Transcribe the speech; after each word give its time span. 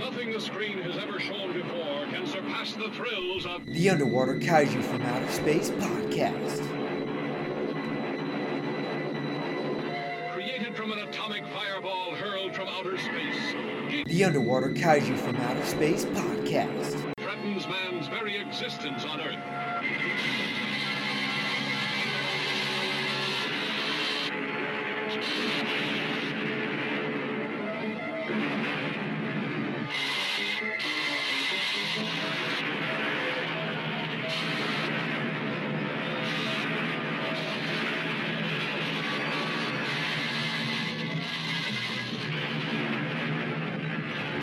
Nothing 0.00 0.32
the 0.32 0.40
screen 0.40 0.78
has 0.78 0.96
ever 0.96 1.20
shown 1.20 1.52
before 1.52 2.06
can 2.06 2.26
surpass 2.26 2.72
the 2.72 2.88
thrills 2.92 3.44
of 3.44 3.66
The 3.66 3.90
Underwater 3.90 4.36
Kaiju 4.36 4.82
from 4.82 5.02
Outer 5.02 5.30
Space 5.30 5.68
podcast. 5.68 6.66
created 10.32 10.74
from 10.74 10.92
an 10.92 11.00
atomic 11.00 11.44
fireball 11.48 12.14
hurled 12.14 12.54
from 12.54 12.66
outer 12.68 12.96
space. 12.96 14.06
The 14.06 14.24
Underwater 14.24 14.70
Kaiju 14.70 15.18
from 15.18 15.36
Outer 15.36 15.66
Space 15.66 16.06
podcast. 16.06 17.14
threatens 17.18 17.68
man's 17.68 18.08
very 18.08 18.38
existence 18.38 19.04
on 19.04 19.20
Earth. 19.20 19.36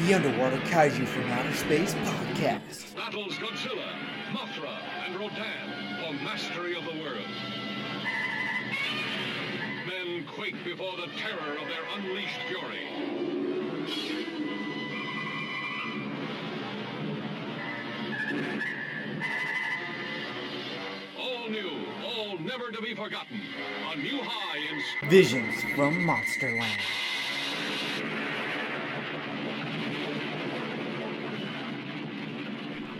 The 0.07 0.13
Underwater 0.13 0.55
Kaiju 0.59 1.05
from 1.05 1.23
Outer 1.23 1.53
Space 1.53 1.93
podcast. 1.93 2.95
Battles 2.95 3.33
Godzilla, 3.33 3.91
Mothra, 4.31 4.73
and 5.05 5.19
Rodan 5.19 5.99
for 5.99 6.13
mastery 6.23 6.77
of 6.77 6.85
the 6.85 6.93
world. 7.03 7.27
Men 9.85 10.23
quake 10.25 10.55
before 10.63 10.93
the 10.95 11.07
terror 11.17 11.57
of 11.59 11.67
their 11.67 11.83
unleashed 11.97 12.39
fury. 12.47 12.87
All 21.19 21.49
new, 21.49 21.85
all 22.05 22.39
never 22.39 22.71
to 22.71 22.81
be 22.81 22.95
forgotten. 22.95 23.41
A 23.91 23.97
new 23.97 24.21
high 24.21 24.59
in 24.59 25.09
Visions 25.09 25.61
from 25.75 25.95
Monsterland. 25.95 27.06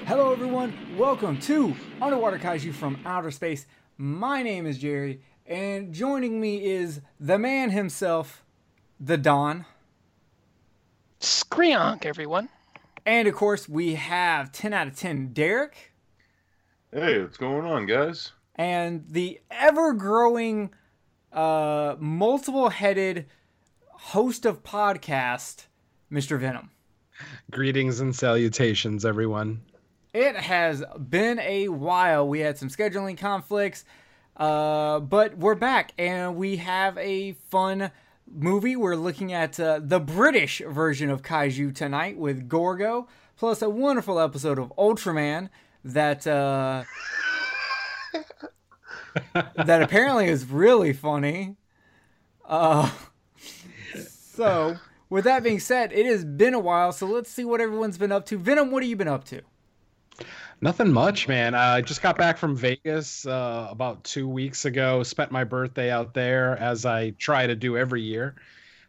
Hello, 0.08 0.32
everyone. 0.32 0.74
Welcome 0.98 1.38
to 1.42 1.76
Underwater 2.02 2.40
Kaiju 2.40 2.74
from 2.74 2.98
Outer 3.06 3.30
Space. 3.32 3.66
My 3.98 4.42
name 4.42 4.66
is 4.66 4.78
Jerry, 4.78 5.22
and 5.46 5.94
joining 5.94 6.40
me 6.40 6.66
is 6.66 7.02
the 7.20 7.38
man 7.38 7.72
himself, 7.72 8.44
the 9.00 9.18
Don. 9.18 9.66
Screonk, 11.20 12.06
everyone. 12.06 12.50
And 13.06 13.28
of 13.28 13.36
course, 13.36 13.68
we 13.68 13.96
have 13.96 14.52
10 14.52 14.74
out 14.74 14.88
of 14.88 14.96
10 14.96 15.34
Derek, 15.34 15.94
Hey, 16.94 17.22
what's 17.22 17.38
going 17.38 17.66
on, 17.66 17.86
guys? 17.86 18.32
and 18.56 19.06
the 19.10 19.40
ever 19.52 19.94
growing, 19.94 20.72
uh, 21.34 21.96
multiple 22.00 22.70
headed 22.70 23.26
host 23.92 24.46
of 24.46 24.64
podcast, 24.64 25.66
Mr. 26.12 26.40
Venom. 26.40 26.72
Greetings 27.52 28.00
and 28.00 28.16
salutations, 28.16 29.04
everyone. 29.06 29.62
It 30.18 30.36
has 30.36 30.84
been 30.98 31.38
a 31.38 31.68
while. 31.68 32.28
We 32.28 32.40
had 32.40 32.58
some 32.58 32.70
scheduling 32.70 33.20
conflicts, 33.20 33.86
uh, 34.36 35.00
but 35.00 35.38
we're 35.38 35.54
back 35.54 35.92
and 35.96 36.36
we 36.36 36.56
have 36.56 36.98
a 36.98 37.34
fun 37.52 37.92
movie. 38.26 38.76
We're 38.76 38.96
looking 38.96 39.32
at 39.32 39.60
uh, 39.60 39.80
the 39.80 40.00
British 40.00 40.64
version 40.68 41.12
of 41.12 41.22
Kaiju 41.22 41.76
tonight 41.76 42.18
with 42.18 42.50
Gorgo, 42.50 43.08
plus 43.36 43.62
a 43.62 43.70
wonderful 43.70 44.20
episode 44.20 44.58
of 44.58 44.74
Ultraman 44.76 45.50
that 45.84 46.26
uh, 46.26 46.84
that 49.34 49.84
apparently 49.84 50.30
is 50.30 50.48
really 50.48 50.94
funny. 50.94 51.58
Uh, 52.44 52.90
so, 54.10 54.78
with 55.12 55.26
that 55.26 55.44
being 55.44 55.60
said, 55.60 55.94
it 55.94 56.08
has 56.08 56.26
been 56.26 56.56
a 56.56 56.60
while. 56.60 56.92
So 56.92 57.06
let's 57.06 57.30
see 57.30 57.46
what 57.46 57.62
everyone's 57.62 58.00
been 58.00 58.12
up 58.12 58.26
to. 58.26 58.40
Venom, 58.40 58.72
what 58.72 58.82
have 58.82 58.90
you 58.90 58.96
been 58.96 59.08
up 59.08 59.24
to? 59.26 59.44
Nothing 60.62 60.92
much, 60.92 61.28
man. 61.28 61.54
I 61.54 61.82
just 61.82 62.02
got 62.02 62.18
back 62.18 62.38
from 62.38 62.56
Vegas 62.56 63.26
uh, 63.28 63.68
about 63.70 64.04
two 64.04 64.28
weeks 64.28 64.66
ago. 64.66 65.04
Spent 65.04 65.32
my 65.32 65.44
birthday 65.44 65.92
out 65.92 66.14
there, 66.14 66.58
as 66.58 66.86
I 66.86 67.12
try 67.12 67.46
to 67.46 67.56
do 67.56 67.78
every 67.78 68.02
year. 68.02 68.36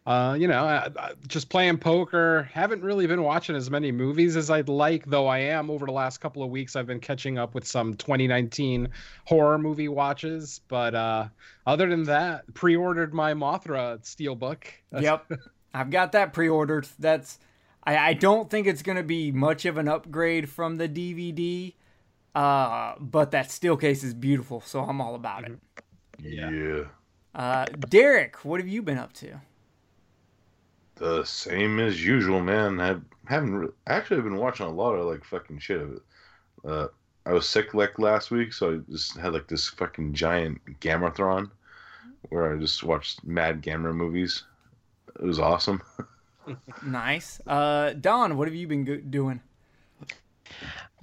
Uh, 0.07 0.35
you 0.39 0.47
know, 0.47 0.63
I, 0.65 0.89
I- 0.97 1.13
just 1.27 1.49
playing 1.49 1.77
poker. 1.77 2.49
Haven't 2.51 2.81
really 2.81 3.05
been 3.05 3.21
watching 3.21 3.55
as 3.55 3.69
many 3.69 3.91
movies 3.91 4.35
as 4.35 4.49
I'd 4.49 4.67
like, 4.69 5.05
though 5.05 5.27
I 5.27 5.37
am 5.39 5.69
over 5.69 5.85
the 5.85 5.91
last 5.91 6.17
couple 6.19 6.41
of 6.41 6.49
weeks. 6.49 6.75
I've 6.75 6.87
been 6.87 6.99
catching 6.99 7.37
up 7.37 7.53
with 7.53 7.67
some 7.67 7.93
2019 7.93 8.89
horror 9.25 9.59
movie 9.59 9.89
watches. 9.89 10.61
But 10.67 10.95
uh, 10.95 11.27
other 11.67 11.87
than 11.87 12.03
that, 12.05 12.51
pre-ordered 12.55 13.13
my 13.13 13.35
Mothra 13.35 13.99
steelbook. 14.01 14.63
Yep, 14.99 15.31
I've 15.75 15.91
got 15.91 16.13
that 16.13 16.33
pre-ordered. 16.33 16.87
That's 16.97 17.37
I, 17.83 17.97
I 17.97 18.13
don't 18.13 18.49
think 18.49 18.67
it's 18.67 18.81
gonna 18.81 19.03
be 19.03 19.31
much 19.31 19.65
of 19.65 19.77
an 19.77 19.87
upgrade 19.87 20.49
from 20.49 20.75
the 20.75 20.89
DVD, 20.89 21.73
uh, 22.35 22.95
but 22.99 23.31
that 23.31 23.51
steel 23.51 23.77
case 23.77 24.03
is 24.03 24.13
beautiful, 24.13 24.61
so 24.61 24.81
I'm 24.81 25.01
all 25.01 25.15
about 25.15 25.45
it. 25.45 25.57
Yeah. 26.21 26.83
Uh, 27.33 27.65
Derek, 27.65 28.43
what 28.43 28.59
have 28.59 28.67
you 28.67 28.81
been 28.81 28.97
up 28.97 29.13
to? 29.13 29.41
The 30.95 31.23
same 31.23 31.79
as 31.79 32.03
usual, 32.03 32.41
man. 32.41 32.81
I 32.81 32.97
haven't 33.25 33.55
re- 33.55 33.67
actually 33.87 34.21
been 34.21 34.35
watching 34.35 34.65
a 34.65 34.71
lot 34.71 34.95
of 34.95 35.05
like 35.05 35.23
fucking 35.23 35.59
shit 35.59 35.81
of 35.81 35.93
it. 35.93 36.01
Uh, 36.65 36.87
I 37.25 37.33
was 37.33 37.47
sick 37.47 37.73
like 37.73 37.99
last 37.99 38.31
week, 38.31 38.51
so 38.51 38.73
I 38.73 38.91
just 38.91 39.15
had 39.15 39.33
like 39.33 39.47
this 39.47 39.67
fucking 39.69 40.13
giant 40.13 40.59
Gammathron 40.81 41.51
where 42.29 42.53
I 42.53 42.57
just 42.57 42.83
watched 42.83 43.23
mad 43.23 43.61
Gamera 43.61 43.93
movies. 43.93 44.43
It 45.19 45.25
was 45.25 45.39
awesome. 45.39 45.81
Nice. 46.83 47.41
Uh, 47.45 47.93
Don, 47.93 48.37
what 48.37 48.47
have 48.47 48.55
you 48.55 48.67
been 48.67 48.85
go- 48.85 48.97
doing? 48.97 49.41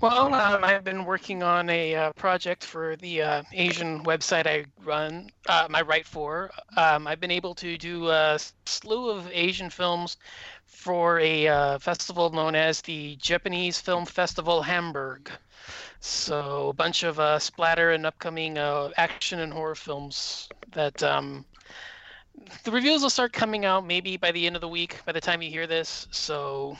Well, 0.00 0.34
um, 0.34 0.62
I've 0.62 0.84
been 0.84 1.06
working 1.06 1.42
on 1.42 1.70
a 1.70 1.94
uh, 1.94 2.12
project 2.12 2.62
for 2.64 2.97
the 2.97 3.22
uh, 3.22 3.42
Asian 3.52 4.04
website 4.04 4.47
I 4.47 4.66
run, 4.84 5.30
um, 5.48 5.74
I 5.74 5.80
write 5.82 6.06
for. 6.06 6.50
Um, 6.76 7.06
I've 7.06 7.20
been 7.20 7.30
able 7.30 7.54
to 7.54 7.78
do 7.78 8.10
a 8.10 8.38
slew 8.66 9.08
of 9.08 9.30
Asian 9.32 9.70
films 9.70 10.19
for 10.66 11.19
a 11.20 11.48
uh, 11.48 11.78
festival 11.78 12.28
known 12.30 12.54
as 12.54 12.82
the 12.82 13.16
Japanese 13.16 13.80
Film 13.80 14.04
Festival 14.04 14.60
Hamburg. 14.60 15.30
So, 16.00 16.68
a 16.68 16.72
bunch 16.74 17.03
of 17.03 17.18
uh, 17.18 17.38
splatter 17.38 17.92
and 17.92 18.04
upcoming 18.04 18.58
uh, 18.58 18.91
action 18.98 19.41
and 19.41 19.53
horror 19.53 19.74
films 19.74 20.48
that 20.72 21.03
um, 21.03 21.47
the 22.64 22.70
reviews 22.70 23.02
will 23.02 23.10
start 23.10 23.32
coming 23.32 23.64
out 23.64 23.86
maybe 23.86 24.16
by 24.16 24.32
the 24.32 24.47
end 24.47 24.56
of 24.56 24.60
the 24.60 24.69
week 24.69 25.00
by 25.04 25.12
the 25.12 25.20
time 25.20 25.42
you 25.42 25.50
hear 25.50 25.66
this. 25.66 26.06
So, 26.10 26.76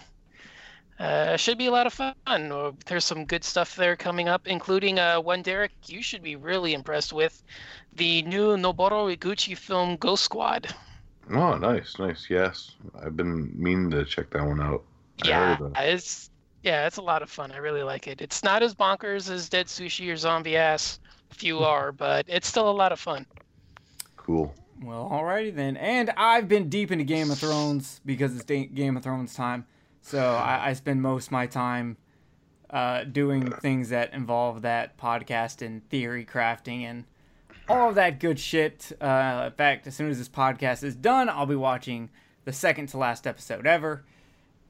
uh, 0.99 1.37
should 1.37 1.59
be 1.59 1.67
a 1.67 1.71
lot 1.71 1.87
of 1.87 1.93
fun. 1.93 2.75
There's 2.87 3.05
some 3.05 3.25
good 3.25 3.45
stuff 3.45 3.77
there 3.77 3.97
coming 3.97 4.29
up, 4.29 4.47
including 4.47 4.99
uh, 4.99 5.21
one 5.21 5.43
Derek 5.43 5.73
you 5.87 6.03
should 6.03 6.23
be 6.23 6.37
really 6.37 6.73
impressed 6.73 7.13
with, 7.13 7.43
the 7.95 8.23
new 8.23 8.57
Noboru 8.57 9.15
Iguchi 9.15 9.57
film 9.57 9.97
Ghost 9.97 10.25
Squad. 10.25 10.75
Oh, 11.31 11.57
nice, 11.57 11.99
nice. 11.99 12.27
Yes, 12.31 12.77
I've 13.03 13.17
been 13.17 13.53
meaning 13.55 13.91
to 13.91 14.05
check 14.05 14.31
that 14.31 14.45
one 14.45 14.61
out. 14.61 14.85
Yeah, 15.25 15.57
heard 15.57 15.67
about 15.67 15.83
it. 15.85 15.89
it's 15.89 16.31
yeah, 16.63 16.87
it's 16.87 16.97
a 16.97 17.03
lot 17.03 17.23
of 17.23 17.31
fun. 17.31 17.53
I 17.53 17.59
really 17.59 17.83
like 17.83 18.07
it. 18.07 18.21
It's 18.21 18.43
not 18.43 18.63
as 18.63 18.75
bonkers 18.75 19.31
as 19.31 19.49
Dead 19.49 19.67
Sushi 19.67 20.11
or 20.13 20.17
Zombie 20.17 20.57
Ass. 20.57 21.01
Few 21.31 21.59
are, 21.65 21.93
but 21.93 22.27
it's 22.29 22.47
still 22.49 22.71
a 22.71 22.73
lot 22.73 22.93
of 22.93 23.01
fun. 23.01 23.27
Cool. 24.17 24.55
Well, 24.83 25.09
alrighty 25.11 25.55
then. 25.55 25.77
And 25.77 26.11
I've 26.17 26.49
been 26.49 26.69
deep 26.69 26.91
into 26.91 27.05
Game 27.05 27.31
of 27.31 27.39
Thrones 27.39 28.01
because 28.05 28.37
it's 28.37 28.45
Game 28.45 28.97
of 28.97 29.03
Thrones 29.03 29.35
time. 29.35 29.67
So 30.03 30.21
I, 30.21 30.69
I 30.69 30.73
spend 30.75 31.03
most 31.03 31.27
of 31.27 31.33
my 31.33 31.47
time 31.47 31.97
uh, 32.71 33.05
doing 33.05 33.51
things 33.51 33.89
that 33.89 34.13
involve 34.13 34.63
that 34.63 34.99
podcast 34.99 35.65
and 35.65 35.89
theory 35.89 36.25
crafting 36.25 36.83
and 36.83 37.05
all 37.69 37.89
of 37.89 37.95
that 37.97 38.21
good 38.21 38.39
shit. 38.39 38.93
Uh, 39.01 39.45
in 39.47 39.53
fact, 39.53 39.87
as 39.87 39.95
soon 39.95 40.11
as 40.11 40.19
this 40.19 40.29
podcast 40.29 40.85
is 40.85 40.95
done, 40.95 41.29
I'll 41.29 41.47
be 41.47 41.57
watching 41.57 42.11
the 42.45 42.53
second 42.53 42.89
to 42.89 42.99
last 42.99 43.27
episode 43.27 43.67
ever. 43.67 44.05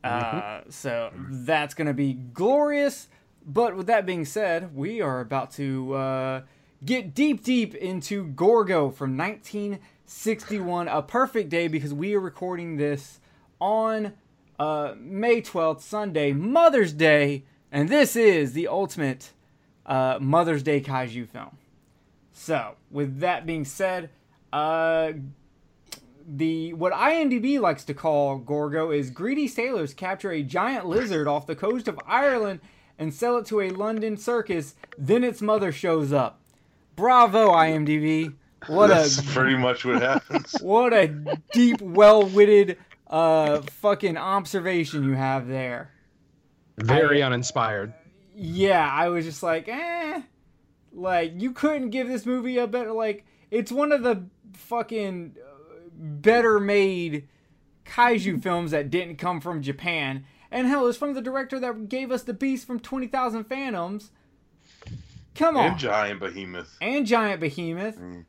Uh, 0.04 0.60
so 0.68 1.10
that's 1.16 1.74
going 1.74 1.88
to 1.88 1.94
be 1.94 2.14
glorious. 2.14 3.08
But 3.44 3.76
with 3.76 3.86
that 3.88 4.06
being 4.06 4.24
said, 4.24 4.74
we 4.74 5.00
are 5.00 5.20
about 5.20 5.50
to 5.52 5.94
uh, 5.94 6.40
get 6.84 7.14
deep, 7.14 7.42
deep 7.42 7.74
into 7.74 8.24
Gorgo 8.28 8.90
from 8.90 9.16
1961. 10.06 10.86
A 10.86 11.02
perfect 11.02 11.48
day 11.48 11.66
because 11.66 11.92
we 11.92 12.14
are 12.14 12.20
recording 12.20 12.76
this 12.76 13.18
on 13.60 14.12
uh, 14.56 14.94
May 14.96 15.42
12th, 15.42 15.80
Sunday, 15.80 16.32
Mother's 16.32 16.92
Day. 16.92 17.42
And 17.72 17.88
this 17.88 18.14
is 18.14 18.52
the 18.52 18.68
ultimate 18.68 19.32
uh, 19.84 20.18
Mother's 20.20 20.62
Day 20.62 20.80
kaiju 20.80 21.28
film. 21.28 21.58
So, 22.30 22.76
with 22.88 23.18
that 23.18 23.46
being 23.46 23.64
said, 23.64 24.10
uh, 24.52 25.12
the 26.24 26.72
what 26.74 26.92
IMDb 26.92 27.60
likes 27.60 27.82
to 27.84 27.94
call 27.94 28.38
Gorgo 28.38 28.92
is 28.92 29.10
greedy 29.10 29.48
sailors 29.48 29.92
capture 29.92 30.30
a 30.30 30.42
giant 30.42 30.86
lizard 30.86 31.26
off 31.26 31.48
the 31.48 31.56
coast 31.56 31.88
of 31.88 31.98
Ireland 32.06 32.60
and 32.96 33.12
sell 33.12 33.38
it 33.38 33.46
to 33.46 33.60
a 33.60 33.70
London 33.70 34.16
circus. 34.16 34.76
Then 34.96 35.24
its 35.24 35.42
mother 35.42 35.72
shows 35.72 36.12
up. 36.12 36.40
Bravo, 36.94 37.50
IMDb. 37.50 38.34
What 38.66 38.88
That's 38.88 39.18
a 39.18 39.22
pretty 39.22 39.56
much 39.56 39.84
what 39.84 40.02
happens. 40.02 40.56
what 40.60 40.92
a 40.92 41.08
deep, 41.52 41.80
well-witted 41.80 42.78
uh 43.08 43.60
fucking 43.60 44.16
observation 44.16 45.04
you 45.04 45.12
have 45.12 45.46
there. 45.46 45.92
Very 46.76 47.22
uninspired. 47.22 47.94
Yeah, 48.34 48.90
I 48.92 49.08
was 49.08 49.24
just 49.24 49.42
like, 49.42 49.68
eh. 49.68 50.22
Like 50.92 51.32
you 51.36 51.52
couldn't 51.52 51.90
give 51.90 52.08
this 52.08 52.26
movie 52.26 52.58
a 52.58 52.66
better 52.66 52.92
like 52.92 53.24
it's 53.50 53.70
one 53.70 53.92
of 53.92 54.02
the 54.02 54.24
fucking 54.54 55.36
uh, 55.38 55.78
better 55.92 56.58
made 56.58 57.28
kaiju 57.84 58.42
films 58.42 58.72
that 58.72 58.90
didn't 58.90 59.16
come 59.16 59.40
from 59.40 59.62
Japan. 59.62 60.24
And 60.50 60.66
hell, 60.66 60.86
it's 60.86 60.98
from 60.98 61.14
the 61.14 61.20
director 61.20 61.58
that 61.60 61.88
gave 61.88 62.10
us 62.10 62.22
the 62.22 62.32
Beast 62.32 62.66
from 62.66 62.80
20,000 62.80 63.44
Fathoms. 63.44 64.10
Come 65.34 65.56
on. 65.56 65.72
and 65.72 65.78
giant 65.78 66.20
behemoth. 66.20 66.76
and 66.80 67.06
Giant 67.06 67.40
Behemoth. 67.40 67.98
Mm. 67.98 68.24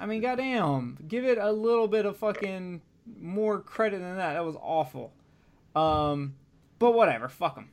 I 0.00 0.06
mean, 0.06 0.20
goddamn, 0.20 0.98
give 1.06 1.24
it 1.24 1.38
a 1.38 1.52
little 1.52 1.88
bit 1.88 2.06
of 2.06 2.16
fucking 2.16 2.82
more 3.20 3.60
credit 3.60 4.00
than 4.00 4.16
that. 4.16 4.34
That 4.34 4.44
was 4.44 4.56
awful. 4.60 5.12
Um, 5.74 6.34
but 6.78 6.92
whatever, 6.92 7.28
fuck 7.28 7.54
them. 7.54 7.70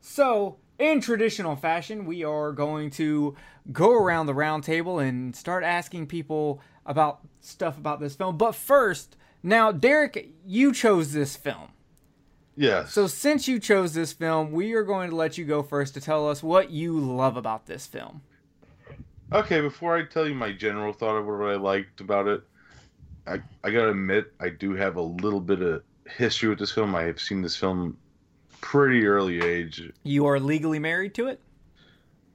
So, 0.00 0.58
in 0.78 1.00
traditional 1.00 1.56
fashion, 1.56 2.06
we 2.06 2.24
are 2.24 2.52
going 2.52 2.90
to 2.92 3.36
go 3.72 3.92
around 3.92 4.26
the 4.26 4.34
round 4.34 4.64
table 4.64 4.98
and 4.98 5.34
start 5.34 5.64
asking 5.64 6.06
people 6.06 6.60
about 6.86 7.20
stuff 7.40 7.76
about 7.76 8.00
this 8.00 8.14
film. 8.14 8.38
But 8.38 8.54
first, 8.54 9.16
now, 9.42 9.72
Derek, 9.72 10.30
you 10.46 10.72
chose 10.72 11.12
this 11.12 11.36
film. 11.36 11.68
Yes. 12.56 12.92
So, 12.92 13.06
since 13.06 13.46
you 13.46 13.60
chose 13.60 13.94
this 13.94 14.12
film, 14.12 14.52
we 14.52 14.72
are 14.72 14.82
going 14.82 15.10
to 15.10 15.16
let 15.16 15.38
you 15.38 15.44
go 15.44 15.62
first 15.62 15.94
to 15.94 16.00
tell 16.00 16.28
us 16.28 16.42
what 16.42 16.70
you 16.70 16.98
love 16.98 17.36
about 17.36 17.66
this 17.66 17.86
film. 17.86 18.22
Okay, 19.32 19.60
before 19.60 19.96
I 19.96 20.04
tell 20.04 20.26
you 20.26 20.34
my 20.34 20.52
general 20.52 20.92
thought 20.92 21.16
of 21.16 21.26
what 21.26 21.50
I 21.50 21.56
liked 21.56 22.00
about 22.00 22.28
it, 22.28 22.42
I 23.26 23.40
I 23.62 23.70
gotta 23.70 23.90
admit 23.90 24.32
I 24.40 24.48
do 24.48 24.74
have 24.74 24.96
a 24.96 25.02
little 25.02 25.40
bit 25.40 25.60
of 25.60 25.82
history 26.06 26.48
with 26.48 26.58
this 26.58 26.72
film. 26.72 26.94
I 26.94 27.02
have 27.02 27.20
seen 27.20 27.42
this 27.42 27.56
film 27.56 27.98
pretty 28.60 29.06
early 29.06 29.42
age. 29.42 29.82
You 30.02 30.26
are 30.26 30.40
legally 30.40 30.78
married 30.78 31.14
to 31.14 31.28
it? 31.28 31.40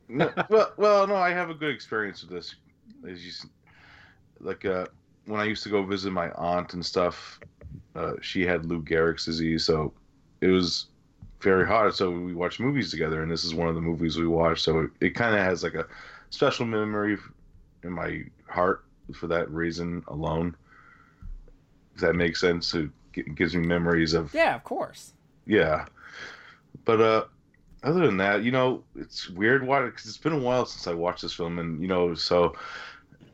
No, 0.07 0.31
well, 0.50 0.74
well, 0.78 1.07
no, 1.07 1.16
I 1.16 1.31
have 1.31 1.50
a 1.50 1.56
good 1.56 1.74
experience 1.74 2.22
with 2.22 2.31
this. 2.31 2.56
As 3.10 3.25
you, 3.25 3.50
like, 4.40 4.66
uh, 4.66 4.86
when 5.25 5.40
I 5.40 5.45
used 5.45 5.63
to 5.63 5.69
go 5.69 5.84
visit 5.84 6.12
my 6.12 6.31
aunt 6.31 6.74
and 6.74 6.86
stuff, 6.86 7.40
uh, 7.95 8.13
she 8.22 8.45
had 8.45 8.66
Lou 8.66 8.84
Gehrig's 8.84 9.25
disease, 9.25 9.66
so 9.66 9.94
it 10.42 10.48
was 10.48 10.88
very 11.42 11.66
hard. 11.66 11.95
So 11.95 12.12
we 12.12 12.34
watched 12.34 12.60
movies 12.60 12.92
together, 12.92 13.24
and 13.24 13.31
this 13.31 13.44
is 13.44 13.56
one 13.56 13.68
of 13.68 13.75
the 13.75 13.81
movies 13.81 14.18
we 14.18 14.28
watched. 14.28 14.63
So 14.63 14.80
it, 14.80 14.92
it 15.01 15.10
kind 15.16 15.36
of 15.36 15.42
has 15.42 15.63
like 15.63 15.74
a 15.74 15.88
special 16.33 16.65
memory 16.65 17.15
in 17.83 17.91
my 17.91 18.24
heart 18.50 18.83
for 19.13 19.27
that 19.27 19.50
reason 19.51 20.03
alone. 20.07 20.56
Does 21.94 22.01
that 22.01 22.15
make 22.15 22.35
sense? 22.35 22.74
It 22.74 22.89
gives 23.35 23.56
me 23.56 23.68
memories 23.68 24.13
of 24.13 24.33
Yeah, 24.33 24.56
of 24.56 24.63
course. 24.63 25.13
yeah. 25.45 25.85
But 26.85 27.01
uh 27.01 27.25
other 27.83 28.06
than 28.06 28.18
that, 28.18 28.44
you 28.44 28.51
know, 28.51 28.83
it's 28.95 29.30
weird 29.30 29.65
why 29.68 29.88
cuz 29.89 30.07
it's 30.07 30.18
been 30.18 30.33
a 30.33 30.39
while 30.39 30.65
since 30.65 30.88
I 30.88 30.94
watched 30.94 31.21
this 31.21 31.33
film 31.35 31.59
and 31.59 31.80
you 31.80 31.88
know, 31.88 32.15
so 32.15 32.56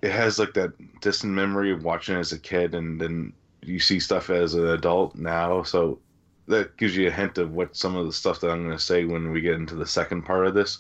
it 0.02 0.12
has 0.12 0.38
like 0.38 0.54
that 0.56 0.74
distant 1.00 1.32
memory 1.34 1.72
of 1.72 1.86
watching 1.86 2.16
it 2.16 2.20
as 2.20 2.34
a 2.34 2.40
kid 2.40 2.76
and 2.76 3.00
then 3.00 3.32
you 3.62 3.80
see 3.80 4.00
stuff 4.00 4.30
as 4.30 4.56
an 4.56 4.68
adult 4.68 5.16
now, 5.16 5.64
so 5.64 6.00
that 6.48 6.76
gives 6.78 6.98
you 6.98 7.08
a 7.08 7.12
hint 7.12 7.38
of 7.38 7.54
what 7.54 7.78
some 7.78 7.96
of 7.96 8.06
the 8.08 8.14
stuff 8.14 8.42
that 8.42 8.50
I'm 8.50 8.64
going 8.66 8.78
to 8.78 8.84
say 8.84 9.06
when 9.06 9.32
we 9.32 9.40
get 9.40 9.56
into 9.56 9.76
the 9.76 9.86
second 9.86 10.24
part 10.24 10.48
of 10.48 10.54
this. 10.56 10.80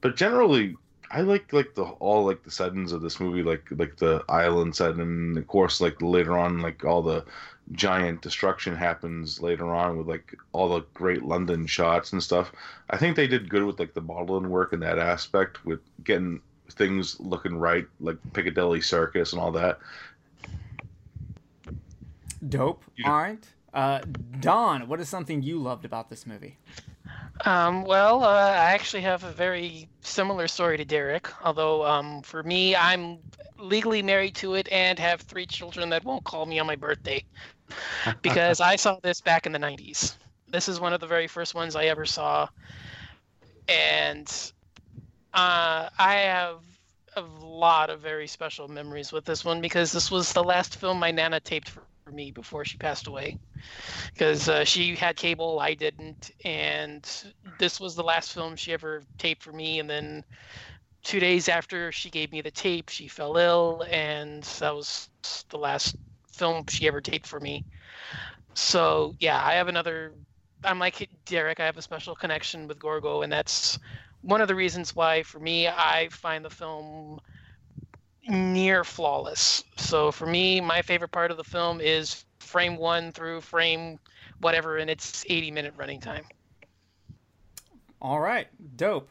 But 0.00 0.16
generally, 0.16 0.76
I 1.10 1.22
like 1.22 1.52
like 1.52 1.74
the 1.74 1.82
all 1.84 2.24
like 2.24 2.44
the 2.44 2.50
settings 2.50 2.92
of 2.92 3.02
this 3.02 3.18
movie, 3.18 3.42
like 3.42 3.66
like 3.72 3.96
the 3.96 4.24
island 4.28 4.76
setting, 4.76 5.00
and 5.00 5.36
of 5.36 5.46
course, 5.48 5.80
like 5.80 6.00
later 6.00 6.38
on, 6.38 6.60
like 6.60 6.84
all 6.84 7.02
the 7.02 7.24
giant 7.72 8.20
destruction 8.22 8.74
happens 8.76 9.40
later 9.40 9.74
on 9.74 9.96
with 9.96 10.06
like 10.06 10.36
all 10.52 10.68
the 10.68 10.84
great 10.94 11.22
London 11.24 11.66
shots 11.66 12.12
and 12.12 12.22
stuff. 12.22 12.52
I 12.90 12.96
think 12.96 13.16
they 13.16 13.26
did 13.26 13.48
good 13.48 13.64
with 13.64 13.78
like 13.80 13.94
the 13.94 14.00
modeling 14.00 14.50
work 14.50 14.72
in 14.72 14.80
that 14.80 14.98
aspect 14.98 15.64
with 15.64 15.80
getting 16.04 16.40
things 16.72 17.18
looking 17.18 17.56
right, 17.56 17.86
like 18.00 18.16
Piccadilly 18.32 18.80
Circus 18.80 19.32
and 19.32 19.40
all 19.42 19.52
that. 19.52 19.78
Dope. 22.48 22.82
You- 22.96 23.04
All 23.06 23.18
right. 23.18 23.44
Uh, 23.72 24.00
Don, 24.40 24.88
what 24.88 25.00
is 25.00 25.08
something 25.08 25.42
you 25.42 25.58
loved 25.58 25.84
about 25.84 26.10
this 26.10 26.26
movie? 26.26 26.56
Um, 27.44 27.84
well, 27.84 28.22
uh, 28.22 28.28
I 28.28 28.72
actually 28.72 29.02
have 29.02 29.24
a 29.24 29.32
very 29.32 29.88
similar 30.02 30.46
story 30.46 30.76
to 30.76 30.84
Derek. 30.84 31.28
Although, 31.44 31.84
um, 31.84 32.22
for 32.22 32.42
me, 32.42 32.76
I'm 32.76 33.18
legally 33.58 34.02
married 34.02 34.34
to 34.36 34.54
it 34.54 34.68
and 34.70 34.98
have 34.98 35.20
three 35.22 35.46
children 35.46 35.90
that 35.90 36.04
won't 36.04 36.24
call 36.24 36.46
me 36.46 36.58
on 36.58 36.66
my 36.66 36.76
birthday 36.76 37.24
because 38.22 38.60
I 38.60 38.76
saw 38.76 38.98
this 39.02 39.20
back 39.20 39.46
in 39.46 39.52
the 39.52 39.58
90s. 39.58 40.16
This 40.48 40.68
is 40.68 40.80
one 40.80 40.92
of 40.92 41.00
the 41.00 41.06
very 41.06 41.26
first 41.26 41.54
ones 41.54 41.76
I 41.76 41.84
ever 41.84 42.04
saw. 42.04 42.48
And 43.68 44.52
uh, 45.32 45.88
I 45.98 46.14
have 46.14 46.58
a 47.16 47.22
lot 47.22 47.90
of 47.90 48.00
very 48.00 48.26
special 48.26 48.68
memories 48.68 49.12
with 49.12 49.24
this 49.24 49.44
one 49.44 49.60
because 49.60 49.92
this 49.92 50.10
was 50.10 50.32
the 50.32 50.44
last 50.44 50.76
film 50.76 50.98
my 50.98 51.10
Nana 51.10 51.40
taped 51.40 51.68
for 51.68 51.82
for 52.10 52.16
me 52.16 52.32
before 52.32 52.64
she 52.64 52.76
passed 52.76 53.06
away 53.06 53.38
because 54.12 54.48
uh, 54.48 54.64
she 54.64 54.96
had 54.96 55.16
cable 55.16 55.60
i 55.60 55.74
didn't 55.74 56.30
and 56.44 57.24
this 57.58 57.78
was 57.78 57.94
the 57.94 58.02
last 58.02 58.32
film 58.32 58.56
she 58.56 58.72
ever 58.72 59.02
taped 59.18 59.42
for 59.42 59.52
me 59.52 59.78
and 59.78 59.88
then 59.88 60.24
two 61.04 61.20
days 61.20 61.48
after 61.48 61.92
she 61.92 62.10
gave 62.10 62.32
me 62.32 62.40
the 62.40 62.50
tape 62.50 62.88
she 62.88 63.06
fell 63.06 63.36
ill 63.36 63.84
and 63.90 64.42
that 64.58 64.74
was 64.74 65.08
the 65.50 65.58
last 65.58 65.96
film 66.32 66.64
she 66.68 66.88
ever 66.88 67.00
taped 67.00 67.26
for 67.26 67.40
me. 67.40 67.64
So 68.54 69.14
yeah 69.20 69.40
i 69.44 69.52
have 69.52 69.68
another 69.68 70.12
i'm 70.64 70.78
like 70.78 71.08
derek 71.26 71.60
i 71.60 71.64
have 71.64 71.78
a 71.78 71.82
special 71.82 72.14
connection 72.14 72.66
with 72.66 72.78
gorgo 72.78 73.22
and 73.22 73.32
that's 73.32 73.78
one 74.22 74.40
of 74.40 74.48
the 74.48 74.54
reasons 74.54 74.96
why 74.96 75.22
for 75.22 75.38
me 75.38 75.68
i 75.68 76.08
find 76.10 76.44
the 76.44 76.50
film 76.50 77.20
near 78.28 78.84
flawless. 78.84 79.64
So 79.76 80.12
for 80.12 80.26
me, 80.26 80.60
my 80.60 80.82
favorite 80.82 81.10
part 81.12 81.30
of 81.30 81.36
the 81.36 81.44
film 81.44 81.80
is 81.80 82.24
frame 82.38 82.76
one 82.76 83.12
through 83.12 83.40
frame 83.40 83.98
whatever 84.40 84.78
in 84.78 84.88
its 84.88 85.24
80 85.28 85.50
minute 85.50 85.74
running 85.76 86.00
time. 86.00 86.24
All 88.00 88.20
right. 88.20 88.48
Dope. 88.76 89.08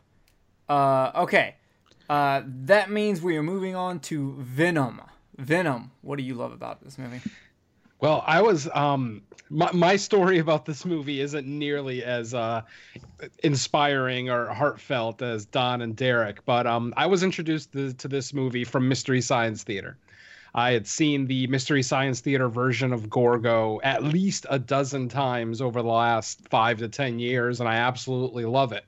Uh, 0.67 1.11
okay. 1.15 1.55
Uh, 2.09 2.41
that 2.45 2.89
means 2.89 3.21
we 3.21 3.37
are 3.37 3.43
moving 3.43 3.75
on 3.75 3.99
to 3.99 4.35
Venom. 4.39 5.01
Venom. 5.37 5.91
What 6.01 6.17
do 6.17 6.23
you 6.23 6.33
love 6.33 6.51
about 6.51 6.83
this 6.83 6.97
movie? 6.97 7.21
Well, 7.99 8.23
I 8.25 8.41
was 8.41 8.69
um 8.73 9.23
my 9.49 9.71
my 9.71 9.95
story 9.95 10.39
about 10.39 10.65
this 10.65 10.85
movie 10.85 11.21
isn't 11.21 11.47
nearly 11.47 12.03
as 12.03 12.33
uh 12.33 12.61
inspiring 13.43 14.29
or 14.29 14.47
heartfelt 14.47 15.21
as 15.21 15.45
Don 15.45 15.81
and 15.81 15.95
Derek, 15.95 16.45
but 16.45 16.65
um 16.65 16.93
I 16.95 17.07
was 17.07 17.23
introduced 17.23 17.73
to, 17.73 17.93
to 17.93 18.07
this 18.07 18.33
movie 18.33 18.63
from 18.63 18.87
Mystery 18.87 19.21
Science 19.21 19.63
Theater. 19.63 19.97
I 20.55 20.71
had 20.71 20.87
seen 20.87 21.27
the 21.27 21.45
Mystery 21.47 21.83
Science 21.83 22.21
Theater 22.21 22.49
version 22.49 22.91
of 22.91 23.09
Gorgo 23.09 23.79
at 23.83 24.03
least 24.03 24.47
a 24.49 24.57
dozen 24.57 25.07
times 25.07 25.61
over 25.61 25.81
the 25.81 25.89
last 25.89 26.47
5 26.49 26.79
to 26.79 26.89
10 26.89 27.19
years 27.19 27.59
and 27.59 27.69
I 27.69 27.75
absolutely 27.75 28.45
love 28.45 28.71
it. 28.71 28.85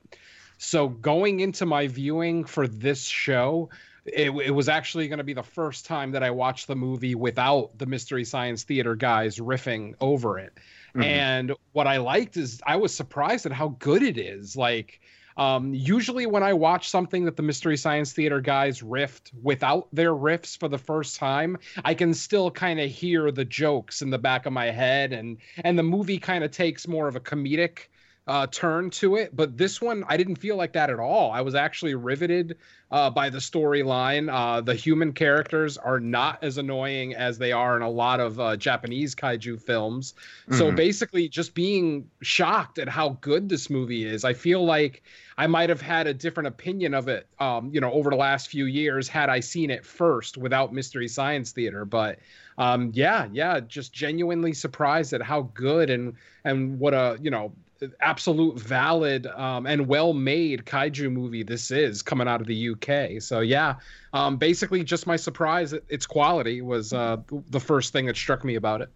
So 0.57 0.89
going 0.89 1.39
into 1.39 1.65
my 1.65 1.87
viewing 1.87 2.45
for 2.45 2.67
this 2.67 3.03
show, 3.03 3.69
it, 4.05 4.31
it 4.31 4.51
was 4.51 4.67
actually 4.67 5.07
going 5.07 5.19
to 5.19 5.23
be 5.23 5.33
the 5.33 5.43
first 5.43 5.85
time 5.85 6.11
that 6.11 6.23
I 6.23 6.31
watched 6.31 6.67
the 6.67 6.75
movie 6.75 7.15
without 7.15 7.77
the 7.77 7.85
Mystery 7.85 8.25
Science 8.25 8.63
Theater 8.63 8.95
guys 8.95 9.37
riffing 9.37 9.93
over 10.01 10.39
it. 10.39 10.53
Mhm. 10.95 11.03
And 11.03 11.51
what 11.73 11.87
I 11.87 11.97
liked 11.97 12.37
is 12.37 12.61
I 12.65 12.75
was 12.75 12.95
surprised 12.95 13.45
at 13.45 13.51
how 13.51 13.69
good 13.79 14.01
it 14.03 14.17
is. 14.17 14.55
Like, 14.57 14.99
um, 15.37 15.73
usually 15.73 16.25
when 16.25 16.43
I 16.43 16.53
watch 16.53 16.89
something 16.89 17.25
that 17.25 17.37
the 17.37 17.43
Mystery 17.43 17.77
Science 17.77 18.11
Theater 18.11 18.41
guys 18.41 18.81
riffed 18.81 19.31
without 19.41 19.87
their 19.93 20.13
riffs 20.13 20.57
for 20.57 20.67
the 20.67 20.77
first 20.77 21.15
time, 21.15 21.57
I 21.85 21.93
can 21.93 22.13
still 22.13 22.51
kind 22.51 22.79
of 22.79 22.89
hear 22.89 23.31
the 23.31 23.45
jokes 23.45 24.01
in 24.01 24.09
the 24.09 24.19
back 24.19 24.45
of 24.45 24.53
my 24.53 24.71
head, 24.71 25.13
and 25.13 25.37
and 25.63 25.79
the 25.79 25.83
movie 25.83 26.17
kind 26.17 26.43
of 26.43 26.51
takes 26.51 26.87
more 26.87 27.07
of 27.07 27.15
a 27.15 27.21
comedic 27.21 27.87
uh, 28.27 28.47
turn 28.47 28.89
to 28.91 29.15
it. 29.15 29.35
But 29.35 29.57
this 29.57 29.81
one, 29.81 30.03
I 30.07 30.15
didn't 30.17 30.35
feel 30.37 30.55
like 30.55 30.73
that 30.73 30.89
at 30.89 30.99
all. 30.99 31.31
I 31.31 31.41
was 31.41 31.55
actually 31.55 31.95
riveted 31.95 32.57
uh, 32.91 33.09
by 33.09 33.29
the 33.29 33.39
storyline. 33.39 34.31
Uh, 34.31 34.61
the 34.61 34.75
human 34.75 35.11
characters 35.13 35.77
are 35.77 35.99
not 35.99 36.43
as 36.43 36.57
annoying 36.57 37.15
as 37.15 37.37
they 37.37 37.51
are 37.51 37.75
in 37.75 37.81
a 37.81 37.89
lot 37.89 38.19
of 38.19 38.39
uh, 38.39 38.55
Japanese 38.57 39.15
kaiju 39.15 39.59
films. 39.61 40.13
So 40.49 40.71
Mhm. 40.71 40.75
basically, 40.75 41.29
just 41.29 41.55
being 41.55 42.09
shocked 42.21 42.77
at 42.77 42.87
how 42.89 43.09
good 43.21 43.49
this 43.49 43.69
movie 43.69 44.05
is. 44.05 44.23
I 44.23 44.33
feel 44.33 44.63
like 44.63 45.03
I 45.37 45.47
might 45.47 45.69
have 45.69 45.81
had 45.81 46.07
a 46.07 46.13
different 46.13 46.47
opinion 46.47 46.93
of 46.93 47.07
it, 47.07 47.27
um, 47.39 47.71
you 47.73 47.81
know, 47.81 47.91
over 47.91 48.09
the 48.09 48.15
last 48.15 48.49
few 48.49 48.65
years 48.65 49.07
had 49.07 49.29
I 49.29 49.39
seen 49.39 49.71
it 49.71 49.85
first 49.85 50.37
without 50.37 50.73
Mystery 50.73 51.07
Science 51.07 51.51
Theater. 51.51 51.85
But 51.85 52.19
um, 52.57 52.91
yeah, 52.93 53.27
yeah, 53.31 53.59
just 53.59 53.93
genuinely 53.93 54.53
surprised 54.53 55.13
at 55.13 55.21
how 55.21 55.43
good 55.53 55.89
and 55.89 56.15
and 56.43 56.79
what 56.79 56.93
a 56.93 57.17
you 57.21 57.31
know 57.31 57.55
absolute 57.99 58.59
valid 58.59 59.27
um, 59.27 59.65
and 59.65 59.87
well 59.87 60.13
made 60.13 60.65
kaiju 60.65 61.11
movie 61.11 61.43
this 61.43 61.71
is 61.71 62.01
coming 62.01 62.27
out 62.27 62.41
of 62.41 62.47
the 62.47 62.69
UK. 62.69 63.21
So 63.21 63.39
yeah, 63.39 63.75
um, 64.13 64.37
basically 64.37 64.83
just 64.83 65.07
my 65.07 65.15
surprise 65.15 65.73
its 65.73 66.05
quality 66.05 66.61
was 66.61 66.93
uh, 66.93 67.17
the 67.49 67.59
first 67.59 67.93
thing 67.93 68.05
that 68.05 68.15
struck 68.15 68.43
me 68.43 68.55
about 68.55 68.81
it. 68.81 68.89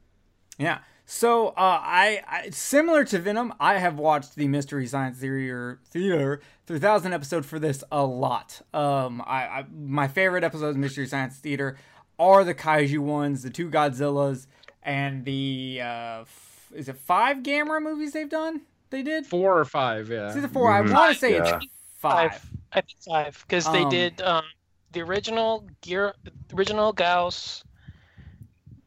Yeah. 0.58 0.80
So 1.08 1.50
uh, 1.50 1.54
I, 1.58 2.22
I 2.28 2.50
similar 2.50 3.06
to 3.06 3.20
Venom, 3.20 3.54
I 3.60 3.78
have 3.78 4.00
watched 4.00 4.36
the 4.36 4.48
Mystery 4.48 4.88
Science 4.88 5.20
Theater 5.20 5.80
Theater 5.90 6.42
3000 6.66 7.14
episode 7.14 7.46
for 7.46 7.60
this 7.60 7.84
a 7.92 8.04
lot. 8.04 8.62
Um, 8.74 9.22
I, 9.26 9.44
I 9.46 9.66
my 9.72 10.08
favorite 10.08 10.44
episodes 10.44 10.76
of 10.76 10.78
Mystery 10.78 11.08
Science 11.08 11.38
Theater 11.38 11.78
are 12.18 12.44
the 12.44 12.56
kaiju 12.56 13.00
ones, 13.00 13.44
the 13.44 13.50
two 13.50 13.70
Godzillas, 13.70 14.48
and 14.82 15.26
the 15.26 15.80
uh, 15.82 16.22
f- 16.22 16.72
is 16.74 16.90
it 16.90 16.98
five 16.98 17.38
Gamera 17.38 17.82
movies 17.82 18.14
they've 18.14 18.30
done? 18.30 18.62
They 18.96 19.04
did 19.04 19.26
four 19.26 19.60
or 19.60 19.66
five, 19.66 20.10
yeah. 20.10 20.28
It's 20.28 20.38
either 20.38 20.48
4 20.48 20.70
Mhm. 20.72 20.90
I 20.90 20.94
want 20.94 21.14
to 21.14 21.20
say 21.20 21.34
Yeah. 21.34 21.58
it's 21.58 21.66
five. 22.00 22.32
Five. 22.32 22.50
I 22.72 22.76
think 22.82 22.98
five 23.06 23.44
because 23.46 23.70
they 23.70 23.84
Um, 23.84 23.90
did 23.90 24.22
um, 24.22 24.46
the 24.94 25.02
original 25.02 25.68
Gear, 25.82 26.14
original 26.54 26.94
Gaos, 26.94 27.62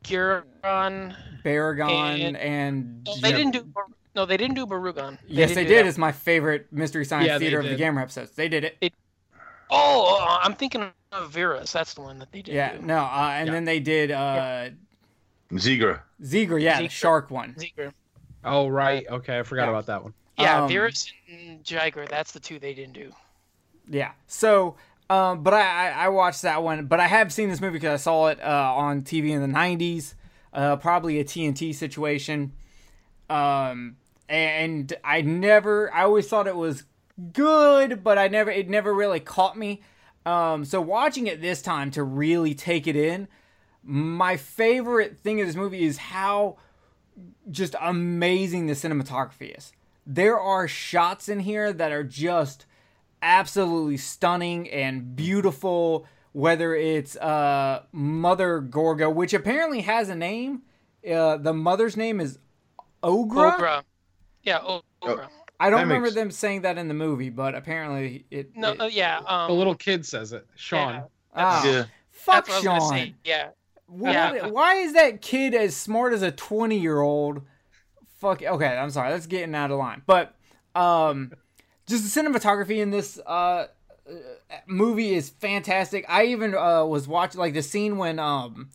Guiron. 0.04 1.14
Barugon 1.44 2.20
And- 2.26 2.36
and 2.38 3.04
No, 3.06 3.16
they 3.20 3.32
didn't 3.32 3.50
do. 3.52 3.64
Bar- 3.64 3.84
No, 4.14 4.24
they 4.24 4.38
didn't 4.38 4.54
do 4.56 4.66
Barugon. 4.66 5.18
yes, 5.26 5.54
they 5.54 5.64
did. 5.66 5.84
that. 5.84 5.88
It's 5.88 5.98
my 5.98 6.10
favorite 6.12 6.72
Mystery 6.72 7.04
Science 7.04 7.26
Yeah, 7.28 7.38
Theater 7.38 7.58
of 7.58 7.64
the 7.64 7.76
did. 7.76 7.80
Gamera 7.80 8.00
episodes. 8.02 8.30
They 8.30 8.48
did 8.48 8.64
it. 8.80 8.94
Oh, 9.70 10.16
uh, 10.22 10.38
I'm 10.42 10.54
thinking 10.54 10.90
of 11.12 11.30
Viras. 11.34 11.70
That's 11.72 11.92
the 11.92 12.00
one 12.00 12.18
that 12.20 12.32
they 12.32 12.40
did. 12.40 12.54
Yeah, 12.54 12.76
do. 12.78 12.82
no, 12.82 13.00
uh, 13.00 13.32
and 13.34 13.48
Yeah. 13.48 13.52
then 13.52 13.64
they 13.66 13.78
did 13.80 14.10
uh, 14.10 14.70
Zigra. 15.52 16.00
Ziegler, 16.24 16.58
yeah, 16.58 16.80
the 16.80 16.88
shark 16.88 17.30
one. 17.30 17.54
Zigra. 17.58 17.92
Oh 18.44 18.68
right, 18.68 19.06
okay, 19.08 19.38
I 19.38 19.42
forgot 19.42 19.64
Yeah. 19.64 19.68
about 19.68 19.86
that 19.86 20.02
one. 20.02 20.14
Yeah, 20.36 20.60
Um, 20.60 20.68
Viras 20.68 21.12
and 21.28 21.64
Jiger. 21.64 22.08
That's 22.08 22.32
the 22.32 22.40
two 22.40 22.58
they 22.58 22.74
didn't 22.74 22.94
do. 22.94 23.12
Yeah. 23.88 24.12
So, 24.26 24.76
um, 25.10 25.42
but 25.42 25.54
I, 25.54 25.88
I 25.90 26.04
I 26.04 26.08
watched 26.08 26.42
that 26.42 26.62
one, 26.62 26.86
but 26.86 27.00
I 27.00 27.06
have 27.06 27.32
seen 27.32 27.48
this 27.48 27.60
movie 27.60 27.74
because 27.78 28.00
I 28.00 28.02
saw 28.02 28.28
it 28.28 28.40
uh, 28.42 28.74
on 28.76 29.02
TV 29.02 29.32
in 29.32 29.40
the 29.40 29.48
'90s, 29.48 30.14
uh, 30.52 30.76
probably 30.76 31.18
a 31.18 31.24
TNT 31.24 31.72
situation. 31.72 32.52
Um, 33.30 33.96
and 34.28 34.92
I 35.04 35.22
never, 35.22 35.92
I 35.94 36.04
always 36.04 36.28
thought 36.28 36.46
it 36.46 36.56
was 36.56 36.84
good, 37.32 38.04
but 38.04 38.18
I 38.18 38.28
never, 38.28 38.50
it 38.50 38.68
never 38.68 38.94
really 38.94 39.20
caught 39.20 39.58
me. 39.58 39.82
Um, 40.26 40.64
so 40.64 40.80
watching 40.80 41.26
it 41.26 41.40
this 41.40 41.62
time 41.62 41.90
to 41.92 42.02
really 42.04 42.54
take 42.54 42.86
it 42.86 42.96
in, 42.96 43.28
my 43.82 44.36
favorite 44.36 45.18
thing 45.18 45.40
of 45.40 45.46
this 45.46 45.56
movie 45.56 45.84
is 45.84 45.98
how 45.98 46.58
just 47.50 47.74
amazing 47.80 48.66
the 48.66 48.74
cinematography 48.74 49.56
is. 49.56 49.72
There 50.06 50.38
are 50.38 50.66
shots 50.68 51.28
in 51.28 51.40
here 51.40 51.72
that 51.72 51.92
are 51.92 52.04
just 52.04 52.66
absolutely 53.22 53.96
stunning 53.96 54.68
and 54.70 55.14
beautiful. 55.16 56.06
Whether 56.32 56.74
it's 56.74 57.16
uh, 57.16 57.82
Mother 57.92 58.60
Gorgo, 58.60 59.10
which 59.10 59.34
apparently 59.34 59.80
has 59.82 60.08
a 60.08 60.14
name, 60.14 60.62
uh, 61.10 61.36
the 61.38 61.52
mother's 61.54 61.96
name 61.96 62.20
is 62.20 62.38
Ogra. 63.02 63.54
Ogra. 63.56 63.82
Yeah, 64.42 64.58
o- 64.62 64.82
Oh. 65.02 65.14
Ogra. 65.16 65.28
I 65.60 65.70
don't 65.70 65.78
That 65.78 65.84
remember 65.84 66.02
makes- 66.06 66.14
them 66.14 66.30
saying 66.30 66.62
that 66.62 66.78
in 66.78 66.86
the 66.88 66.94
movie, 66.94 67.30
but 67.30 67.54
apparently 67.54 68.24
it. 68.30 68.54
No, 68.56 68.72
it- 68.72 68.80
uh, 68.80 68.84
yeah. 68.86 69.18
Um, 69.26 69.48
The 69.50 69.54
little 69.56 69.74
kid 69.74 70.06
says 70.06 70.32
it, 70.32 70.46
Sean. 70.54 70.94
yeah, 70.94 71.02
ah, 71.34 71.64
Yeah. 71.66 71.84
fuck 72.10 72.46
that's 72.46 72.48
what 72.48 72.54
I 72.54 72.78
was 72.78 72.88
gonna 72.90 73.00
Sean. 73.06 73.14
Yeah. 73.24 73.48
What- 73.88 74.12
Yeah. 74.12 74.46
Why 74.48 74.74
is 74.76 74.92
that 74.92 75.20
kid 75.22 75.54
as 75.54 75.74
smart 75.74 76.12
as 76.12 76.22
a 76.22 76.30
20 76.30 76.78
year 76.78 77.00
old? 77.00 77.42
Fuck. 78.18 78.42
Okay, 78.42 78.66
I'm 78.66 78.90
sorry. 78.90 79.10
That's 79.10 79.26
getting 79.26 79.54
out 79.54 79.70
of 79.70 79.78
line. 79.78 80.02
But 80.06 80.34
um, 80.74 81.32
just 81.86 82.02
the 82.14 82.20
cinematography 82.22 82.78
in 82.78 82.90
this 82.90 83.18
uh, 83.26 83.30
uh, 83.30 83.66
movie 84.66 85.14
is 85.14 85.30
fantastic. 85.30 86.04
I 86.08 86.26
even 86.26 86.54
uh, 86.54 86.84
was 86.84 87.08
watching 87.08 87.38
like 87.40 87.54
the 87.54 87.62
scene 87.62 87.96
when 87.96 88.18
um, 88.18 88.70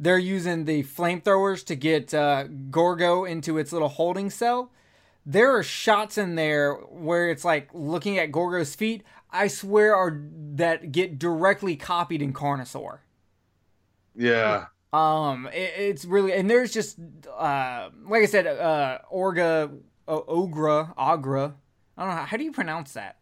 they're 0.00 0.18
using 0.18 0.64
the 0.64 0.82
flamethrowers 0.84 1.64
to 1.66 1.74
get 1.76 2.14
uh, 2.14 2.44
Gorgo 2.70 3.24
into 3.24 3.58
its 3.58 3.72
little 3.72 3.88
holding 3.88 4.30
cell. 4.30 4.70
There 5.26 5.56
are 5.56 5.62
shots 5.62 6.18
in 6.18 6.34
there 6.34 6.74
where 6.74 7.30
it's 7.30 7.44
like 7.44 7.68
looking 7.72 8.18
at 8.18 8.30
Gorgo's 8.30 8.74
feet. 8.74 9.02
I 9.30 9.48
swear 9.48 9.96
are 9.96 10.20
that 10.54 10.92
get 10.92 11.18
directly 11.18 11.76
copied 11.76 12.22
in 12.22 12.32
Carnosaur. 12.32 12.98
Yeah. 14.16 14.66
Um, 14.92 15.48
it, 15.52 15.72
it's 15.76 16.04
really 16.04 16.32
and 16.32 16.48
there's 16.48 16.72
just 16.72 16.98
uh, 17.36 17.90
like 18.06 18.22
I 18.22 18.26
said, 18.26 18.46
uh, 18.46 18.98
Orga, 19.12 19.76
uh, 20.06 20.20
Ogra, 20.20 20.94
Agra. 20.96 21.54
I 21.96 22.06
don't 22.06 22.14
know 22.14 22.22
how 22.22 22.36
do 22.36 22.44
you 22.44 22.52
pronounce 22.52 22.92
that. 22.92 23.16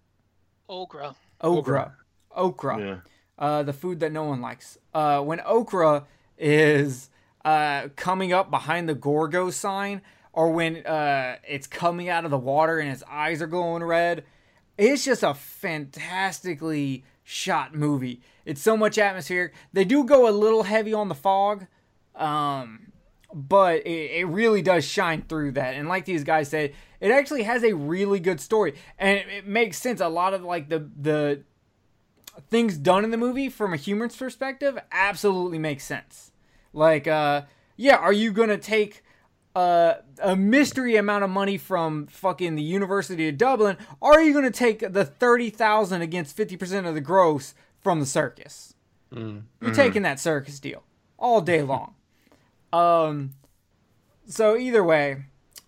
Ogra. 0.68 1.14
Okra, 1.40 1.94
okra. 2.30 2.78
Yeah. 2.80 2.96
Uh, 3.38 3.62
the 3.62 3.72
food 3.72 4.00
that 4.00 4.12
no 4.12 4.24
one 4.24 4.40
likes. 4.40 4.78
Uh, 4.94 5.20
when 5.22 5.40
okra 5.40 6.04
is 6.38 7.08
uh 7.44 7.88
coming 7.96 8.32
up 8.32 8.50
behind 8.50 8.88
the 8.88 8.94
Gorgo 8.94 9.50
sign, 9.50 10.02
or 10.32 10.50
when 10.50 10.84
uh 10.86 11.36
it's 11.48 11.66
coming 11.66 12.08
out 12.08 12.24
of 12.24 12.30
the 12.30 12.38
water 12.38 12.78
and 12.78 12.90
his 12.90 13.02
eyes 13.08 13.40
are 13.40 13.46
glowing 13.46 13.82
red, 13.82 14.24
it's 14.76 15.04
just 15.04 15.22
a 15.22 15.34
fantastically 15.34 17.04
shot 17.24 17.74
movie. 17.74 18.20
It's 18.44 18.60
so 18.60 18.76
much 18.76 18.98
atmosphere. 18.98 19.52
They 19.72 19.84
do 19.84 20.04
go 20.04 20.28
a 20.28 20.32
little 20.32 20.64
heavy 20.64 20.92
on 20.92 21.08
the 21.08 21.14
fog, 21.14 21.66
um, 22.14 22.92
but 23.32 23.86
it, 23.86 24.20
it 24.20 24.24
really 24.26 24.62
does 24.62 24.84
shine 24.84 25.22
through 25.22 25.52
that. 25.52 25.74
And 25.74 25.88
like 25.88 26.04
these 26.04 26.24
guys 26.24 26.48
said, 26.48 26.72
it 27.00 27.10
actually 27.10 27.44
has 27.44 27.64
a 27.64 27.74
really 27.74 28.20
good 28.20 28.40
story, 28.40 28.74
and 28.98 29.18
it, 29.18 29.28
it 29.28 29.46
makes 29.46 29.78
sense. 29.78 30.00
A 30.00 30.08
lot 30.08 30.34
of 30.34 30.42
like 30.42 30.68
the 30.68 30.88
the 31.00 31.42
things 32.48 32.76
done 32.78 33.04
in 33.04 33.10
the 33.10 33.16
movie 33.16 33.48
from 33.48 33.72
a 33.72 33.76
human's 33.76 34.16
perspective 34.16 34.78
absolutely 34.90 35.58
makes 35.58 35.84
sense. 35.84 36.32
Like, 36.72 37.06
uh, 37.06 37.42
yeah, 37.76 37.96
are 37.96 38.12
you 38.12 38.32
gonna 38.32 38.58
take 38.58 39.04
uh, 39.54 39.94
a 40.22 40.34
mystery 40.36 40.96
amount 40.96 41.24
of 41.24 41.30
money 41.30 41.58
from 41.58 42.06
fucking 42.06 42.54
the 42.54 42.62
University 42.62 43.28
of 43.28 43.36
Dublin? 43.38 43.76
Or 44.00 44.14
are 44.14 44.22
you 44.22 44.32
gonna 44.32 44.50
take 44.50 44.92
the 44.92 45.04
thirty 45.04 45.50
thousand 45.50 46.02
against 46.02 46.36
fifty 46.36 46.56
percent 46.56 46.86
of 46.86 46.94
the 46.94 47.00
gross 47.00 47.54
from 47.80 48.00
the 48.00 48.06
circus? 48.06 48.74
You're 49.14 49.74
taking 49.74 50.02
that 50.02 50.18
circus 50.18 50.58
deal 50.58 50.82
all 51.18 51.40
day 51.42 51.62
long. 51.72 51.94
Um, 52.72 53.34
so 54.26 54.56
either 54.56 54.82
way, 54.82 55.24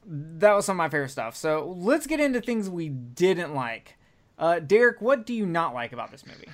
that 0.06 0.52
was 0.52 0.64
some 0.64 0.76
of 0.76 0.78
my 0.78 0.88
favorite 0.88 1.10
stuff. 1.10 1.36
So 1.36 1.74
let's 1.76 2.06
get 2.06 2.20
into 2.20 2.40
things 2.40 2.70
we 2.70 2.88
didn't 2.88 3.54
like. 3.54 3.96
Uh, 4.38 4.60
Derek, 4.60 5.00
what 5.00 5.26
do 5.26 5.34
you 5.34 5.46
not 5.46 5.74
like 5.74 5.92
about 5.92 6.10
this 6.10 6.26
movie? 6.26 6.48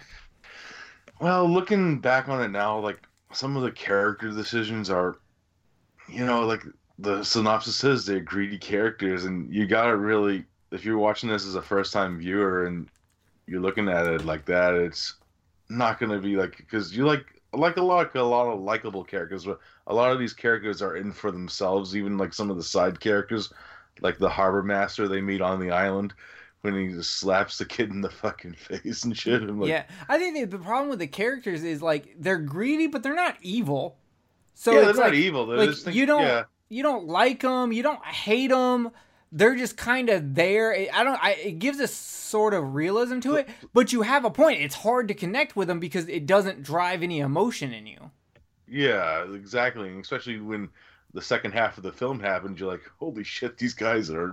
Well, 1.20 1.48
looking 1.48 2.00
back 2.00 2.28
on 2.28 2.42
it 2.42 2.48
now, 2.48 2.78
like 2.78 2.98
some 3.32 3.56
of 3.56 3.62
the 3.62 3.70
character 3.70 4.30
decisions 4.30 4.90
are, 4.90 5.18
you 6.08 6.24
know, 6.24 6.44
like 6.44 6.62
the 7.00 7.24
synopsis 7.24 7.76
says 7.76 8.04
they're 8.04 8.20
greedy 8.20 8.58
characters, 8.58 9.24
and 9.24 9.52
you 9.52 9.66
gotta 9.66 9.96
really, 9.96 10.44
if 10.70 10.84
you're 10.84 10.98
watching 10.98 11.28
this 11.28 11.46
as 11.46 11.54
a 11.54 11.62
first 11.62 11.92
time 11.92 12.18
viewer 12.18 12.66
and 12.66 12.88
you're 13.46 13.60
looking 13.60 13.88
at 13.88 14.06
it 14.06 14.24
like 14.24 14.44
that, 14.46 14.74
it's 14.74 15.14
not 15.68 15.98
gonna 15.98 16.18
be 16.18 16.36
like 16.36 16.56
because 16.56 16.94
you 16.94 17.06
like 17.06 17.24
like 17.52 17.76
a 17.76 17.82
lot 17.82 18.14
a 18.14 18.22
lot 18.22 18.52
of 18.52 18.60
likable 18.60 19.04
characters, 19.04 19.44
but 19.44 19.58
a 19.86 19.94
lot 19.94 20.12
of 20.12 20.18
these 20.18 20.32
characters 20.32 20.82
are 20.82 20.96
in 20.96 21.12
for 21.12 21.30
themselves. 21.30 21.96
Even 21.96 22.18
like 22.18 22.34
some 22.34 22.50
of 22.50 22.56
the 22.56 22.62
side 22.62 23.00
characters, 23.00 23.52
like 24.00 24.18
the 24.18 24.28
harbor 24.28 24.62
master 24.62 25.08
they 25.08 25.20
meet 25.20 25.40
on 25.40 25.60
the 25.60 25.70
island. 25.70 26.12
When 26.62 26.76
he 26.76 26.94
just 26.94 27.12
slaps 27.12 27.56
the 27.56 27.64
kid 27.64 27.88
in 27.88 28.02
the 28.02 28.10
fucking 28.10 28.52
face 28.58 29.04
and 29.04 29.16
shit. 29.16 29.40
Like, 29.42 29.70
yeah, 29.70 29.84
I 30.10 30.18
think 30.18 30.50
the, 30.50 30.58
problem 30.58 30.90
with 30.90 30.98
the 30.98 31.06
characters 31.06 31.64
is 31.64 31.80
like 31.80 32.14
they're 32.18 32.36
greedy, 32.36 32.86
but 32.86 33.02
they're 33.02 33.14
not 33.14 33.38
evil. 33.40 33.96
So 34.54 34.72
yeah, 34.72 34.80
they're 34.80 34.90
it's 34.90 34.98
not 34.98 35.14
evil. 35.14 35.46
They're 35.46 35.56
like 35.56 35.74
think- 35.74 35.96
you 35.96 36.04
don't 36.04 36.22
Yeah. 36.22 36.44
You 36.70 36.82
don't 36.82 37.06
like 37.06 37.40
them, 37.40 37.72
you 37.72 37.82
don't 37.82 38.02
hate 38.04 38.48
them. 38.48 38.90
They're 39.32 39.54
just 39.56 39.76
kind 39.76 40.08
of 40.08 40.34
there. 40.34 40.72
It, 40.72 40.88
I 40.92 41.04
don't. 41.04 41.22
I, 41.22 41.32
it 41.32 41.58
gives 41.58 41.78
a 41.78 41.86
sort 41.86 42.54
of 42.54 42.74
realism 42.74 43.20
to 43.20 43.34
it, 43.34 43.48
but 43.74 43.92
you 43.92 44.02
have 44.02 44.24
a 44.24 44.30
point. 44.30 44.60
It's 44.62 44.74
hard 44.76 45.08
to 45.08 45.14
connect 45.14 45.54
with 45.54 45.68
them 45.68 45.78
because 45.78 46.08
it 46.08 46.26
doesn't 46.26 46.62
drive 46.62 47.02
any 47.02 47.20
emotion 47.20 47.72
in 47.72 47.86
you. 47.86 48.10
Yeah, 48.66 49.32
exactly. 49.34 49.88
And 49.88 50.00
especially 50.02 50.40
when 50.40 50.68
the 51.12 51.22
second 51.22 51.52
half 51.52 51.76
of 51.76 51.82
the 51.84 51.92
film 51.92 52.18
happens, 52.20 52.58
you're 52.58 52.70
like, 52.70 52.88
holy 52.98 53.22
shit, 53.24 53.58
these 53.58 53.74
guys 53.74 54.10
are 54.10 54.32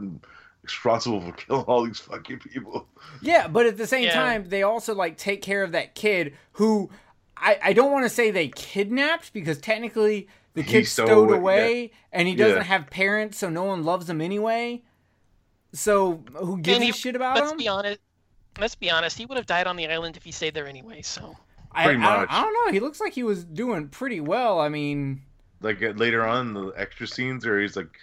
responsible 0.64 1.22
for 1.22 1.32
killing 1.34 1.64
all 1.66 1.84
these 1.86 2.00
fucking 2.00 2.40
people. 2.40 2.88
Yeah, 3.22 3.48
but 3.48 3.66
at 3.66 3.78
the 3.78 3.88
same 3.88 4.06
Yeah. 4.06 4.14
time, 4.14 4.50
they 4.50 4.64
also 4.64 4.94
like 4.96 5.18
take 5.18 5.42
care 5.42 5.64
of 5.64 5.72
that 5.74 5.96
kid 5.96 6.36
who 6.54 6.90
I, 7.36 7.60
I 7.64 7.74
don't 7.74 7.92
want 7.92 8.06
to 8.06 8.10
say 8.10 8.32
they 8.32 8.48
kidnapped 8.48 9.32
because 9.34 9.60
technically 9.60 10.28
the 10.58 10.64
He 10.64 10.72
kid's 10.72 10.92
stowed 10.92 11.08
stowed 11.08 11.30
away- 11.30 11.38
away 11.38 11.92
and 12.12 12.28
he 12.28 12.36
doesn't 12.36 12.58
Yeah. 12.58 12.64
have 12.64 12.90
parents, 12.90 13.38
so 13.38 13.48
no 13.50 13.64
one 13.64 13.84
loves 13.84 14.10
him 14.10 14.20
anyway. 14.22 14.82
So 15.74 16.24
who 16.34 16.58
gives 16.60 16.80
And 16.80 16.90
a 16.90 16.94
shit 16.94 17.16
about 17.16 17.36
Let's 17.38 17.52
him? 17.52 17.58
be 17.58 17.68
honest. 17.68 18.00
Let's 18.60 18.74
be 18.76 18.90
honest. 18.90 19.18
He 19.18 19.26
would 19.28 19.38
have 19.38 19.46
died 19.46 19.68
on 19.68 19.76
the 19.76 19.86
island 19.88 20.18
if 20.18 20.24
he 20.24 20.32
stayed 20.32 20.56
there 20.56 20.66
anyway. 20.68 21.04
So 21.04 21.36
I, 21.72 21.84
Pretty 21.86 22.02
I, 22.02 22.18
much. 22.22 22.30
I 22.32 22.42
don't 22.42 22.54
know. 22.54 22.72
He 22.74 22.80
looks 22.80 23.00
like 23.00 23.14
he 23.14 23.22
was 23.24 23.44
doing 23.46 23.90
pretty 23.90 24.20
well. 24.20 24.60
I 24.60 24.70
mean, 24.70 25.22
like 25.62 25.84
uh, 25.84 25.90
later 25.90 26.26
on 26.26 26.54
the 26.54 26.70
extra 26.76 27.06
scenes 27.06 27.46
where 27.46 27.60
he's 27.62 27.76
like 27.76 27.96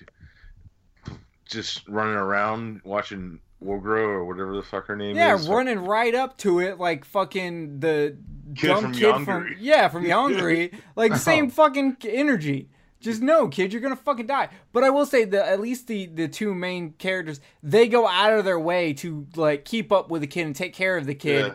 just 1.45 1.87
running 1.89 2.15
around 2.15 2.81
watching 2.85 3.41
Wargrow 3.65 4.07
or 4.09 4.25
whatever 4.25 4.55
the 4.55 4.63
fuck 4.63 4.87
her 4.87 4.97
name 4.97 5.17
Yeah, 5.17 5.35
is. 5.35 5.47
Yeah, 5.47 5.55
running 5.55 5.79
right 5.81 6.15
up 6.15 6.37
to 6.39 6.61
it 6.61 6.79
like 6.79 7.05
fucking 7.05 7.81
the 7.81 8.17
Kid 8.55 8.69
dumb 8.69 8.83
from 8.83 8.93
kid 8.93 9.15
from 9.25 9.25
Yongary. 9.45 9.57
yeah 9.61 9.89
from 9.89 10.05
Yongary, 10.05 10.75
like 10.97 11.17
same 11.17 11.51
fucking 11.61 11.97
energy. 12.05 12.69
Just 13.01 13.21
no, 13.21 13.49
kid, 13.49 13.73
you're 13.73 13.83
gonna 13.83 13.97
fucking 13.97 14.27
die. 14.27 14.49
But 14.73 14.85
I 14.85 14.91
will 14.91 15.07
say 15.07 15.25
that 15.25 15.49
at 15.49 15.61
least 15.61 15.87
the 15.89 16.07
the 16.07 16.29
two 16.29 16.55
main 16.55 16.93
characters 16.93 17.41
they 17.63 17.89
go 17.89 18.07
out 18.07 18.33
of 18.33 18.45
their 18.45 18.61
way 18.61 18.93
to 18.95 19.27
like 19.37 19.65
keep 19.65 19.93
up 19.93 20.11
with 20.11 20.21
the 20.23 20.27
kid 20.27 20.47
and 20.47 20.55
take 20.57 20.73
care 20.75 20.97
of 20.97 21.07
the 21.07 21.15
kid, 21.15 21.47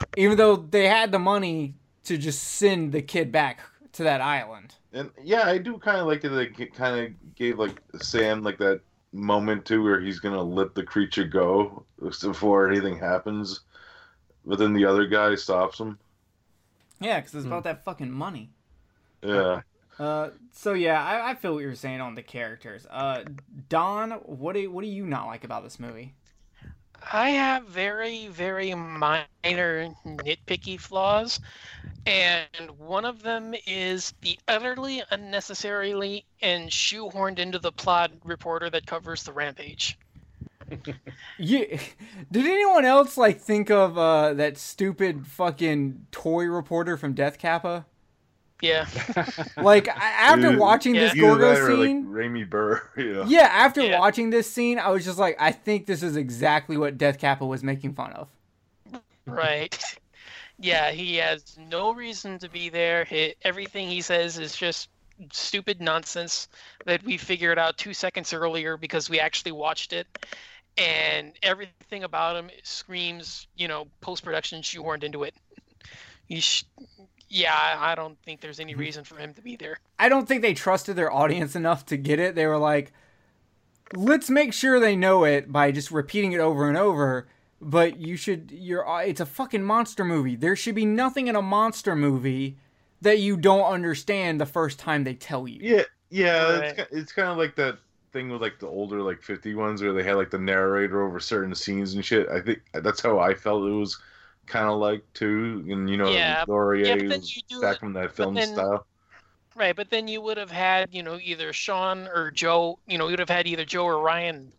Yeah. 0.00 0.04
even 0.16 0.36
though 0.38 0.56
they 0.56 0.86
had 0.88 1.12
the 1.12 1.18
money 1.18 1.74
to 2.04 2.16
just 2.16 2.42
send 2.42 2.92
the 2.92 3.02
kid 3.02 3.32
back 3.32 3.60
to 3.92 4.02
that 4.04 4.20
island. 4.20 4.74
And 4.92 5.10
yeah, 5.22 5.46
I 5.46 5.58
do 5.58 5.76
kind 5.78 5.98
of 5.98 6.06
like 6.06 6.20
that. 6.22 6.28
They 6.30 6.46
kind 6.66 7.00
of 7.06 7.34
gave 7.34 7.58
like 7.58 7.82
Sam 8.00 8.42
like 8.42 8.58
that 8.58 8.80
moment 9.14 9.64
too, 9.64 9.82
where 9.82 10.00
he's 10.00 10.18
gonna 10.18 10.42
let 10.42 10.74
the 10.74 10.82
creature 10.82 11.24
go 11.24 11.86
before 11.98 12.68
anything 12.68 12.98
happens, 12.98 13.60
but 14.44 14.58
then 14.58 14.74
the 14.74 14.84
other 14.84 15.06
guy 15.06 15.34
stops 15.36 15.78
him. 15.78 15.98
Yeah, 17.00 17.20
because 17.20 17.34
it's 17.34 17.46
about 17.46 17.64
that 17.64 17.84
fucking 17.84 18.10
money. 18.10 18.50
Yeah. 19.22 19.62
Uh, 19.98 20.30
so 20.52 20.72
yeah, 20.72 21.02
I, 21.02 21.30
I 21.30 21.34
feel 21.34 21.54
what 21.54 21.62
you're 21.62 21.74
saying 21.74 22.00
on 22.00 22.14
the 22.14 22.22
characters. 22.22 22.86
Uh, 22.90 23.24
Don, 23.68 24.10
what 24.12 24.54
do 24.54 24.70
what 24.70 24.82
do 24.82 24.88
you 24.88 25.06
not 25.06 25.26
like 25.26 25.44
about 25.44 25.62
this 25.62 25.78
movie? 25.78 26.14
I 27.12 27.30
have 27.30 27.66
very, 27.66 28.28
very 28.28 28.74
minor 28.74 29.24
nitpicky 30.06 30.80
flaws, 30.80 31.38
and 32.06 32.70
one 32.78 33.04
of 33.04 33.22
them 33.22 33.54
is 33.66 34.12
the 34.20 34.38
utterly 34.48 35.02
unnecessarily 35.10 36.24
and 36.42 36.68
shoehorned 36.70 37.38
into 37.38 37.58
the 37.58 37.72
plot 37.72 38.12
reporter 38.24 38.68
that 38.70 38.86
covers 38.86 39.22
the 39.22 39.32
rampage. 39.32 39.98
Yeah, 41.38 41.78
did 42.32 42.46
anyone 42.46 42.84
else 42.86 43.16
like 43.18 43.38
think 43.40 43.70
of 43.70 43.98
uh, 43.98 44.32
that 44.34 44.56
stupid 44.56 45.26
fucking 45.26 46.06
toy 46.10 46.44
reporter 46.46 46.96
from 46.96 47.12
Death 47.12 47.38
Kappa? 47.38 47.84
Yeah, 48.62 48.86
Like 49.58 49.88
after 49.88 50.50
Dude, 50.50 50.58
watching 50.58 50.94
this 50.94 51.14
yeah. 51.14 51.24
Either 51.24 51.38
that 51.40 51.56
Gorgo 51.58 51.66
or 51.66 51.76
like 51.76 51.86
scene, 51.88 52.08
Raymond 52.08 52.48
Burr. 52.48 52.82
Yeah. 52.96 53.24
yeah, 53.26 53.48
after 53.52 53.82
Yeah. 53.82 53.98
watching 53.98 54.30
this 54.30 54.50
scene, 54.50 54.78
I 54.78 54.88
was 54.90 55.04
just 55.04 55.18
like, 55.18 55.36
I 55.38 55.52
think 55.52 55.84
this 55.86 56.02
is 56.02 56.16
exactly 56.16 56.76
what 56.78 56.96
Death 56.96 57.18
Kappa 57.18 57.44
was 57.44 57.62
making 57.62 57.92
fun 57.94 58.12
of. 58.12 58.28
right. 59.26 59.76
Yeah, 60.58 60.90
he 60.92 61.16
has 61.16 61.56
no 61.58 61.92
reason 61.92 62.38
to 62.38 62.48
be 62.48 62.68
there. 62.68 63.04
He, 63.04 63.34
everything 63.42 63.88
he 63.88 64.00
says 64.00 64.38
is 64.38 64.56
just 64.56 64.88
stupid 65.32 65.80
nonsense 65.80 66.48
that 66.86 67.02
we 67.04 67.16
figured 67.16 67.58
out 67.58 67.76
two 67.76 67.94
seconds 67.94 68.32
earlier 68.32 68.76
because 68.76 69.10
we 69.10 69.20
actually 69.20 69.52
watched 69.52 69.92
it. 69.92 70.06
And 70.76 71.32
everything 71.42 72.02
about 72.02 72.36
him 72.36 72.50
screams, 72.62 73.46
you 73.56 73.68
know, 73.68 73.86
post 74.00 74.24
production 74.24 74.60
shoehorned 74.62 75.04
into 75.04 75.22
it. 75.22 75.34
You 76.26 76.40
sh- 76.40 76.64
yeah, 77.28 77.54
I 77.54 77.92
I 77.92 77.94
don't 77.94 78.18
think 78.24 78.40
there's 78.40 78.60
any 78.60 78.72
mm-hmm. 78.72 78.80
reason 78.80 79.04
for 79.04 79.16
him 79.16 79.34
to 79.34 79.42
be 79.42 79.56
there. 79.56 79.78
I 79.98 80.08
don't 80.08 80.26
think 80.26 80.42
they 80.42 80.54
trusted 80.54 80.96
their 80.96 81.12
audience 81.12 81.54
enough 81.54 81.86
to 81.86 81.96
get 81.96 82.18
it. 82.18 82.34
They 82.34 82.46
were 82.46 82.58
like, 82.58 82.92
let's 83.94 84.30
make 84.30 84.52
sure 84.52 84.80
they 84.80 84.96
know 84.96 85.24
it 85.24 85.52
by 85.52 85.70
just 85.70 85.90
repeating 85.90 86.32
it 86.32 86.40
over 86.40 86.68
and 86.68 86.76
over. 86.76 87.28
But 87.66 87.98
you 87.98 88.16
should, 88.16 88.50
you're, 88.52 88.86
uh, 88.88 88.98
it's 89.00 89.20
a 89.20 89.26
fucking 89.26 89.62
monster 89.64 90.04
movie. 90.04 90.36
There 90.36 90.54
should 90.54 90.74
be 90.74 90.84
nothing 90.84 91.28
in 91.28 91.34
a 91.36 91.40
monster 91.42 91.96
movie 91.96 92.58
that 93.00 93.18
you 93.20 93.36
don't 93.38 93.64
understand 93.64 94.40
the 94.40 94.46
first 94.46 94.78
time 94.78 95.04
they 95.04 95.14
tell 95.14 95.48
you. 95.48 95.58
Yeah, 95.62 95.82
yeah. 96.10 96.58
Right. 96.58 96.78
It's, 96.78 96.92
it's 96.92 97.12
kind 97.12 97.28
of 97.28 97.38
like 97.38 97.56
that 97.56 97.78
thing 98.12 98.28
with 98.28 98.42
like 98.42 98.58
the 98.60 98.66
older 98.68 99.00
like 99.02 99.22
50 99.22 99.54
ones 99.54 99.82
where 99.82 99.92
they 99.94 100.02
had 100.02 100.14
like 100.16 100.30
the 100.30 100.38
narrator 100.38 101.02
over 101.02 101.18
certain 101.18 101.54
scenes 101.54 101.94
and 101.94 102.04
shit. 102.04 102.28
I 102.28 102.40
think 102.40 102.60
that's 102.74 103.00
how 103.00 103.18
I 103.18 103.34
felt 103.34 103.66
it 103.66 103.70
was 103.72 103.98
kind 104.46 104.68
of 104.68 104.78
like 104.78 105.02
too. 105.14 105.64
And 105.68 105.88
you 105.88 105.96
know, 105.96 106.10
Yeah. 106.10 106.44
Laurier 106.46 106.84
Yeah, 106.86 106.94
but 106.96 107.08
then 107.08 107.20
was 107.20 107.34
you 107.36 107.42
do 107.48 107.60
back 107.62 107.76
it- 107.76 107.80
from 107.80 107.94
that 107.94 108.12
film 108.14 108.34
then- 108.34 108.52
style. 108.52 108.86
Right, 109.56 109.76
but 109.76 109.88
then 109.88 110.08
you 110.08 110.20
would 110.20 110.36
have 110.36 110.50
had, 110.50 110.88
you 110.92 111.04
know, 111.04 111.16
either 111.22 111.52
Sean 111.52 112.08
or 112.08 112.32
Joe, 112.32 112.80
you 112.88 112.98
know, 112.98 113.06
you 113.06 113.12
would 113.12 113.20
have 113.20 113.28
had 113.30 113.46
either 113.46 113.64
Joe 113.64 113.84
or 113.84 114.00
Ryan 114.00 114.52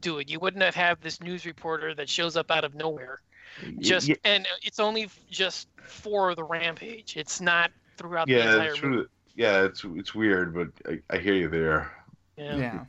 do 0.00 0.18
it. 0.18 0.30
You 0.30 0.40
wouldn't 0.40 0.62
have 0.62 0.74
had 0.74 1.00
this 1.00 1.20
news 1.20 1.46
reporter 1.46 1.94
that 1.94 2.08
shows 2.08 2.36
up 2.36 2.50
out 2.50 2.64
of 2.64 2.74
nowhere. 2.74 3.20
Just 3.78 4.08
yeah, 4.08 4.14
and 4.24 4.46
it's 4.62 4.78
only 4.78 5.08
just 5.30 5.68
for 5.82 6.34
the 6.34 6.44
rampage. 6.44 7.16
It's 7.16 7.40
not 7.40 7.70
throughout 7.96 8.26
the 8.26 8.34
yeah, 8.34 8.52
entire 8.52 8.72
it's 8.72 8.82
movie. 8.82 9.08
Yeah, 9.34 9.64
it's 9.64 9.84
it's 9.84 10.14
weird, 10.14 10.54
but 10.54 10.68
I, 10.86 11.14
I 11.14 11.18
hear 11.18 11.34
you 11.34 11.48
there. 11.48 11.90
Yeah. 12.36 12.56
Yeah. 12.56 12.84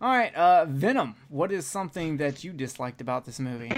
All 0.00 0.10
right, 0.10 0.34
uh, 0.34 0.64
Venom. 0.66 1.14
What 1.28 1.50
is 1.50 1.66
something 1.66 2.18
that 2.18 2.44
you 2.44 2.52
disliked 2.52 3.00
about 3.00 3.24
this 3.24 3.40
movie? 3.40 3.72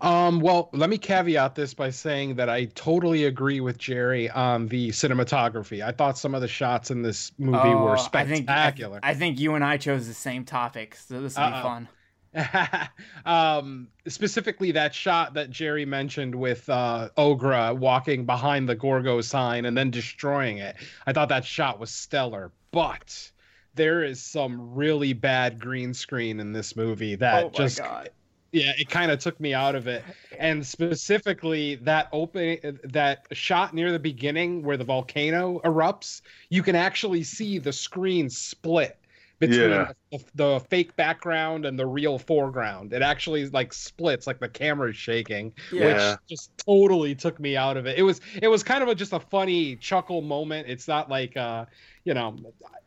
Um, 0.00 0.40
well, 0.40 0.70
let 0.72 0.90
me 0.90 0.98
caveat 0.98 1.54
this 1.54 1.74
by 1.74 1.90
saying 1.90 2.36
that 2.36 2.48
I 2.48 2.66
totally 2.66 3.24
agree 3.24 3.60
with 3.60 3.78
Jerry 3.78 4.30
on 4.30 4.68
the 4.68 4.90
cinematography. 4.90 5.84
I 5.84 5.90
thought 5.92 6.16
some 6.16 6.34
of 6.34 6.40
the 6.40 6.48
shots 6.48 6.90
in 6.90 7.02
this 7.02 7.32
movie 7.38 7.58
Oh, 7.58 7.84
were 7.84 7.96
I 7.96 8.24
think, 8.24 8.44
spectacular. 8.44 9.00
I, 9.02 9.10
I 9.10 9.14
think 9.14 9.40
you 9.40 9.54
and 9.54 9.64
I 9.64 9.76
chose 9.76 10.06
the 10.06 10.14
same 10.14 10.44
topic, 10.44 10.94
so 10.94 11.20
this 11.20 11.36
will 11.36 11.46
be 11.46 11.52
fun. 11.52 11.88
um, 13.26 13.88
specifically 14.06 14.72
that 14.72 14.94
shot 14.94 15.34
that 15.34 15.50
Jerry 15.50 15.84
mentioned 15.84 16.34
with 16.34 16.68
uh, 16.68 17.08
Ogra 17.16 17.76
walking 17.76 18.26
behind 18.26 18.68
the 18.68 18.74
Gorgo 18.76 19.20
sign 19.20 19.64
and 19.64 19.76
then 19.76 19.90
destroying 19.90 20.58
it. 20.58 20.76
I 21.06 21.12
thought 21.12 21.30
that 21.30 21.44
shot 21.44 21.80
was 21.80 21.90
stellar, 21.90 22.52
but 22.70 23.32
there 23.74 24.04
is 24.04 24.22
some 24.22 24.74
really 24.74 25.12
bad 25.12 25.58
green 25.58 25.94
screen 25.94 26.38
in 26.40 26.52
this 26.52 26.76
movie 26.76 27.14
that 27.16 27.44
oh 27.44 27.50
just 27.50 27.78
god. 27.78 28.10
Yeah 28.52 28.72
it 28.78 28.88
kind 28.88 29.10
of 29.10 29.18
took 29.18 29.38
me 29.40 29.54
out 29.54 29.74
of 29.74 29.86
it. 29.86 30.02
And 30.38 30.64
specifically 30.64 31.76
that 31.76 32.08
open 32.12 32.78
that 32.84 33.26
shot 33.32 33.74
near 33.74 33.92
the 33.92 33.98
beginning 33.98 34.62
where 34.62 34.76
the 34.76 34.84
volcano 34.84 35.60
erupts 35.64 36.22
you 36.48 36.62
can 36.62 36.76
actually 36.76 37.22
see 37.22 37.58
the 37.58 37.72
screen 37.72 38.30
split 38.30 38.98
between 39.38 39.70
Yeah. 39.70 39.92
the, 40.10 40.18
the 40.34 40.60
fake 40.68 40.96
background 40.96 41.64
and 41.64 41.78
the 41.78 41.86
real 41.86 42.18
foreground 42.18 42.92
it 42.92 43.02
actually 43.02 43.48
like 43.50 43.72
splits 43.72 44.26
like 44.26 44.40
the 44.40 44.48
camera's 44.48 44.96
shaking 44.96 45.52
Yeah. 45.72 46.10
which 46.12 46.18
just 46.28 46.50
totally 46.58 47.14
took 47.14 47.38
me 47.38 47.56
out 47.56 47.76
of 47.76 47.86
it 47.86 47.98
it 47.98 48.02
was 48.02 48.20
it 48.42 48.48
was 48.48 48.62
kind 48.62 48.82
of 48.82 48.88
a, 48.88 48.94
just 48.94 49.12
a 49.12 49.20
funny 49.20 49.76
chuckle 49.76 50.22
moment 50.22 50.68
it's 50.68 50.88
not 50.88 51.08
like 51.08 51.36
uh 51.36 51.66
you 52.04 52.14
know 52.14 52.36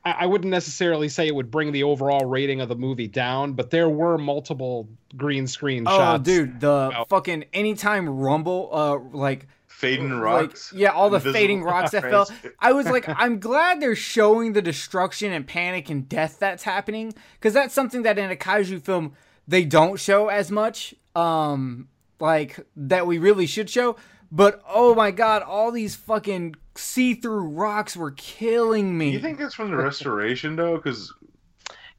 I, 0.04 0.12
I 0.22 0.26
wouldn't 0.26 0.50
necessarily 0.52 1.10
say 1.10 1.28
it 1.28 1.36
would 1.36 1.52
bring 1.52 1.72
the 1.72 1.84
overall 1.84 2.26
rating 2.26 2.60
of 2.60 2.70
the 2.70 2.76
movie 2.76 3.08
down 3.08 3.54
but 3.54 3.70
there 3.70 3.90
were 3.90 4.18
multiple 4.18 4.90
green 5.16 5.48
screen 5.48 5.86
Oh, 5.88 5.98
shots 5.98 6.24
dude, 6.24 6.60
the 6.60 6.92
Oh. 6.98 7.06
fucking 7.10 7.46
anytime 7.54 8.10
rumble, 8.10 8.70
uh, 8.74 8.98
like 9.18 9.48
Fading 9.82 10.12
like, 10.12 10.22
rocks. 10.22 10.72
yeah, 10.76 10.92
all 10.92 11.10
the 11.10 11.20
fading 11.20 11.64
rocks 11.64 11.90
that 11.90 12.04
fell. 12.04 12.30
I 12.60 12.72
was 12.72 12.86
like, 12.86 13.10
I'm 13.18 13.40
glad 13.40 13.82
they're 13.82 13.96
showing 13.96 14.54
the 14.54 14.62
destruction 14.62 15.32
and 15.32 15.48
panic 15.48 15.90
and 15.90 16.08
death 16.08 16.38
that's 16.38 16.62
happening 16.62 17.16
because 17.40 17.56
that's 17.56 17.74
something 17.74 18.04
that 18.04 18.20
in 18.20 18.30
a 18.30 18.36
kaiju 18.36 18.84
film 18.84 19.14
they 19.48 19.66
don't 19.66 20.00
show 20.00 20.28
as 20.28 20.52
much. 20.52 20.94
Um, 21.16 21.88
like 22.20 22.60
that 22.76 23.08
we 23.08 23.18
really 23.18 23.48
should 23.48 23.72
show. 23.72 23.96
But 24.32 24.62
oh 24.70 24.94
my 24.94 25.10
god, 25.10 25.42
all 25.42 25.72
these 25.72 25.96
fucking 25.96 26.58
see-through 26.76 27.50
rocks 27.50 27.98
were 27.98 28.12
killing 28.12 28.96
me. 28.96 29.10
You 29.10 29.20
think 29.20 29.40
that's 29.40 29.56
from 29.56 29.72
the 29.72 29.78
restoration 29.78 30.56
though? 30.56 30.76
Because 30.78 31.12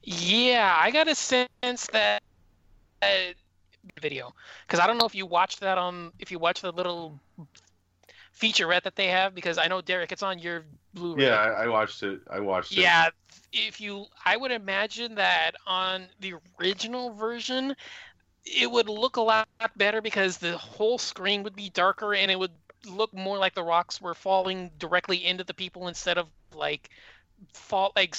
Yeah, 0.04 0.78
I 0.80 0.92
got 0.92 1.08
a 1.08 1.16
sense 1.16 1.88
that 1.92 2.22
uh, 3.02 3.32
video 4.00 4.34
because 4.66 4.80
I 4.80 4.86
don't 4.86 4.98
know 4.98 5.06
if 5.06 5.14
you 5.14 5.26
watched 5.26 5.60
that 5.60 5.78
on 5.78 6.12
if 6.18 6.30
you 6.30 6.38
watch 6.38 6.60
the 6.60 6.72
little 6.72 7.20
featurette 8.38 8.82
that 8.82 8.96
they 8.96 9.08
have 9.08 9.34
because 9.34 9.58
I 9.58 9.68
know 9.68 9.80
Derek, 9.80 10.12
it's 10.12 10.22
on 10.22 10.38
your 10.38 10.64
Blu-ray. 10.94 11.24
yeah, 11.24 11.36
I, 11.36 11.64
I 11.64 11.68
watched 11.68 12.02
it. 12.02 12.20
I 12.30 12.40
watched 12.40 12.72
it. 12.72 12.78
Yeah, 12.78 13.08
if 13.52 13.80
you, 13.80 14.06
I 14.24 14.36
would 14.36 14.50
imagine 14.50 15.14
that 15.16 15.52
on 15.66 16.06
the 16.20 16.34
original 16.60 17.14
version, 17.14 17.74
it 18.44 18.70
would 18.70 18.88
look 18.88 19.16
a 19.16 19.20
lot 19.20 19.48
better 19.76 20.00
because 20.00 20.38
the 20.38 20.56
whole 20.58 20.98
screen 20.98 21.42
would 21.42 21.56
be 21.56 21.70
darker 21.70 22.14
and 22.14 22.30
it 22.30 22.38
would 22.38 22.52
look 22.86 23.14
more 23.14 23.38
like 23.38 23.54
the 23.54 23.62
rocks 23.62 24.00
were 24.00 24.14
falling 24.14 24.70
directly 24.78 25.24
into 25.24 25.44
the 25.44 25.54
people 25.54 25.88
instead 25.88 26.18
of 26.18 26.26
like 26.54 26.90
fall 27.52 27.92
like 27.94 28.16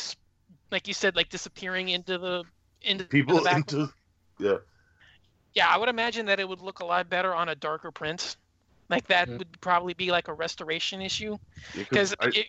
like 0.71 0.88
you 0.88 0.93
said 0.93 1.15
like 1.17 1.30
disappearing 1.30 1.89
into 1.89 2.17
the 2.17 2.43
into 2.82 3.04
people 3.04 3.41
the 3.41 3.56
into 3.56 3.93
yeah. 4.39 4.58
Yeah, 5.54 5.67
I 5.67 5.78
would 5.78 5.89
imagine 5.89 6.26
that 6.28 6.39
it 6.39 6.49
would 6.49 6.62
look 6.62 6.80
a 6.80 6.86
lot 6.86 7.10
better 7.10 7.34
on 7.34 7.49
a 7.49 7.56
darker 7.56 7.91
print. 7.91 8.38
Like 8.89 9.08
that 9.08 9.30
would 9.38 9.60
probably 9.62 9.93
be 9.93 10.12
like 10.12 10.28
a 10.28 10.34
restoration 10.34 11.02
issue 11.02 11.38
because 11.89 12.13
I- 12.19 12.34
it, 12.34 12.48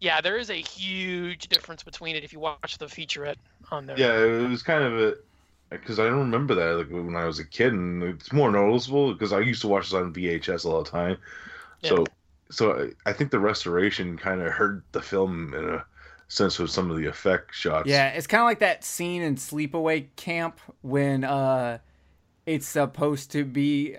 yeah, 0.00 0.20
there 0.20 0.38
is 0.38 0.50
a 0.50 0.54
huge 0.62 1.48
difference 1.48 1.82
between 1.82 2.16
it 2.16 2.24
if 2.24 2.32
you 2.32 2.40
watch 2.40 2.78
the 2.78 2.86
featurette 2.86 3.36
on 3.70 3.86
there. 3.86 3.96
yeah, 3.98 4.12
it 4.22 4.48
was 4.48 4.62
kind 4.62 4.82
of 4.84 4.98
a 5.00 5.14
because 5.70 5.98
I 5.98 6.04
don't 6.04 6.18
remember 6.18 6.54
that 6.54 6.76
like 6.78 6.90
when 6.90 7.16
I 7.16 7.24
was 7.24 7.38
a 7.38 7.44
kid, 7.44 7.72
and 7.72 8.02
it's 8.02 8.32
more 8.32 8.50
noticeable 8.50 9.12
because 9.12 9.32
I 9.32 9.40
used 9.40 9.62
to 9.62 9.68
watch 9.68 9.86
this 9.86 9.94
on 9.94 10.12
VHS 10.12 10.64
all 10.64 10.82
the 10.82 10.90
time. 10.90 11.18
So, 11.82 12.04
so 12.50 12.92
I, 13.06 13.10
I 13.10 13.12
think 13.12 13.30
the 13.30 13.40
restoration 13.40 14.16
kind 14.16 14.40
of 14.42 14.52
hurt 14.52 14.84
the 14.92 15.02
film 15.02 15.54
in 15.54 15.68
a 15.68 15.84
sense 16.28 16.58
of 16.60 16.70
some 16.70 16.90
of 16.90 16.96
the 16.96 17.06
effect 17.06 17.54
shots. 17.54 17.88
Yeah, 17.88 18.08
it's 18.08 18.26
kind 18.26 18.40
of 18.42 18.46
like 18.46 18.60
that 18.60 18.84
scene 18.84 19.22
in 19.22 19.36
Sleepaway 19.36 20.08
Camp 20.16 20.60
when 20.82 21.24
uh, 21.24 21.78
it's 22.46 22.68
supposed 22.68 23.32
to 23.32 23.44
be. 23.44 23.96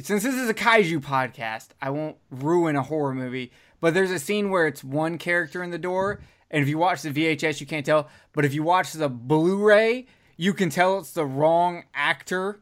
Since 0.00 0.22
this 0.22 0.34
is 0.34 0.48
a 0.48 0.54
kaiju 0.54 1.00
podcast, 1.00 1.68
I 1.80 1.90
won't 1.90 2.16
ruin 2.30 2.76
a 2.76 2.82
horror 2.82 3.14
movie. 3.14 3.52
But 3.80 3.94
there's 3.94 4.10
a 4.10 4.18
scene 4.18 4.50
where 4.50 4.66
it's 4.66 4.82
one 4.82 5.18
character 5.18 5.62
in 5.62 5.70
the 5.70 5.78
door, 5.78 6.20
and 6.50 6.62
if 6.62 6.68
you 6.68 6.78
watch 6.78 7.02
the 7.02 7.10
VHS, 7.10 7.60
you 7.60 7.66
can't 7.66 7.84
tell. 7.84 8.08
But 8.32 8.44
if 8.44 8.54
you 8.54 8.62
watch 8.62 8.92
the 8.92 9.08
Blu-ray, 9.08 10.06
you 10.36 10.54
can 10.54 10.70
tell 10.70 10.98
it's 10.98 11.12
the 11.12 11.26
wrong 11.26 11.84
actor 11.94 12.60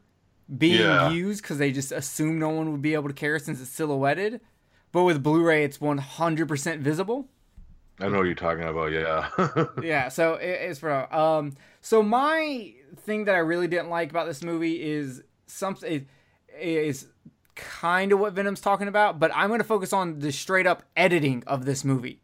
being 0.57 0.81
Yeah. 0.81 1.09
used 1.11 1.41
because 1.41 1.57
they 1.57 1.71
just 1.71 1.91
assume 1.91 2.37
no 2.37 2.49
one 2.49 2.71
would 2.71 2.81
be 2.81 2.93
able 2.93 3.07
to 3.07 3.13
care 3.13 3.39
since 3.39 3.61
it's 3.61 3.69
silhouetted. 3.69 4.41
But 4.91 5.03
with 5.03 5.23
Blu-ray, 5.23 5.63
it's 5.63 5.77
100% 5.79 6.79
visible. 6.79 7.27
I 7.99 8.09
know 8.09 8.17
what 8.17 8.23
you're 8.25 8.35
talking 8.35 8.63
about. 8.65 8.91
Yeah. 8.91 9.65
yeah, 9.81 10.09
so 10.09 10.33
it, 10.35 10.49
it's 10.49 10.79
for 10.79 11.13
um. 11.15 11.53
So 11.79 12.03
my 12.03 12.73
thing 12.97 13.25
that 13.25 13.35
I 13.35 13.39
really 13.39 13.67
didn't 13.67 13.89
like 13.89 14.09
about 14.09 14.27
this 14.27 14.43
movie 14.43 14.83
is 14.83 15.21
something 15.47 16.05
is 16.59 17.07
kind 17.55 18.11
of 18.11 18.19
what 18.19 18.33
Venom's 18.33 18.61
talking 18.61 18.87
about, 18.87 19.19
but 19.19 19.31
I'm 19.33 19.47
going 19.47 19.59
to 19.59 19.63
focus 19.65 19.93
on 19.93 20.19
the 20.19 20.31
straight 20.31 20.67
up 20.67 20.83
editing 20.95 21.43
of 21.47 21.65
this 21.65 21.83
movie. 21.85 22.21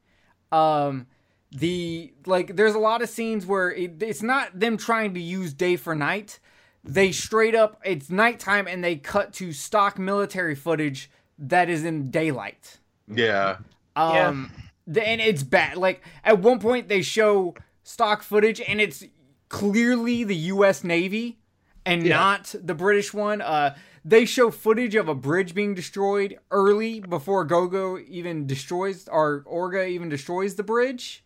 Um, 0.51 1.07
the 1.51 2.13
like, 2.25 2.55
there's 2.55 2.75
a 2.75 2.79
lot 2.79 3.01
of 3.01 3.09
scenes 3.09 3.45
where 3.45 3.71
it, 3.71 4.01
it's 4.03 4.21
not 4.21 4.57
them 4.59 4.77
trying 4.77 5.13
to 5.13 5.21
use 5.21 5.53
day 5.53 5.75
for 5.75 5.95
night. 5.95 6.39
They 6.83 7.11
straight 7.11 7.55
up, 7.55 7.79
it's 7.85 8.09
nighttime, 8.09 8.67
and 8.67 8.83
they 8.83 8.95
cut 8.95 9.33
to 9.33 9.53
stock 9.53 9.99
military 9.99 10.55
footage 10.55 11.09
that 11.37 11.69
is 11.69 11.83
in 11.85 12.09
daylight. 12.11 12.79
yeah. 13.07 13.57
Um, 13.95 14.51
the, 14.87 15.05
and 15.07 15.19
it's 15.21 15.43
bad. 15.43 15.77
Like 15.77 16.01
at 16.23 16.39
one 16.39 16.59
point 16.59 16.87
they 16.87 17.01
show 17.01 17.55
stock 17.83 18.23
footage 18.23 18.61
and 18.61 18.79
it's 18.81 19.03
clearly 19.49 20.23
the 20.23 20.35
U.S. 20.35 20.83
Navy 20.83 21.37
and 21.85 22.03
Yeah. 22.05 22.15
not 22.17 22.55
the 22.63 22.73
British 22.73 23.13
one. 23.13 23.41
Uh, 23.41 23.75
they 24.03 24.25
show 24.25 24.49
footage 24.49 24.95
of 24.95 25.07
a 25.07 25.15
bridge 25.15 25.53
being 25.53 25.75
destroyed 25.75 26.39
early 26.49 26.99
before 26.99 27.45
Gorgo 27.45 27.99
even 27.99 28.47
destroys 28.47 29.07
or 29.07 29.43
Orga 29.43 29.87
even 29.87 30.09
destroys 30.09 30.55
the 30.55 30.63
bridge. 30.63 31.23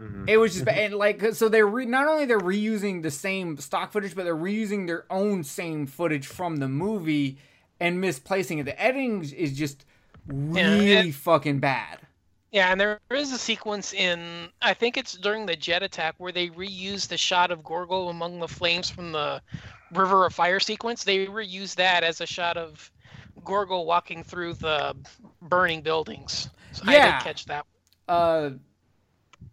Mm-hmm. 0.00 0.28
It 0.28 0.38
was 0.38 0.54
just 0.54 0.64
bad. 0.64 0.78
And 0.78 0.94
like 0.94 1.34
so 1.34 1.48
they're 1.48 1.66
re- 1.66 1.86
not 1.86 2.08
only 2.08 2.24
they're 2.24 2.40
reusing 2.40 3.02
the 3.02 3.10
same 3.10 3.56
stock 3.58 3.92
footage, 3.92 4.14
but 4.14 4.24
they're 4.24 4.36
reusing 4.36 4.86
their 4.86 5.04
own 5.10 5.44
same 5.44 5.86
footage 5.86 6.26
from 6.26 6.56
the 6.56 6.68
movie 6.68 7.38
and 7.78 8.00
misplacing 8.00 8.58
it. 8.58 8.64
The 8.64 8.80
editing 8.80 9.22
is 9.32 9.56
just 9.56 9.84
really 10.26 10.96
and- 10.96 11.14
fucking 11.14 11.60
bad. 11.60 12.00
Yeah, 12.50 12.70
and 12.70 12.80
there 12.80 13.00
is 13.10 13.32
a 13.32 13.38
sequence 13.38 13.92
in 13.92 14.48
I 14.62 14.74
think 14.74 14.96
it's 14.96 15.14
during 15.14 15.44
the 15.44 15.56
jet 15.56 15.82
attack 15.82 16.14
where 16.18 16.30
they 16.30 16.50
reuse 16.50 17.08
the 17.08 17.16
shot 17.16 17.50
of 17.50 17.64
Gorgo 17.64 18.08
among 18.08 18.38
the 18.38 18.46
flames 18.46 18.88
from 18.88 19.10
the 19.10 19.42
River 19.94 20.26
of 20.26 20.34
Fire 20.34 20.60
sequence. 20.60 21.04
They 21.04 21.26
reuse 21.26 21.74
that 21.76 22.04
as 22.04 22.20
a 22.20 22.26
shot 22.26 22.56
of 22.56 22.90
Gorgo 23.44 23.82
walking 23.82 24.22
through 24.22 24.54
the 24.54 24.96
burning 25.42 25.82
buildings. 25.82 26.48
So 26.72 26.82
I 26.86 26.92
Yeah. 26.92 27.18
did 27.18 27.24
catch 27.24 27.44
that. 27.46 27.66
Uh, 28.08 28.50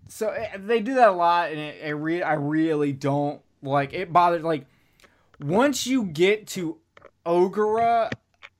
so 0.08 0.30
eh, 0.30 0.58
they 0.58 0.80
do 0.82 0.95
that 0.95 1.10
a 1.10 1.13
lot, 1.13 1.51
and 1.51 1.60
it, 1.60 1.82
it 1.82 1.93
re- 1.93 2.23
I 2.23 2.34
really 2.34 2.91
don't 2.91 3.41
like 3.62 3.93
it. 3.93 4.12
Bothers 4.12 4.43
like 4.43 4.65
once 5.39 5.88
you 5.88 6.04
get 6.06 6.47
to 6.47 6.77
Ogura 7.25 8.12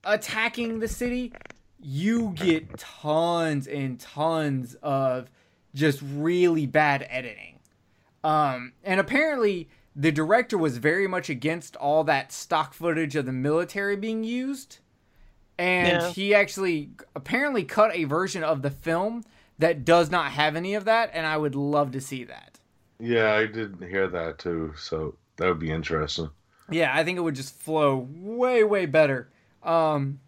attacking 0.04 0.80
the 0.80 0.88
city, 0.88 1.34
you 1.80 2.32
get 2.36 2.78
tons 2.78 3.68
and 3.68 4.00
tons 4.00 4.76
of 4.82 5.30
just 5.74 6.02
really 6.02 6.66
bad 6.66 7.06
editing. 7.10 7.60
Um, 8.24 8.74
and 8.84 9.00
apparently 9.00 9.68
the 9.96 10.12
director 10.12 10.58
was 10.58 10.78
very 10.78 11.08
much 11.08 11.30
against 11.30 11.76
all 11.76 12.04
that 12.06 12.32
stock 12.32 12.74
footage 12.74 13.16
of 13.16 13.26
the 13.26 13.32
military 13.32 13.96
being 13.96 14.24
used. 14.24 14.80
And 15.58 16.02
Yeah. 16.02 16.10
he 16.12 16.34
actually 16.34 16.92
apparently 17.16 17.64
cut 17.64 17.94
a 17.96 18.06
version 18.06 18.44
of 18.44 18.62
the 18.62 18.72
film 18.72 19.24
that 19.60 19.86
does 19.86 20.10
not 20.10 20.32
have 20.32 20.56
any 20.56 20.74
of 20.74 20.86
that, 20.86 21.12
and 21.14 21.28
I 21.28 21.38
would 21.38 21.54
love 21.56 21.92
to 21.92 22.02
see 22.02 22.24
that. 22.24 22.60
Yeah, 23.00 23.34
I 23.34 23.46
didn't 23.46 23.88
hear 23.88 24.08
that 24.08 24.40
too. 24.40 24.74
So 24.78 25.16
that 25.38 25.48
would 25.48 25.60
be 25.60 25.72
interesting. 25.72 26.30
Yeah, 26.70 26.96
I 26.96 27.04
think 27.04 27.18
it 27.18 27.22
would 27.22 27.36
just 27.36 27.54
flow 27.60 28.08
way, 28.12 28.64
way 28.64 28.86
better. 28.86 29.30
Um, 29.62 30.20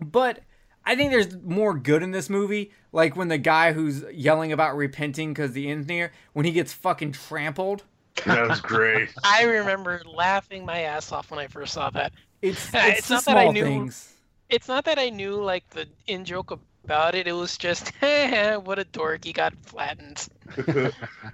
but 0.00 0.40
I 0.86 0.96
think 0.96 1.10
there's 1.10 1.36
more 1.42 1.74
good 1.74 2.02
in 2.02 2.12
this 2.12 2.30
movie. 2.30 2.70
Like 2.92 3.16
when 3.16 3.28
the 3.28 3.38
guy 3.38 3.72
who's 3.72 4.02
yelling 4.12 4.52
about 4.52 4.76
repenting 4.76 5.32
because 5.34 5.52
the 5.52 5.68
engineer, 5.70 6.12
when 6.32 6.46
he 6.46 6.52
gets 6.52 6.72
fucking 6.72 7.12
trampled. 7.12 7.84
That 8.26 8.48
was 8.48 8.60
great. 8.60 9.10
I 9.24 9.44
remember 9.44 10.02
laughing 10.06 10.64
my 10.64 10.80
ass 10.80 11.12
off 11.12 11.30
when 11.30 11.40
I 11.40 11.46
first 11.46 11.72
saw 11.74 11.90
that. 11.90 12.12
It's, 12.42 12.68
it's, 12.74 12.98
it's 12.98 13.08
the 13.08 13.14
not 13.14 13.24
that 13.26 13.36
I 13.36 13.48
knew- 13.50 13.64
things. 13.64 14.14
It's 14.48 14.66
not 14.66 14.84
that 14.86 14.98
I 14.98 15.10
knew 15.10 15.36
like 15.40 15.68
the 15.70 15.86
in 16.08 16.24
joke 16.24 16.50
about 16.84 17.14
it. 17.14 17.28
It 17.28 17.32
was 17.32 17.56
just 17.56 17.92
what 18.00 18.78
a 18.80 18.84
dork. 18.90 19.24
He 19.24 19.32
got 19.32 19.54
flattened. 19.62 20.26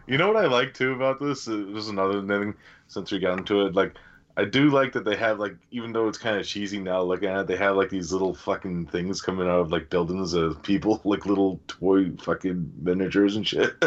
you 0.06 0.18
know 0.18 0.28
what 0.28 0.36
I 0.36 0.46
like 0.46 0.74
too 0.74 0.92
about 0.92 1.18
this? 1.18 1.48
Uh, 1.48 1.60
it 1.60 1.68
was 1.68 1.88
another 1.88 2.22
thing 2.26 2.52
since 2.88 3.10
we 3.10 3.18
got 3.18 3.38
into 3.38 3.64
it. 3.64 3.74
Like, 3.74 3.94
I 4.36 4.44
do 4.44 4.68
like 4.68 4.92
that 4.92 5.06
they 5.06 5.16
have 5.16 5.38
like, 5.38 5.56
even 5.70 5.94
though 5.94 6.08
it's 6.08 6.18
kind 6.18 6.36
of 6.36 6.46
cheesy 6.46 6.78
now 6.78 7.00
looking 7.00 7.30
at 7.30 7.40
it, 7.40 7.46
they 7.46 7.56
have 7.56 7.74
like 7.76 7.88
these 7.88 8.12
little 8.12 8.34
fucking 8.34 8.88
things 8.88 9.22
coming 9.22 9.48
out 9.48 9.60
of 9.60 9.72
like 9.72 9.88
buildings 9.88 10.34
of 10.34 10.62
people, 10.62 11.00
like 11.04 11.24
little 11.24 11.58
toy 11.68 12.10
fucking 12.20 12.70
miniatures 12.82 13.36
and 13.36 13.48
shit. 13.48 13.82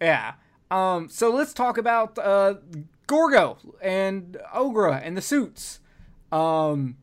Yeah. 0.00 0.34
Um, 0.70 1.08
so 1.08 1.30
let's 1.30 1.52
talk 1.52 1.78
about 1.78 2.18
uh, 2.18 2.54
Gorgo 3.06 3.58
and 3.82 4.38
Ogra 4.54 5.00
and 5.02 5.16
the 5.16 5.22
suits. 5.22 5.80
Um, 6.32 6.96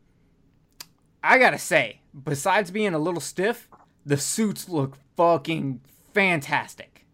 I 1.22 1.38
gotta 1.38 1.58
say, 1.58 2.00
besides 2.24 2.70
being 2.70 2.94
a 2.94 2.98
little 2.98 3.20
stiff, 3.20 3.68
the 4.04 4.16
suits 4.16 4.68
look 4.68 4.96
fucking 5.16 5.80
fantastic. 6.12 7.06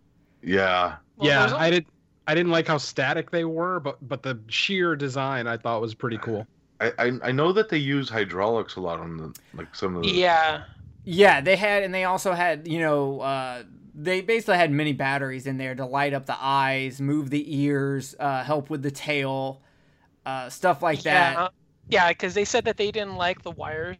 yeah, 0.42 0.96
Well, 1.16 1.28
yeah, 1.28 1.40
there's 1.40 1.52
I 1.52 1.70
did. 1.70 1.86
I 2.26 2.34
didn't 2.34 2.52
like 2.52 2.66
how 2.66 2.76
static 2.78 3.30
they 3.30 3.44
were, 3.44 3.80
but 3.80 3.96
but 4.06 4.22
the 4.22 4.38
sheer 4.48 4.96
design 4.96 5.46
I 5.46 5.56
thought 5.56 5.80
was 5.80 5.94
pretty 5.94 6.18
cool. 6.18 6.46
I, 6.80 6.92
I 6.98 7.12
I 7.24 7.32
know 7.32 7.52
that 7.52 7.68
they 7.68 7.78
use 7.78 8.08
hydraulics 8.08 8.76
a 8.76 8.80
lot 8.80 9.00
on 9.00 9.16
the 9.16 9.34
like 9.54 9.74
some 9.74 9.96
of 9.96 10.02
the 10.02 10.10
Yeah. 10.10 10.64
Yeah, 11.10 11.40
they 11.40 11.56
had, 11.56 11.84
and 11.84 11.94
they 11.94 12.04
also 12.04 12.32
had, 12.32 12.68
you 12.68 12.80
know, 12.80 13.20
uh, 13.20 13.62
they 13.98 14.20
basically 14.20 14.56
had 14.56 14.70
many 14.70 14.92
batteries 14.92 15.46
in 15.48 15.58
there 15.58 15.74
to 15.74 15.84
light 15.84 16.14
up 16.14 16.26
the 16.26 16.36
eyes, 16.38 17.00
move 17.00 17.30
the 17.30 17.44
ears, 17.60 18.14
uh, 18.20 18.44
help 18.44 18.70
with 18.70 18.82
the 18.82 18.92
tail, 18.92 19.60
uh, 20.24 20.48
stuff 20.48 20.82
like 20.82 21.02
that. 21.02 21.34
Yeah, 21.34 21.48
yeah, 21.88 22.08
because 22.10 22.32
they 22.32 22.44
said 22.44 22.64
that 22.66 22.76
they 22.76 22.92
didn't 22.92 23.16
like 23.16 23.42
the 23.42 23.50
wires, 23.50 23.96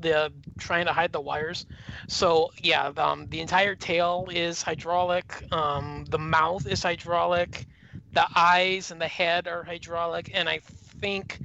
the 0.00 0.32
trying 0.58 0.86
to 0.86 0.92
hide 0.92 1.12
the 1.12 1.20
wires. 1.20 1.66
So 2.08 2.50
yeah, 2.62 2.90
the, 2.90 3.06
um, 3.06 3.26
the 3.28 3.40
entire 3.40 3.76
tail 3.76 4.26
is 4.30 4.60
hydraulic. 4.60 5.44
Um, 5.52 6.04
the 6.08 6.18
mouth 6.18 6.66
is 6.66 6.82
hydraulic. 6.82 7.66
The 8.12 8.26
eyes 8.34 8.90
and 8.90 9.00
the 9.00 9.06
head 9.08 9.46
are 9.46 9.62
hydraulic, 9.62 10.32
and 10.34 10.48
I 10.48 10.60
think, 11.00 11.38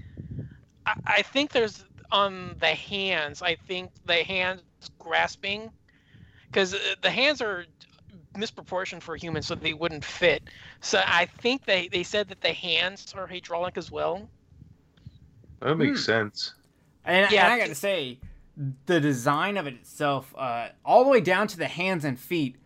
I, 0.85 0.93
I 1.05 1.21
think 1.21 1.51
there's 1.51 1.85
on 2.11 2.55
the 2.59 2.67
hands. 2.67 3.41
I 3.41 3.55
think 3.55 3.91
the 4.05 4.23
hands 4.23 4.61
grasping, 4.97 5.69
because 6.47 6.75
the 7.01 7.09
hands 7.09 7.41
are 7.41 7.65
misproportioned 8.33 9.01
for 9.01 9.15
humans, 9.15 9.47
so 9.47 9.55
they 9.55 9.73
wouldn't 9.73 10.03
fit. 10.05 10.43
So 10.81 11.01
I 11.05 11.25
think 11.25 11.65
they 11.65 11.87
they 11.87 12.03
said 12.03 12.27
that 12.29 12.41
the 12.41 12.53
hands 12.53 13.13
are 13.15 13.27
hydraulic 13.27 13.77
as 13.77 13.91
well. 13.91 14.29
that 15.59 15.75
makes 15.75 16.05
sense. 16.05 16.53
And, 17.05 17.31
Yeah, 17.31 17.45
and 17.45 17.53
I 17.53 17.59
gotta 17.59 17.75
say, 17.75 18.19
the 18.85 18.99
design 18.99 19.57
of 19.57 19.67
it 19.67 19.73
itself, 19.73 20.33
uh, 20.37 20.69
all 20.85 21.03
the 21.03 21.09
way 21.09 21.19
down 21.21 21.47
to 21.47 21.57
the 21.57 21.67
hands 21.67 22.05
and 22.05 22.19
feet, 22.19 22.57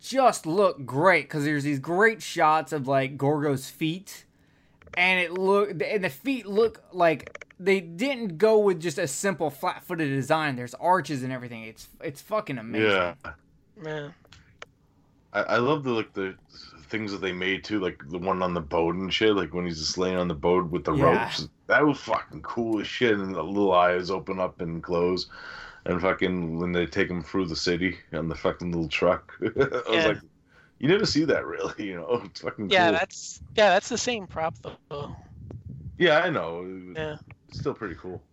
just 0.00 0.46
look 0.46 0.84
great 0.84 1.24
because 1.24 1.44
there's 1.44 1.64
these 1.64 1.78
great 1.78 2.22
shots 2.22 2.72
of 2.72 2.86
like 2.86 3.16
Gorgo's 3.16 3.68
feet, 3.68 4.24
and 4.94 5.20
it 5.20 5.32
look 5.32 5.70
and 5.82 6.04
the 6.04 6.10
feet 6.10 6.46
look 6.46 6.82
like 6.92 7.46
they 7.60 7.80
didn't 7.80 8.38
go 8.38 8.58
with 8.58 8.80
just 8.80 8.98
a 8.98 9.08
simple 9.08 9.50
flat-footed 9.50 10.08
design. 10.08 10.56
There's 10.56 10.74
arches 10.74 11.22
and 11.22 11.32
everything. 11.32 11.64
It's 11.64 11.88
it's 12.00 12.20
fucking 12.20 12.58
amazing. 12.58 12.88
Yeah, 12.90 13.14
Yeah. 13.82 14.08
I, 15.32 15.40
I 15.42 15.56
love 15.58 15.84
the 15.84 15.90
like 15.92 16.12
the 16.14 16.36
things 16.88 17.12
that 17.12 17.18
they 17.20 17.32
made 17.32 17.64
too, 17.64 17.80
like 17.80 18.00
the 18.08 18.18
one 18.18 18.42
on 18.42 18.54
the 18.54 18.60
boat 18.60 18.94
and 18.94 19.12
shit. 19.12 19.34
Like 19.34 19.52
when 19.54 19.66
he's 19.66 19.78
just 19.78 19.98
laying 19.98 20.16
on 20.16 20.28
the 20.28 20.34
boat 20.34 20.70
with 20.70 20.84
the 20.84 20.92
Yeah. 20.92 21.32
ropes, 21.32 21.48
that 21.66 21.86
was 21.86 22.00
fucking 22.00 22.42
cool 22.42 22.80
as 22.80 22.86
shit. 22.86 23.14
And 23.18 23.34
the 23.34 23.42
little 23.42 23.72
eyes 23.72 24.10
open 24.10 24.40
up 24.40 24.60
and 24.60 24.82
close, 24.82 25.28
and 25.84 26.00
fucking 26.00 26.58
when 26.58 26.72
they 26.72 26.86
take 26.86 27.10
him 27.10 27.22
through 27.22 27.46
the 27.46 27.56
city 27.56 27.98
on 28.12 28.28
the 28.28 28.34
fucking 28.34 28.72
little 28.72 28.88
truck, 28.88 29.32
I 29.42 29.90
was 29.90 30.06
like, 30.06 30.20
you 30.78 30.88
never 30.88 31.06
see 31.06 31.24
that 31.24 31.46
really, 31.46 31.74
you 31.88 31.96
know? 31.96 32.22
It's 32.24 32.40
fucking 32.40 32.70
Yeah, 32.70 32.90
cool. 32.90 32.92
that's 32.92 33.42
yeah, 33.56 33.70
that's 33.70 33.88
the 33.88 33.98
same 33.98 34.26
prop 34.26 34.54
though. 34.62 35.16
yeah, 35.98 36.18
I 36.20 36.30
know. 36.30 36.64
Yeah. 36.94 37.16
It's 37.48 37.58
still 37.58 37.74
pretty 37.74 37.94
cool. 37.96 38.27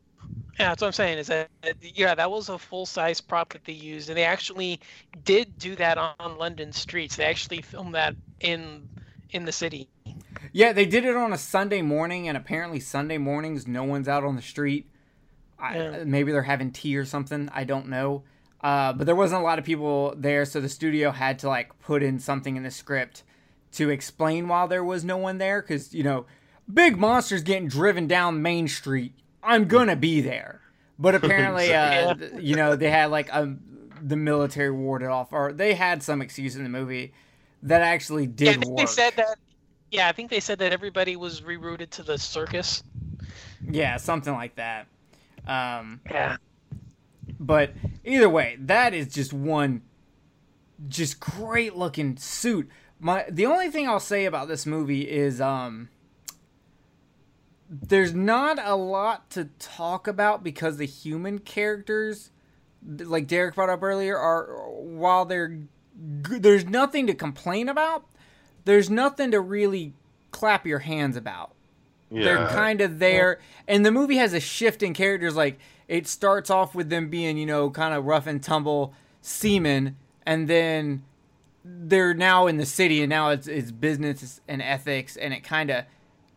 Yeah, 0.59 0.69
that's 0.69 0.81
what 0.81 0.87
I'm 0.87 0.93
saying. 0.93 1.17
Is 1.17 1.27
that 1.27 1.49
yeah, 1.81 2.15
that 2.15 2.31
was 2.31 2.49
a 2.49 2.57
full 2.57 2.85
size 2.85 3.19
prop 3.19 3.53
that 3.53 3.65
they 3.65 3.73
used, 3.73 4.09
and 4.09 4.17
they 4.17 4.23
actually 4.23 4.79
did 5.23 5.57
do 5.57 5.75
that 5.75 5.97
on, 5.97 6.13
on 6.19 6.37
London 6.37 6.71
streets. 6.71 7.17
They 7.17 7.25
actually 7.25 7.61
filmed 7.61 7.95
that 7.95 8.15
in 8.39 8.87
in 9.31 9.45
the 9.45 9.51
city. 9.51 9.89
Yeah, 10.53 10.71
they 10.71 10.85
did 10.85 11.03
it 11.03 11.15
on 11.15 11.33
a 11.33 11.37
Sunday 11.37 11.81
morning, 11.81 12.29
and 12.29 12.37
apparently 12.37 12.79
Sunday 12.79 13.17
mornings 13.17 13.67
no 13.67 13.83
one's 13.83 14.07
out 14.07 14.23
on 14.23 14.35
the 14.35 14.41
street. 14.41 14.89
I, 15.59 15.77
Yeah. 15.77 16.03
Maybe 16.05 16.31
they're 16.31 16.43
having 16.43 16.71
tea 16.71 16.95
or 16.95 17.05
something. 17.05 17.49
I 17.53 17.65
don't 17.65 17.89
know. 17.89 18.23
Uh, 18.61 18.93
but 18.93 19.05
there 19.05 19.15
wasn't 19.15 19.41
a 19.41 19.43
lot 19.43 19.59
of 19.59 19.65
people 19.65 20.13
there, 20.17 20.45
so 20.45 20.61
the 20.61 20.69
studio 20.69 21.11
had 21.11 21.39
to 21.39 21.49
like 21.49 21.77
put 21.79 22.01
in 22.01 22.17
something 22.19 22.55
in 22.55 22.63
the 22.63 22.71
script 22.71 23.23
to 23.73 23.89
explain 23.89 24.47
why 24.47 24.65
there 24.67 24.83
was 24.83 25.03
no 25.03 25.17
one 25.17 25.37
there, 25.37 25.61
because 25.61 25.93
you 25.93 26.03
know, 26.03 26.25
big 26.73 26.97
monsters 26.97 27.43
getting 27.43 27.67
driven 27.67 28.07
down 28.07 28.41
Main 28.41 28.67
Street. 28.67 29.13
I'm 29.45 29.65
gonna 29.67 29.95
be 29.95 30.21
there, 30.21 30.61
but 30.99 31.15
apparently, 31.19 31.73
uh, 31.73 32.15
th- 32.15 32.33
you 32.41 32.55
know, 32.55 32.75
they 32.75 32.89
had 32.89 33.11
like 33.11 33.33
um, 33.33 33.59
the 34.01 34.15
military 34.15 34.71
warded 34.71 35.09
off, 35.09 35.31
or 35.31 35.53
they 35.53 35.73
had 35.73 36.03
some 36.03 36.21
excuse 36.21 36.55
in 36.55 36.63
the 36.63 36.69
movie 36.69 37.13
that 37.63 37.81
actually 37.81 38.23
Yeah, 38.37 38.51
I 38.51 38.53
did 38.53 38.59
think 38.59 38.71
work. 38.71 38.77
they 38.77 38.85
said 38.85 39.13
that. 39.17 39.37
Yeah, 39.91 40.07
I 40.07 40.11
think 40.11 40.29
they 40.29 40.39
said 40.39 40.59
that 40.59 40.73
everybody 40.73 41.15
was 41.15 41.41
rerouted 41.41 41.89
to 41.91 42.03
the 42.03 42.17
circus. 42.17 42.83
Yeah, 43.69 43.97
something 43.97 44.33
like 44.33 44.55
that. 44.55 44.87
Um, 45.47 46.01
Yeah. 46.09 46.37
but 47.39 47.73
either 48.03 48.29
way, 48.29 48.57
that 48.59 48.93
is 48.93 49.13
just 49.13 49.31
one 49.33 49.81
just 50.87 51.19
great 51.19 51.75
looking 51.75 52.17
suit. 52.17 52.69
My 52.99 53.25
the 53.29 53.45
only 53.45 53.69
thing 53.69 53.87
I'll 53.87 53.99
say 53.99 54.25
about 54.25 54.47
this 54.47 54.65
movie 54.65 55.09
is 55.09 55.39
um 55.39 55.89
there's 57.69 58.13
not 58.13 58.59
a 58.61 58.75
lot 58.75 59.29
to 59.31 59.45
talk 59.59 60.07
about 60.07 60.43
because 60.43 60.77
the 60.77 60.85
human 60.85 61.39
characters 61.39 62.31
like 62.87 63.27
Derek 63.27 63.55
brought 63.55 63.69
up 63.69 63.81
earlier 63.81 64.17
are 64.17 64.69
while 64.69 65.25
they're 65.25 65.59
there's 65.97 66.65
nothing 66.65 67.07
to 67.07 67.13
complain 67.13 67.69
about, 67.69 68.05
there's 68.65 68.89
nothing 68.89 69.31
to 69.31 69.39
really 69.39 69.93
clap 70.31 70.65
your 70.65 70.79
hands 70.79 71.15
about. 71.15 71.53
They're 72.11 72.47
kind 72.47 72.81
of 72.81 72.99
there. 72.99 73.39
And 73.67 73.85
the 73.85 73.91
movie 73.91 74.17
has 74.17 74.33
a 74.33 74.39
shift 74.39 74.83
in 74.83 74.93
characters 74.93 75.35
like 75.35 75.57
it 75.87 76.07
starts 76.07 76.49
off 76.49 76.75
with 76.75 76.89
them 76.89 77.09
being 77.09 77.37
you 77.37 77.45
know 77.45 77.69
kind 77.69 77.93
of 77.93 78.05
rough 78.05 78.27
and 78.27 78.41
tumble 78.41 78.93
seamen 79.21 79.95
and 80.25 80.47
then 80.47 81.03
they're 81.63 82.13
now 82.13 82.47
in 82.47 82.57
the 82.57 82.65
city 82.65 83.01
and 83.01 83.09
now 83.09 83.29
it's, 83.29 83.47
it's 83.47 83.71
business 83.71 84.39
and 84.47 84.61
ethics 84.61 85.17
and 85.17 85.33
it 85.33 85.43
kind 85.43 85.71
of 85.71 85.85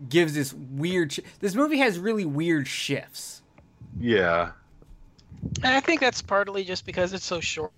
gives 0.08 0.34
this 0.34 0.52
weird 0.54 1.12
sh- 1.12 1.20
this 1.40 1.54
movie 1.54 1.78
has 1.78 1.98
really 1.98 2.24
weird 2.24 2.68
shifts 2.68 3.42
Yeah. 3.98 4.52
And 5.62 5.74
I 5.74 5.80
think 5.80 6.00
that's 6.00 6.22
partly 6.22 6.64
just 6.64 6.84
because 6.84 7.12
it's 7.12 7.24
so 7.24 7.40
short. 7.40 7.72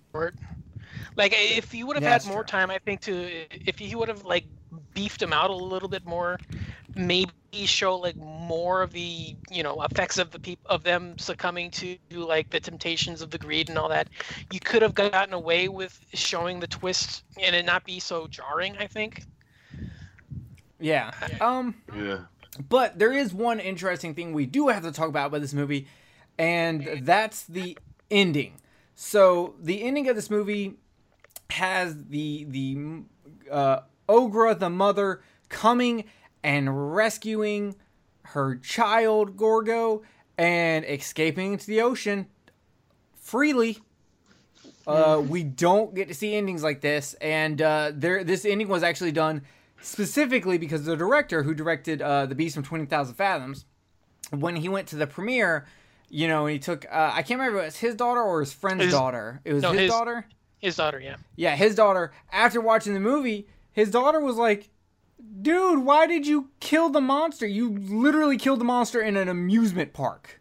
Like 1.15 1.33
if 1.35 1.73
you 1.73 1.85
would 1.87 1.95
have 1.95 2.03
Yeah, 2.03 2.11
had 2.13 2.25
more 2.25 2.43
true. 2.43 2.43
time, 2.43 2.71
I 2.71 2.79
think 2.79 3.01
to 3.01 3.13
if 3.51 3.81
you 3.81 3.97
would 3.97 4.07
have 4.07 4.23
like 4.25 4.45
beefed 4.93 5.21
him 5.21 5.33
out 5.33 5.49
a 5.49 5.55
little 5.55 5.89
bit 5.89 6.05
more, 6.05 6.37
maybe 6.95 7.31
show 7.65 7.97
like 7.97 8.15
more 8.15 8.81
of 8.81 8.91
the 8.93 9.35
you 9.49 9.61
know 9.63 9.81
effects 9.83 10.17
of 10.17 10.31
the 10.31 10.39
people 10.39 10.69
of 10.69 10.83
them 10.83 11.17
succumbing 11.17 11.69
to 11.71 11.97
like 12.11 12.49
the 12.49 12.59
temptations 12.59 13.21
of 13.21 13.29
the 13.31 13.37
greed 13.37 13.69
and 13.69 13.77
all 13.77 13.89
that. 13.89 14.09
You 14.51 14.59
could 14.59 14.81
have 14.81 14.93
gotten 14.95 15.33
away 15.33 15.67
with 15.67 15.99
showing 16.13 16.59
the 16.59 16.67
twist 16.67 17.23
and 17.41 17.55
it 17.55 17.65
not 17.65 17.83
be 17.83 17.99
so 17.99 18.27
jarring. 18.27 18.77
I 18.77 18.87
think. 18.87 19.23
Yeah 20.81 21.11
um 21.39 21.75
Yeah. 21.95 22.21
But 22.69 22.99
there 22.99 23.13
is 23.13 23.33
one 23.33 23.59
interesting 23.59 24.13
thing 24.13 24.33
we 24.33 24.45
do 24.45 24.67
have 24.67 24.83
to 24.83 24.91
talk 24.91 25.07
about 25.07 25.27
about 25.27 25.41
this 25.41 25.53
movie, 25.53 25.87
and 26.37 27.01
that's 27.03 27.43
the 27.45 27.77
ending. 28.09 28.55
So 28.95 29.55
the 29.61 29.83
ending 29.83 30.09
of 30.09 30.15
this 30.15 30.29
movie 30.29 30.75
has 31.49 31.95
the 32.05 32.43
the 32.43 33.03
uh, 33.49 33.79
Ogra, 34.09 34.57
the 34.57 34.69
mother, 34.69 35.21
coming 35.47 36.03
and 36.43 36.93
rescuing 36.93 37.75
her 38.23 38.55
child 38.57 39.37
Gorgo 39.37 40.03
and 40.37 40.83
escaping 40.85 41.53
into 41.53 41.67
the 41.67 41.81
ocean 41.81 42.27
freely. 43.15 43.79
Uh, 44.85 45.21
we 45.25 45.43
don't 45.43 45.95
get 45.95 46.07
to 46.09 46.13
see 46.13 46.35
endings 46.35 46.63
like 46.63 46.81
this, 46.81 47.13
and 47.21 47.61
uh, 47.61 47.91
there 47.93 48.23
this 48.25 48.43
ending 48.43 48.67
was 48.67 48.83
actually 48.83 49.11
done 49.13 49.41
specifically 49.81 50.57
because 50.57 50.83
the 50.85 50.95
director 50.95 51.43
who 51.43 51.53
directed 51.53 52.01
uh, 52.01 52.25
the 52.25 52.35
Beast 52.35 52.55
from 52.55 52.63
Twenty 52.63 52.85
Thousand 52.85 53.15
Fathoms, 53.15 53.65
when 54.31 54.55
he 54.55 54.69
went 54.69 54.87
to 54.89 54.95
the 54.95 55.07
premiere, 55.07 55.65
you 56.09 56.27
know, 56.27 56.45
and 56.45 56.53
he 56.53 56.59
took 56.59 56.85
uh, 56.91 57.11
I 57.13 57.21
can't 57.23 57.39
remember 57.39 57.59
if 57.59 57.63
it 57.63 57.65
was 57.67 57.77
his 57.77 57.95
daughter 57.95 58.21
or 58.21 58.39
his 58.41 58.53
friend's 58.53 58.83
His- 58.85 58.93
daughter. 58.93 59.41
It 59.45 59.53
was 59.53 59.63
no, 59.63 59.71
his, 59.71 59.81
his- 59.81 59.91
daughter. 59.91 60.25
His 60.59 60.75
daughter, 60.75 60.99
yeah. 60.99 61.15
Yeah, 61.35 61.55
his 61.55 61.73
daughter. 61.73 62.11
After 62.31 62.61
watching 62.61 62.93
the 62.93 62.99
movie, 62.99 63.47
his 63.71 63.89
daughter 63.89 64.19
was 64.19 64.35
like, 64.35 64.69
"Dude, 65.41 65.79
why 65.83 66.05
did 66.05 66.27
you 66.27 66.49
kill 66.59 66.89
the 66.89 67.01
monster? 67.01 67.47
You 67.47 67.71
literally 67.77 68.37
killed 68.37 68.59
the 68.59 68.65
monster 68.65 69.01
in 69.01 69.17
an 69.17 69.27
amusement 69.27 69.93
park." 69.93 70.39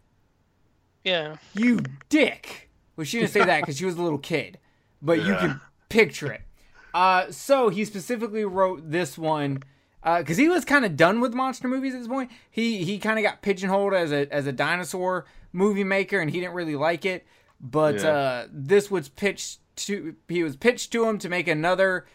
Yeah. 1.05 1.37
You 1.55 1.81
dick. 2.11 2.69
Well, 2.97 3.07
she 3.07 3.19
didn't 3.21 3.31
say 3.31 3.45
that 3.45 3.61
because 3.63 3.79
she 3.79 3.87
was 3.87 3.95
a 3.95 4.03
little 4.03 4.19
kid, 4.19 4.59
but 5.01 5.25
you 5.25 5.35
can 5.37 5.59
picture 5.89 6.31
it. 6.31 6.43
Uh, 6.95 7.31
so 7.31 7.69
he 7.69 7.85
specifically 7.85 8.45
wrote 8.45 8.91
this 8.91 9.17
one 9.17 9.63
because 10.03 10.37
he 10.37 10.49
was 10.49 10.65
kind 10.65 10.85
of 10.85 10.97
done 10.97 11.21
with 11.21 11.35
monster 11.35 11.69
movies 11.69 11.95
at 11.95 12.01
this 12.01 12.09
point. 12.09 12.31
He 12.51 12.85
he 12.85 12.99
kind 12.99 13.19
of 13.19 13.23
got 13.25 13.43
pigeonholed 13.43 13.95
as 13.95 14.13
a 14.13 14.33
as 14.33 14.47
a 14.47 14.53
dinosaur 14.53 15.27
movie 15.53 15.85
maker, 15.85 16.19
and 16.21 16.31
he 16.31 16.41
didn't 16.41 16.55
really 16.55 16.77
like 16.77 17.05
it. 17.05 17.27
But 17.61 17.97
Yeah. 17.97 18.09
uh, 18.11 18.47
this 18.51 18.91
was 18.91 19.09
pitched 19.09 19.61
to 19.87 20.15
he 20.29 20.43
was 20.43 20.57
pitched 20.57 20.91
to 20.93 21.05
him 21.09 21.19
to 21.19 21.29
make 21.29 21.47
another 21.49 22.07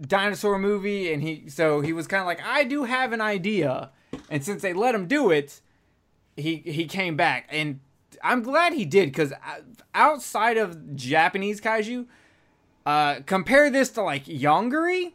dinosaur 0.00 0.58
movie, 0.58 1.12
and 1.12 1.22
he 1.22 1.48
so 1.48 1.80
he 1.80 1.92
was 1.92 2.06
kind 2.06 2.20
of 2.20 2.26
like, 2.26 2.40
I 2.44 2.64
do 2.64 2.84
have 2.84 3.12
an 3.12 3.20
idea, 3.20 3.90
and 4.28 4.44
since 4.44 4.62
they 4.62 4.72
let 4.72 4.94
him 4.94 5.06
do 5.06 5.30
it, 5.30 5.60
he 6.36 6.56
he 6.56 6.86
came 6.86 7.16
back, 7.16 7.46
and 7.48 7.78
I'm 8.22 8.42
glad 8.42 8.72
he 8.72 8.84
did 8.84 9.06
because 9.10 9.32
outside 9.94 10.56
of 10.56 10.96
Japanese 10.96 11.60
kaiju, 11.60 12.06
uh, 12.86 13.20
compare 13.26 13.70
this 13.70 13.90
to 13.90 14.02
like 14.02 14.24
Yongari. 14.26 15.12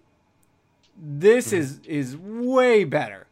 This 1.01 1.53
is 1.53 1.79
is 1.85 2.17
way 2.17 2.83
better. 2.83 3.27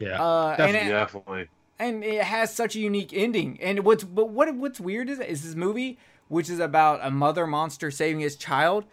Yeah. 0.00 0.20
Uh, 0.22 0.56
and 0.58 0.76
it, 0.76 0.88
Definitely. 0.88 1.48
and 1.78 2.02
it 2.02 2.24
has 2.24 2.52
such 2.52 2.74
a 2.74 2.80
unique 2.80 3.12
ending. 3.12 3.58
And 3.62 3.84
what's 3.84 4.02
but 4.04 4.30
what 4.30 4.52
what's 4.56 4.80
weird 4.80 5.08
is 5.08 5.20
is 5.20 5.42
this 5.44 5.54
movie, 5.54 5.98
which 6.28 6.50
is 6.50 6.58
about 6.58 7.00
a 7.02 7.10
mother 7.10 7.46
monster 7.46 7.90
saving 7.90 8.20
his 8.20 8.34
child. 8.36 8.84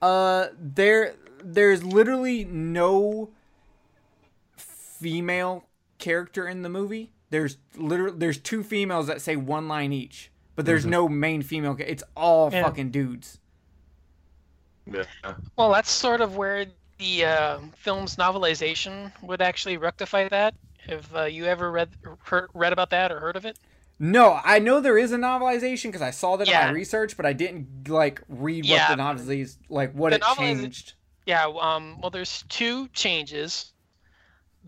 Uh, 0.00 0.48
there 0.58 1.16
there's 1.42 1.84
literally 1.84 2.44
no 2.44 3.28
female 4.56 5.64
character 5.98 6.46
in 6.48 6.62
the 6.62 6.68
movie. 6.68 7.12
There's 7.30 7.58
literally 7.76 8.16
there's 8.18 8.38
two 8.38 8.62
females 8.62 9.06
that 9.08 9.20
say 9.20 9.36
one 9.36 9.68
line 9.68 9.92
each, 9.92 10.30
but 10.56 10.66
there's 10.66 10.86
no 10.86 11.08
main 11.08 11.42
female. 11.42 11.76
It's 11.78 12.04
all 12.16 12.50
Yeah. 12.52 12.62
fucking 12.62 12.90
dudes. 12.90 13.40
Yeah. 14.86 15.04
Well, 15.56 15.72
that's 15.72 15.90
sort 15.90 16.20
of 16.20 16.36
where 16.36 16.66
the 16.98 17.24
uh, 17.24 17.58
film's 17.76 18.16
novelization 18.16 19.12
would 19.22 19.40
actually 19.42 19.76
rectify 19.76 20.28
that. 20.28 20.54
Have 20.86 21.14
uh, 21.14 21.22
you 21.24 21.46
ever 21.46 21.70
read 21.72 21.88
heard, 22.24 22.50
read 22.54 22.72
about 22.72 22.90
that 22.90 23.10
or 23.10 23.18
heard 23.20 23.36
of 23.36 23.44
it? 23.46 23.58
No, 23.98 24.38
I 24.44 24.58
know 24.58 24.80
there 24.80 24.98
is 24.98 25.12
a 25.12 25.16
novelization 25.16 25.84
because 25.84 26.02
I 26.02 26.10
saw 26.10 26.36
that 26.36 26.48
in 26.48 26.52
my 26.54 26.70
research, 26.70 27.16
but 27.16 27.24
I 27.24 27.32
didn't 27.32 27.88
like 27.88 28.20
read 28.28 28.66
Yeah. 28.66 28.90
what 28.90 28.96
the 28.96 29.02
novelization 29.02 29.56
like 29.68 29.92
what 29.92 30.10
The 30.10 30.16
it 30.16 30.22
novelisa- 30.22 30.38
changed. 30.38 30.92
Yeah. 31.26 31.46
Um. 31.46 31.98
Well, 32.00 32.10
there's 32.10 32.44
two 32.48 32.88
changes. 32.88 33.72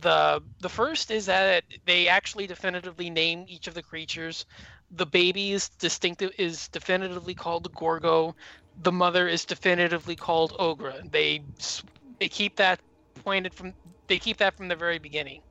The 0.00 0.42
the 0.60 0.68
first 0.68 1.10
is 1.10 1.26
that 1.26 1.64
they 1.84 2.08
actually 2.08 2.46
definitively 2.46 3.10
name 3.10 3.44
each 3.48 3.66
of 3.66 3.74
the 3.74 3.82
creatures. 3.82 4.46
The 4.90 5.06
baby 5.06 5.52
is 5.52 5.68
distinctive 5.68 6.30
is 6.38 6.68
definitively 6.68 7.34
called 7.34 7.74
Gorgo. 7.74 8.34
The 8.82 8.92
mother 8.92 9.26
is 9.28 9.44
definitively 9.44 10.16
called 10.16 10.52
Ogra. 10.58 11.10
They 11.10 11.42
they 12.20 12.28
keep 12.28 12.56
that 12.56 12.80
pointed 13.24 13.54
from 13.54 13.74
they 14.06 14.18
keep 14.18 14.36
that 14.38 14.54
from 14.56 14.68
the 14.68 14.76
very 14.76 14.98
beginning. 14.98 15.42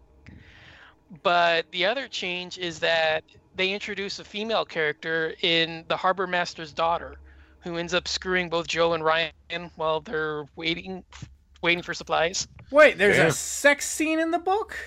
But 1.24 1.72
the 1.72 1.86
other 1.86 2.08
change 2.08 2.58
is 2.58 2.80
that 2.80 3.24
they 3.56 3.72
introduce 3.72 4.20
a 4.20 4.24
female 4.24 4.66
character 4.66 5.34
in 5.42 5.86
the 5.88 5.98
harbor 5.98 6.28
master's 6.28 6.74
daughter, 6.74 7.16
who 7.62 7.78
ends 7.78 7.94
up 7.94 8.08
screwing 8.08 8.50
both 8.50 8.68
Joe 8.68 8.94
and 8.94 9.04
Ryan 9.04 9.32
while 9.76 10.02
they're 10.02 10.46
waiting 10.56 11.04
waiting 11.62 11.84
for 11.84 11.94
supplies. 11.94 12.48
Wait, 12.72 12.98
there's 12.98 13.18
Yeah. 13.18 13.28
a 13.28 13.32
sex 13.32 13.90
scene 13.90 14.20
in 14.20 14.32
the 14.32 14.40
book. 14.40 14.78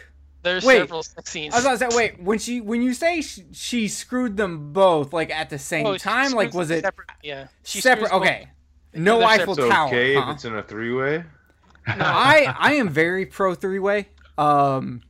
There's 0.42 0.64
Wait, 0.64 0.78
several 0.78 1.02
sex 1.02 1.30
scenes. 1.30 1.52
I 1.52 1.56
was 1.58 1.64
about 1.64 1.80
to 1.80 1.90
say, 1.90 1.96
wait, 1.96 2.22
when 2.22 2.38
she 2.38 2.60
when 2.60 2.80
you 2.82 2.94
say 2.94 3.20
she, 3.22 3.44
she 3.52 3.88
screwed 3.88 4.36
them 4.36 4.72
both 4.72 5.12
like 5.12 5.30
at 5.30 5.50
the 5.50 5.58
same 5.58 5.86
Oh, 5.86 5.96
time, 5.98 6.32
like 6.32 6.54
was 6.54 6.70
it 6.70 6.82
separate? 6.84 7.08
Yeah, 7.22 7.48
She 7.64 7.80
separate? 7.80 8.06
screws 8.08 8.20
both- 8.20 8.28
Okay, 8.28 8.48
no 8.94 9.18
they're 9.18 9.28
Eiffel 9.28 9.58
It's 9.58 9.68
Tower. 9.68 9.88
okay 9.88 10.14
huh? 10.14 10.28
if 10.30 10.34
it's 10.36 10.44
in 10.44 10.54
a 10.54 10.62
three 10.62 10.92
way. 10.94 11.24
I 11.86 12.54
I 12.58 12.74
am 12.74 12.88
very 12.88 13.26
pro 13.26 13.54
three 13.54 13.78
way. 13.80 14.08
Um, 14.38 15.02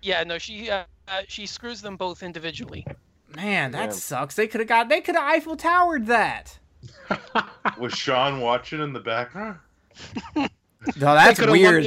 Yeah, 0.00 0.24
no, 0.24 0.38
she 0.38 0.70
uh, 0.70 0.84
uh, 1.08 1.22
she 1.28 1.44
screws 1.46 1.82
them 1.82 1.96
both 1.96 2.22
individually. 2.22 2.86
Man, 3.36 3.72
that 3.72 3.86
Yeah. 3.90 3.90
sucks. 3.92 4.34
They 4.36 4.46
could 4.46 4.60
have 4.60 4.68
got. 4.68 4.88
They 4.88 5.00
could 5.02 5.14
have 5.16 5.24
Eiffel 5.24 5.56
Towered 5.56 6.06
that. 6.06 6.58
Was 7.78 7.92
Sean 7.92 8.40
watching 8.40 8.80
in 8.80 8.92
the 8.92 9.00
background? 9.00 9.58
No, 10.96 11.14
that's 11.14 11.38
They 11.38 11.46
coulda 11.46 11.52
weird. 11.52 11.84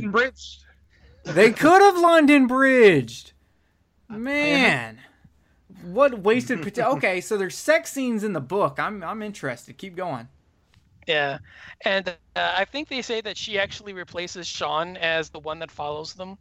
London 1.25 1.33
Bridge. 1.33 1.35
They 1.35 1.51
could 1.51 1.81
have 1.81 1.97
London 1.97 2.47
bridged. 2.47 3.31
Man, 4.09 4.99
what 5.83 6.19
wasted 6.19 6.61
potential. 6.61 6.93
Okay, 6.93 7.21
so 7.21 7.37
there's 7.37 7.55
sex 7.55 7.91
scenes 7.91 8.23
in 8.23 8.33
the 8.33 8.41
book. 8.41 8.79
I'm 8.79 9.03
I'm 9.03 9.21
interested. 9.21 9.77
Keep 9.77 9.95
going. 9.95 10.27
Yeah, 11.07 11.37
and 11.83 12.09
uh, 12.35 12.53
I 12.57 12.65
think 12.65 12.87
they 12.87 13.01
say 13.01 13.21
that 13.21 13.37
she 13.37 13.59
actually 13.59 13.93
replaces 13.93 14.47
Sean 14.47 14.97
as 14.97 15.29
the 15.29 15.39
one 15.39 15.59
that 15.59 15.69
follows 15.71 16.13
them. 16.13 16.37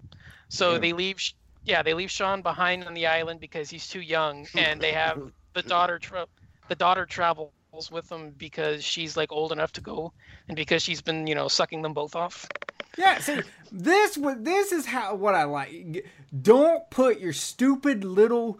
So 0.48 0.72
Yeah. 0.72 0.78
they 0.78 0.92
leave, 0.92 1.18
yeah, 1.64 1.82
they 1.82 1.94
leave 1.94 2.10
Sean 2.10 2.40
behind 2.42 2.84
on 2.84 2.94
the 2.94 3.06
island 3.06 3.40
because 3.40 3.68
he's 3.68 3.88
too 3.88 4.00
young, 4.00 4.46
and 4.54 4.80
they 4.80 4.92
have 4.92 5.20
the 5.54 5.62
daughter. 5.62 5.98
Tra- 5.98 6.26
the 6.68 6.74
daughter 6.74 7.04
travels 7.04 7.52
with 7.90 8.08
them 8.08 8.30
because 8.38 8.82
she's 8.82 9.16
like 9.18 9.32
old 9.32 9.52
enough 9.52 9.72
to 9.72 9.80
go, 9.82 10.12
and 10.48 10.56
because 10.56 10.82
she's 10.82 11.02
been, 11.02 11.26
you 11.26 11.34
know, 11.34 11.48
sucking 11.48 11.82
them 11.82 11.92
both 11.92 12.14
off. 12.16 12.46
Yeah, 12.96 13.18
see, 13.18 13.40
this 13.72 14.16
what 14.16 14.44
this 14.44 14.72
is 14.72 14.86
how 14.86 15.14
what 15.14 15.34
I 15.34 15.44
like. 15.44 16.06
Don't 16.42 16.88
put 16.90 17.20
your 17.20 17.32
stupid 17.32 18.04
little 18.04 18.58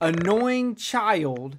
annoying 0.00 0.74
child 0.74 1.58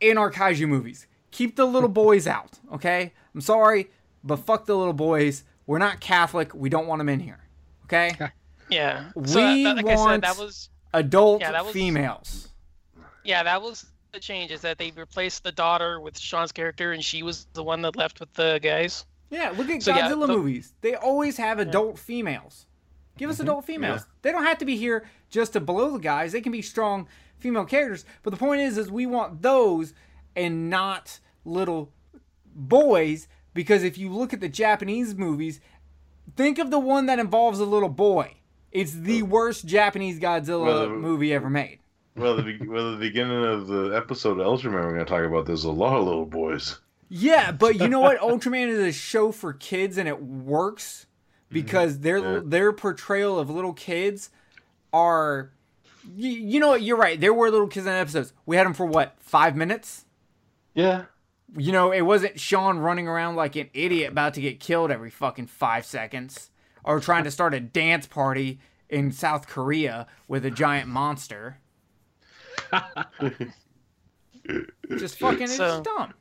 in 0.00 0.18
our 0.18 0.30
kaiju 0.30 0.66
movies. 0.68 1.06
Keep 1.30 1.56
the 1.56 1.64
little 1.64 1.88
boys 2.04 2.26
out, 2.26 2.58
okay? 2.72 3.12
I'm 3.34 3.40
sorry, 3.40 3.90
but 4.24 4.36
fuck 4.36 4.66
the 4.66 4.76
little 4.76 4.92
boys. 4.92 5.44
We're 5.66 5.78
not 5.78 6.00
Catholic. 6.00 6.54
We 6.54 6.68
don't 6.68 6.86
want 6.86 7.00
them 7.00 7.08
in 7.08 7.20
here. 7.20 7.40
Okay? 7.84 8.16
Yeah. 8.70 9.10
We 9.14 9.26
so, 9.26 9.40
uh, 9.42 9.74
like 9.74 9.86
I 9.86 9.96
said, 9.96 10.22
that 10.22 10.38
was 10.38 10.70
Adult 10.94 11.42
Yeah, 11.42 11.52
that 11.52 11.62
was- 11.66 11.74
females. 11.74 12.48
yeah, 13.22 13.42
that 13.42 13.60
was 13.60 13.84
the 14.12 14.20
change. 14.20 14.50
Is 14.50 14.62
that 14.62 14.78
they 14.78 14.92
replaced 14.92 15.44
the 15.44 15.52
daughter 15.52 16.00
with 16.00 16.18
Sean's 16.18 16.52
character, 16.52 16.92
and 16.92 17.04
she 17.04 17.22
was 17.22 17.46
the 17.52 17.62
one 17.62 17.82
that 17.82 17.96
left 17.96 18.18
with 18.18 18.32
the 18.32 18.58
guys. 18.62 19.04
Yeah, 19.32 19.54
look 19.56 19.70
at 19.70 19.82
So, 19.82 19.94
yeah, 19.94 20.10
Godzilla 20.10 20.26
the- 20.26 20.36
movies. 20.36 20.74
They 20.82 20.94
always 20.94 21.38
have 21.38 21.58
adult 21.58 21.98
females. 21.98 22.66
Give 23.16 23.30
us 23.30 23.36
mm-hmm. 23.36 23.44
adult 23.44 23.64
females. 23.64 24.06
They 24.20 24.30
don't 24.30 24.44
have 24.44 24.58
to 24.58 24.64
be 24.64 24.76
here 24.76 25.06
just 25.30 25.54
to 25.54 25.60
blow 25.60 25.92
the 25.92 25.98
guys. 25.98 26.32
They 26.32 26.42
can 26.42 26.52
be 26.52 26.62
strong 26.62 27.08
female 27.38 27.64
characters. 27.64 28.04
But 28.22 28.30
the 28.30 28.36
point 28.36 28.60
is, 28.60 28.76
is 28.76 28.90
we 28.90 29.06
want 29.06 29.40
those 29.42 29.94
and 30.36 30.68
not 30.68 31.18
little 31.44 31.92
boys. 32.54 33.26
Because 33.54 33.82
if 33.84 33.96
you 33.96 34.10
look 34.10 34.32
at 34.32 34.40
the 34.40 34.48
Japanese 34.48 35.14
movies, 35.14 35.60
think 36.36 36.58
of 36.58 36.70
the 36.70 36.78
one 36.78 37.06
that 37.06 37.18
involves 37.18 37.58
a 37.58 37.66
little 37.66 37.88
boy. 37.88 38.36
It's 38.70 38.92
the 38.92 39.22
oh. 39.22 39.26
worst 39.26 39.66
Japanese 39.66 40.20
Godzilla 40.20 40.64
Well, 40.64 40.80
the- 40.80 40.88
movie 40.90 41.32
ever 41.32 41.50
made. 41.50 41.78
Well, 42.14 42.36
the 42.36 42.58
well, 42.66 42.92
the 42.92 42.98
beginning 42.98 43.42
of 43.42 43.66
the 43.68 43.96
episode 43.96 44.38
of 44.38 44.46
Ultraman, 44.46 44.72
we're 44.72 44.92
going 44.92 44.98
to 44.98 45.04
talk 45.06 45.24
about. 45.24 45.46
There's 45.46 45.64
a 45.64 45.70
lot 45.70 45.96
of 45.96 46.04
little 46.04 46.26
boys. 46.26 46.78
Yeah, 47.14 47.52
but 47.52 47.78
you 47.78 47.88
know 47.88 48.00
what? 48.00 48.18
Ultraman 48.22 48.68
is 48.68 48.78
a 48.78 48.90
show 48.90 49.32
for 49.32 49.52
kids, 49.52 49.98
and 49.98 50.08
it 50.08 50.22
works 50.22 51.06
mm-hmm. 51.44 51.54
because 51.54 51.98
their 51.98 52.18
Yeah. 52.18 52.40
their 52.42 52.72
portrayal 52.72 53.38
of 53.38 53.50
little 53.50 53.74
kids 53.74 54.30
are. 54.94 55.52
You, 56.16 56.30
you 56.30 56.58
know 56.58 56.68
what? 56.68 56.80
You're 56.80 56.96
right. 56.96 57.20
There 57.20 57.34
were 57.34 57.50
little 57.50 57.68
kids 57.68 57.84
in 57.86 57.92
episodes. 57.92 58.32
We 58.46 58.56
had 58.56 58.64
them 58.64 58.72
for 58.72 58.86
what 58.86 59.16
five 59.20 59.54
minutes. 59.56 60.06
Yeah. 60.74 61.04
You 61.54 61.70
know, 61.70 61.92
it 61.92 62.00
wasn't 62.00 62.40
Sean 62.40 62.78
running 62.78 63.06
around 63.06 63.36
like 63.36 63.56
an 63.56 63.68
idiot 63.74 64.10
about 64.10 64.32
to 64.34 64.40
get 64.40 64.58
killed 64.58 64.90
every 64.90 65.10
fucking 65.10 65.48
five 65.48 65.84
seconds, 65.84 66.50
or 66.82 66.98
trying 66.98 67.24
to 67.24 67.30
start 67.38 67.52
a 67.52 67.60
dance 67.60 68.06
party 68.06 68.58
in 68.88 69.12
South 69.12 69.46
Korea 69.46 70.06
with 70.28 70.46
a 70.46 70.50
giant 70.50 70.88
monster. 70.88 71.58
Just 74.96 75.18
fucking, 75.18 75.42
it's 75.42 75.56
So- 75.56 75.82
dumb. 75.82 76.14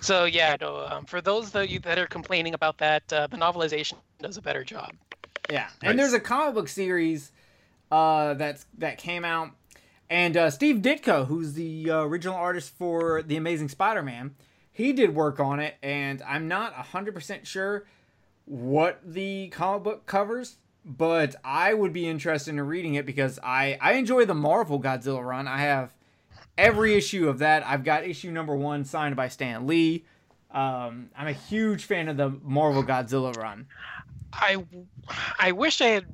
So 0.00 0.24
yeah, 0.24 0.56
no, 0.60 0.86
um, 0.86 1.04
for 1.06 1.20
those 1.20 1.54
of 1.54 1.70
you 1.70 1.78
that 1.80 1.98
are 1.98 2.06
complaining 2.06 2.54
about 2.54 2.78
that, 2.78 3.10
uh, 3.12 3.26
the 3.26 3.36
novelization 3.36 3.94
does 4.20 4.36
a 4.36 4.42
better 4.42 4.62
job. 4.64 4.92
Yeah, 5.50 5.68
and 5.82 5.98
there's 5.98 6.12
a 6.12 6.20
comic 6.20 6.54
book 6.54 6.68
series 6.68 7.32
uh, 7.90 8.34
that's 8.34 8.66
that 8.78 8.98
came 8.98 9.24
out, 9.24 9.50
and 10.10 10.36
uh, 10.36 10.50
Steve 10.50 10.76
Ditko, 10.76 11.26
who's 11.26 11.54
the 11.54 11.90
uh, 11.90 12.00
original 12.00 12.34
artist 12.34 12.70
for 12.76 13.22
the 13.22 13.36
Amazing 13.36 13.68
Spider-Man, 13.68 14.34
he 14.70 14.92
did 14.92 15.14
work 15.14 15.40
on 15.40 15.60
it, 15.60 15.76
and 15.82 16.22
I'm 16.22 16.48
not 16.48 16.74
hundred 16.74 17.14
percent 17.14 17.46
sure 17.46 17.86
what 18.46 19.00
the 19.04 19.48
comic 19.48 19.84
book 19.84 20.06
covers, 20.06 20.56
but 20.84 21.36
I 21.42 21.72
would 21.72 21.92
be 21.92 22.06
interested 22.08 22.50
in 22.50 22.60
reading 22.60 22.94
it 22.94 23.06
because 23.06 23.38
I 23.42 23.78
I 23.80 23.94
enjoy 23.94 24.26
the 24.26 24.34
Marvel 24.34 24.80
Godzilla 24.80 25.24
run. 25.24 25.48
I 25.48 25.58
have 25.58 25.94
every 26.56 26.94
issue 26.94 27.28
of 27.28 27.38
that. 27.38 27.66
I've 27.66 27.84
got 27.84 28.04
issue 28.04 28.30
number 28.30 28.54
one 28.56 28.84
signed 28.84 29.16
by 29.16 29.28
Stan 29.28 29.66
Lee. 29.66 30.04
Um, 30.50 31.10
I'm 31.16 31.26
a 31.26 31.32
huge 31.32 31.84
fan 31.84 32.08
of 32.08 32.16
the 32.16 32.30
Marvel 32.42 32.84
Godzilla 32.84 33.36
run. 33.36 33.66
I, 34.32 34.64
I 35.38 35.52
wish 35.52 35.80
I 35.80 35.88
had 35.88 36.06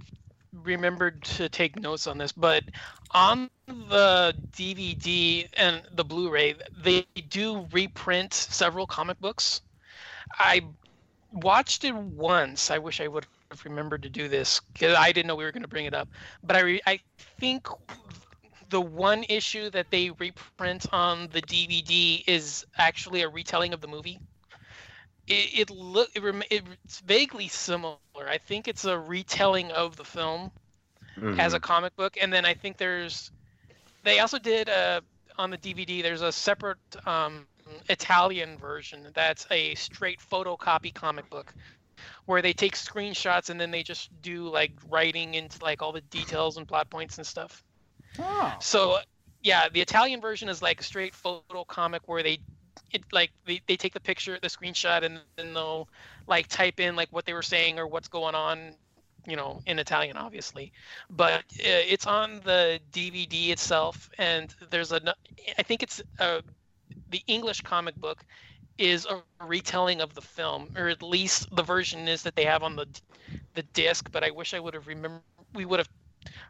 remembered 0.53 1.23
to 1.23 1.49
take 1.49 1.79
notes 1.79 2.07
on 2.07 2.19
this, 2.19 2.33
but 2.33 2.65
on 3.13 3.51
the 3.67 4.35
DVD 4.53 5.49
and 5.57 5.83
the 5.93 6.05
Blu-ray, 6.05 6.55
they 6.83 7.07
do 7.29 7.67
reprint 7.73 8.33
several 8.33 8.87
comic 8.87 9.21
books. 9.21 9.63
I 10.39 10.63
watched 11.33 11.85
it 11.85 11.95
once. 11.95 12.71
I 12.71 12.79
wish 12.79 13.01
I 13.01 13.09
would 13.09 13.27
have 13.51 13.65
remembered 13.65 14.03
to 14.03 14.09
do 14.09 14.29
this 14.29 14.61
because 14.73 14.97
I 14.97 15.13
didn't 15.13 15.27
know 15.29 15.37
we 15.37 15.45
were 15.45 15.53
going 15.53 15.63
to 15.63 15.69
bring 15.69 15.87
it 15.87 15.95
up. 15.95 16.09
But 16.43 16.57
I, 16.57 16.61
re- 16.61 16.83
I 16.87 17.01
think 17.39 17.69
the 18.71 18.81
one 18.81 19.25
issue 19.29 19.69
that 19.71 19.91
they 19.91 20.11
reprint 20.11 20.87
on 20.93 21.29
the 21.33 21.43
DVD 21.43 22.25
is 22.27 22.65
actually 22.79 23.23
a 23.23 23.29
retelling 23.29 23.73
of 23.73 23.81
the 23.81 23.89
movie. 23.89 24.19
It, 25.27 25.61
it 25.61 25.71
look 25.71 26.11
it, 26.15 26.63
it's 26.85 27.01
vaguely 27.01 27.49
similar. 27.49 27.99
I 28.17 28.39
think 28.39 28.69
it's 28.69 28.85
a 28.85 28.99
retelling 28.99 29.71
of 29.73 29.97
the 29.97 30.05
film 30.05 30.51
as 31.39 31.53
a 31.53 31.61
comic 31.61 31.95
book, 31.97 32.17
and 32.21 32.33
then 32.33 32.45
I 32.45 32.55
think 32.55 32.79
there's 32.79 33.31
they 34.03 34.21
also 34.21 34.39
did 34.39 34.69
uh, 34.69 35.01
on 35.37 35.51
the 35.51 35.59
DVD. 35.59 36.03
There's 36.03 36.23
a 36.23 36.33
separate 36.33 36.79
um, 37.07 37.47
Italian 37.89 38.57
version 38.59 39.07
that's 39.15 39.47
a 39.51 39.75
straight 39.75 40.21
photocopy 40.21 40.95
comic 40.95 41.29
book 41.29 41.53
where 42.27 42.43
they 42.43 42.53
take 42.53 42.75
screenshots 42.75 43.51
and 43.51 43.61
then 43.61 43.71
they 43.71 43.83
just 43.83 44.11
do 44.23 44.49
like 44.49 44.73
writing 44.89 45.35
into 45.35 45.63
like 45.63 45.83
all 45.83 45.93
the 45.93 46.01
details 46.03 46.57
and 46.57 46.67
plot 46.67 46.89
points 46.89 47.19
and 47.19 47.27
stuff. 47.27 47.63
Oh. 48.19 48.55
So 48.61 48.99
yeah, 49.43 49.69
the 49.69 49.81
Italian 49.81 50.21
version 50.21 50.49
is 50.49 50.63
like 50.63 50.81
a 50.81 50.85
straight 50.85 51.15
photo 51.15 51.65
comic 51.65 52.03
where 52.07 52.23
they 52.23 52.41
it 52.93 53.05
like 53.13 53.31
they, 53.47 53.61
they 53.67 53.77
take 53.77 53.95
the 53.95 54.01
picture, 54.01 54.39
the 54.41 54.49
screenshot, 54.49 55.03
and 55.03 55.21
then 55.37 55.55
they'll 55.55 55.89
like 56.27 56.49
type 56.49 56.81
in 56.81 56.97
like 56.97 57.09
what 57.11 57.25
they 57.25 57.33
were 57.33 57.43
saying 57.43 57.79
or 57.79 57.87
what's 57.87 58.09
going 58.09 58.35
on, 58.35 58.75
you 59.27 59.37
know, 59.37 59.63
in 59.67 59.79
Italian, 59.79 60.17
obviously. 60.17 60.73
But 61.09 61.33
uh, 61.33 61.43
it's 61.59 62.07
on 62.07 62.41
the 62.45 62.81
DVD 62.93 63.51
itself, 63.51 64.11
and 64.19 64.55
there's 64.71 64.93
a 64.93 65.15
I 65.59 65.63
think 65.63 65.83
it's 65.83 66.03
uh 66.19 66.41
the 67.11 67.23
English 67.27 67.63
comic 67.63 67.97
book 67.97 68.25
is 68.79 69.07
a 69.07 69.23
retelling 69.45 70.01
of 70.01 70.15
the 70.15 70.23
film, 70.23 70.69
or 70.77 70.89
at 70.89 71.03
least 71.03 71.55
the 71.55 71.63
version 71.63 72.09
is 72.09 72.23
that 72.23 72.35
they 72.35 72.45
have 72.45 72.63
on 72.63 72.77
the 72.77 72.87
the 73.55 73.63
disc. 73.75 74.11
But 74.11 74.25
I 74.25 74.31
wish 74.31 74.55
I 74.55 74.61
would 74.61 74.75
have 74.75 74.87
remembered. 74.87 75.23
We 75.55 75.65
would 75.65 75.81
have 75.81 75.89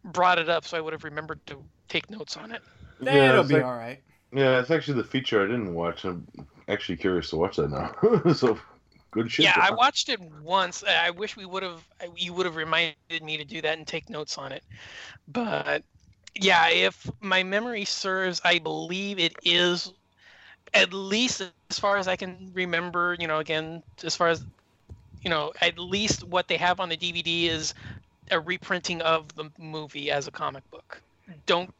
brought 0.04 0.38
it 0.38 0.48
up, 0.48 0.64
so 0.64 0.76
I 0.76 0.80
would 0.80 0.92
have 0.92 1.04
remembered 1.04 1.44
to 1.46 1.62
take 1.88 2.10
notes 2.10 2.36
on 2.36 2.52
it. 2.52 2.62
Yeah, 3.00 3.30
it'll 3.30 3.44
be 3.44 3.54
like- 3.54 3.64
all 3.64 3.76
right. 3.76 4.02
Yeah, 4.32 4.60
it's 4.60 4.70
actually 4.70 4.94
the 5.02 5.08
feature 5.08 5.42
I 5.42 5.46
didn't 5.46 5.74
watch. 5.74 6.04
I'm 6.04 6.26
actually 6.68 6.96
curious 6.96 7.30
to 7.30 7.36
watch 7.36 7.56
that 7.56 7.70
now. 7.70 8.32
so 8.32 8.58
good 9.10 9.30
shit. 9.30 9.44
yeah, 9.44 9.54
to- 9.54 9.62
I 9.64 9.70
watched 9.70 10.08
it 10.08 10.20
once. 10.20 10.84
I 10.86 11.06
I 11.06 11.10
wish 11.10 11.36
we 11.36 11.44
would 11.46 11.64
have. 11.64 11.84
You 12.16 12.32
would 12.34 12.46
have 12.46 12.54
reminded 12.54 12.94
me 13.22 13.36
to 13.38 13.44
do 13.44 13.60
that 13.62 13.76
and 13.76 13.86
take 13.86 14.08
notes 14.08 14.38
on 14.38 14.52
it. 14.52 14.62
But 15.26 15.82
yeah, 16.36 16.68
if 16.68 17.10
my 17.20 17.42
memory 17.42 17.84
serves, 17.84 18.40
I 18.44 18.60
believe 18.60 19.18
it 19.18 19.34
is 19.44 19.92
at 20.74 20.92
least 20.92 21.42
as 21.70 21.78
far 21.80 21.96
as 21.96 22.06
I 22.06 22.14
can 22.14 22.52
remember. 22.54 23.16
You 23.18 23.26
know, 23.26 23.38
again, 23.38 23.82
as 24.04 24.14
far 24.14 24.28
as 24.28 24.44
you 25.22 25.30
know, 25.30 25.52
at 25.60 25.76
least 25.76 26.22
what 26.22 26.46
they 26.46 26.56
have 26.56 26.78
on 26.78 26.88
the 26.88 26.96
DVD 26.96 27.48
is 27.48 27.74
a 28.30 28.40
reprinting 28.40 29.02
of 29.02 29.34
the 29.34 29.50
movie 29.58 30.10
as 30.10 30.26
a 30.28 30.30
comic 30.30 30.68
book. 30.70 31.02
Don't. 31.46 31.70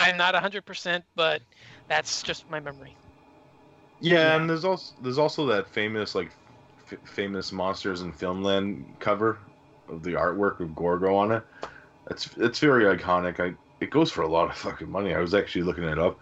I'm 0.00 0.16
not 0.16 0.34
100%, 0.34 1.02
but 1.16 1.42
that's 1.88 2.22
just 2.22 2.48
my 2.48 2.60
memory. 2.60 2.96
Yeah, 4.00 4.36
and 4.36 4.48
there's 4.48 4.64
also 4.64 4.94
there's 5.00 5.18
also 5.18 5.46
that 5.46 5.68
famous 5.68 6.14
like 6.14 6.30
f- 6.90 6.98
famous 7.04 7.50
monsters 7.50 8.02
in 8.02 8.12
Filmland 8.12 8.98
cover 9.00 9.38
of 9.88 10.02
the 10.02 10.12
artwork 10.12 10.58
with 10.60 10.74
Gorgo 10.74 11.16
on 11.16 11.32
it. 11.32 11.42
It's 12.10 12.28
it's 12.36 12.58
very 12.60 12.84
iconic. 12.96 13.40
I 13.40 13.54
it 13.80 13.90
goes 13.90 14.10
for 14.12 14.22
a 14.22 14.28
lot 14.28 14.50
of 14.50 14.56
fucking 14.56 14.90
money. 14.90 15.14
I 15.14 15.20
was 15.20 15.34
actually 15.34 15.62
looking 15.62 15.84
it 15.84 15.98
up. 15.98 16.18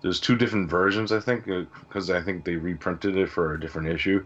There's 0.00 0.20
two 0.20 0.36
different 0.36 0.70
versions, 0.70 1.10
I 1.10 1.20
think, 1.20 1.44
because 1.44 2.08
I 2.08 2.22
think 2.22 2.44
they 2.44 2.56
reprinted 2.56 3.16
it 3.16 3.28
for 3.28 3.52
a 3.52 3.60
different 3.60 3.88
issue. 3.88 4.24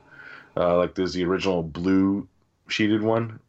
Uh, 0.57 0.77
like 0.77 0.95
there's 0.95 1.15
the 1.15 1.25
original 1.25 1.63
blue 1.63 2.29
sheeted 2.69 3.03
one, 3.03 3.41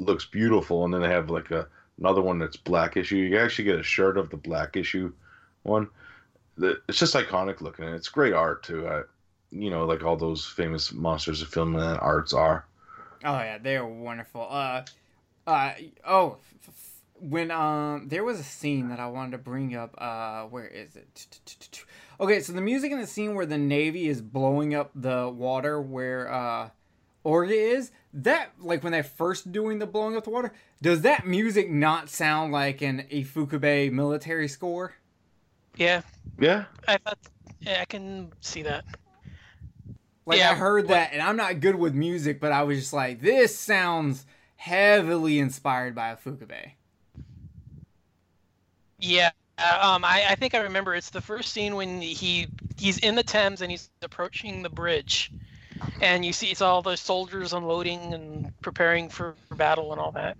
looks 0.00 0.24
beautiful, 0.24 0.84
and 0.84 0.92
then 0.92 1.02
they 1.02 1.08
have 1.08 1.30
like 1.30 1.50
a 1.50 1.68
another 1.98 2.22
one 2.22 2.38
that's 2.38 2.56
black 2.56 2.96
issue. 2.96 3.16
You 3.16 3.38
actually 3.38 3.66
get 3.66 3.78
a 3.78 3.82
shirt 3.82 4.16
of 4.16 4.30
the 4.30 4.36
black 4.36 4.76
issue 4.76 5.12
one. 5.62 5.88
It's 6.58 6.98
just 6.98 7.14
iconic 7.14 7.60
looking, 7.60 7.84
and 7.84 7.94
it's 7.94 8.08
great 8.08 8.32
art 8.32 8.62
too. 8.62 8.88
I, 8.88 9.02
you 9.50 9.70
know, 9.70 9.84
like 9.84 10.02
all 10.02 10.16
those 10.16 10.46
famous 10.46 10.92
monsters 10.92 11.42
of 11.42 11.48
film 11.48 11.76
and 11.76 11.98
arts 12.00 12.32
are. 12.32 12.66
Oh 13.24 13.34
yeah, 13.34 13.58
they're 13.58 13.86
wonderful. 13.86 14.46
Uh, 14.48 14.84
uh, 15.46 15.72
oh, 16.06 16.36
when 17.20 17.50
um, 17.50 18.08
there 18.08 18.24
was 18.24 18.40
a 18.40 18.44
scene 18.44 18.88
that 18.88 18.98
I 19.00 19.06
wanted 19.06 19.32
to 19.32 19.38
bring 19.38 19.76
up. 19.76 19.94
Uh, 19.98 20.44
where 20.44 20.66
is 20.66 20.96
it? 20.96 21.84
Okay, 22.18 22.40
so 22.40 22.52
the 22.52 22.60
music 22.60 22.92
in 22.92 23.00
the 23.00 23.06
scene 23.06 23.34
where 23.34 23.46
the 23.46 23.58
navy 23.58 24.08
is 24.08 24.20
blowing 24.20 24.74
up 24.74 24.90
the 24.94 25.28
water 25.28 25.80
where 25.80 26.32
uh, 26.32 26.70
Orga 27.24 27.52
is. 27.52 27.90
That 28.12 28.52
like 28.58 28.82
when 28.82 28.92
they're 28.92 29.02
first 29.04 29.52
doing 29.52 29.78
the 29.78 29.86
blowing 29.86 30.16
up 30.16 30.24
the 30.24 30.30
water. 30.30 30.52
Does 30.82 31.02
that 31.02 31.26
music 31.26 31.70
not 31.70 32.08
sound 32.08 32.52
like 32.52 32.82
an 32.82 33.06
Ifukube 33.10 33.92
military 33.92 34.48
score? 34.48 34.94
Yeah, 35.76 36.02
Yeah, 36.38 36.64
I 36.88 36.96
thought. 36.96 37.18
Yeah, 37.60 37.78
I 37.80 37.84
can 37.84 38.32
see 38.40 38.62
that. 38.62 38.84
Like 40.26 40.38
Yeah, 40.38 40.50
I 40.50 40.54
heard 40.54 40.84
what- 40.86 40.94
that, 40.94 41.12
and 41.12 41.22
I'm 41.22 41.36
not 41.36 41.60
good 41.60 41.76
with 41.76 41.94
music, 41.94 42.40
but 42.40 42.50
I 42.52 42.64
was 42.64 42.78
just 42.80 42.92
like, 42.92 43.20
this 43.20 43.56
sounds 43.56 44.26
heavily 44.56 45.38
inspired 45.38 45.94
by 45.94 46.14
Ifukube. 46.14 46.72
Yeah, 48.98 49.30
uh, 49.58 49.78
um, 49.94 50.04
I, 50.04 50.24
I 50.30 50.34
think 50.34 50.54
I 50.54 50.58
remember. 50.60 50.94
It's 50.94 51.10
the 51.10 51.20
first 51.20 51.52
scene 51.52 51.74
when 51.76 52.00
he 52.02 52.48
he's 52.76 52.98
in 52.98 53.14
the 53.14 53.22
Thames 53.22 53.62
and 53.62 53.70
he's 53.70 53.88
approaching 54.02 54.62
the 54.62 54.68
bridge, 54.68 55.30
and 56.00 56.24
you 56.24 56.32
see 56.32 56.48
it's 56.48 56.60
all 56.60 56.82
the 56.82 56.96
soldiers 56.96 57.52
unloading 57.52 58.14
and 58.14 58.52
preparing 58.60 59.08
for, 59.08 59.34
for 59.48 59.54
battle 59.54 59.92
and 59.92 60.00
all 60.00 60.12
that. 60.12 60.36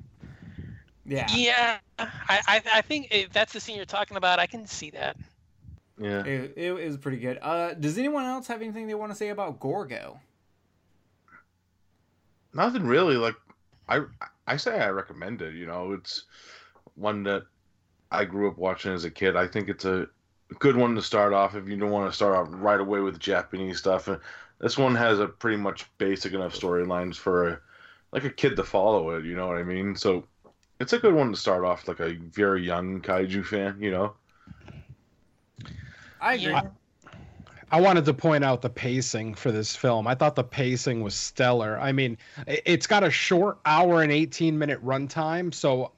Yeah. 1.05 1.26
Yeah, 1.34 1.78
I 1.99 2.07
I, 2.47 2.62
I 2.74 2.80
think 2.82 3.09
if 3.11 3.32
that's 3.32 3.53
the 3.53 3.61
scene 3.61 3.76
you're 3.76 3.84
talking 3.84 4.16
about. 4.16 4.38
I 4.38 4.47
can 4.47 4.66
see 4.66 4.91
that. 4.91 5.16
yeah. 5.99 6.24
It, 6.24 6.53
it, 6.57 6.72
it 6.72 6.86
was 6.86 6.97
pretty 6.97 7.18
good. 7.18 7.38
Uh, 7.43 7.74
does 7.74 7.99
anyone 7.99 8.24
else 8.24 8.47
have 8.47 8.62
anything 8.62 8.86
they 8.86 8.95
want 8.95 9.12
to 9.12 9.16
say 9.16 9.30
about 9.30 9.61
Gorgo? 9.61 10.20
Nothing 12.55 12.84
really. 12.84 13.16
Like, 13.16 13.36
I 13.88 14.03
I 14.47 14.57
say 14.57 14.80
I 14.80 14.88
recommend 14.91 15.43
it. 15.43 15.55
You 15.55 15.66
know, 15.66 15.93
it's 15.93 16.24
one 16.95 17.22
that 17.24 17.45
I 18.11 18.24
grew 18.24 18.49
up 18.49 18.59
watching 18.59 18.93
as 18.93 19.05
a 19.05 19.11
kid. 19.11 19.36
I 19.36 19.47
think 19.47 19.68
it's 19.68 19.84
a 19.84 20.07
good 20.59 20.76
one 20.76 20.95
to 20.97 21.03
start 21.03 21.32
off 21.32 21.55
if 21.55 21.68
you 21.68 21.76
don't 21.76 21.91
want 21.91 22.11
to 22.11 22.16
start 22.16 22.34
off 22.34 22.49
right 22.51 22.80
away 22.80 23.01
with 23.01 23.20
Japanese 23.20 23.78
stuff. 23.78 24.09
And 24.61 24.66
this 24.66 24.78
one 24.78 24.94
has 24.94 25.18
a 25.18 25.26
pretty 25.26 25.56
much 25.56 25.86
basic 25.98 26.32
enough 26.34 26.54
storylines 26.54 27.16
for 27.16 27.48
a, 27.48 27.61
like 28.12 28.24
a 28.24 28.30
kid 28.30 28.56
to 28.56 28.64
follow 28.64 29.11
it. 29.11 29.24
You 29.24 29.34
know 29.34 29.48
what 29.48 29.56
I 29.56 29.62
mean? 29.62 29.96
So 29.96 30.24
it's 30.78 30.92
a 30.92 30.98
good 30.98 31.14
one 31.14 31.32
to 31.32 31.36
start 31.36 31.64
off 31.64 31.88
like 31.88 32.00
a 32.00 32.12
very 32.14 32.64
young 32.64 33.00
kaiju 33.00 33.44
fan. 33.44 33.78
You 33.80 33.90
know? 33.90 34.14
I 36.20 36.34
agree. 36.34 36.52
Yeah. 36.52 36.62
I 37.72 37.80
wanted 37.80 38.04
to 38.06 38.14
point 38.14 38.42
out 38.42 38.62
the 38.62 38.70
pacing 38.70 39.34
for 39.34 39.52
this 39.52 39.76
film. 39.76 40.08
I 40.08 40.16
thought 40.16 40.34
the 40.34 40.44
pacing 40.44 41.02
was 41.02 41.14
stellar. 41.14 41.78
I 41.78 41.92
mean, 41.92 42.18
it's 42.46 42.86
got 42.86 43.04
a 43.04 43.11
short 43.11 43.58
hour 43.64 44.02
and 44.02 44.11
18 44.11 44.58
minute 44.58 44.84
runtime. 44.84 45.54
So, 45.54 45.92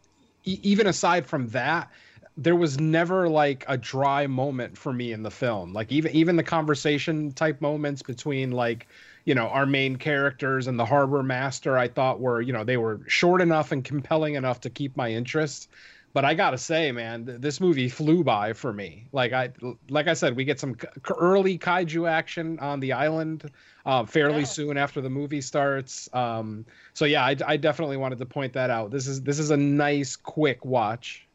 e- 0.45 0.61
even 0.63 0.87
aside 0.87 1.27
from 1.27 1.49
that, 1.49 1.91
there 2.37 2.57
was 2.57 2.81
never 2.81 3.29
like 3.29 3.65
a 3.69 3.77
dry 3.77 4.27
moment 4.27 4.77
for 4.79 4.93
me 4.93 5.13
in 5.13 5.23
the 5.23 5.31
film. 5.31 5.73
Like 5.73 5.93
even 5.93 6.13
even 6.13 6.37
the 6.37 6.43
conversation 6.43 7.33
type 7.33 7.61
moments 7.61 8.03
between 8.03 8.51
like 8.53 8.89
you 9.25 9.35
know 9.35 9.49
our 9.49 9.67
main 9.67 9.97
characters 9.97 10.67
and 10.67 10.79
the 10.79 10.87
harbor 10.87 11.23
master, 11.23 11.77
I 11.79 11.89
thought 11.89 12.21
were 12.21 12.41
you 12.41 12.53
know 12.53 12.65
they 12.65 12.77
were 12.79 13.01
short 13.07 13.41
enough 13.41 13.73
and 13.73 13.85
compelling 13.85 14.35
enough 14.35 14.61
to 14.63 14.71
keep 14.71 14.97
my 14.97 15.11
interest. 15.11 15.69
But 16.15 16.27
I 16.27 16.35
gotta 16.35 16.59
say, 16.59 16.93
man, 16.93 17.25
th- 17.25 17.41
this 17.41 17.59
movie 17.61 17.89
flew 17.89 18.23
by 18.23 18.53
for 18.53 18.71
me. 18.73 19.09
Like 19.13 19.33
I, 19.33 19.51
like 19.89 20.09
I 20.09 20.13
said, 20.15 20.37
we 20.37 20.45
get 20.45 20.61
some 20.61 20.75
k- 20.75 20.87
early 21.19 21.59
kaiju 21.59 22.07
action 22.11 22.59
on 22.59 22.81
the 22.81 22.93
island 22.93 23.51
uh, 23.87 24.05
fairly 24.05 24.41
Yeah. 24.41 24.45
soon 24.45 24.77
after 24.77 25.01
the 25.01 25.09
movie 25.09 25.41
starts. 25.41 26.11
Um, 26.13 26.67
so 26.93 27.07
yeah, 27.07 27.25
I, 27.25 27.35
I 27.47 27.57
definitely 27.57 27.97
wanted 27.97 28.19
to 28.19 28.27
point 28.27 28.53
that 28.53 28.69
out. 28.69 28.91
This 28.91 29.07
is 29.07 29.23
this 29.23 29.39
is 29.39 29.51
a 29.51 29.57
nice, 29.57 30.17
quick 30.17 30.65
watch. 30.67 31.27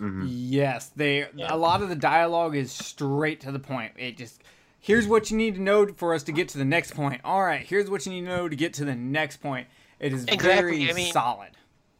Hmm 0.00 0.26
Yes, 0.26 0.88
they. 0.96 1.26
Yeah. 1.34 1.54
A 1.54 1.56
lot 1.56 1.82
of 1.82 1.88
the 1.88 1.94
dialogue 1.96 2.56
is 2.56 2.72
straight 2.72 3.40
to 3.42 3.52
the 3.52 3.58
point. 3.58 3.92
It 3.96 4.16
just 4.16 4.42
here's 4.80 5.06
what 5.06 5.30
you 5.30 5.36
need 5.36 5.54
to 5.56 5.60
know 5.60 5.86
for 5.86 6.14
us 6.14 6.22
to 6.24 6.32
get 6.32 6.48
to 6.50 6.58
the 6.58 6.64
next 6.64 6.94
point. 6.94 7.20
All 7.24 7.42
right, 7.42 7.64
here's 7.66 7.88
what 7.90 8.04
you 8.06 8.12
need 8.12 8.22
to 8.22 8.26
know 8.26 8.48
to 8.48 8.56
get 8.56 8.74
to 8.74 8.84
the 8.84 8.94
next 8.94 9.38
point. 9.38 9.68
It 9.98 10.12
is 10.12 10.24
Exactly, 10.24 10.78
very 10.78 10.90
I 10.90 10.94
mean- 10.94 11.12
solid. 11.12 11.50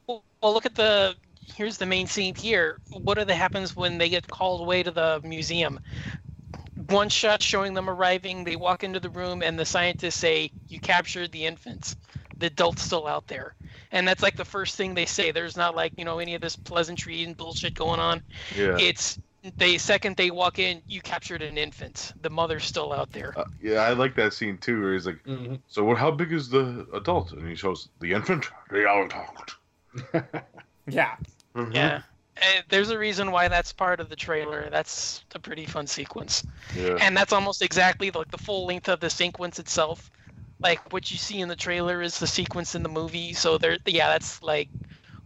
Well, 0.06 0.24
well, 0.42 0.52
look 0.54 0.66
at 0.66 0.74
the. 0.74 1.14
Here's 1.54 1.78
the 1.78 1.86
main 1.86 2.06
scene 2.06 2.34
here. 2.34 2.78
What 2.90 3.18
are 3.18 3.24
the 3.24 3.34
happens 3.34 3.74
when 3.76 3.98
they 3.98 4.08
get 4.08 4.28
called 4.28 4.60
away 4.60 4.82
to 4.84 4.90
the 4.92 5.20
museum? 5.24 5.80
One 6.88 7.08
shot 7.08 7.42
showing 7.42 7.74
them 7.74 7.90
arriving. 7.90 8.44
They 8.44 8.56
walk 8.56 8.84
into 8.84 9.00
the 9.00 9.10
room, 9.10 9.42
and 9.42 9.58
the 9.58 9.64
scientists 9.66 10.14
say, 10.14 10.50
"You 10.68 10.80
captured 10.80 11.32
the 11.32 11.44
infants. 11.46 11.96
The 12.40 12.46
adult's 12.46 12.82
still 12.82 13.06
out 13.06 13.26
there." 13.28 13.54
And 13.92 14.06
that's 14.06 14.22
like 14.22 14.36
the 14.36 14.44
first 14.44 14.76
thing 14.76 14.94
they 14.94 15.06
say. 15.06 15.30
There's 15.30 15.56
not 15.56 15.74
like 15.76 15.92
you 15.96 16.04
know 16.04 16.18
any 16.18 16.34
of 16.34 16.40
this 16.40 16.56
pleasantry 16.56 17.22
and 17.22 17.36
bullshit 17.36 17.74
going 17.74 18.00
on. 18.00 18.22
Yeah. 18.56 18.76
It's 18.78 19.18
they 19.56 19.78
second 19.78 20.16
they 20.18 20.30
walk 20.30 20.58
in, 20.58 20.82
you 20.86 21.00
captured 21.00 21.40
an 21.40 21.56
infant. 21.56 22.12
The 22.20 22.28
mother's 22.28 22.64
still 22.64 22.92
out 22.92 23.10
there. 23.12 23.32
Uh, 23.36 23.44
yeah, 23.62 23.78
I 23.80 23.92
like 23.94 24.14
that 24.16 24.34
scene 24.34 24.58
too, 24.58 24.80
where 24.82 24.92
he's 24.92 25.06
like, 25.06 25.18
"So, 25.66 25.82
what? 25.84 25.96
How 25.96 26.10
big 26.10 26.32
is 26.32 26.50
the 26.50 26.86
adult?" 26.92 27.32
And 27.32 27.48
he 27.48 27.54
shows 27.54 27.88
the 28.00 28.12
infant, 28.12 28.46
the 28.70 28.80
adult. 28.90 29.54
Yeah, 30.86 31.16
Mhm. 31.54 31.74
Yeah. 31.74 32.02
And 32.36 32.64
there's 32.68 32.90
a 32.90 32.98
reason 32.98 33.30
why 33.32 33.48
that's 33.48 33.72
part 33.72 34.00
of 34.00 34.08
the 34.08 34.16
trailer. 34.16 34.70
That's 34.70 35.24
a 35.34 35.38
pretty 35.38 35.66
fun 35.66 35.86
sequence. 35.86 36.42
Yeah. 36.74 36.96
and 37.00 37.16
that's 37.16 37.32
almost 37.32 37.60
exactly 37.62 38.10
like 38.10 38.30
the 38.30 38.38
full 38.38 38.66
length 38.66 38.88
of 38.88 39.00
the 39.00 39.10
sequence 39.10 39.58
itself 39.58 40.10
like 40.62 40.92
what 40.92 41.10
you 41.10 41.18
see 41.18 41.40
in 41.40 41.48
the 41.48 41.56
trailer 41.56 42.02
is 42.02 42.18
the 42.18 42.26
sequence 42.26 42.74
in 42.74 42.82
the 42.82 42.88
movie 42.88 43.32
so 43.32 43.58
there 43.58 43.78
yeah 43.86 44.08
that's 44.08 44.42
like 44.42 44.68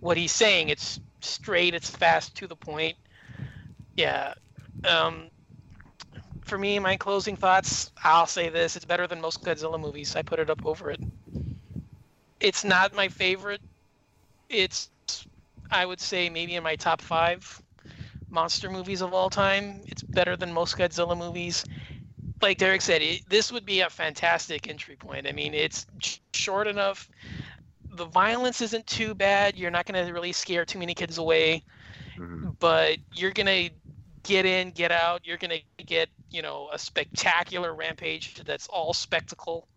what 0.00 0.16
he's 0.16 0.32
saying. 0.32 0.68
It's 0.68 1.00
straight 1.20 1.74
it's 1.74 1.90
fast 1.90 2.36
to 2.36 2.46
the 2.46 2.56
point. 2.56 2.96
Yeah 3.96 4.34
um 4.84 5.30
for 6.44 6.58
me 6.58 6.78
my 6.78 6.96
closing 6.96 7.36
thoughts 7.36 7.90
i'll 8.04 8.26
say 8.26 8.48
this 8.48 8.76
it's 8.76 8.84
better 8.84 9.06
than 9.06 9.20
most 9.20 9.42
godzilla 9.42 9.80
movies. 9.80 10.16
I 10.16 10.22
put 10.22 10.38
it 10.38 10.50
up 10.50 10.64
over 10.66 10.90
it. 10.90 11.00
It's 12.40 12.64
not 12.64 12.94
my 12.94 13.08
favorite. 13.08 13.60
It's 14.48 14.90
i 15.70 15.84
would 15.86 16.00
say 16.00 16.28
maybe 16.30 16.54
in 16.56 16.62
my 16.62 16.76
top 16.76 17.00
five 17.00 17.62
monster 18.30 18.70
movies 18.70 19.00
of 19.02 19.14
all 19.14 19.30
time. 19.30 19.82
It's 19.86 20.02
better 20.02 20.36
than 20.36 20.52
most 20.52 20.76
Godzilla 20.76 21.16
movies. 21.16 21.64
Like 22.42 22.58
Derek 22.58 22.82
said, 22.82 23.02
it, 23.02 23.28
this 23.28 23.50
would 23.52 23.64
be 23.64 23.80
a 23.80 23.90
fantastic 23.90 24.68
entry 24.68 24.96
point. 24.96 25.26
I 25.26 25.32
mean, 25.32 25.54
it's 25.54 25.86
sh- 26.00 26.18
short 26.32 26.66
enough. 26.66 27.08
The 27.90 28.06
violence 28.06 28.60
isn't 28.60 28.86
too 28.86 29.14
bad. 29.14 29.56
You're 29.56 29.70
not 29.70 29.86
going 29.86 30.04
to 30.04 30.12
really 30.12 30.32
scare 30.32 30.64
too 30.64 30.78
many 30.78 30.94
kids 30.94 31.18
away, 31.18 31.62
Mhm. 32.18 32.54
but 32.58 32.98
you're 33.12 33.30
going 33.32 33.46
to 33.46 33.70
get 34.24 34.46
in, 34.46 34.70
get 34.70 34.90
out. 34.92 35.22
You're 35.24 35.38
going 35.38 35.62
to 35.78 35.84
get, 35.84 36.08
you 36.30 36.42
know, 36.42 36.68
a 36.72 36.78
spectacular 36.78 37.74
rampage 37.74 38.34
that's 38.44 38.66
all 38.68 38.92
spectacle. 38.92 39.68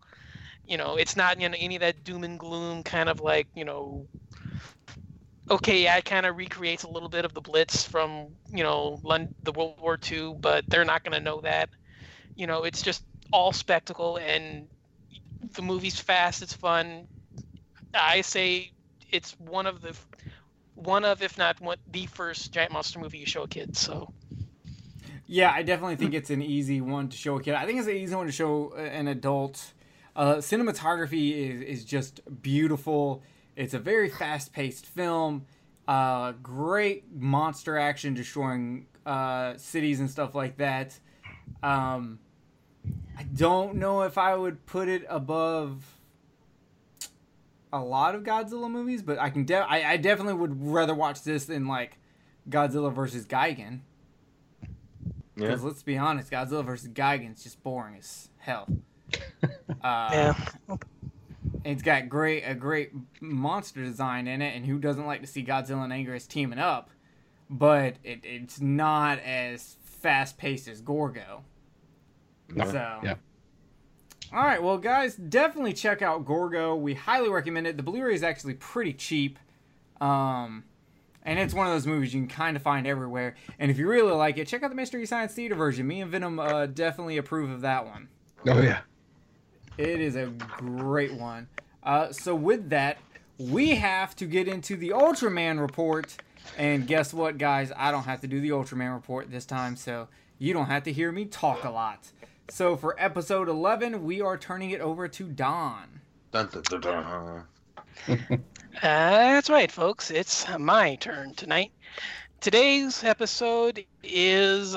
You 0.66 0.76
know, 0.76 0.96
it's 0.96 1.16
not 1.16 1.40
you 1.40 1.48
know, 1.48 1.56
any 1.58 1.76
of 1.76 1.80
that 1.80 2.04
doom 2.04 2.24
and 2.24 2.38
gloom 2.38 2.82
kind 2.82 3.08
of 3.08 3.20
like, 3.20 3.46
you 3.54 3.64
know, 3.64 4.06
okay, 5.50 5.82
yeah, 5.84 5.96
it 5.96 6.04
kind 6.04 6.26
of 6.26 6.36
recreates 6.36 6.82
a 6.84 6.88
little 6.88 7.08
bit 7.08 7.24
of 7.24 7.34
the 7.34 7.40
Blitz 7.40 7.86
from 7.86 8.28
you 8.52 8.62
know 8.62 9.00
the 9.42 9.52
World 9.52 9.80
War 9.80 9.98
II, 10.10 10.34
but 10.40 10.64
they're 10.68 10.84
not 10.84 11.04
going 11.04 11.12
to 11.12 11.20
know 11.20 11.40
that. 11.40 11.70
You 12.38 12.46
know, 12.46 12.62
it's 12.62 12.80
just 12.80 13.04
all 13.32 13.52
spectacle, 13.52 14.16
and 14.16 14.68
the 15.54 15.62
movie's 15.62 15.98
fast. 15.98 16.40
It's 16.40 16.54
fun. 16.54 17.08
I 17.92 18.20
say 18.20 18.70
it's 19.10 19.32
one 19.40 19.66
of 19.66 19.82
the 19.82 19.96
one 20.74 21.04
of, 21.04 21.22
if 21.22 21.36
not 21.36 21.60
one, 21.60 21.78
the 21.90 22.06
first 22.06 22.52
giant 22.52 22.72
monster 22.72 23.00
movie 23.00 23.18
you 23.18 23.26
show 23.26 23.42
a 23.42 23.48
kid. 23.48 23.76
So 23.76 24.12
yeah. 25.26 25.50
I 25.50 25.62
definitely 25.62 25.96
think 25.96 26.14
it's 26.14 26.30
an 26.30 26.40
easy 26.40 26.80
one 26.80 27.08
to 27.08 27.16
show 27.16 27.36
a 27.36 27.42
kid. 27.42 27.54
I 27.54 27.66
think 27.66 27.80
it's 27.80 27.88
an 27.88 27.96
easy 27.96 28.14
one 28.14 28.26
to 28.26 28.32
show 28.32 28.72
an 28.74 29.08
adult. 29.08 29.72
Uh, 30.14 30.36
cinematography 30.36 31.32
is 31.32 31.60
is 31.62 31.84
just 31.84 32.20
beautiful. 32.42 33.22
It's 33.56 33.74
a 33.74 33.78
very 33.80 34.08
fast 34.08 34.52
paced 34.52 34.86
film. 34.86 35.44
Uh, 35.88 36.32
great 36.42 37.10
monster 37.12 37.76
action 37.76 38.14
destroying 38.14 38.86
uh, 39.04 39.56
cities 39.56 40.00
and 40.00 40.08
stuff 40.08 40.34
like 40.34 40.58
that. 40.58 40.98
Um, 41.62 42.20
I 43.16 43.22
don't 43.22 43.76
know 43.76 44.02
if 44.02 44.16
I 44.18 44.34
would 44.34 44.64
put 44.66 44.88
it 44.88 45.04
above 45.08 45.98
a 47.72 47.80
lot 47.80 48.14
of 48.14 48.22
Godzilla 48.22 48.70
movies, 48.70 49.02
but 49.02 49.18
I 49.18 49.30
can 49.30 49.44
de- 49.44 49.56
I, 49.56 49.92
I 49.92 49.96
definitely 49.96 50.34
would 50.34 50.64
rather 50.64 50.94
watch 50.94 51.22
this 51.22 51.46
than 51.46 51.66
like 51.66 51.98
Godzilla 52.48 52.92
versus 52.92 53.26
Gigan. 53.26 53.80
Yeah. 55.36 55.48
Because 55.48 55.62
let's 55.62 55.82
be 55.82 55.96
honest, 55.96 56.30
Godzilla 56.30 56.64
versus 56.64 56.88
Gigan 56.88 57.34
is 57.34 57.42
just 57.42 57.62
boring 57.62 57.96
as 57.98 58.28
hell. 58.38 58.68
Uh, 59.84 60.34
yeah, 60.68 60.76
it's 61.64 61.82
got 61.82 62.08
great 62.08 62.42
a 62.42 62.54
great 62.54 62.90
monster 63.20 63.84
design 63.84 64.26
in 64.26 64.42
it, 64.42 64.56
and 64.56 64.66
who 64.66 64.78
doesn't 64.78 65.06
like 65.06 65.20
to 65.20 65.26
see 65.26 65.44
Godzilla 65.44 65.84
and 65.84 65.92
Anguirus 65.92 66.26
teaming 66.26 66.58
up? 66.58 66.90
But 67.48 67.94
it, 68.02 68.20
it's 68.24 68.60
not 68.60 69.20
as 69.20 69.76
fast 69.84 70.36
paced 70.36 70.66
as 70.66 70.80
Gorgo. 70.80 71.44
Yeah. 72.54 72.64
So 72.64 72.98
yeah. 73.02 73.14
All 74.30 74.42
right, 74.42 74.62
well, 74.62 74.76
guys, 74.76 75.14
definitely 75.14 75.72
check 75.72 76.02
out 76.02 76.26
Gorgo. 76.26 76.76
We 76.76 76.92
highly 76.92 77.30
recommend 77.30 77.66
it. 77.66 77.78
The 77.78 77.82
Blu-ray 77.82 78.14
is 78.14 78.22
actually 78.22 78.54
pretty 78.54 78.92
cheap, 78.92 79.38
um, 80.02 80.64
and 81.22 81.38
it's 81.38 81.54
one 81.54 81.66
of 81.66 81.72
those 81.72 81.86
movies 81.86 82.12
you 82.12 82.20
can 82.20 82.28
kind 82.28 82.54
of 82.54 82.62
find 82.62 82.86
everywhere. 82.86 83.36
And 83.58 83.70
if 83.70 83.78
you 83.78 83.88
really 83.88 84.12
like 84.12 84.36
it, 84.36 84.46
check 84.46 84.62
out 84.62 84.68
the 84.68 84.76
Mystery 84.76 85.06
Science 85.06 85.32
Theater 85.32 85.54
version. 85.54 85.86
Me 85.86 86.02
and 86.02 86.10
Venom 86.10 86.38
uh, 86.38 86.66
definitely 86.66 87.16
approve 87.16 87.48
of 87.48 87.62
that 87.62 87.86
one. 87.86 88.08
Oh 88.46 88.60
yeah. 88.60 88.80
It 89.78 90.00
is 90.00 90.14
a 90.14 90.26
great 90.26 91.14
one. 91.14 91.48
Uh, 91.82 92.12
so 92.12 92.34
with 92.34 92.68
that, 92.68 92.98
we 93.38 93.76
have 93.76 94.14
to 94.16 94.26
get 94.26 94.46
into 94.46 94.76
the 94.76 94.90
Ultraman 94.90 95.58
report. 95.58 96.16
And 96.58 96.86
guess 96.86 97.14
what, 97.14 97.38
guys? 97.38 97.72
I 97.76 97.90
don't 97.90 98.04
have 98.04 98.20
to 98.22 98.26
do 98.26 98.40
the 98.40 98.50
Ultraman 98.50 98.92
report 98.94 99.30
this 99.30 99.46
time, 99.46 99.76
so 99.76 100.08
you 100.38 100.52
don't 100.52 100.66
have 100.66 100.82
to 100.82 100.92
hear 100.92 101.12
me 101.12 101.24
talk 101.24 101.64
a 101.64 101.70
lot. 101.70 102.10
So 102.50 102.76
for 102.76 102.98
episode 102.98 103.48
11, 103.48 104.04
we 104.04 104.22
are 104.22 104.38
turning 104.38 104.70
it 104.70 104.80
over 104.80 105.06
to 105.06 105.24
Don. 105.28 106.00
Dun, 106.32 106.48
dun, 106.48 106.62
dun, 106.62 106.80
dun. 106.80 107.44
Uh, 108.76 109.34
that's 109.34 109.50
right, 109.50 109.72
folks. 109.72 110.08
It's 110.08 110.46
my 110.56 110.94
turn 110.96 111.34
tonight. 111.34 111.72
Today's 112.40 113.02
episode 113.02 113.84
is 114.04 114.76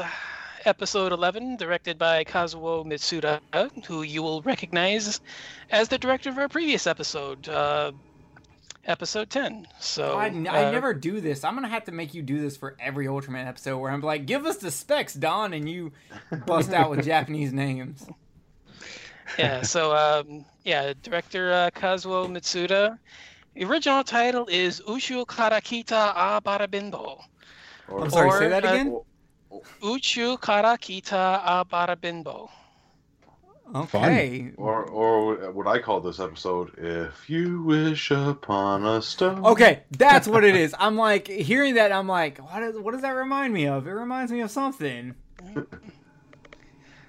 episode 0.66 1.12
11, 1.12 1.58
directed 1.58 2.00
by 2.00 2.24
Kazuho 2.24 2.84
Mitsuta, 2.84 3.42
who 3.86 4.02
you 4.02 4.24
will 4.24 4.42
recognize 4.42 5.22
as 5.70 5.88
the 5.90 6.00
director 6.00 6.32
of 6.32 6.38
our 6.40 6.50
previous 6.50 6.88
episode, 6.88 7.48
uh, 7.48 7.92
episode 8.86 9.30
10. 9.30 9.68
So 9.80 10.18
I, 10.18 10.26
I 10.26 10.66
uh, 10.66 10.72
never 10.72 10.94
do 10.94 11.22
this. 11.22 11.44
I'm 11.44 11.56
gonna 11.56 11.68
have 11.68 11.86
to 11.86 11.92
make 11.92 12.14
you 12.14 12.22
do 12.22 12.40
this 12.42 12.58
for 12.58 12.76
every 12.80 13.06
Ultraman 13.06 13.48
episode 13.48 13.78
where 13.78 13.92
I'm 13.92 14.02
like, 14.02 14.26
give 14.26 14.46
us 14.46 14.58
the 14.58 14.72
specs, 14.72 15.14
Don, 15.14 15.54
and 15.54 15.70
you 15.70 15.92
bust 16.46 16.74
out 16.74 16.90
with 16.90 17.06
Japanese 17.06 17.54
names. 17.54 18.06
yeah, 19.38 19.62
so 19.62 19.96
um, 19.96 20.46
yeah, 20.64 20.94
director 21.02 21.52
uh, 21.52 21.70
Kazuho 21.72 22.28
Mitsuta. 22.28 22.98
The 23.56 23.66
original 23.66 24.04
title 24.04 24.48
is 24.48 24.82
Ushu 24.88 25.26
Karakita 25.26 26.14
a 26.16 26.42
Barabimbo. 26.42 27.22
Or, 27.90 28.04
I'm 28.04 28.10
sorry, 28.10 28.30
Or, 28.30 28.40
say 28.40 28.48
that 28.50 28.66
uh, 28.66 28.70
again. 28.70 29.00
Uchu 29.82 30.40
Karakita 30.40 31.42
a 31.44 31.66
Barabimbo. 31.66 32.50
Okay. 33.74 34.52
or, 34.58 34.84
or 34.86 35.52
what 35.52 35.68
I 35.68 35.80
call 35.80 36.02
this 36.02 36.20
episode, 36.20 36.72
if 36.78 37.30
you 37.30 37.64
wish 37.64 38.12
upon 38.12 38.86
a 38.86 39.02
star. 39.02 39.40
Okay, 39.52 39.84
that's 39.92 40.28
what 40.28 40.44
it 40.44 40.56
is. 40.64 40.76
I'm 40.78 40.98
like 40.98 41.28
hearing 41.28 41.76
that. 41.76 41.92
I'm 41.92 42.08
like, 42.08 42.38
what, 42.40 42.64
is, 42.64 42.78
what 42.78 42.92
does 42.92 43.02
that 43.02 43.12
remind 43.12 43.54
me 43.54 43.68
of? 43.68 43.88
It 43.88 43.92
reminds 43.92 44.32
me 44.32 44.42
of 44.42 44.52
something. 44.52 45.16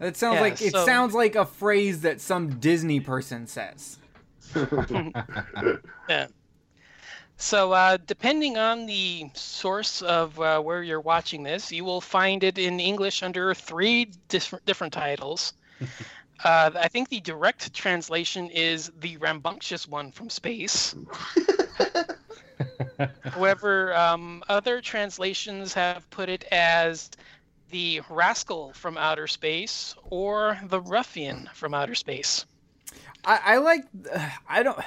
It 0.01 0.17
sounds 0.17 0.35
Yeah, 0.37 0.41
like 0.41 0.61
it 0.63 0.73
so- 0.73 0.85
sounds 0.87 1.15
like 1.15 1.35
a 1.37 1.45
phrase 1.47 2.01
that 2.03 2.21
some 2.21 2.59
Disney 2.59 3.01
person 3.01 3.47
says. 3.47 3.99
Yeah. 6.09 6.27
So, 7.39 7.73
uh, 7.73 7.99
depending 8.07 8.57
on 8.57 8.87
the 8.87 9.29
source 9.35 10.01
of 10.03 10.39
uh, 10.39 10.61
where 10.61 10.83
you're 10.83 11.01
watching 11.01 11.43
this, 11.43 11.73
you 11.73 11.85
will 11.85 12.01
find 12.01 12.45
it 12.45 12.57
in 12.59 12.79
English 12.79 13.23
under 13.23 13.53
three 13.55 14.13
different 14.29 14.65
different 14.65 14.93
titles. 14.93 15.55
uh, 16.45 16.71
I 16.75 16.89
think 16.89 17.09
the 17.09 17.21
direct 17.21 17.73
translation 17.75 18.51
is 18.51 18.91
the 19.01 19.17
rambunctious 19.19 19.87
one 19.89 20.11
from 20.13 20.29
space. 20.31 20.95
However, 23.25 23.95
um, 23.95 24.43
other 24.49 24.81
translations 24.81 25.73
have 25.75 26.09
put 26.11 26.29
it 26.29 26.45
as 26.53 27.11
the 27.71 28.01
rascal 28.11 28.73
from 28.75 28.99
outer 28.99 29.27
space 29.27 29.95
or 30.11 30.59
the 30.69 30.81
ruffian 30.81 31.49
from 31.55 31.75
outer 31.75 31.95
space. 31.95 32.45
I, 33.25 33.41
I 33.45 33.57
like. 33.59 33.85
I 34.49 34.63
don't. 34.63 34.79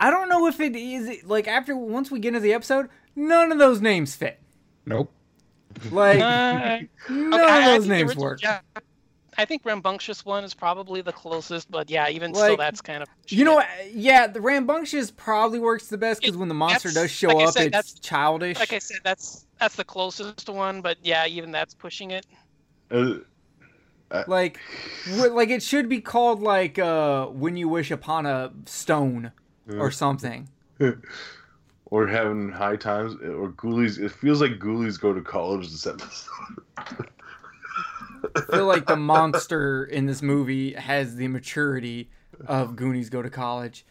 I 0.00 0.10
don't 0.10 0.28
know 0.28 0.46
if 0.48 0.58
it 0.60 0.74
is 0.74 1.22
like 1.24 1.46
after 1.46 1.76
once 1.76 2.10
we 2.10 2.18
get 2.18 2.28
into 2.28 2.40
the 2.40 2.52
episode, 2.54 2.88
none 3.14 3.52
of 3.52 3.58
those 3.58 3.80
names 3.80 4.14
fit. 4.16 4.40
Nope. 4.84 5.12
Like 5.90 6.18
Uh, 6.20 6.80
none 7.08 7.34
Okay, 7.34 7.42
I- 7.44 7.58
I 7.58 7.58
of 7.60 7.64
those 7.66 7.86
think 7.86 7.88
names 7.98 8.10
original- 8.10 8.24
work. 8.24 8.40
Yeah, 9.36 9.42
I 9.42 9.44
think 9.44 9.64
rambunctious 9.64 10.24
one 10.24 10.44
is 10.44 10.54
probably 10.54 11.00
the 11.00 11.12
closest, 11.12 11.70
but 11.70 11.90
yeah, 11.90 12.08
even 12.08 12.32
Like, 12.32 12.44
still, 12.44 12.56
that's 12.56 12.80
kind 12.80 13.02
of. 13.02 13.08
You 13.28 13.44
know, 13.44 13.62
yeah, 13.92 14.26
the 14.26 14.40
rambunctious 14.40 15.10
probably 15.10 15.58
works 15.58 15.88
the 15.88 15.98
best 15.98 16.20
because 16.20 16.36
when 16.36 16.48
the 16.48 16.54
monster 16.54 16.90
does 16.90 17.10
show 17.10 17.28
like 17.28 17.48
up, 17.48 17.54
said, 17.54 17.66
it's 17.66 17.72
that's- 17.72 17.98
childish. 18.00 18.58
Like 18.58 18.72
I 18.72 18.78
said, 18.78 18.98
that's 19.04 19.46
that's 19.58 19.76
the 19.76 19.84
closest 19.84 20.48
one, 20.48 20.80
but 20.80 20.98
yeah, 21.02 21.26
even 21.26 21.50
that's 21.50 21.74
pushing 21.74 22.10
it. 22.10 22.26
Uh, 22.90 23.14
like, 24.26 24.60
like 25.08 25.48
it 25.48 25.62
should 25.62 25.88
be 25.88 26.00
called 26.00 26.42
like 26.42 26.78
uh, 26.78 27.26
"When 27.26 27.56
You 27.56 27.68
Wish 27.68 27.90
Upon 27.90 28.26
a 28.26 28.52
Stone" 28.66 29.32
or 29.70 29.90
something. 29.90 30.48
or 31.86 32.06
having 32.06 32.50
high 32.50 32.76
times, 32.76 33.14
or 33.14 33.50
ghoulies. 33.52 33.98
It 33.98 34.10
feels 34.10 34.40
like 34.40 34.52
ghoulies 34.52 34.98
go 35.00 35.12
to 35.12 35.20
college 35.20 35.66
and 35.66 35.76
send 35.76 36.00
this 36.00 36.28
episode. 36.78 37.08
I 38.36 38.40
feel 38.50 38.66
like 38.66 38.86
the 38.86 38.96
monster 38.96 39.84
in 39.84 40.06
this 40.06 40.22
movie 40.22 40.72
has 40.74 41.16
the 41.16 41.28
maturity 41.28 42.10
of 42.46 42.76
Ghoulies 42.76 43.10
Go 43.10 43.22
to 43.22 43.30
College. 43.30 43.84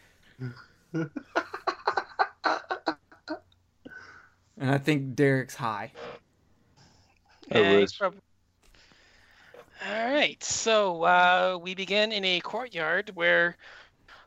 And 4.62 4.70
I 4.70 4.78
think 4.78 5.16
Derek's 5.16 5.56
high. 5.56 5.92
Yeah, 7.50 7.70
he's 7.70 7.80
wish. 7.80 7.98
prob- 7.98 8.14
All 9.84 10.12
right, 10.12 10.42
so 10.42 11.02
uh, 11.02 11.58
we 11.60 11.74
begin 11.74 12.12
in 12.12 12.24
a 12.24 12.40
courtyard 12.40 13.10
where 13.14 13.56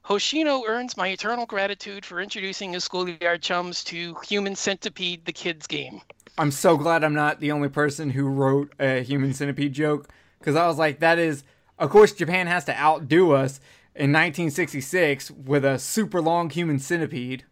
Hoshino 0.03 0.63
earns 0.67 0.97
my 0.97 1.07
eternal 1.07 1.45
gratitude 1.45 2.05
for 2.05 2.19
introducing 2.19 2.73
his 2.73 2.83
schoolyard 2.83 3.41
chums 3.41 3.83
to 3.85 4.15
Human 4.27 4.55
Centipede, 4.55 5.25
the 5.25 5.33
kids 5.33 5.67
game. 5.67 6.01
I'm 6.37 6.51
so 6.51 6.77
glad 6.77 7.03
I'm 7.03 7.13
not 7.13 7.39
the 7.39 7.51
only 7.51 7.69
person 7.69 8.09
who 8.11 8.25
wrote 8.27 8.73
a 8.79 9.01
human 9.03 9.33
centipede 9.33 9.73
joke 9.73 10.09
because 10.39 10.55
I 10.55 10.67
was 10.67 10.77
like, 10.77 10.99
that 10.99 11.17
is, 11.17 11.43
of 11.79 11.89
course, 11.89 12.11
Japan 12.13 12.47
has 12.47 12.65
to 12.65 12.77
outdo 12.77 13.31
us 13.31 13.59
in 13.95 14.11
1966 14.11 15.31
with 15.31 15.63
a 15.63 15.79
super 15.79 16.21
long 16.21 16.49
human 16.49 16.79
centipede. 16.79 17.45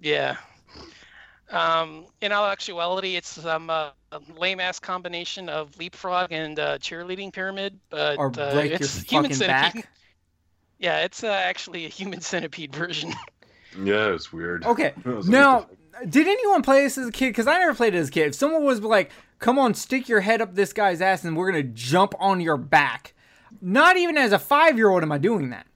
Yeah. 0.00 0.36
Um, 1.48 2.06
in 2.20 2.32
all 2.32 2.46
actuality, 2.46 3.14
it's 3.16 3.44
um, 3.44 3.70
a, 3.70 3.94
a 4.10 4.20
lame 4.36 4.58
ass 4.58 4.80
combination 4.80 5.48
of 5.48 5.76
leapfrog 5.78 6.32
and 6.32 6.58
uh, 6.58 6.78
cheerleading 6.78 7.32
pyramid, 7.32 7.78
but 7.88 8.18
Or 8.18 8.36
uh, 8.36 8.50
break 8.50 8.78
your 8.80 8.88
it's 8.88 9.02
human 9.02 9.30
centipede. 9.32 9.46
back. 9.46 9.88
Yeah, 10.78 11.00
it's 11.04 11.24
uh, 11.24 11.28
actually 11.28 11.86
a 11.86 11.88
human 11.90 12.20
centipede 12.22 12.74
version. 12.74 13.14
yeah, 13.72 14.12
it's 14.14 14.32
weird. 14.32 14.64
Okay. 14.64 14.94
I 15.04 15.08
was 15.10 15.30
like, 15.30 15.32
Now, 15.32 15.60
what 15.68 15.68
did 16.08 16.26
anyone 16.26 16.62
play 16.62 16.82
this 16.82 16.98
as 16.98 17.08
a 17.08 17.12
kid? 17.12 17.28
Because 17.30 17.46
I 17.46 17.58
never 17.58 17.74
played 17.74 17.94
it 17.94 17.98
as 17.98 18.08
a 18.08 18.12
kid. 18.12 18.26
If 18.28 18.34
someone 18.34 18.64
was 18.64 18.80
like, 18.80 19.10
come 19.38 19.58
on, 19.58 19.74
stick 19.74 20.08
your 20.08 20.20
head 20.20 20.40
up 20.40 20.54
this 20.54 20.72
guy's 20.72 21.00
ass 21.00 21.24
and 21.24 21.36
we're 21.36 21.50
going 21.50 21.62
to 21.64 21.70
jump 21.72 22.14
on 22.18 22.40
your 22.40 22.56
back. 22.56 23.14
Not 23.62 23.96
even 23.96 24.16
as 24.18 24.32
a 24.32 24.38
five 24.38 24.76
year 24.76 24.90
old 24.90 25.02
am 25.02 25.12
I 25.12 25.18
doing 25.18 25.50
that. 25.50 25.66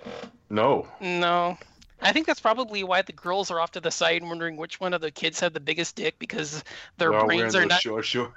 No. 0.50 0.86
no. 1.00 1.56
I 2.02 2.12
think 2.12 2.26
that's 2.26 2.40
probably 2.40 2.82
why 2.82 3.02
the 3.02 3.12
girls 3.12 3.50
are 3.50 3.60
off 3.60 3.72
to 3.72 3.80
the 3.80 3.90
side 3.90 4.22
wondering 4.22 4.56
which 4.56 4.80
one 4.80 4.94
of 4.94 5.00
the 5.02 5.10
kids 5.10 5.38
have 5.40 5.52
the 5.52 5.60
biggest 5.60 5.96
dick 5.96 6.18
because 6.18 6.64
their 6.96 7.10
They're 7.10 7.24
brains 7.24 7.54
are 7.54 7.60
those 7.60 7.68
not. 7.68 7.80
Sure, 7.82 8.02
sure. 8.02 8.32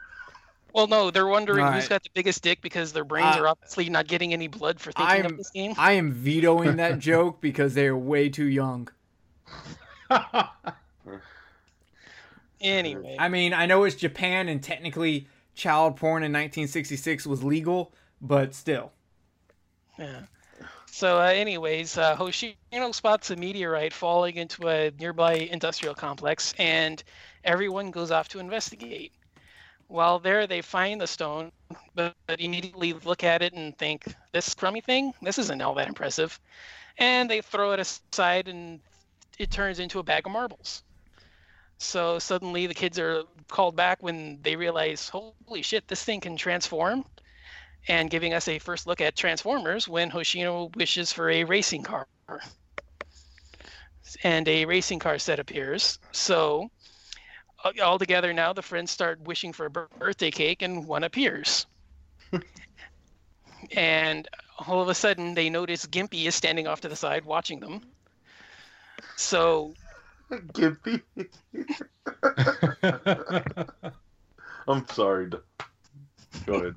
Well, 0.73 0.87
no, 0.87 1.11
they're 1.11 1.27
wondering 1.27 1.65
who's 1.71 1.87
got 1.87 2.03
the 2.03 2.09
biggest 2.13 2.41
dick 2.41 2.61
because 2.61 2.93
their 2.93 3.03
brains 3.05 3.35
Uh, 3.37 3.41
are 3.41 3.47
obviously 3.47 3.89
not 3.89 4.07
getting 4.07 4.33
any 4.33 4.47
blood 4.47 4.79
for 4.79 4.91
thinking 4.91 5.15
I'm- 5.17 5.25
of 5.27 5.37
this 5.37 5.51
game. 5.51 5.73
I 5.77 5.93
am 5.93 6.11
vetoing 6.11 6.77
that 6.77 6.99
joke 7.09 7.41
because 7.41 7.73
they're 7.73 7.95
way 7.95 8.27
too 8.29 8.45
young. 8.47 8.89
Anyway. 12.63 13.17
I 13.19 13.29
mean, 13.29 13.53
I 13.53 13.65
know 13.65 13.83
it's 13.83 13.95
Japan 13.95 14.47
and 14.47 14.63
technically 14.63 15.27
child 15.53 15.97
porn 15.97 16.23
in 16.23 16.31
1966 16.31 17.27
was 17.27 17.43
legal, 17.43 17.93
but 18.21 18.55
still. 18.55 18.91
Yeah. 19.99 20.21
So, 20.87 21.19
uh, 21.19 21.25
anyways, 21.25 21.97
uh, 21.97 22.15
Hoshino 22.15 22.93
spots 22.93 23.31
a 23.31 23.35
meteorite 23.35 23.93
falling 23.93 24.35
into 24.35 24.69
a 24.69 24.91
nearby 24.91 25.33
industrial 25.33 25.95
complex, 25.95 26.53
and 26.59 27.03
everyone 27.43 27.91
goes 27.91 28.11
off 28.11 28.29
to 28.29 28.39
investigate. 28.39 29.11
While 29.87 30.19
there, 30.19 30.47
they 30.47 30.61
find 30.61 31.01
the 31.01 31.07
stone, 31.07 31.51
but, 31.95 32.15
but 32.27 32.39
immediately 32.39 32.93
look 32.93 33.23
at 33.23 33.41
it 33.41 33.53
and 33.53 33.77
think, 33.77 34.05
"This 34.31 34.53
crummy 34.53 34.81
thing, 34.81 35.13
this 35.21 35.37
isn't 35.39 35.61
all 35.61 35.73
that 35.75 35.87
impressive," 35.87 36.39
and 36.97 37.29
they 37.29 37.41
throw 37.41 37.71
it 37.73 37.79
aside, 37.79 38.47
and 38.47 38.79
it 39.39 39.51
turns 39.51 39.79
into 39.79 39.99
a 39.99 40.03
bag 40.03 40.25
of 40.25 40.31
marbles. 40.31 40.83
So 41.83 42.17
suddenly, 42.17 42.65
the 42.65 42.73
kids 42.73 42.97
are 42.97 43.23
called 43.49 43.75
back 43.75 44.01
when 44.01 44.41
they 44.41 44.55
realize, 44.55 45.09
"Holy 45.09 45.61
shit, 45.61 45.87
this 45.87 46.03
thing 46.03 46.21
can 46.21 46.37
transform!" 46.37 47.05
and 47.87 48.09
giving 48.09 48.33
us 48.33 48.47
a 48.47 48.59
first 48.59 48.87
look 48.87 49.01
at 49.01 49.15
Transformers 49.15 49.87
when 49.87 50.09
Hoshino 50.09 50.73
wishes 50.77 51.11
for 51.11 51.29
a 51.29 51.43
racing 51.43 51.83
car. 51.83 52.07
And 54.23 54.47
a 54.47 54.65
racing 54.65 54.99
car 54.99 55.19
set 55.19 55.39
appears. 55.39 55.99
So, 56.13 56.69
uh, 57.63 57.73
all 57.83 57.99
together 57.99 58.31
now, 58.31 58.53
the 58.53 58.61
friends 58.61 58.91
start 58.91 59.19
wishing 59.21 59.51
for 59.51 59.65
a 59.65 59.69
birthday 59.69 60.31
cake, 60.31 60.61
and 60.61 60.87
one 60.87 61.03
appears. 61.03 61.65
and 63.75 64.27
all 64.67 64.81
of 64.81 64.87
a 64.87 64.95
sudden 64.95 65.33
they 65.33 65.49
notice 65.49 65.85
Gimpy 65.85 66.25
is 66.25 66.35
standing 66.35 66.65
off 66.65 66.81
to 66.81 66.89
the 66.89 66.95
side 66.95 67.25
watching 67.25 67.59
them. 67.59 67.81
So 69.17 69.73
Gimpy. 70.39 71.01
I'm 74.67 74.87
sorry. 74.89 75.29
d- 75.29 75.37
Go 76.45 76.53
ahead. 76.55 76.75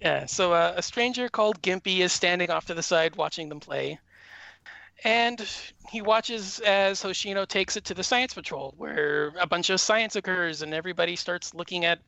Yeah, 0.00 0.26
so 0.26 0.52
uh, 0.52 0.74
a 0.76 0.82
stranger 0.82 1.28
called 1.28 1.60
Gimpy 1.62 1.98
is 2.00 2.12
standing 2.12 2.50
off 2.50 2.66
to 2.66 2.74
the 2.74 2.82
side 2.82 3.16
watching 3.16 3.48
them 3.48 3.60
play. 3.60 3.98
And 5.04 5.46
he 5.90 6.00
watches 6.02 6.60
as 6.60 7.02
Hoshino 7.02 7.46
takes 7.46 7.76
it 7.76 7.84
to 7.84 7.94
the 7.94 8.02
science 8.02 8.32
patrol, 8.32 8.74
where 8.76 9.32
a 9.38 9.46
bunch 9.46 9.70
of 9.70 9.80
science 9.80 10.16
occurs 10.16 10.62
and 10.62 10.72
everybody 10.72 11.16
starts 11.16 11.54
looking 11.54 11.84
at 11.84 11.98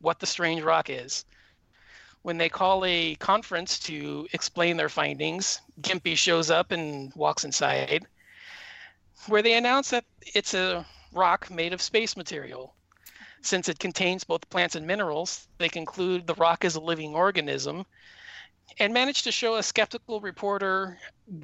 what 0.00 0.20
the 0.20 0.26
strange 0.26 0.62
rock 0.62 0.88
is. 0.90 1.24
When 2.22 2.38
they 2.38 2.48
call 2.48 2.84
a 2.84 3.16
conference 3.16 3.78
to 3.80 4.26
explain 4.32 4.76
their 4.76 4.88
findings, 4.88 5.60
Gimpy 5.80 6.16
shows 6.16 6.50
up 6.50 6.70
and 6.70 7.12
walks 7.14 7.44
inside, 7.44 8.06
where 9.26 9.42
they 9.42 9.54
announce 9.54 9.90
that 9.90 10.04
it's 10.34 10.54
a 10.54 10.86
rock 11.12 11.50
made 11.50 11.72
of 11.72 11.82
space 11.82 12.16
material. 12.16 12.74
Since 13.42 13.68
it 13.68 13.78
contains 13.78 14.24
both 14.24 14.48
plants 14.48 14.74
and 14.74 14.86
minerals, 14.86 15.46
they 15.58 15.68
conclude 15.68 16.26
the 16.26 16.34
rock 16.34 16.64
is 16.64 16.76
a 16.76 16.80
living 16.80 17.14
organism 17.14 17.84
and 18.78 18.94
manage 18.94 19.22
to 19.22 19.32
show 19.32 19.56
a 19.56 19.62
skeptical 19.62 20.20
reporter 20.20 20.98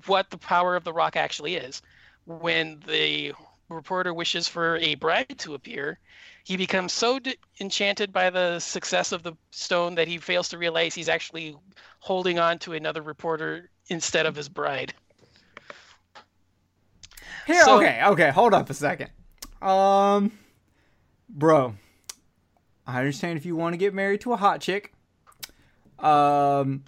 what 0.07 0.31
the 0.31 0.39
power 0.39 0.77
of 0.77 0.85
the 0.85 0.93
rock 0.93 1.17
actually 1.17 1.57
is. 1.57 1.83
When 2.27 2.81
the 2.87 3.35
reporter 3.69 4.13
wishes 4.13 4.49
for 4.49 4.77
a 4.79 4.95
bride 4.97 5.39
to 5.39 5.55
appear, 5.55 5.99
he 6.45 6.57
becomes 6.57 6.93
so 6.93 7.21
enchanted 7.61 8.13
by 8.13 8.31
the 8.31 8.59
success 8.59 9.13
of 9.13 9.23
the 9.23 9.35
stone 9.51 9.95
that 9.95 10.09
he 10.09 10.19
fails 10.19 10.49
to 10.49 10.59
realize 10.59 10.95
he's 10.95 11.09
actually 11.09 11.57
holding 11.99 12.39
on 12.39 12.59
to 12.61 12.73
another 12.73 13.03
reporter 13.03 13.71
instead 13.89 14.27
of 14.27 14.35
his 14.35 14.49
bride. 14.49 14.95
Here, 17.47 17.65
So- 17.65 17.79
okay, 17.79 18.01
okay, 18.05 18.31
hold 18.31 18.55
up 18.55 18.71
a 18.71 18.75
second. 18.75 19.11
Um, 19.63 20.33
bro, 21.29 21.75
I 22.87 22.99
understand 22.99 23.37
if 23.39 23.45
you 23.47 23.57
want 23.57 23.75
to 23.75 23.77
get 23.79 23.93
married 23.95 24.21
to 24.23 24.33
a 24.33 24.37
hot 24.37 24.61
chick. 24.61 24.93
Um, 25.99 26.85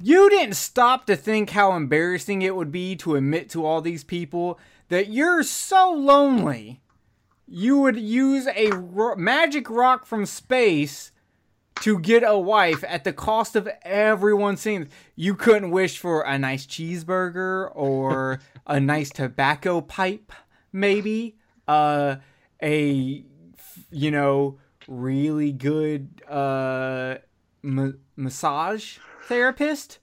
you 0.00 0.30
didn't 0.30 0.54
stop 0.54 1.06
to 1.06 1.16
think 1.16 1.50
how 1.50 1.72
embarrassing 1.74 2.42
it 2.42 2.54
would 2.54 2.70
be 2.70 2.94
to 2.96 3.16
admit 3.16 3.50
to 3.50 3.64
all 3.66 3.80
these 3.80 4.04
people 4.04 4.58
that 4.88 5.08
you're 5.08 5.42
so 5.42 5.90
lonely. 5.92 6.80
You 7.46 7.78
would 7.78 7.96
use 7.98 8.46
a 8.46 8.70
ro- 8.70 9.16
magic 9.16 9.68
rock 9.68 10.06
from 10.06 10.26
space 10.26 11.10
to 11.80 11.98
get 11.98 12.22
a 12.24 12.38
wife 12.38 12.84
at 12.86 13.04
the 13.04 13.12
cost 13.12 13.56
of 13.56 13.68
everyone 13.82 14.56
seeing. 14.56 14.88
You 15.16 15.34
couldn't 15.34 15.70
wish 15.70 15.98
for 15.98 16.22
a 16.22 16.38
nice 16.38 16.66
cheeseburger 16.66 17.70
or 17.74 18.40
a 18.66 18.80
nice 18.80 19.10
tobacco 19.10 19.80
pipe, 19.80 20.32
maybe. 20.72 21.36
Uh, 21.66 22.16
a, 22.62 23.24
you 23.90 24.10
know, 24.10 24.58
really 24.86 25.52
good 25.52 26.22
uh, 26.28 27.16
ma- 27.62 27.92
massage 28.16 28.98
therapist, 29.24 29.98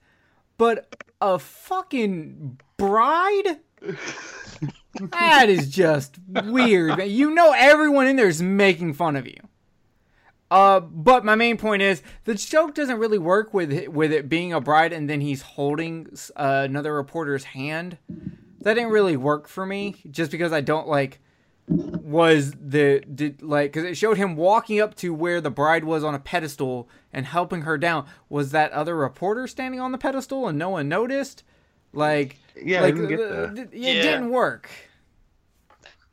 but 0.58 1.04
a 1.22 1.40
fucking 1.40 2.60
bride. 2.78 3.60
that 5.00 5.50
is 5.50 5.70
just 5.70 6.18
weird. 6.28 7.04
You 7.04 7.32
know, 7.32 7.54
everyone 7.56 8.08
in 8.08 8.16
there 8.16 8.28
is 8.28 8.42
making 8.42 8.94
fun 8.94 9.16
of 9.16 9.26
you. 9.26 9.40
Uh, 10.52 10.82
but 10.82 11.24
my 11.26 11.34
main 11.34 11.58
point 11.58 11.82
is 11.82 12.04
the 12.26 12.36
joke 12.36 12.76
doesn't 12.76 13.00
really 13.00 13.18
work 13.18 13.54
with 13.54 13.72
it, 13.72 13.92
with 13.94 14.12
it 14.12 14.28
being 14.28 14.52
a 14.52 14.60
bride 14.60 14.92
and 14.92 15.10
then 15.10 15.22
he's 15.22 15.42
holding 15.42 16.08
uh, 16.36 16.64
another 16.70 16.94
reporter's 16.94 17.46
hand. 17.46 17.98
That 18.60 18.74
didn't 18.76 18.92
really 18.92 19.16
work 19.18 19.48
for 19.48 19.66
me, 19.66 19.96
just 20.12 20.30
because 20.30 20.52
I 20.52 20.60
don't 20.62 20.88
like 20.88 21.20
was 21.68 22.52
the 22.52 23.00
did 23.02 23.42
like 23.42 23.72
because 23.72 23.86
it 23.86 23.96
showed 23.96 24.18
him 24.18 24.36
walking 24.36 24.82
up 24.82 24.94
to 24.96 25.14
where 25.14 25.40
the 25.40 25.50
bride 25.50 25.86
was 25.86 26.04
on 26.04 26.14
a 26.14 26.20
pedestal 26.20 26.90
and 27.14 27.26
helping 27.26 27.62
her 27.62 27.78
down. 27.78 28.06
Was 28.28 28.52
that 28.52 28.72
other 28.74 28.96
reporter 28.96 29.48
standing 29.48 29.80
on 29.80 29.92
the 29.94 29.98
pedestal 29.98 30.48
and 30.50 30.60
no 30.60 30.70
one 30.72 30.90
noticed? 30.90 31.44
Like, 31.94 32.38
Yeah, 32.62 32.80
I 32.80 32.82
like 32.84 32.96
didn't 32.96 33.10
get 33.10 33.20
uh, 33.22 33.30
that. 33.48 33.58
It 33.58 33.74
Yeah. 33.74 34.02
didn't 34.02 34.30
work. 34.32 34.70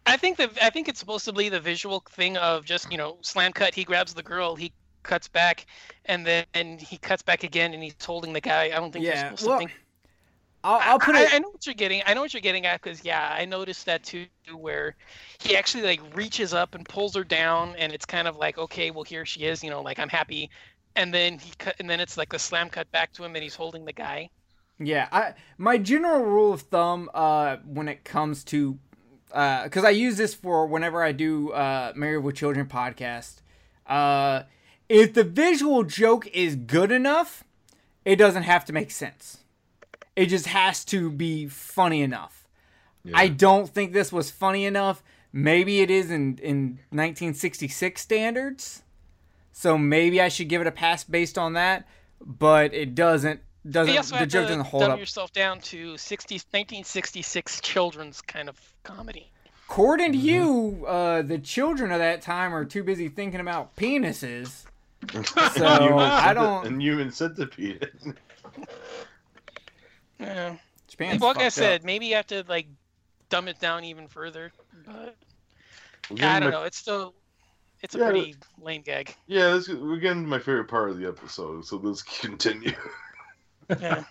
I 0.09 0.17
think 0.17 0.39
that 0.39 0.59
I 0.63 0.71
think 0.71 0.89
it's 0.89 0.99
supposed 1.01 1.25
to 1.27 1.33
be 1.33 1.49
the 1.49 1.61
visual 1.61 2.03
thing 2.11 2.37
of 2.37 2.65
just 2.65 2.91
you 2.91 2.99
know 2.99 3.19
slam 3.23 3.53
cut. 3.53 3.75
He 3.75 3.85
grabs 3.85 4.15
the 4.15 4.23
girl, 4.23 4.57
he 4.57 4.73
cuts 5.03 5.29
back, 5.29 5.67
and 6.07 6.27
then 6.27 6.47
and 6.55 6.81
he 6.81 6.99
cuts 6.99 7.23
back 7.23 7.45
again, 7.45 7.75
and 7.75 7.83
he's 7.83 7.97
holding 8.05 8.33
the 8.33 8.41
guy. 8.41 8.65
I 8.67 8.81
don't 8.81 8.93
think 8.93 9.05
Yeah, 9.05 9.15
supposed 9.15 9.45
well, 9.45 9.51
to 9.51 9.51
think. 9.53 9.73
I'll, 10.65 10.81
I'll 10.83 11.01
put 11.01 11.15
I, 11.15 11.27
it. 11.27 11.35
I 11.37 11.39
know 11.39 11.51
what 11.51 11.67
you're 11.67 11.75
getting. 11.75 12.03
I 12.07 12.15
know 12.15 12.21
what 12.23 12.33
you're 12.35 12.41
getting 12.41 12.67
at 12.67 12.81
because 12.83 13.05
yeah, 13.05 13.35
I 13.39 13.45
noticed 13.45 13.87
that 13.87 14.03
too, 14.05 14.27
where 14.55 14.97
he 15.41 15.57
actually 15.57 15.85
like 15.85 16.01
reaches 16.17 16.55
up 16.55 16.75
and 16.75 16.89
pulls 16.89 17.15
her 17.17 17.25
down, 17.25 17.75
and 17.77 17.93
it's 17.93 18.07
kind 18.07 18.29
of 18.29 18.37
like 18.37 18.59
okay, 18.59 18.91
well 18.91 19.05
here 19.05 19.25
she 19.27 19.45
is, 19.45 19.63
you 19.63 19.71
know, 19.71 19.83
like 19.83 19.99
I'm 19.99 20.09
happy, 20.09 20.51
and 20.97 21.13
then 21.15 21.39
he 21.39 21.53
cut, 21.59 21.77
and 21.79 21.89
then 21.89 22.01
it's 22.01 22.17
like 22.17 22.33
a 22.33 22.39
slam 22.39 22.71
cut 22.71 22.91
back 22.91 23.13
to 23.15 23.25
him, 23.25 23.35
and 23.37 23.43
he's 23.43 23.55
holding 23.57 23.85
the 23.85 23.93
guy. 23.93 24.31
Yeah, 24.79 25.09
I 25.11 25.35
my 25.57 25.79
general 25.79 26.25
rule 26.25 26.53
of 26.53 26.63
thumb 26.63 27.11
uh, 27.13 27.57
when 27.65 27.89
it 27.89 28.05
comes 28.05 28.45
to 28.45 28.79
because 29.29 29.85
I 29.85 29.91
use 29.91 30.17
this 30.17 30.35
for 30.35 30.67
whenever 30.67 31.03
I 31.03 31.13
do 31.13 31.53
uh, 31.53 31.93
Married 31.95 32.19
with 32.25 32.37
Children 32.37 32.67
podcast. 32.67 33.37
Uh, 33.87 34.43
if 34.89 35.15
the 35.15 35.25
visual 35.25 35.85
joke 35.85 36.27
is 36.29 36.57
good 36.57 36.91
enough, 36.91 37.45
it 38.05 38.17
doesn't 38.17 38.45
have 38.45 38.65
to 38.67 38.73
make 38.73 38.91
sense. 38.91 39.39
It 40.17 40.27
just 40.27 40.47
has 40.47 40.85
to 40.87 41.11
be 41.11 41.47
funny 41.47 42.03
enough. 42.03 42.47
I 43.15 43.29
don't 43.29 43.69
think 43.69 43.93
this 43.93 44.13
was 44.13 44.31
funny 44.31 44.65
enough. 44.65 45.03
Maybe 45.33 45.81
it 45.81 45.91
is 45.91 46.11
in, 46.11 46.39
in 46.39 46.81
1966 46.91 48.01
standards. 48.01 48.83
So 49.53 49.79
maybe 49.79 50.21
I 50.21 50.29
should 50.29 50.49
give 50.49 50.61
it 50.61 50.67
a 50.67 50.73
pass 50.73 51.05
based 51.05 51.39
on 51.39 51.55
that. 51.55 51.87
But 52.21 52.75
it 52.75 52.95
doesn't 52.95 53.41
doesn't 53.71 53.93
you 53.93 53.99
also 53.99 54.15
the 54.15 54.19
have 54.21 54.29
joke 54.29 54.43
to 54.47 54.49
doesn't 54.55 54.67
hold 54.67 54.83
dumb 54.83 54.93
up. 54.93 54.99
yourself 54.99 55.33
down 55.33 55.61
to 55.61 55.97
60, 55.97 56.35
1966 56.37 57.61
children's 57.61 58.21
kind 58.21 58.49
of 58.49 58.59
comedy. 58.83 59.31
According 59.69 60.13
to 60.13 60.19
you, 60.19 60.85
uh, 60.87 61.23
the 61.23 61.39
children 61.39 61.93
of 61.93 61.99
that 61.99 62.23
time 62.23 62.55
are 62.55 62.65
too 62.65 62.83
busy 62.83 63.09
thinking 63.09 63.41
about 63.41 63.77
penises. 63.77 64.65
So 65.55 65.65
I 65.67 66.35
don't. 66.35 66.67
And 66.67 66.83
human 66.83 67.13
centipede. 67.13 67.89
Yeah. 70.19 70.57
Japan's 70.89 71.21
like 71.21 71.37
I 71.39 71.49
said, 71.49 71.81
up. 71.83 71.85
maybe 71.87 72.07
you 72.07 72.17
have 72.17 72.27
to 72.29 72.45
like 72.49 72.67
dumb 73.29 73.47
it 73.49 73.61
down 73.61 73.85
even 73.85 74.09
further. 74.09 74.53
But 74.85 75.15
We're 76.11 76.25
I 76.27 76.41
don't 76.41 76.51
my- 76.51 76.57
know. 76.59 76.65
It's 76.65 76.77
still 76.79 77.15
it's 77.83 77.95
a 77.95 77.99
Yeah, 77.99 78.11
pretty 78.11 78.35
lame 78.61 78.83
gag. 78.83 79.15
Yeah, 79.27 79.51
this, 79.53 79.69
we're 79.69 79.99
getting 79.99 80.23
to 80.25 80.29
my 80.29 80.39
favorite 80.39 80.67
part 80.69 80.91
of 80.91 80.99
the 80.99 81.07
episode, 81.07 81.65
so 81.65 81.77
let's 81.77 82.03
continue. 82.21 82.75
Yeah. 83.81 84.05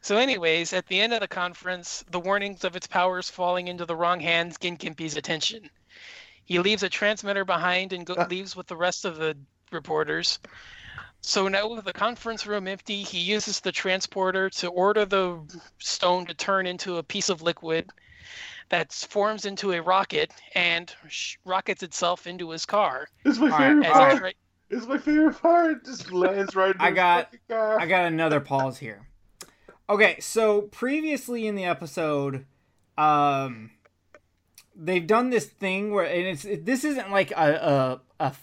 so, 0.00 0.16
anyways, 0.16 0.72
at 0.72 0.86
the 0.86 1.00
end 1.00 1.12
of 1.12 1.20
the 1.20 1.28
conference, 1.28 2.04
the 2.10 2.20
warnings 2.20 2.64
of 2.64 2.76
its 2.76 2.86
powers 2.86 3.30
falling 3.30 3.68
into 3.68 3.86
the 3.86 3.96
wrong 3.96 4.20
hands 4.20 4.56
gain 4.58 4.76
Gimpy's 4.76 5.16
attention. 5.16 5.68
He 6.44 6.58
leaves 6.58 6.82
a 6.82 6.88
transmitter 6.88 7.44
behind 7.44 7.92
and 7.92 8.04
go- 8.04 8.16
Ah. 8.18 8.26
leaves 8.28 8.54
with 8.54 8.66
the 8.66 8.76
rest 8.76 9.04
of 9.04 9.16
the 9.16 9.36
reporters. 9.72 10.38
So 11.22 11.48
now, 11.48 11.68
with 11.68 11.86
the 11.86 11.92
conference 11.94 12.46
room 12.46 12.68
empty, 12.68 13.02
he 13.02 13.18
uses 13.18 13.60
the 13.60 13.72
transporter 13.72 14.50
to 14.50 14.68
order 14.68 15.06
the 15.06 15.40
stone 15.78 16.26
to 16.26 16.34
turn 16.34 16.66
into 16.66 16.98
a 16.98 17.02
piece 17.02 17.30
of 17.30 17.40
liquid 17.40 17.88
that 18.68 18.92
forms 18.92 19.46
into 19.46 19.72
a 19.72 19.80
rocket 19.80 20.30
and 20.54 20.94
sh- 21.08 21.36
rockets 21.46 21.82
itself 21.82 22.26
into 22.26 22.50
his 22.50 22.66
car. 22.66 23.08
It's 23.24 23.38
my 23.38 23.50
favorite 23.56 23.86
As 23.86 23.92
part. 23.92 24.22
right- 24.22 24.36
It's 24.70 24.86
my 24.86 24.98
favorite 24.98 25.40
part. 25.40 25.84
Just 25.84 26.10
lands 26.12 26.56
right. 26.56 26.74
I 26.78 26.90
got- 26.90 27.34
car. 27.48 27.78
I 27.78 27.86
got 27.86 28.04
another 28.06 28.40
pause 28.40 28.78
here. 28.78 29.06
Okay, 29.88 30.18
so 30.20 30.62
previously 30.62 31.46
in 31.46 31.54
the 31.56 31.64
episode, 31.64 32.46
um, 32.96 33.70
they've 34.74 35.06
done 35.06 35.30
this 35.30 35.44
thing 35.46 35.92
where, 35.92 36.04
and 36.06 36.26
it's 36.26 36.44
it, 36.46 36.64
this 36.64 36.84
isn't 36.84 37.10
like 37.10 37.30
a, 37.32 38.00
a 38.18 38.24
a 38.24 38.34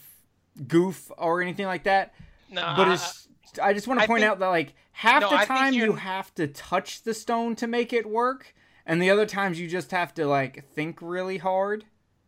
goof 0.68 1.10
or 1.18 1.42
anything 1.42 1.66
like 1.66 1.84
that, 1.84 2.14
No, 2.50 2.74
but 2.76 2.88
it's. 2.88 3.28
I 3.60 3.72
just 3.74 3.86
want 3.88 3.98
to 4.00 4.04
I 4.04 4.06
point 4.06 4.20
think- 4.20 4.30
out 4.30 4.38
that 4.38 4.46
like 4.48 4.74
half 4.92 5.22
No, 5.22 5.30
the 5.30 5.44
time 5.44 5.74
you 5.74 5.94
have 5.94 6.32
to 6.36 6.46
touch 6.46 7.02
the 7.02 7.12
stone 7.12 7.56
to 7.56 7.66
make 7.66 7.92
it 7.92 8.08
work, 8.08 8.54
and 8.86 9.02
the 9.02 9.10
other 9.10 9.26
times 9.26 9.58
you 9.58 9.66
just 9.68 9.90
have 9.90 10.14
to 10.14 10.26
like 10.26 10.64
think 10.74 10.98
really 11.02 11.38
hard. 11.38 11.84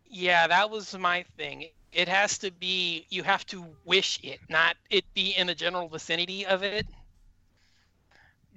Yeah, 0.07 0.47
that 0.49 0.71
was 0.71 0.97
my 0.99 1.25
thing. 1.37 1.67
It 1.95 2.09
has 2.09 2.39
to 2.39 2.51
be 2.51 3.07
you 3.09 3.23
have 3.23 3.47
to 3.47 3.65
wish 3.85 4.19
it, 4.23 4.41
not 4.49 4.77
it 4.91 5.05
be 5.15 5.31
in 5.31 5.47
the 5.47 5.55
general 5.55 5.89
vicinity 5.89 6.45
of 6.45 6.63
it. 6.63 6.87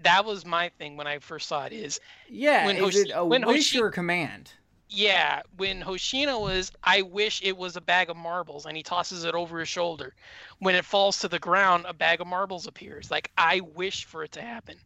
That 0.04 0.26
was 0.26 0.46
my 0.46 0.70
thing 0.78 0.98
when 0.98 1.08
I 1.08 1.20
first 1.20 1.48
saw 1.48 1.66
it 1.66 1.74
is 1.74 2.00
Yeah, 2.28 2.66
When 2.66 2.78
is 2.78 2.84
Hoshi- 2.84 3.10
it 3.10 3.12
a 3.14 3.26
when 3.26 3.46
wish 3.46 3.72
Hoshi- 3.72 3.82
or 3.82 3.90
command? 3.92 4.52
Yeah, 4.90 5.42
when 5.58 5.82
Hoshino 5.84 6.40
was, 6.40 6.72
I 6.82 7.02
wish 7.02 7.42
it 7.44 7.58
was 7.58 7.76
a 7.76 7.82
bag 7.82 8.10
of 8.10 8.16
marbles, 8.16 8.66
and 8.66 8.78
he 8.78 8.84
tosses 8.84 9.26
it 9.26 9.36
over 9.36 9.60
his 9.60 9.68
shoulder. 9.68 10.16
When 10.60 10.76
it 10.76 10.86
falls 10.86 11.20
to 11.20 11.28
the 11.28 11.40
ground, 11.40 11.86
a 11.88 11.94
bag 11.94 12.22
of 12.22 12.28
marbles 12.28 12.68
appears. 12.68 13.12
Like 13.12 13.30
I 13.38 13.60
wish 13.60 14.06
for 14.06 14.24
it 14.24 14.32
to 14.34 14.42
happen. 14.42 14.80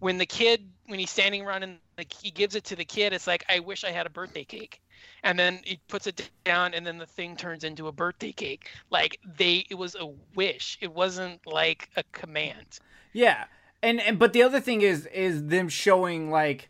When 0.00 0.18
the 0.18 0.26
kid, 0.26 0.72
when 0.86 0.98
he's 0.98 1.10
standing 1.10 1.42
around 1.42 1.62
and 1.62 1.78
like 1.96 2.12
he 2.12 2.30
gives 2.30 2.54
it 2.56 2.64
to 2.64 2.76
the 2.76 2.84
kid, 2.84 3.12
it's 3.12 3.26
like 3.28 3.44
I 3.48 3.60
wish 3.60 3.84
I 3.84 3.92
had 3.92 4.06
a 4.06 4.10
birthday 4.10 4.44
cake. 4.44 4.80
And 5.22 5.38
then 5.38 5.60
he 5.64 5.80
puts 5.88 6.06
it 6.06 6.30
down, 6.44 6.74
and 6.74 6.86
then 6.86 6.98
the 6.98 7.06
thing 7.06 7.36
turns 7.36 7.64
into 7.64 7.88
a 7.88 7.92
birthday 7.92 8.32
cake. 8.32 8.70
Like 8.90 9.18
they, 9.36 9.66
it 9.70 9.74
was 9.74 9.94
a 9.94 10.10
wish. 10.34 10.78
It 10.80 10.92
wasn't 10.92 11.46
like 11.46 11.90
a 11.96 12.02
command. 12.12 12.78
Yeah, 13.12 13.44
and 13.82 14.00
and 14.00 14.18
but 14.18 14.32
the 14.32 14.42
other 14.42 14.60
thing 14.60 14.82
is 14.82 15.06
is 15.06 15.46
them 15.46 15.68
showing 15.68 16.30
like 16.30 16.68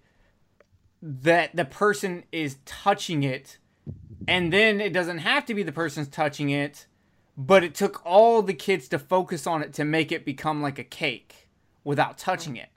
that 1.03 1.55
the 1.55 1.64
person 1.64 2.24
is 2.32 2.57
touching 2.64 3.22
it, 3.22 3.59
and 4.26 4.53
then 4.53 4.80
it 4.80 4.93
doesn't 4.93 5.18
have 5.18 5.45
to 5.47 5.55
be 5.55 5.62
the 5.62 5.72
person's 5.72 6.09
touching 6.09 6.51
it, 6.51 6.87
but 7.37 7.64
it 7.64 7.74
took 7.74 8.05
all 8.05 8.43
the 8.43 8.55
kids 8.55 8.89
to 8.89 8.99
focus 8.99 9.47
on 9.47 9.62
it 9.62 9.72
to 9.74 9.85
make 9.85 10.12
it 10.12 10.24
become 10.24 10.62
like 10.62 10.78
a 10.78 10.85
cake 10.85 11.49
without 11.82 12.18
touching 12.18 12.57
it. 12.57 12.68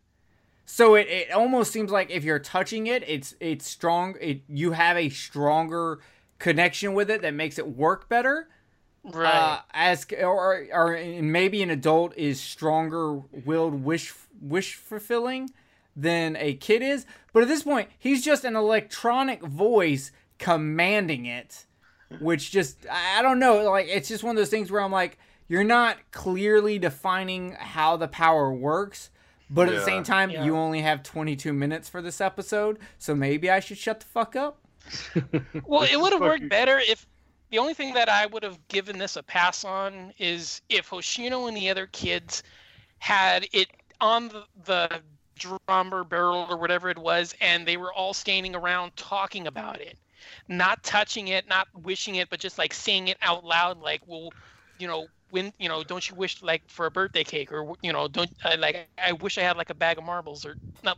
So 0.69 0.95
it, 0.95 1.07
it 1.07 1.31
almost 1.31 1.71
seems 1.71 1.91
like 1.91 2.11
if 2.11 2.25
you're 2.25 2.39
touching 2.39 2.87
it, 2.87 3.01
it's 3.07 3.35
it's 3.39 3.65
strong. 3.65 4.15
It 4.19 4.41
you 4.49 4.73
have 4.73 4.97
a 4.97 5.07
stronger 5.07 5.99
connection 6.39 6.93
with 6.93 7.09
it 7.09 7.21
that 7.21 7.33
makes 7.33 7.57
it 7.57 7.65
work 7.65 8.09
better. 8.09 8.49
Right. 9.05 9.33
Uh, 9.33 9.59
as 9.71 10.05
or, 10.21 10.67
or 10.73 10.99
maybe 11.21 11.63
an 11.63 11.69
adult 11.69 12.15
is 12.17 12.41
stronger 12.41 13.13
willed 13.15 13.85
wish 13.85 14.13
wish 14.41 14.75
fulfilling 14.75 15.51
than 15.95 16.35
a 16.35 16.53
kid 16.55 16.81
is. 16.81 17.05
But 17.31 17.43
at 17.43 17.47
this 17.47 17.63
point, 17.63 17.89
he's 17.97 18.23
just 18.23 18.43
an 18.43 18.57
electronic 18.57 19.41
voice 19.43 20.11
commanding 20.37 21.25
it, 21.25 21.65
which 22.19 22.51
just 22.51 22.85
I 22.91 23.19
I 23.19 23.21
don't 23.21 23.39
know. 23.39 23.71
Like 23.71 23.87
it's 23.87 24.09
just 24.09 24.21
one 24.21 24.35
of 24.35 24.37
those 24.37 24.49
things 24.49 24.69
where 24.69 24.81
I'm 24.81 24.91
like, 24.91 25.17
you're 25.47 25.63
not 25.63 26.11
clearly 26.11 26.77
defining 26.77 27.53
how 27.53 27.95
the 27.95 28.09
power 28.09 28.53
works. 28.53 29.11
But 29.49 29.69
at 29.69 29.75
the 29.75 29.85
same 29.85 30.03
time, 30.03 30.29
Yeah. 30.29 30.43
you 30.43 30.55
only 30.57 30.81
have 30.81 31.03
22 31.03 31.53
minutes 31.53 31.87
for 31.87 32.01
this 32.01 32.19
episode, 32.19 32.79
so 32.99 33.15
maybe 33.15 33.49
I 33.49 33.59
should 33.61 33.77
shut 33.77 34.01
the 34.01 34.05
fuck 34.05 34.35
up. 34.35 34.59
Well, 35.65 35.83
it 35.83 35.99
would 35.99 36.11
have 36.13 36.19
fucking- 36.19 36.21
worked 36.21 36.49
better 36.49 36.79
if 36.79 37.05
the 37.49 37.57
only 37.59 37.73
thing 37.73 37.93
that 37.93 38.09
I 38.09 38.25
would 38.25 38.43
have 38.43 38.57
given 38.67 38.97
this 38.97 39.15
a 39.15 39.23
pass 39.23 39.63
on 39.63 40.13
is 40.17 40.61
if 40.69 40.89
Hoshino 40.89 41.47
and 41.47 41.55
the 41.55 41.69
other 41.69 41.87
kids 41.87 42.43
had 42.99 43.47
it 43.53 43.69
on 44.01 44.27
the, 44.29 44.43
the 44.65 44.99
drum 45.35 45.93
or 45.93 46.03
barrel 46.03 46.45
or 46.49 46.57
whatever 46.57 46.89
it 46.89 46.97
was, 46.97 47.33
and 47.39 47.65
they 47.65 47.77
were 47.77 47.93
all 47.93 48.13
standing 48.13 48.53
around 48.55 48.95
talking 48.97 49.47
about 49.47 49.79
it, 49.79 49.97
not 50.49 50.83
touching 50.83 51.29
it, 51.29 51.47
not 51.47 51.67
wishing 51.83 52.15
it, 52.15 52.29
but 52.29 52.39
just 52.39 52.57
like 52.57 52.73
saying 52.73 53.07
it 53.07 53.17
out 53.21 53.45
loud, 53.45 53.79
like, 53.79 54.01
well, 54.07 54.29
you 54.77 54.87
know, 54.87 55.07
when 55.29 55.53
you 55.59 55.69
know, 55.69 55.83
don't 55.83 56.09
you 56.09 56.15
wish 56.15 56.41
like 56.41 56.63
for 56.67 56.85
a 56.85 56.91
birthday 56.91 57.23
cake, 57.23 57.51
or 57.51 57.73
you 57.81 57.93
know, 57.93 58.07
don't 58.07 58.29
uh, 58.43 58.55
like 58.59 58.87
I 58.97 59.13
wish 59.13 59.37
I 59.37 59.41
had 59.41 59.57
like 59.57 59.69
a 59.69 59.75
bag 59.75 59.97
of 59.97 60.03
marbles, 60.03 60.45
or 60.45 60.55
not 60.83 60.97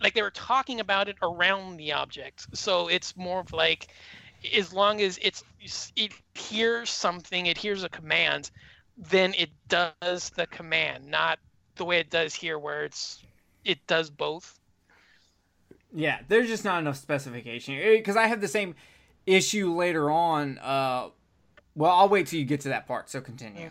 like 0.00 0.14
they 0.14 0.22
were 0.22 0.30
talking 0.30 0.80
about 0.80 1.08
it 1.08 1.16
around 1.22 1.76
the 1.76 1.92
object. 1.92 2.46
So 2.54 2.88
it's 2.88 3.16
more 3.16 3.40
of 3.40 3.52
like, 3.52 3.88
as 4.56 4.72
long 4.72 5.00
as 5.00 5.18
it's 5.22 5.44
it 5.96 6.12
hears 6.34 6.90
something, 6.90 7.46
it 7.46 7.58
hears 7.58 7.84
a 7.84 7.88
command, 7.88 8.50
then 8.96 9.34
it 9.36 9.50
does 9.68 10.30
the 10.30 10.46
command, 10.46 11.06
not 11.06 11.38
the 11.76 11.84
way 11.84 11.98
it 11.98 12.10
does 12.10 12.34
here, 12.34 12.58
where 12.58 12.84
it's 12.84 13.22
it 13.64 13.86
does 13.86 14.10
both. 14.10 14.58
Yeah, 15.94 16.18
there's 16.28 16.48
just 16.48 16.64
not 16.64 16.80
enough 16.80 16.96
specification 16.96 17.78
because 17.78 18.16
I 18.16 18.26
have 18.26 18.40
the 18.40 18.48
same 18.48 18.74
issue 19.26 19.72
later 19.74 20.10
on. 20.10 20.58
Uh, 20.58 21.08
well, 21.78 21.92
I'll 21.92 22.08
wait 22.08 22.26
till 22.26 22.40
you 22.40 22.44
get 22.44 22.60
to 22.62 22.68
that 22.70 22.88
part. 22.88 23.08
So 23.08 23.20
continue. 23.20 23.70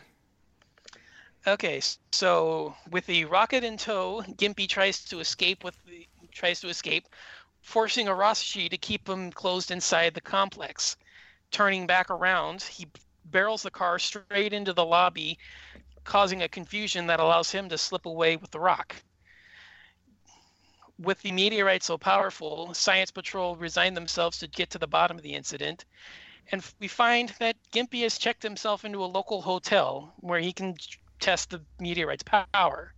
Okay, 1.46 1.82
so 2.12 2.74
with 2.90 3.06
the 3.06 3.26
rocket 3.26 3.66
in 3.66 3.78
tow, 3.78 4.24
Gimpy 4.38 4.68
tries 4.68 5.04
to 5.06 5.20
escape 5.20 5.64
with 5.64 5.76
the 5.86 6.08
tries 6.32 6.62
to 6.62 6.70
escape, 6.70 7.08
forcing 7.62 8.08
Arashi 8.08 8.70
to 8.70 8.78
keep 8.78 9.08
him 9.10 9.32
closed 9.32 9.72
inside 9.72 10.14
the 10.14 10.22
complex. 10.22 10.96
Turning 11.52 11.86
back 11.86 12.10
around, 12.10 12.62
he 12.62 12.88
barrels 13.26 13.64
the 13.64 13.72
car 13.72 14.00
straight 14.00 14.54
into 14.54 14.72
the 14.72 14.86
lobby, 14.86 15.38
causing 16.06 16.44
a 16.44 16.48
confusion 16.48 17.08
that 17.08 17.20
allows 17.20 17.52
him 17.52 17.68
to 17.70 17.78
slip 17.78 18.06
away 18.06 18.38
with 18.38 18.52
the 18.52 18.60
rock. 18.60 18.96
With 20.98 21.22
the 21.22 21.32
meteorite 21.32 21.84
so 21.84 21.98
powerful, 21.98 22.74
Science 22.74 23.12
Patrol 23.12 23.56
resigned 23.58 23.98
themselves 23.98 24.40
to 24.40 24.48
get 24.48 24.70
to 24.72 24.80
the 24.80 24.88
bottom 24.88 25.18
of 25.18 25.24
the 25.24 25.34
incident, 25.34 25.84
and 26.52 26.64
we 26.80 26.88
find 26.88 27.30
that 27.40 27.58
Gimpy 27.72 28.04
has 28.04 28.18
checked 28.18 28.44
himself 28.44 28.86
into 28.86 29.04
a 29.04 29.06
local 29.06 29.42
hotel 29.42 30.14
where 30.18 30.40
he 30.40 30.54
can 30.54 30.76
test 31.20 31.50
the 31.50 31.62
meteorite's 31.80 32.24
power. 32.24 32.94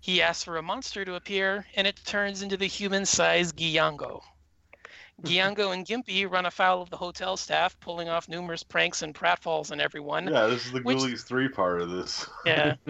He 0.00 0.22
asks 0.22 0.44
for 0.44 0.56
a 0.56 0.62
monster 0.62 1.04
to 1.04 1.16
appear, 1.16 1.66
and 1.74 1.86
it 1.86 1.98
turns 2.04 2.42
into 2.42 2.56
the 2.56 2.66
human-sized 2.66 3.56
Gyango. 3.56 4.22
Gyango 5.24 5.72
and 5.74 5.84
Gimpy 5.84 6.30
run 6.30 6.46
afoul 6.46 6.80
of 6.80 6.90
the 6.90 6.96
hotel 6.96 7.36
staff, 7.36 7.78
pulling 7.80 8.08
off 8.08 8.28
numerous 8.28 8.62
pranks 8.62 9.02
and 9.02 9.14
pratfalls 9.14 9.72
on 9.72 9.80
everyone. 9.80 10.28
Yeah, 10.28 10.46
this 10.46 10.66
is 10.66 10.72
the 10.72 10.80
Which- 10.82 10.98
Ghoulies 10.98 11.22
three 11.24 11.48
part 11.48 11.80
of 11.82 11.90
this. 11.90 12.26
Yeah. 12.46 12.76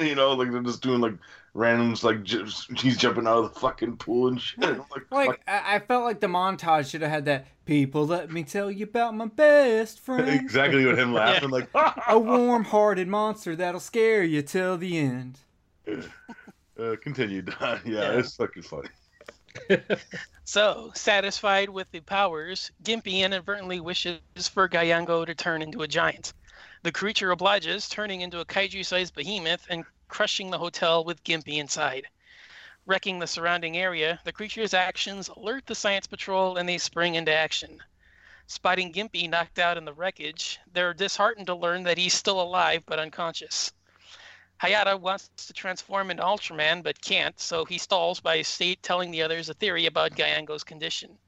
you 0.00 0.14
know, 0.14 0.32
like 0.34 0.52
they're 0.52 0.62
just 0.62 0.82
doing 0.82 1.00
like 1.00 1.14
randoms, 1.54 2.04
like 2.04 2.22
j- 2.22 2.44
he's 2.80 2.96
jumping 2.96 3.26
out 3.26 3.38
of 3.38 3.54
the 3.54 3.60
fucking 3.60 3.96
pool 3.96 4.28
and 4.28 4.40
shit. 4.40 4.62
I'm 4.64 4.78
like, 4.90 5.10
Like. 5.10 5.40
I, 5.48 5.76
I 5.76 5.78
felt 5.80 6.04
like 6.04 6.20
the 6.20 6.28
montage 6.28 6.90
should 6.90 7.02
have 7.02 7.10
had 7.10 7.24
that. 7.24 7.46
People, 7.64 8.06
let 8.06 8.30
me 8.30 8.44
tell 8.44 8.70
you 8.70 8.84
about 8.84 9.16
my 9.16 9.26
best 9.26 9.98
friend. 9.98 10.28
exactly 10.40 10.86
what 10.86 10.96
him 10.96 11.12
laughing 11.12 11.50
like. 11.50 11.68
A 12.08 12.16
warm-hearted 12.16 13.08
monster 13.08 13.56
that'll 13.56 13.80
scare 13.80 14.22
you 14.22 14.42
till 14.42 14.76
the 14.78 14.96
end. 14.96 15.40
Uh, 16.78 16.94
continue, 17.02 17.42
Don. 17.42 17.80
Yeah, 17.84 17.92
Yeah. 18.12 18.18
it's 18.18 18.36
fucking 18.36 18.62
funny. 18.62 18.88
So, 20.48 20.92
satisfied 20.94 21.68
with 21.70 21.90
the 21.90 22.00
powers, 22.00 22.70
Gimpy 22.82 23.20
inadvertently 23.20 23.80
wishes 23.80 24.20
for 24.48 24.68
Gyango 24.68 25.24
to 25.26 25.34
turn 25.34 25.60
into 25.60 25.82
a 25.82 25.88
giant. 25.88 26.32
The 26.82 26.92
creature 26.92 27.32
obliges, 27.32 27.88
turning 27.88 28.20
into 28.20 28.38
a 28.38 28.44
kaiju 28.44 28.86
sized 28.86 29.14
behemoth 29.14 29.66
and 29.68 29.84
crushing 30.06 30.50
the 30.50 30.58
hotel 30.58 31.02
with 31.02 31.24
Gimpy 31.24 31.56
inside. 31.56 32.06
Wrecking 32.86 33.18
the 33.18 33.26
surrounding 33.26 33.76
area, 33.76 34.20
the 34.22 34.32
creature's 34.32 34.72
actions 34.72 35.26
alert 35.26 35.66
the 35.66 35.74
Science 35.74 36.06
Patrol 36.06 36.56
and 36.56 36.68
they 36.68 36.78
spring 36.78 37.16
into 37.16 37.32
action. 37.32 37.82
Spotting 38.46 38.92
Gimpy 38.92 39.28
knocked 39.28 39.58
out 39.58 39.76
in 39.76 39.84
the 39.84 39.92
wreckage, 39.92 40.60
they're 40.72 40.94
disheartened 40.94 41.48
to 41.48 41.56
learn 41.56 41.82
that 41.82 41.98
he's 41.98 42.14
still 42.14 42.40
alive 42.40 42.84
but 42.86 43.00
unconscious. 43.00 43.72
Hayata 44.62 44.98
wants 44.98 45.28
to 45.46 45.52
transform 45.52 46.10
into 46.10 46.22
Ultraman 46.22 46.82
but 46.82 47.00
can't, 47.00 47.38
so 47.38 47.64
he 47.64 47.78
stalls 47.78 48.20
by 48.20 48.40
state 48.42 48.82
telling 48.82 49.10
the 49.10 49.22
others 49.22 49.48
a 49.48 49.54
theory 49.54 49.86
about 49.86 50.12
Gyango's 50.12 50.64
condition. 50.64 51.18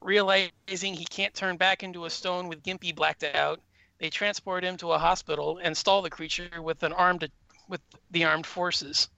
Realizing 0.00 0.94
he 0.94 1.06
can't 1.06 1.34
turn 1.34 1.56
back 1.56 1.82
into 1.82 2.04
a 2.04 2.10
stone 2.10 2.48
with 2.48 2.62
Gimpy 2.62 2.94
blacked 2.94 3.24
out, 3.24 3.60
they 3.98 4.10
transport 4.10 4.62
him 4.62 4.76
to 4.76 4.92
a 4.92 4.98
hospital 4.98 5.58
and 5.62 5.76
stall 5.76 6.02
the 6.02 6.10
creature 6.10 6.62
with 6.62 6.82
an 6.82 6.92
armed 6.92 7.30
with 7.68 7.80
the 8.10 8.24
armed 8.24 8.46
forces. 8.46 9.08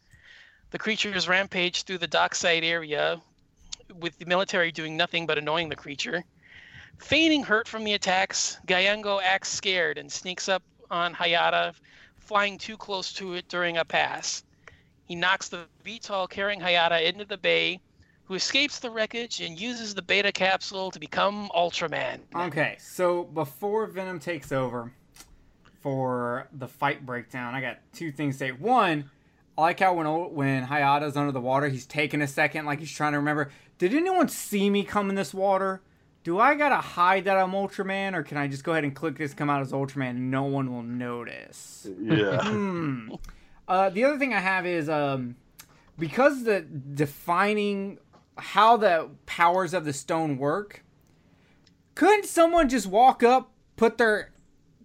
The 0.70 0.78
creatures 0.78 1.28
rampage 1.28 1.82
through 1.82 1.98
the 1.98 2.06
dockside 2.06 2.64
area, 2.64 3.20
with 3.94 4.18
the 4.18 4.24
military 4.24 4.72
doing 4.72 4.96
nothing 4.96 5.26
but 5.26 5.38
annoying 5.38 5.68
the 5.68 5.76
creature. 5.76 6.24
Feigning 6.98 7.42
hurt 7.42 7.66
from 7.66 7.84
the 7.84 7.94
attacks, 7.94 8.58
Gyango 8.66 9.20
acts 9.20 9.48
scared 9.48 9.98
and 9.98 10.10
sneaks 10.10 10.48
up 10.48 10.62
on 10.90 11.14
Hayata, 11.14 11.74
flying 12.30 12.56
too 12.56 12.76
close 12.76 13.12
to 13.12 13.34
it 13.34 13.48
during 13.48 13.78
a 13.78 13.84
pass. 13.84 14.44
He 15.02 15.16
knocks 15.16 15.48
the 15.48 15.64
VTOL 15.84 16.30
carrying 16.30 16.60
Hayata 16.60 17.02
into 17.02 17.24
the 17.24 17.36
bay, 17.36 17.80
who 18.22 18.34
escapes 18.34 18.78
the 18.78 18.88
wreckage 18.88 19.40
and 19.40 19.60
uses 19.60 19.96
the 19.96 20.02
beta 20.02 20.30
capsule 20.30 20.92
to 20.92 21.00
become 21.00 21.50
Ultraman. 21.56 22.20
Okay, 22.36 22.76
so 22.78 23.24
before 23.24 23.88
Venom 23.88 24.20
takes 24.20 24.52
over 24.52 24.92
for 25.80 26.46
the 26.52 26.68
fight 26.68 27.04
breakdown, 27.04 27.56
I 27.56 27.60
got 27.60 27.78
two 27.92 28.12
things 28.12 28.36
to 28.36 28.38
say. 28.38 28.52
One, 28.52 29.10
I 29.58 29.62
like 29.62 29.80
how 29.80 29.94
when 29.94 30.06
when 30.32 30.64
Hayata's 30.68 31.16
under 31.16 31.32
the 31.32 31.40
water, 31.40 31.66
he's 31.66 31.84
taking 31.84 32.22
a 32.22 32.28
second, 32.28 32.64
like 32.64 32.78
he's 32.78 32.92
trying 32.92 33.10
to 33.10 33.18
remember. 33.18 33.50
Did 33.78 33.92
anyone 33.92 34.28
see 34.28 34.70
me 34.70 34.84
come 34.84 35.10
in 35.10 35.16
this 35.16 35.34
water? 35.34 35.80
Do 36.22 36.38
I 36.38 36.54
gotta 36.54 36.76
hide 36.76 37.24
that 37.24 37.38
I'm 37.38 37.52
Ultraman, 37.52 38.14
or 38.14 38.22
can 38.22 38.36
I 38.36 38.46
just 38.46 38.62
go 38.62 38.72
ahead 38.72 38.84
and 38.84 38.94
click 38.94 39.16
this, 39.16 39.32
come 39.32 39.48
out 39.48 39.62
as 39.62 39.72
Ultraman, 39.72 40.10
and 40.10 40.30
no 40.30 40.44
one 40.44 40.72
will 40.72 40.82
notice? 40.82 41.88
Yeah. 42.00 42.42
Hmm. 42.50 43.14
Uh, 43.66 43.88
the 43.88 44.02
other 44.02 44.18
thing 44.18 44.34
I 44.34 44.40
have 44.40 44.66
is 44.66 44.88
um, 44.88 45.36
because 45.96 46.42
the 46.42 46.62
defining 46.62 47.98
how 48.40 48.76
the 48.76 49.10
powers 49.26 49.74
of 49.74 49.84
the 49.84 49.92
stone 49.92 50.38
work. 50.38 50.82
Couldn't 51.94 52.24
someone 52.24 52.68
just 52.68 52.86
walk 52.86 53.22
up, 53.22 53.52
put 53.76 53.98
their 53.98 54.32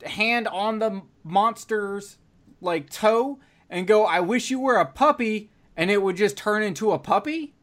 hand 0.06 0.48
on 0.48 0.80
the 0.80 1.02
monster's 1.24 2.18
like 2.62 2.90
toe, 2.90 3.40
and 3.70 3.88
go, 3.88 4.06
"I 4.06 4.20
wish 4.20 4.52
you 4.52 4.60
were 4.60 4.76
a 4.76 4.86
puppy," 4.86 5.50
and 5.78 5.90
it 5.90 6.02
would 6.02 6.18
just 6.18 6.38
turn 6.38 6.62
into 6.64 6.92
a 6.92 7.00
puppy? 7.00 7.55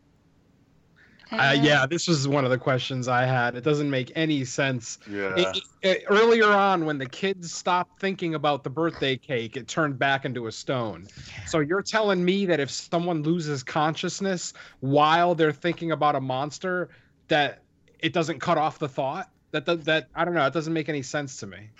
Uh, 1.33 1.57
yeah, 1.61 1.87
this 1.87 2.07
was 2.07 2.29
one 2.29 2.45
of 2.45 2.51
the 2.51 2.59
questions 2.59 3.09
I 3.09 3.25
had. 3.25 3.55
It 3.55 3.65
doesn't 3.65 3.89
make 3.89 4.13
any 4.15 4.45
sense. 4.45 4.99
Yeah. 5.11 5.35
It- 5.37 5.57
it- 5.57 5.63
it- 5.83 6.05
earlier 6.09 6.47
on, 6.51 6.85
when 6.85 6.99
the 6.99 7.07
kids 7.07 7.53
stopped 7.53 7.99
thinking 8.01 8.35
about 8.35 8.65
the 8.65 8.71
birthday 8.71 9.17
cake, 9.17 9.57
it 9.57 9.67
turned 9.67 9.99
back 9.99 10.25
into 10.25 10.47
a 10.47 10.53
stone. 10.53 11.07
So 11.47 11.61
you're 11.61 11.83
telling 11.83 12.25
me 12.25 12.45
that 12.47 12.61
if 12.61 12.71
someone 12.71 13.23
loses 13.23 13.63
consciousness 13.63 14.53
while 14.81 15.35
they're 15.35 15.53
thinking 15.53 15.93
about 15.93 16.15
a 16.17 16.21
monster, 16.21 16.91
that 17.29 17.63
it 18.01 18.13
doesn't 18.13 18.41
cut 18.41 18.59
off 18.59 18.79
the 18.79 18.89
thought? 18.89 19.31
That 19.53 19.65
that, 19.67 19.85
that 19.85 20.09
I 20.15 20.25
don't 20.25 20.35
know. 20.35 20.47
It 20.47 20.53
doesn't 20.53 20.73
make 20.73 20.89
any 20.89 21.03
sense 21.03 21.37
to 21.39 21.47
me. 21.47 21.71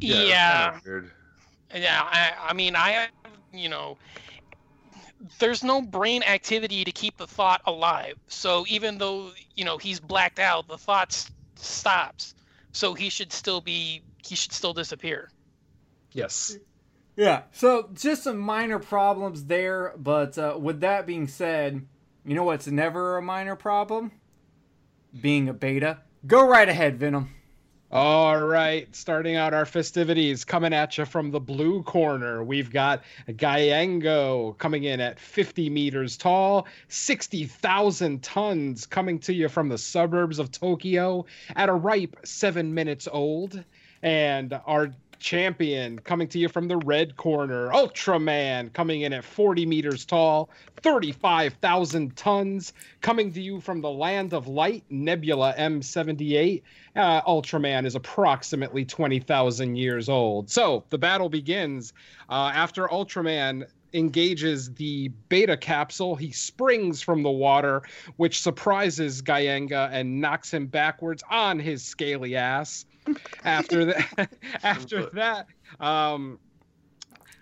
it's 0.00 0.28
Yeah. 0.28 0.70
kinda 0.70 0.80
weird. 0.86 1.10
Yeah, 1.74 2.02
I, 2.02 2.32
I 2.48 2.52
mean, 2.54 2.74
I, 2.74 3.08
you 3.52 3.68
know, 3.68 3.96
there's 5.38 5.62
no 5.62 5.82
brain 5.82 6.22
activity 6.22 6.84
to 6.84 6.92
keep 6.92 7.16
the 7.16 7.26
thought 7.26 7.60
alive. 7.66 8.14
So 8.28 8.64
even 8.68 8.98
though, 8.98 9.32
you 9.54 9.64
know, 9.64 9.78
he's 9.78 10.00
blacked 10.00 10.38
out, 10.38 10.68
the 10.68 10.78
thought 10.78 11.28
stops. 11.56 12.34
So 12.72 12.94
he 12.94 13.10
should 13.10 13.32
still 13.32 13.60
be, 13.60 14.02
he 14.24 14.34
should 14.34 14.52
still 14.52 14.72
disappear. 14.72 15.30
Yes. 16.12 16.56
Yeah, 17.16 17.42
so 17.52 17.90
just 17.92 18.22
some 18.22 18.38
minor 18.38 18.78
problems 18.78 19.44
there, 19.44 19.92
but 19.96 20.38
uh, 20.38 20.56
with 20.58 20.80
that 20.80 21.06
being 21.06 21.28
said, 21.28 21.86
you 22.24 22.34
know 22.34 22.44
what's 22.44 22.66
never 22.66 23.18
a 23.18 23.22
minor 23.22 23.56
problem? 23.56 24.12
Being 25.20 25.48
a 25.48 25.52
beta. 25.52 25.98
Go 26.26 26.46
right 26.46 26.68
ahead, 26.68 26.98
Venom. 26.98 27.34
All 27.92 28.40
right, 28.40 28.86
starting 28.94 29.34
out 29.34 29.52
our 29.52 29.66
festivities, 29.66 30.44
coming 30.44 30.72
at 30.72 30.96
you 30.96 31.04
from 31.04 31.32
the 31.32 31.40
blue 31.40 31.82
corner, 31.82 32.44
we've 32.44 32.70
got 32.70 33.02
Gyengo 33.28 34.56
coming 34.58 34.84
in 34.84 35.00
at 35.00 35.18
50 35.18 35.68
meters 35.70 36.16
tall, 36.16 36.68
60,000 36.86 38.22
tons 38.22 38.86
coming 38.86 39.18
to 39.18 39.34
you 39.34 39.48
from 39.48 39.68
the 39.68 39.76
suburbs 39.76 40.38
of 40.38 40.52
Tokyo 40.52 41.26
at 41.56 41.68
a 41.68 41.72
ripe 41.72 42.16
seven 42.22 42.72
minutes 42.72 43.08
old. 43.10 43.64
And 44.04 44.56
our 44.66 44.92
champion 45.20 45.98
coming 45.98 46.26
to 46.28 46.38
you 46.38 46.48
from 46.48 46.66
the 46.66 46.78
red 46.78 47.16
corner, 47.16 47.68
Ultraman 47.68 48.72
coming 48.72 49.02
in 49.02 49.12
at 49.12 49.22
40 49.22 49.66
meters 49.66 50.04
tall, 50.04 50.50
35,000 50.82 52.16
tons, 52.16 52.72
coming 53.02 53.32
to 53.32 53.40
you 53.40 53.60
from 53.60 53.80
the 53.80 53.90
land 53.90 54.32
of 54.32 54.48
light, 54.48 54.82
Nebula 54.90 55.54
M78. 55.56 56.62
Uh, 56.96 57.22
Ultraman 57.22 57.86
is 57.86 57.94
approximately 57.94 58.84
20,000 58.84 59.76
years 59.76 60.08
old. 60.08 60.50
So 60.50 60.84
the 60.90 60.98
battle 60.98 61.28
begins 61.28 61.92
uh, 62.28 62.50
after 62.54 62.88
Ultraman 62.88 63.66
engages 63.92 64.72
the 64.74 65.08
beta 65.28 65.56
capsule. 65.56 66.16
He 66.16 66.32
springs 66.32 67.02
from 67.02 67.22
the 67.22 67.30
water, 67.30 67.82
which 68.16 68.40
surprises 68.40 69.22
Gyengo 69.22 69.88
and 69.90 70.20
knocks 70.20 70.52
him 70.52 70.66
backwards 70.66 71.22
on 71.30 71.58
his 71.58 71.84
scaly 71.84 72.36
ass. 72.36 72.86
After 73.44 73.84
that, 73.86 74.30
after 74.62 75.06
that, 75.12 75.46
um, 75.80 76.38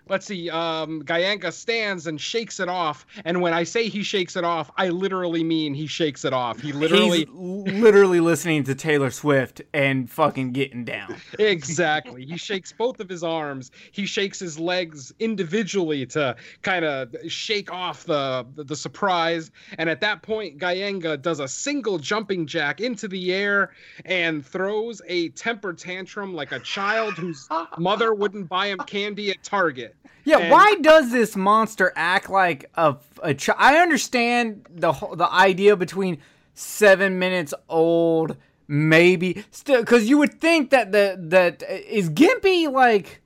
let's 0.09 0.25
see. 0.25 0.49
Um, 0.49 1.03
stands 1.51 2.07
and 2.07 2.19
shakes 2.19 2.59
it 2.59 2.69
off, 2.69 3.05
and 3.25 3.41
when 3.41 3.53
I 3.53 3.63
say 3.63 3.89
he 3.89 4.03
shakes 4.03 4.35
it 4.35 4.43
off, 4.43 4.71
I 4.77 4.89
literally 4.89 5.43
mean 5.43 5.73
he 5.73 5.87
shakes 5.87 6.25
it 6.25 6.33
off. 6.33 6.59
He 6.59 6.71
literally. 6.71 7.19
He's 7.19 7.27
literally 7.29 8.19
listening 8.19 8.63
to 8.65 8.75
Taylor 8.75 9.11
Swift 9.11 9.61
and 9.73 10.09
fucking 10.09 10.51
getting 10.51 10.85
down. 10.85 11.15
exactly. 11.39 12.25
He 12.25 12.37
shakes 12.37 12.71
both 12.71 12.99
of 12.99 13.09
his 13.09 13.23
arms. 13.23 13.71
He 13.91 14.05
shakes 14.05 14.39
his 14.39 14.57
legs 14.57 15.13
individually 15.19 16.05
to 16.07 16.35
kind 16.61 16.85
of 16.85 17.15
shake 17.27 17.71
off 17.71 18.05
the, 18.05 18.45
the 18.55 18.63
the 18.69 18.75
surprise. 18.75 19.51
And 19.77 19.89
at 19.89 19.99
that 20.01 20.21
point, 20.21 20.57
Gyengo 20.57 21.21
does 21.21 21.39
a 21.39 21.47
single 21.47 21.97
jumping 21.97 22.47
jack 22.47 22.79
into 22.79 23.07
the 23.07 23.33
air 23.33 23.71
and 24.05 24.45
throws 24.45 25.01
a 25.07 25.29
temper 25.29 25.73
tantrum 25.73 26.33
like 26.33 26.53
a 26.53 26.59
child 26.59 27.15
whose 27.15 27.49
mother 27.77 28.13
wouldn't 28.13 28.47
buy 28.47 28.67
him 28.67 28.79
candy 28.79 29.31
at 29.31 29.43
Target. 29.43 29.95
Yeah, 30.25 30.39
And- 30.39 30.51
why 30.51 30.75
does 30.81 31.11
this 31.11 31.35
monster 31.35 31.91
act 31.95 32.29
like 32.29 32.69
a, 32.75 32.97
a 33.23 33.33
child? 33.33 33.57
I 33.59 33.77
understand 33.77 34.65
the 34.69 34.91
the 35.15 35.31
idea 35.31 35.75
between 35.75 36.19
seven 36.53 37.19
minutes 37.19 37.53
old, 37.69 38.35
maybe 38.67 39.43
still, 39.51 39.79
because 39.81 40.09
you 40.09 40.17
would 40.17 40.39
think 40.39 40.69
that 40.71 40.91
the 40.91 41.15
that 41.17 41.63
is 41.63 42.09
Gimpy 42.09 42.71
like 42.71 43.21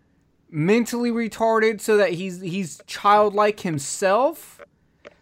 mentally 0.50 1.12
retarded 1.12 1.82
so 1.82 1.98
that 1.98 2.12
he's 2.14 2.42
he's 2.42 2.82
childlike 2.88 3.62
himself. 3.62 4.62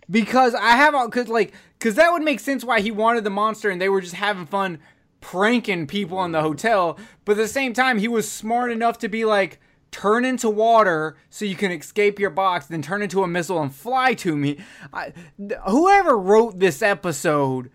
Because 0.10 0.54
I 0.54 0.72
have 0.72 0.94
because 1.06 1.30
like 1.30 1.54
because 1.80 1.96
that 1.96 2.12
would 2.12 2.22
make 2.22 2.42
sense 2.42 2.66
why 2.66 2.82
he 2.82 2.92
wanted 2.92 3.24
the 3.24 3.30
monster 3.30 3.70
and 3.70 3.82
they 3.82 3.90
were 3.90 4.02
just 4.02 4.16
having 4.16 4.46
fun 4.46 4.80
pranking 5.22 5.88
people 5.88 6.24
in 6.26 6.34
the 6.34 6.42
hotel. 6.42 7.00
But 7.24 7.34
at 7.34 7.38
the 7.38 7.48
same 7.48 7.74
time, 7.74 7.98
he 7.98 8.08
was 8.10 8.30
smart 8.30 8.72
enough 8.72 8.98
to 9.00 9.08
be 9.08 9.24
like 9.24 9.60
turn 9.92 10.24
into 10.26 10.50
water 10.50 11.18
so 11.30 11.46
you 11.46 11.56
can 11.56 11.72
escape 11.72 12.18
your 12.18 12.30
box, 12.30 12.66
then 12.66 12.82
turn 12.82 13.02
into 13.02 13.24
a 13.24 13.28
missile 13.28 13.62
and 13.62 13.74
fly 13.74 14.14
to 14.16 14.36
me. 14.36 14.58
I, 14.94 15.14
th- 15.38 15.60
whoever 15.68 16.18
wrote 16.18 16.60
this 16.60 16.82
episode 16.82 17.70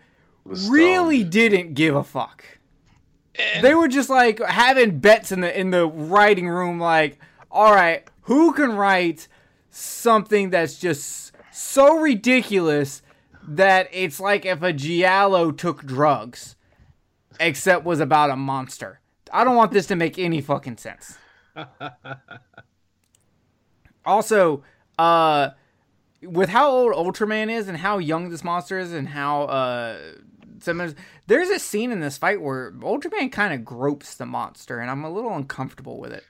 really 0.45 1.23
didn't 1.23 1.73
give 1.73 1.95
a 1.95 2.03
fuck. 2.03 2.43
Eh. 3.35 3.61
They 3.61 3.75
were 3.75 3.87
just 3.87 4.09
like 4.09 4.41
having 4.41 4.99
bets 4.99 5.31
in 5.31 5.41
the 5.41 5.59
in 5.59 5.69
the 5.71 5.87
writing 5.87 6.49
room, 6.49 6.79
like, 6.79 7.19
all 7.51 7.73
right, 7.73 8.07
who 8.23 8.51
can 8.53 8.73
write 8.73 9.27
something 9.69 10.49
that's 10.49 10.79
just 10.79 11.31
so 11.51 11.97
ridiculous 11.99 13.03
that 13.47 13.87
it's 13.91 14.19
like 14.19 14.45
if 14.45 14.61
a 14.61 14.73
Giallo 14.73 15.51
took 15.51 15.85
drugs, 15.85 16.55
except 17.39 17.85
was 17.85 17.99
about 17.99 18.31
a 18.31 18.35
monster. 18.35 18.99
I 19.31 19.43
don't 19.43 19.55
want 19.55 19.71
this 19.71 19.85
to 19.87 19.95
make 19.95 20.17
any 20.17 20.41
fucking 20.41 20.77
sense. 20.77 21.17
Also, 24.05 24.63
uh, 24.97 25.49
with 26.21 26.49
how 26.49 26.69
old 26.69 26.93
Ultraman 26.93 27.51
is 27.51 27.67
and 27.67 27.77
how 27.77 27.97
young 27.97 28.29
this 28.29 28.43
monster 28.43 28.79
is 28.79 28.91
and 28.93 29.09
how 29.09 29.43
uh 29.43 29.97
some 30.59 30.95
there's 31.27 31.49
a 31.49 31.59
scene 31.59 31.91
in 31.91 31.99
this 31.99 32.17
fight 32.17 32.41
where 32.41 32.71
Ultraman 32.71 33.31
kind 33.31 33.53
of 33.53 33.63
gropes 33.63 34.15
the 34.15 34.25
monster 34.25 34.79
and 34.79 34.89
I'm 34.89 35.03
a 35.03 35.09
little 35.09 35.35
uncomfortable 35.35 35.99
with 35.99 36.11
it. 36.11 36.23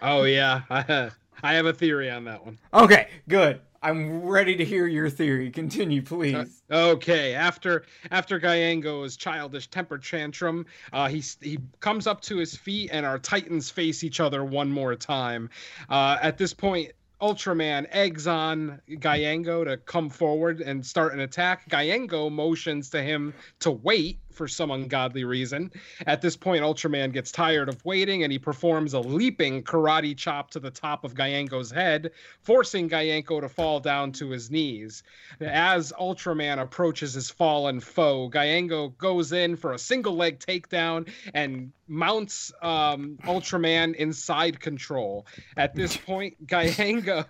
Oh 0.00 0.24
yeah, 0.24 0.62
I 1.42 1.54
have 1.54 1.66
a 1.66 1.72
theory 1.72 2.10
on 2.10 2.24
that 2.24 2.44
one. 2.44 2.58
Okay, 2.72 3.08
good. 3.28 3.60
I'm 3.84 4.22
ready 4.22 4.56
to 4.56 4.64
hear 4.64 4.86
your 4.86 5.10
theory. 5.10 5.50
Continue, 5.50 6.00
please. 6.00 6.62
Okay, 6.70 7.34
after 7.34 7.84
after 8.10 8.40
Gyengo's 8.40 9.14
childish 9.18 9.66
temper 9.66 9.98
tantrum, 9.98 10.64
uh, 10.94 11.06
he 11.08 11.22
he 11.42 11.58
comes 11.80 12.06
up 12.06 12.22
to 12.22 12.38
his 12.38 12.56
feet, 12.56 12.88
and 12.92 13.04
our 13.04 13.18
titans 13.18 13.68
face 13.68 14.02
each 14.02 14.20
other 14.20 14.42
one 14.42 14.70
more 14.70 14.96
time. 14.96 15.50
Uh, 15.90 16.16
at 16.22 16.38
this 16.38 16.54
point, 16.54 16.92
Ultraman 17.20 17.86
eggs 17.90 18.26
on 18.26 18.80
Gyengo 18.88 19.64
to 19.64 19.76
come 19.76 20.08
forward 20.08 20.62
and 20.62 20.84
start 20.84 21.12
an 21.12 21.20
attack. 21.20 21.68
Gyengo 21.68 22.32
motions 22.32 22.88
to 22.90 23.02
him 23.02 23.34
to 23.60 23.70
wait 23.70 24.18
for 24.34 24.48
some 24.48 24.70
ungodly 24.70 25.24
reason. 25.24 25.70
At 26.06 26.20
this 26.20 26.36
point, 26.36 26.62
Ultraman 26.62 27.12
gets 27.12 27.32
tired 27.32 27.68
of 27.68 27.84
waiting 27.84 28.22
and 28.22 28.32
he 28.32 28.38
performs 28.38 28.94
a 28.94 29.00
leaping 29.00 29.62
karate 29.62 30.16
chop 30.16 30.50
to 30.50 30.60
the 30.60 30.70
top 30.70 31.04
of 31.04 31.14
Gyengo's 31.14 31.70
head, 31.70 32.10
forcing 32.42 32.88
Gyengo 32.88 33.40
to 33.40 33.48
fall 33.48 33.80
down 33.80 34.12
to 34.12 34.30
his 34.30 34.50
knees. 34.50 35.02
As 35.40 35.92
Ultraman 35.98 36.60
approaches 36.60 37.14
his 37.14 37.30
fallen 37.30 37.80
foe, 37.80 38.30
Gyengo 38.30 38.96
goes 38.98 39.32
in 39.32 39.56
for 39.56 39.72
a 39.72 39.78
single 39.78 40.16
leg 40.16 40.38
takedown 40.38 41.08
and 41.32 41.72
mounts 41.88 42.52
um, 42.62 43.18
Ultraman 43.24 43.94
inside 43.96 44.60
control. 44.60 45.26
At 45.56 45.74
this 45.74 45.96
point, 46.06 46.46
Gyengo, 46.46 47.26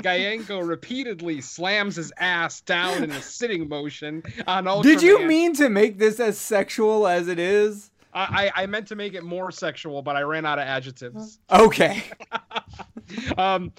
Gyengo 0.00 0.66
repeatedly 0.66 1.40
slams 1.40 1.96
his 1.96 2.12
ass 2.18 2.60
down 2.60 3.02
in 3.02 3.10
a 3.10 3.22
sitting 3.22 3.68
motion 3.68 4.22
on 4.46 4.64
Ultraman. 4.64 4.82
Did 4.82 5.02
you 5.02 5.26
mean 5.26 5.54
to 5.54 5.68
make 5.68 5.98
this 5.98 6.20
as 6.20 6.37
sexual 6.38 7.06
as 7.06 7.28
it 7.28 7.38
is? 7.38 7.90
I, 8.14 8.50
I 8.56 8.62
I 8.62 8.66
meant 8.66 8.88
to 8.88 8.96
make 8.96 9.14
it 9.14 9.22
more 9.22 9.50
sexual, 9.50 10.02
but 10.02 10.16
I 10.16 10.22
ran 10.22 10.46
out 10.46 10.58
of 10.58 10.66
adjectives. 10.66 11.38
Okay. 11.50 12.04
Um, 13.38 13.72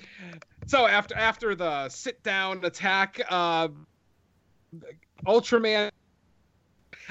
so 0.66 0.88
after 0.88 1.16
after 1.16 1.54
the 1.54 1.88
sit 1.90 2.24
down 2.24 2.66
attack, 2.66 3.22
uh, 3.30 3.68
Ultraman. 5.28 5.92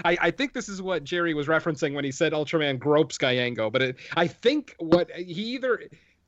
I, 0.05 0.19
I 0.21 0.31
think 0.31 0.53
this 0.53 0.69
is 0.69 0.81
what 0.81 1.05
Jerry 1.05 1.35
was 1.35 1.47
referencing 1.47 1.95
when 1.95 2.05
he 2.05 2.13
said 2.13 2.33
Ultraman 2.33 2.79
gropes 2.79 3.19
Gyengo, 3.19 3.71
but 3.71 3.83
it, 3.83 3.97
I 4.17 4.27
think 4.27 4.75
what 4.79 5.11
he 5.13 5.55
either 5.55 5.81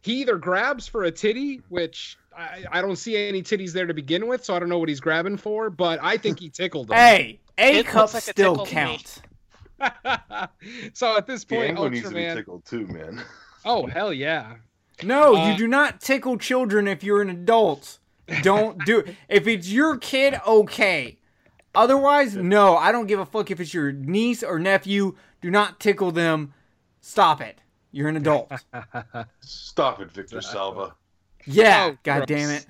he 0.02 0.20
either 0.20 0.36
grabs 0.36 0.88
for 0.88 1.04
a 1.04 1.10
titty, 1.10 1.60
which 1.68 2.16
I, 2.36 2.64
I 2.70 2.80
don't 2.80 2.96
see 2.96 3.16
any 3.16 3.42
titties 3.42 3.72
there 3.72 3.86
to 3.86 3.94
begin 3.94 4.26
with, 4.26 4.44
so 4.44 4.54
I 4.54 4.58
don't 4.58 4.68
know 4.68 4.78
what 4.78 4.88
he's 4.88 5.00
grabbing 5.00 5.36
for, 5.36 5.70
but 5.70 5.98
I 6.02 6.16
think 6.16 6.40
he 6.40 6.48
tickled 6.48 6.90
him. 6.90 6.96
Hey, 6.96 7.40
A 7.60 7.78
It 7.78 7.86
cups 7.86 8.14
like 8.14 8.22
still 8.24 8.64
tickle 8.64 8.66
to 8.66 8.74
me. 8.74 8.80
count. 8.80 9.22
so 10.94 11.16
at 11.16 11.26
this 11.26 11.44
point, 11.44 11.76
Gyango 11.78 11.90
needs 11.90 12.08
to 12.08 12.14
be 12.14 12.22
tickled 12.24 12.64
too, 12.64 12.86
man. 12.86 13.22
Oh 13.64 13.86
hell 13.86 14.12
yeah! 14.12 14.56
No, 15.02 15.36
Uh, 15.36 15.50
you 15.50 15.56
do 15.56 15.66
not 15.68 16.00
tickle 16.00 16.36
children 16.38 16.86
if 16.88 17.02
you're 17.04 17.22
an 17.22 17.30
adult. 17.30 17.98
Don't 18.42 18.84
do 18.84 19.00
it. 19.00 19.16
If 19.28 19.46
it's 19.46 19.68
your 19.70 19.96
kid, 19.98 20.40
okay. 20.46 21.18
Otherwise, 21.74 22.34
no, 22.36 22.76
I 22.76 22.90
don't 22.92 23.06
give 23.06 23.20
a 23.20 23.26
fuck 23.26 23.50
if 23.50 23.60
it's 23.60 23.72
your 23.72 23.92
niece 23.92 24.42
or 24.42 24.58
nephew. 24.58 25.16
Do 25.40 25.50
not 25.50 25.78
tickle 25.80 26.10
them. 26.12 26.52
Stop 27.00 27.40
it. 27.40 27.60
You're 27.92 28.08
an 28.08 28.16
adult. 28.16 28.50
Stop 29.40 30.00
it, 30.00 30.10
Victor 30.12 30.40
Salva. 30.40 30.94
Yeah, 31.46 31.90
Oh, 31.92 31.98
god 32.02 32.26
gross. 32.26 32.26
damn 32.26 32.50
it. 32.50 32.66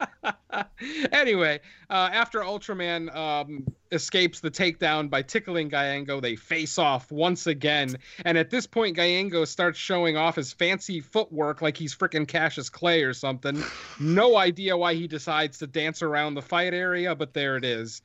anyway, 1.12 1.60
uh, 1.90 2.10
after 2.12 2.40
Ultraman 2.40 3.14
um, 3.14 3.66
escapes 3.92 4.40
the 4.40 4.50
takedown 4.50 5.08
by 5.10 5.22
tickling 5.22 5.70
Gyango, 5.70 6.20
they 6.20 6.36
face 6.36 6.78
off 6.78 7.10
once 7.10 7.46
again. 7.46 7.96
And 8.24 8.36
at 8.38 8.50
this 8.50 8.66
point, 8.66 8.96
Gyango 8.96 9.46
starts 9.46 9.78
showing 9.78 10.16
off 10.16 10.36
his 10.36 10.52
fancy 10.52 11.00
footwork 11.00 11.62
like 11.62 11.76
he's 11.76 11.94
freaking 11.94 12.26
Cassius 12.26 12.68
Clay 12.68 13.02
or 13.02 13.14
something. 13.14 13.62
No 14.00 14.36
idea 14.36 14.76
why 14.76 14.94
he 14.94 15.06
decides 15.06 15.58
to 15.58 15.66
dance 15.66 16.02
around 16.02 16.34
the 16.34 16.42
fight 16.42 16.74
area, 16.74 17.14
but 17.14 17.34
there 17.34 17.56
it 17.56 17.64
is. 17.64 18.02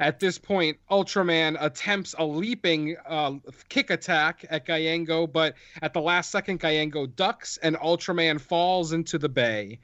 At 0.00 0.18
this 0.18 0.36
point, 0.36 0.78
Ultraman 0.90 1.56
attempts 1.60 2.14
a 2.18 2.24
leaping 2.24 2.96
uh, 3.06 3.34
kick 3.68 3.90
attack 3.90 4.44
at 4.50 4.66
Gyango, 4.66 5.30
but 5.30 5.54
at 5.80 5.92
the 5.92 6.00
last 6.00 6.30
second, 6.30 6.58
Gyango 6.58 7.14
ducks 7.14 7.56
and 7.62 7.76
Ultraman 7.76 8.40
falls 8.40 8.92
into 8.92 9.16
the 9.16 9.28
bay. 9.28 9.78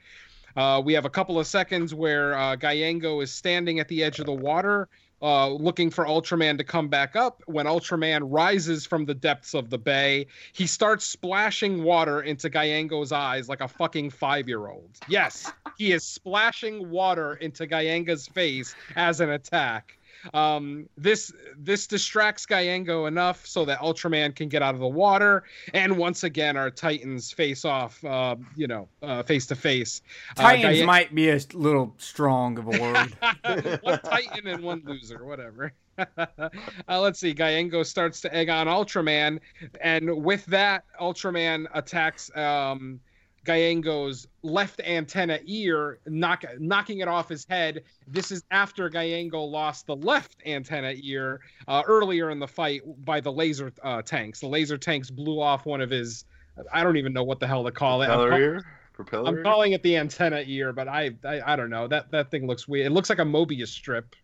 Uh, 0.55 0.81
we 0.83 0.93
have 0.93 1.05
a 1.05 1.09
couple 1.09 1.39
of 1.39 1.47
seconds 1.47 1.93
where 1.93 2.37
uh, 2.37 2.55
Gyango 2.55 3.21
is 3.23 3.31
standing 3.31 3.79
at 3.79 3.87
the 3.87 4.03
edge 4.03 4.19
of 4.19 4.25
the 4.25 4.33
water, 4.33 4.89
uh, 5.21 5.49
looking 5.49 5.89
for 5.89 6.05
Ultraman 6.05 6.57
to 6.57 6.63
come 6.63 6.87
back 6.87 7.15
up. 7.15 7.43
When 7.45 7.65
Ultraman 7.65 8.21
rises 8.23 8.85
from 8.85 9.05
the 9.05 9.13
depths 9.13 9.53
of 9.53 9.69
the 9.69 9.77
bay, 9.77 10.27
he 10.53 10.65
starts 10.65 11.05
splashing 11.05 11.83
water 11.83 12.21
into 12.21 12.49
Gyango's 12.49 13.11
eyes 13.11 13.49
like 13.49 13.61
a 13.61 13.67
fucking 13.67 14.11
five 14.11 14.47
year 14.47 14.67
old. 14.67 14.89
Yes, 15.07 15.51
he 15.77 15.91
is 15.91 16.03
splashing 16.03 16.89
water 16.89 17.35
into 17.35 17.67
Gyango's 17.67 18.27
face 18.27 18.75
as 18.95 19.19
an 19.19 19.29
attack. 19.29 19.98
Um, 20.33 20.87
this 20.97 21.31
this 21.57 21.87
distracts 21.87 22.45
Gyango 22.45 23.07
enough 23.07 23.45
so 23.45 23.65
that 23.65 23.79
Ultraman 23.79 24.35
can 24.35 24.49
get 24.49 24.61
out 24.61 24.73
of 24.73 24.79
the 24.79 24.87
water, 24.87 25.43
and 25.73 25.97
once 25.97 26.23
again 26.23 26.57
our 26.57 26.69
Titans 26.69 27.31
face 27.31 27.65
off, 27.65 28.03
uh, 28.03 28.35
you 28.55 28.67
know, 28.67 28.87
uh, 29.01 29.23
face 29.23 29.45
to 29.47 29.55
face. 29.55 30.01
Uh, 30.37 30.43
Titans 30.43 30.83
might 30.83 31.13
be 31.13 31.29
a 31.29 31.39
little 31.53 31.93
strong 31.97 32.57
of 32.57 32.67
a 32.67 32.69
word. 32.81 33.81
one 33.81 33.99
Titan 33.99 34.47
and 34.47 34.63
one 34.63 34.81
loser, 34.85 35.25
whatever. 35.25 35.73
uh, 36.17 36.99
let's 36.99 37.19
see. 37.19 37.33
Gyango 37.33 37.85
starts 37.85 38.21
to 38.21 38.33
egg 38.33 38.49
on 38.49 38.67
Ultraman, 38.67 39.39
and 39.81 40.23
with 40.23 40.45
that, 40.45 40.85
Ultraman 40.99 41.67
attacks 41.73 42.35
um, 42.35 42.99
Gyango's 43.45 44.27
left 44.43 44.79
antenna 44.81 45.39
ear, 45.45 45.99
knock, 46.05 46.43
knocking 46.59 46.99
it 46.99 47.07
off 47.07 47.29
his 47.29 47.45
head. 47.49 47.83
This 48.07 48.31
is 48.31 48.43
after 48.51 48.89
Gyango 48.89 49.49
lost 49.49 49.87
the 49.87 49.95
left 49.95 50.35
antenna 50.45 50.93
ear 51.01 51.41
uh, 51.67 51.83
earlier 51.87 52.29
in 52.29 52.39
the 52.39 52.47
fight 52.47 52.81
by 53.05 53.19
the 53.21 53.31
laser 53.31 53.71
uh, 53.83 54.01
tanks. 54.01 54.39
The 54.39 54.47
laser 54.47 54.77
tanks 54.77 55.09
blew 55.09 55.41
off 55.41 55.65
one 55.65 55.81
of 55.81 55.89
his. 55.89 56.25
I 56.71 56.83
don't 56.83 56.97
even 56.97 57.13
know 57.13 57.23
what 57.23 57.39
the 57.39 57.47
hell 57.47 57.63
to 57.63 57.71
call 57.71 58.01
it. 58.01 58.07
I'm 58.07 58.19
Propeller 58.19 58.39
ear? 58.41 58.61
Propeller 58.93 59.27
I'm 59.37 59.43
calling 59.43 59.71
it 59.71 59.81
the 59.81 59.95
antenna 59.97 60.43
ear, 60.45 60.73
but 60.73 60.87
I, 60.87 61.11
I 61.23 61.53
I 61.53 61.55
don't 61.55 61.69
know. 61.69 61.87
That 61.87 62.11
that 62.11 62.31
thing 62.31 62.47
looks 62.47 62.67
weird. 62.67 62.85
It 62.85 62.89
looks 62.91 63.09
like 63.09 63.19
a 63.19 63.23
Mobius 63.23 63.69
strip 63.69 64.15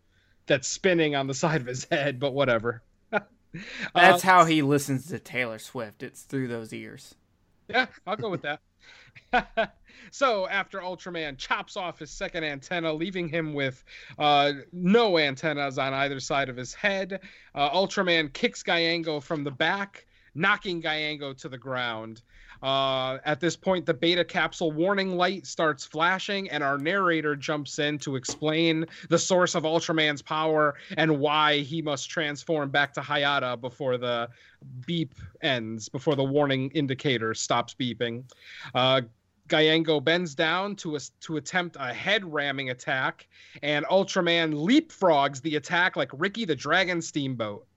that's 0.48 0.68
spinning 0.68 1.16
on 1.16 1.28
the 1.28 1.34
side 1.44 1.62
of 1.62 1.68
his 1.68 1.86
head, 1.90 2.20
but 2.20 2.34
whatever. 2.34 2.82
That's 3.96 4.24
Uh, 4.24 4.28
how 4.28 4.44
he 4.46 4.62
listens 4.62 5.08
to 5.08 5.18
Taylor 5.20 5.60
Swift. 5.60 6.04
It's 6.04 6.24
through 6.24 6.50
those 6.50 6.74
ears. 6.74 7.16
Yeah, 7.70 7.86
I'll 8.06 8.18
go 8.18 8.30
with 8.30 8.42
that. 8.42 8.60
so 10.12 10.48
after 10.48 10.80
Ultraman 10.80 11.38
chops 11.38 11.78
off 11.78 12.00
his 12.00 12.12
second 12.12 12.44
antenna, 12.44 12.92
leaving 12.94 13.28
him 13.28 13.54
with 13.54 13.84
uh, 14.18 14.54
no 14.72 15.18
antennas 15.18 15.78
on 15.78 15.94
either 15.94 16.20
side 16.20 16.50
of 16.50 16.58
his 16.58 16.74
head, 16.74 17.22
uh, 17.54 17.70
Ultraman 17.72 18.32
kicks 18.34 18.64
Gyango 18.64 19.22
from 19.22 19.44
the 19.44 19.52
back, 19.52 20.06
knocking 20.34 20.82
Gyango 20.82 21.38
to 21.38 21.50
the 21.50 21.58
ground. 21.58 22.22
Uh, 22.64 23.18
at 23.26 23.40
this 23.40 23.56
point, 23.56 23.86
the 23.86 23.94
beta 23.94 24.24
capsule 24.24 24.72
warning 24.72 25.18
light 25.18 25.46
starts 25.46 25.86
flashing, 25.86 26.50
and 26.50 26.64
our 26.64 26.78
narrator 26.78 27.36
jumps 27.36 27.80
in 27.80 27.98
to 28.00 28.16
explain 28.16 28.86
the 29.10 29.20
source 29.20 29.56
of 29.56 29.64
Ultraman's 29.64 30.22
power 30.22 30.76
and 30.98 31.20
why 31.20 31.60
he 31.60 31.82
must 31.82 32.10
transform 32.10 32.70
back 32.70 32.94
to 32.94 33.02
Hayata 33.02 33.60
before 33.60 33.98
the 33.98 34.30
beep 34.86 35.14
ends, 35.42 35.90
before 35.90 36.16
the 36.16 36.24
warning 36.24 36.72
indicator 36.72 37.34
stops 37.34 37.76
beeping. 37.80 38.24
Uh, 38.74 39.02
Gyango 39.48 40.04
bends 40.04 40.34
down 40.34 40.76
to 40.78 40.96
a, 40.96 41.00
to 41.22 41.38
attempt 41.38 41.78
a 41.80 41.94
head 41.94 42.26
ramming 42.26 42.72
attack, 42.72 43.28
and 43.62 43.86
Ultraman 43.86 44.54
leapfrogs 44.54 45.42
the 45.42 45.56
attack 45.56 45.96
like 45.96 46.10
Ricky 46.14 46.46
the 46.46 46.56
Dragon 46.56 47.02
Steamboat. 47.02 47.68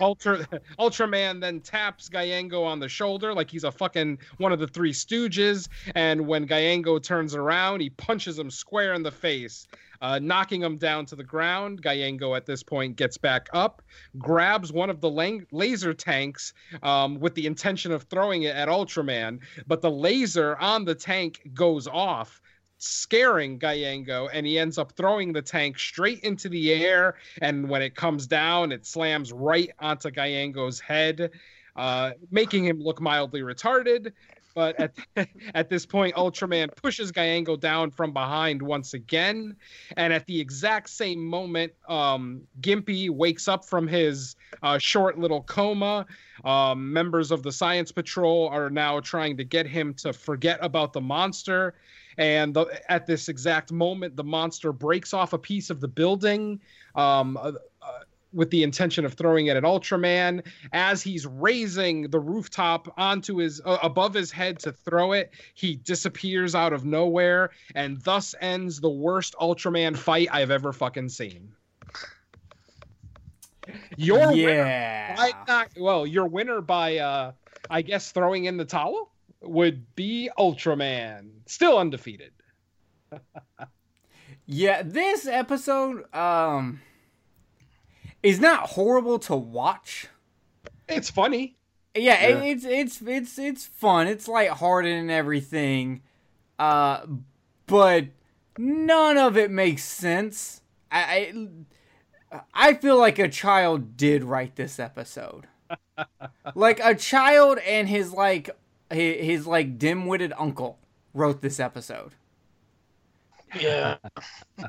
Ultra 0.00 0.46
Ultraman 0.78 1.40
then 1.40 1.60
taps 1.60 2.08
Gyango 2.08 2.64
on 2.64 2.80
the 2.80 2.88
shoulder 2.88 3.34
like 3.34 3.50
he's 3.50 3.64
a 3.64 3.72
fucking 3.72 4.18
one 4.38 4.52
of 4.52 4.58
the 4.58 4.66
three 4.66 4.92
stooges, 4.92 5.68
and 5.94 6.26
when 6.26 6.46
Gyango 6.46 7.02
turns 7.02 7.34
around, 7.34 7.80
he 7.80 7.90
punches 7.90 8.38
him 8.38 8.50
square 8.50 8.94
in 8.94 9.02
the 9.02 9.10
face, 9.10 9.66
uh, 10.00 10.18
knocking 10.18 10.62
him 10.62 10.76
down 10.76 11.06
to 11.06 11.16
the 11.16 11.24
ground. 11.24 11.82
Gyango 11.82 12.36
at 12.36 12.46
this 12.46 12.62
point 12.62 12.96
gets 12.96 13.16
back 13.16 13.48
up, 13.52 13.82
grabs 14.18 14.72
one 14.72 14.90
of 14.90 15.00
the 15.00 15.10
lang- 15.10 15.46
laser 15.52 15.94
tanks 15.94 16.52
um, 16.82 17.18
with 17.20 17.34
the 17.34 17.46
intention 17.46 17.92
of 17.92 18.04
throwing 18.04 18.42
it 18.42 18.54
at 18.54 18.68
Ultraman, 18.68 19.40
but 19.66 19.80
the 19.80 19.90
laser 19.90 20.56
on 20.56 20.84
the 20.84 20.94
tank 20.94 21.50
goes 21.54 21.86
off. 21.86 22.40
Scaring 22.78 23.58
Gyango, 23.58 24.28
and 24.32 24.46
he 24.46 24.58
ends 24.58 24.78
up 24.78 24.92
throwing 24.92 25.32
the 25.32 25.42
tank 25.42 25.78
straight 25.78 26.20
into 26.20 26.48
the 26.48 26.72
air. 26.72 27.16
And 27.40 27.68
when 27.68 27.82
it 27.82 27.94
comes 27.94 28.26
down, 28.26 28.72
it 28.72 28.86
slams 28.86 29.32
right 29.32 29.70
onto 29.78 30.10
Gyango's 30.10 30.80
head, 30.80 31.30
uh, 31.74 32.12
making 32.30 32.64
him 32.64 32.80
look 32.80 33.00
mildly 33.00 33.40
retarded. 33.40 34.12
But 34.56 34.80
at, 34.80 35.28
at 35.54 35.68
this 35.68 35.84
point, 35.84 36.16
Ultraman 36.16 36.74
pushes 36.74 37.12
Gyango 37.12 37.60
down 37.60 37.90
from 37.90 38.12
behind 38.12 38.62
once 38.62 38.94
again. 38.94 39.54
And 39.98 40.14
at 40.14 40.24
the 40.26 40.40
exact 40.40 40.88
same 40.88 41.22
moment, 41.22 41.74
um, 41.88 42.40
Gimpy 42.62 43.10
wakes 43.10 43.48
up 43.48 43.66
from 43.66 43.86
his 43.86 44.34
uh, 44.62 44.78
short 44.78 45.18
little 45.18 45.42
coma. 45.42 46.06
Um, 46.42 46.90
members 46.90 47.30
of 47.30 47.42
the 47.42 47.52
Science 47.52 47.92
Patrol 47.92 48.48
are 48.48 48.70
now 48.70 48.98
trying 49.00 49.36
to 49.36 49.44
get 49.44 49.66
him 49.66 49.92
to 49.94 50.14
forget 50.14 50.58
about 50.62 50.94
the 50.94 51.02
monster. 51.02 51.74
And 52.18 52.54
the, 52.54 52.66
at 52.88 53.06
this 53.06 53.28
exact 53.28 53.72
moment, 53.72 54.16
the 54.16 54.24
monster 54.24 54.72
breaks 54.72 55.12
off 55.12 55.32
a 55.32 55.38
piece 55.38 55.70
of 55.70 55.80
the 55.80 55.88
building. 55.88 56.60
Um, 56.94 57.36
uh, 57.36 57.52
uh, 57.82 58.00
with 58.32 58.50
the 58.50 58.62
intention 58.62 59.04
of 59.04 59.14
throwing 59.14 59.46
it 59.46 59.56
at 59.56 59.62
Ultraman. 59.64 60.44
As 60.72 61.02
he's 61.02 61.26
raising 61.26 62.10
the 62.10 62.20
rooftop 62.20 62.92
onto 62.96 63.36
his 63.36 63.60
uh, 63.64 63.78
above 63.82 64.14
his 64.14 64.30
head 64.30 64.58
to 64.60 64.72
throw 64.72 65.12
it, 65.12 65.32
he 65.54 65.76
disappears 65.76 66.54
out 66.54 66.72
of 66.72 66.84
nowhere, 66.84 67.50
and 67.74 68.00
thus 68.02 68.34
ends 68.40 68.80
the 68.80 68.90
worst 68.90 69.34
Ultraman 69.40 69.96
fight 69.96 70.28
I've 70.30 70.50
ever 70.50 70.72
fucking 70.72 71.08
seen. 71.08 71.52
Your 73.96 74.28
winner, 74.28 75.14
by 75.16 75.32
not, 75.48 75.68
well, 75.76 76.06
your 76.06 76.26
winner 76.26 76.60
by, 76.60 76.98
uh, 76.98 77.32
I 77.68 77.82
guess, 77.82 78.12
throwing 78.12 78.44
in 78.44 78.58
the 78.58 78.64
towel 78.64 79.10
would 79.48 79.94
be 79.94 80.30
Ultraman, 80.38 81.30
still 81.46 81.78
undefeated. 81.78 82.32
Yeah, 84.48 84.82
this 84.84 85.26
episode 85.26 86.04
um 86.14 86.80
is 88.22 88.40
not 88.40 88.70
horrible 88.70 89.18
to 89.20 89.34
watch. 89.36 90.06
It's 90.88 91.10
funny. 91.10 91.56
Yeah, 91.96 92.20
it- 92.22 92.44
it's 92.44 92.64
it's 92.64 93.02
it's 93.02 93.38
it's 93.38 93.66
fun. 93.66 94.06
It's 94.06 94.28
lighthearted 94.28 94.92
and 94.92 95.10
everything. 95.10 96.02
Uh 96.58 97.06
but 97.66 98.04
none 98.56 99.18
of 99.18 99.36
it 99.36 99.50
makes 99.50 99.82
sense. 99.82 100.60
I 100.92 101.32
I, 102.30 102.40
I 102.54 102.74
feel 102.74 102.98
like 102.98 103.18
a 103.18 103.28
child 103.28 103.96
did 103.96 104.22
write 104.22 104.54
this 104.54 104.78
episode. 104.78 105.46
like 106.54 106.78
a 106.84 106.94
child 106.94 107.58
and 107.66 107.88
his 107.88 108.12
like 108.12 108.50
his, 108.90 109.24
his 109.24 109.46
like 109.46 109.78
dim-witted 109.78 110.32
uncle 110.38 110.78
wrote 111.14 111.40
this 111.40 111.60
episode. 111.60 112.12
Yeah. 113.58 113.96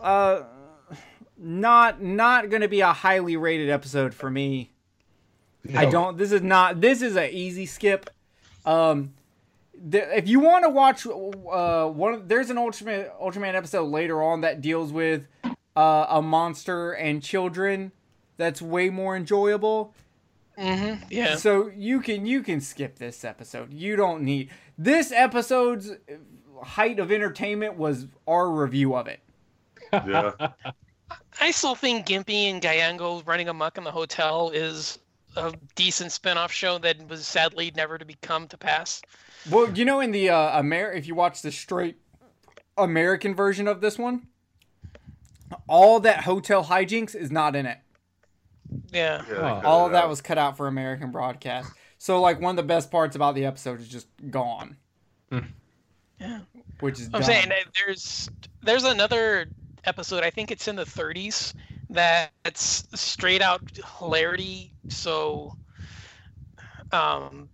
uh 0.00 0.42
not 1.36 2.02
not 2.02 2.50
gonna 2.50 2.68
be 2.68 2.80
a 2.80 2.92
highly 2.92 3.36
rated 3.36 3.70
episode 3.70 4.14
for 4.14 4.30
me 4.30 4.70
i 5.74 5.84
don't 5.84 6.16
this 6.16 6.32
is 6.32 6.42
not 6.42 6.80
this 6.80 7.02
is 7.02 7.16
a 7.16 7.32
easy 7.34 7.66
skip 7.66 8.10
um 8.64 9.12
the, 9.80 10.16
if 10.16 10.26
you 10.26 10.40
want 10.40 10.64
to 10.64 10.70
watch 10.70 11.06
uh 11.06 11.86
one 11.88 12.14
of, 12.14 12.28
there's 12.28 12.50
an 12.50 12.56
ultraman 12.56 13.08
ultraman 13.20 13.54
episode 13.54 13.84
later 13.84 14.22
on 14.22 14.40
that 14.40 14.60
deals 14.60 14.92
with 14.92 15.26
uh 15.76 16.06
a 16.08 16.22
monster 16.22 16.92
and 16.92 17.22
children 17.22 17.92
that's 18.36 18.60
way 18.60 18.90
more 18.90 19.16
enjoyable 19.16 19.94
Mm-hmm. 20.58 21.04
Yeah. 21.10 21.36
so 21.36 21.68
you 21.74 22.00
can 22.00 22.26
you 22.26 22.42
can 22.42 22.60
skip 22.60 22.98
this 22.98 23.24
episode 23.24 23.72
you 23.72 23.94
don't 23.94 24.22
need 24.22 24.50
this 24.76 25.12
episode's 25.12 25.90
height 26.62 26.98
of 26.98 27.12
entertainment 27.12 27.76
was 27.76 28.06
our 28.26 28.50
review 28.50 28.96
of 28.96 29.06
it 29.06 29.20
Yeah. 29.92 30.32
I 31.40 31.52
still 31.52 31.74
think 31.76 32.06
Gimpy 32.06 32.50
and 32.50 32.60
Gyango 32.60 33.24
running 33.26 33.48
amok 33.48 33.78
in 33.78 33.84
the 33.84 33.92
hotel 33.92 34.50
is 34.50 34.98
a 35.36 35.54
decent 35.76 36.10
spin-off 36.12 36.50
show 36.52 36.78
that 36.78 37.08
was 37.08 37.26
sadly 37.26 37.72
never 37.76 37.96
to 37.96 38.04
become 38.04 38.48
to 38.48 38.58
pass. 38.58 39.00
Well, 39.48 39.70
you 39.70 39.84
know, 39.84 40.00
in 40.00 40.10
the 40.10 40.30
uh, 40.30 40.58
Amer, 40.58 40.90
if 40.92 41.06
you 41.06 41.14
watch 41.14 41.40
the 41.42 41.52
straight 41.52 41.96
American 42.76 43.34
version 43.34 43.68
of 43.68 43.80
this 43.80 43.96
one, 43.98 44.26
all 45.68 46.00
that 46.00 46.24
hotel 46.24 46.64
hijinks 46.64 47.14
is 47.14 47.30
not 47.30 47.54
in 47.54 47.66
it. 47.66 47.78
Yeah. 48.92 49.22
Yeah, 49.30 49.60
Oh. 49.64 49.66
All 49.66 49.86
of 49.86 49.92
that 49.92 50.08
was 50.08 50.20
cut 50.20 50.38
out 50.38 50.56
for 50.56 50.66
American 50.66 51.10
broadcast. 51.10 51.72
So, 51.98 52.20
like, 52.20 52.40
one 52.40 52.50
of 52.50 52.56
the 52.56 52.62
best 52.68 52.90
parts 52.90 53.16
about 53.16 53.34
the 53.34 53.44
episode 53.44 53.80
is 53.80 53.88
just 53.88 54.06
gone. 54.30 54.76
Yeah. 56.20 56.40
Which 56.80 57.00
is 57.00 57.06
I'm 57.06 57.12
dumb. 57.12 57.22
saying 57.24 57.52
there's 57.84 58.30
there's 58.62 58.84
another 58.84 59.46
episode. 59.84 60.22
I 60.24 60.30
think 60.30 60.50
it's 60.50 60.68
in 60.68 60.76
the 60.76 60.84
30s 60.84 61.54
that's 61.90 62.86
straight 62.94 63.42
out 63.42 63.62
hilarity. 63.98 64.72
So, 64.88 65.56
um, 66.92 67.48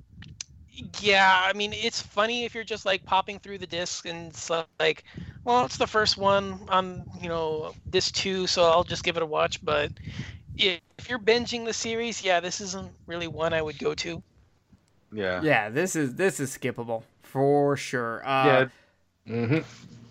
yeah, 1.01 1.43
I 1.45 1.53
mean 1.53 1.73
it's 1.73 2.03
funny 2.03 2.45
if 2.45 2.55
you're 2.55 2.65
just 2.65 2.85
like 2.85 3.05
popping 3.05 3.39
through 3.39 3.59
the 3.59 3.67
disc 3.67 4.07
and 4.07 4.29
it's 4.29 4.51
like, 4.51 5.05
well, 5.45 5.65
it's 5.65 5.77
the 5.77 5.87
first 5.87 6.17
one 6.17 6.59
on 6.69 7.05
you 7.21 7.29
know 7.29 7.75
disc 7.91 8.15
two, 8.15 8.47
so 8.47 8.65
I'll 8.65 8.85
just 8.85 9.05
give 9.05 9.17
it 9.17 9.23
a 9.23 9.27
watch. 9.27 9.65
But 9.65 9.93
if 10.57 11.09
you're 11.09 11.19
binging 11.19 11.65
the 11.65 11.73
series, 11.73 12.23
yeah, 12.25 12.41
this 12.41 12.61
isn't 12.61 12.91
really 13.07 13.29
one 13.29 13.53
I 13.53 13.63
would 13.63 13.79
go 13.79 13.95
to. 13.95 14.23
Yeah. 15.13 15.41
yeah, 15.43 15.69
this 15.71 15.95
is 15.95 16.15
this 16.17 16.41
is 16.41 16.57
skippable 16.57 17.03
for 17.23 17.77
sure. 17.77 18.27
Uh, 18.27 18.45
Yeah. 18.47 18.67
hmm 19.47 19.59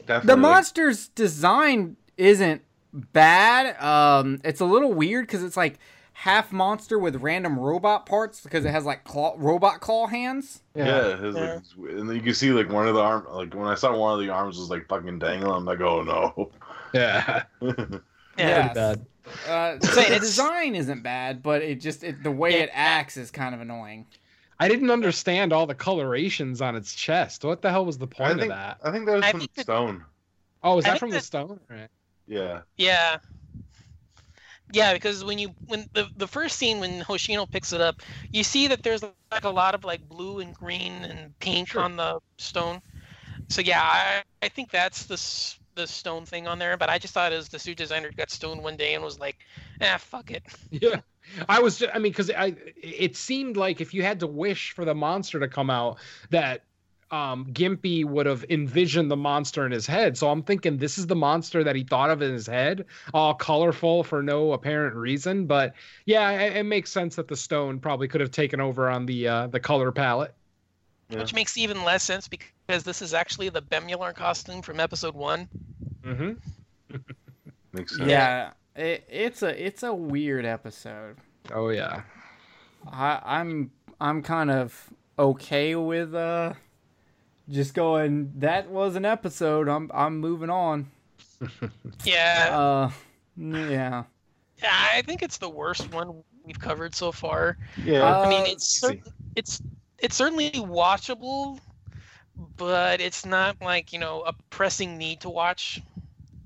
Definitely. 0.06 0.28
the 0.28 0.38
monster's 0.38 1.08
design 1.10 1.96
isn't 2.18 2.62
bad. 2.94 3.82
Um, 3.82 4.42
it's 4.44 4.60
a 4.60 4.66
little 4.66 4.94
weird 4.94 5.28
because 5.28 5.44
it's 5.44 5.56
like 5.58 5.80
half 6.14 6.52
monster 6.52 7.00
with 7.00 7.16
random 7.18 7.58
robot 7.58 8.06
parts 8.06 8.42
because 8.42 8.66
it 8.66 8.72
has 8.72 8.86
like 8.86 9.04
claw, 9.04 9.34
robot 9.38 9.80
claw 9.80 10.08
hands. 10.08 10.62
Yeah, 10.76 11.18
his, 11.18 11.36
Yeah. 11.36 11.60
Like, 11.78 11.92
and 11.92 12.10
then 12.10 12.16
you 12.16 12.22
can 12.22 12.34
see 12.34 12.52
like 12.52 12.70
one 12.70 12.88
of 12.88 12.96
the 12.96 13.02
arm, 13.02 13.26
like 13.32 13.54
when 13.56 13.68
I 13.68 13.76
saw 13.76 13.98
one 13.98 14.14
of 14.14 14.20
the 14.26 14.32
arms 14.32 14.58
was 14.58 14.70
like 14.70 14.88
fucking 14.88 15.20
dangling, 15.20 15.52
I'm 15.54 15.66
like, 15.66 15.82
oh 15.82 16.02
no. 16.04 16.52
Yeah. 16.94 17.44
Yes. 18.38 18.74
Pretty 18.74 18.74
bad. 18.74 19.06
Uh, 19.48 19.80
so 19.80 20.02
the 20.02 20.20
design 20.20 20.76
isn't 20.76 21.02
bad, 21.02 21.42
but 21.44 21.62
it 21.62 21.80
just 21.80 22.04
it, 22.04 22.24
the 22.24 22.32
way 22.32 22.52
Yeah. 22.58 22.64
it 22.64 22.70
acts 22.74 23.16
is 23.18 23.32
kind 23.32 23.56
of 23.56 23.62
annoying. 23.62 24.06
I 24.60 24.68
didn't 24.68 24.92
understand 24.92 25.52
all 25.54 25.66
the 25.66 25.76
colorations 25.76 26.62
on 26.62 26.76
its 26.76 26.94
chest. 26.94 27.44
What 27.44 27.62
the 27.62 27.70
hell 27.72 27.86
was 27.86 27.98
the 27.98 28.08
point 28.08 28.40
think 28.40 28.44
of 28.52 28.58
that? 28.58 28.78
I 28.84 28.92
think 28.92 29.06
that 29.08 29.16
was 29.16 29.24
I 29.24 29.32
from 29.32 29.40
think 29.42 29.54
that- 29.56 29.64
Stone. 29.64 30.06
Oh, 30.64 30.78
is 30.78 30.86
I 30.86 30.90
that 30.92 31.00
from 31.00 31.10
the 31.10 31.18
that- 31.18 31.24
stone? 31.24 31.60
Right. 31.70 31.88
Yeah. 32.28 32.62
Yeah. 32.78 33.18
Yeah, 34.72 34.94
because 34.94 35.24
when 35.24 35.38
you 35.38 35.54
when 35.68 35.88
the 35.94 36.08
the 36.18 36.28
first 36.28 36.58
scene 36.58 36.80
when 36.80 37.02
Hoshino 37.02 37.50
picks 37.50 37.74
it 37.74 37.82
up, 37.82 38.02
you 38.32 38.44
see 38.44 38.68
that 38.68 38.82
there's 38.82 39.04
like 39.32 39.44
a 39.44 39.50
lot 39.50 39.76
of 39.76 39.84
like 39.84 40.08
blue 40.10 40.40
and 40.40 40.54
green 40.54 40.94
and 41.04 41.38
pink 41.40 41.70
Sure. 41.70 41.82
on 41.84 41.96
the 41.96 42.20
stone. 42.38 42.82
So 43.50 43.62
yeah, 43.62 43.82
I, 43.84 44.24
I 44.42 44.50
think 44.50 44.72
that's 44.72 45.06
the 45.06 45.14
s- 45.16 45.60
the 45.76 45.88
stone 45.88 46.26
thing 46.26 46.48
on 46.48 46.60
there. 46.60 46.78
But 46.78 46.90
I 46.90 46.98
just 46.98 47.14
thought 47.14 47.34
as 47.34 47.50
the 47.50 47.60
suit 47.60 47.78
designer 47.78 48.12
got 48.16 48.30
stoned 48.30 48.64
one 48.64 48.78
day 48.78 48.94
and 48.94 49.04
was 49.04 49.20
like, 49.20 49.38
ah, 49.82 49.98
fuck 50.00 50.32
it. 50.32 50.44
Yeah. 50.72 51.02
I 51.48 51.62
was, 51.62 51.78
ju- 51.78 51.88
I 51.94 52.00
mean, 52.00 52.12
because 52.12 52.30
I, 52.30 52.54
it 52.76 53.16
seemed 53.16 53.56
like 53.56 53.80
if 53.80 53.94
you 53.94 54.04
had 54.04 54.20
to 54.20 54.28
wish 54.28 54.74
for 54.74 54.84
the 54.84 54.94
monster 54.94 55.40
to 55.40 55.48
come 55.48 55.70
out, 55.70 55.98
that 56.32 56.66
um, 57.12 57.46
Gimpy 57.54 58.04
would 58.04 58.26
have 58.26 58.44
envisioned 58.50 59.12
the 59.12 59.16
monster 59.16 59.66
in 59.66 59.72
his 59.72 59.86
head. 59.86 60.18
So 60.18 60.30
I'm 60.30 60.42
thinking 60.42 60.78
this 60.78 60.98
is 60.98 61.08
the 61.08 61.16
monster 61.16 61.64
that 61.64 61.76
he 61.76 61.84
thought 61.84 62.10
of 62.10 62.22
in 62.22 62.34
his 62.34 62.48
head, 62.48 62.86
all 63.14 63.36
colorful 63.36 64.04
for 64.04 64.24
no 64.24 64.52
apparent 64.52 64.96
reason. 64.96 65.46
But 65.46 65.76
yeah, 66.06 66.32
it, 66.32 66.58
it 66.58 66.64
makes 66.64 66.92
sense 66.92 67.16
that 67.16 67.28
the 67.28 67.36
stone 67.38 67.80
probably 67.80 68.08
could 68.08 68.20
have 68.20 68.32
taken 68.32 68.60
over 68.60 68.90
on 68.90 69.06
the 69.06 69.28
uh, 69.28 69.48
the 69.48 69.60
color 69.60 69.92
palette. 69.92 70.34
Yeah. 71.10 71.20
Which 71.20 71.34
makes 71.34 71.56
even 71.58 71.84
less 71.84 72.02
sense 72.04 72.28
because 72.28 72.48
this 72.68 73.02
is 73.02 73.14
actually 73.14 73.50
the 73.50 73.62
Bemular 73.62 74.14
costume 74.16 74.62
from 74.62 74.80
episode 74.80 75.16
one. 75.16 75.48
Mm-hmm. 76.04 76.98
Makes 77.74 77.98
sense. 77.98 78.10
Yeah, 78.10 78.52
it, 78.76 79.06
it's 79.10 79.42
a 79.44 79.66
it's 79.66 79.84
a 79.84 79.94
weird 79.94 80.46
episode. 80.46 81.18
Oh 81.54 81.70
yeah. 81.70 82.02
I, 82.92 83.20
I'm 83.24 83.72
I'm 84.00 84.22
kind 84.22 84.52
of 84.52 84.90
okay 85.18 85.76
with 85.76 86.14
uh 86.14 86.54
just 87.50 87.74
going. 87.74 88.32
That 88.38 88.70
was 88.70 88.96
an 88.96 89.06
episode. 89.06 89.68
I'm 89.68 89.90
I'm 89.94 90.20
moving 90.20 90.50
on. 90.50 90.90
Yeah, 92.06 92.50
Uh, 92.58 92.92
yeah. 93.36 94.04
yeah, 94.62 94.88
I 94.94 95.02
think 95.02 95.22
it's 95.22 95.38
the 95.38 95.50
worst 95.50 95.92
one 95.94 96.24
we've 96.46 96.60
covered 96.60 96.96
so 96.96 97.12
far. 97.12 97.58
Yeah. 97.84 98.00
Uh, 98.04 98.26
I 98.26 98.30
mean, 98.30 98.46
it's 98.46 98.80
cer- 98.80 99.02
it's 99.36 99.62
it's 99.98 100.16
certainly 100.16 100.52
watchable, 100.52 101.60
but 102.36 103.02
it's 103.02 103.26
not 103.26 103.62
like 103.62 103.94
you 103.94 104.00
know 104.00 104.22
a 104.22 104.34
pressing 104.50 104.98
need 104.98 105.22
to 105.22 105.30
watch. 105.30 105.82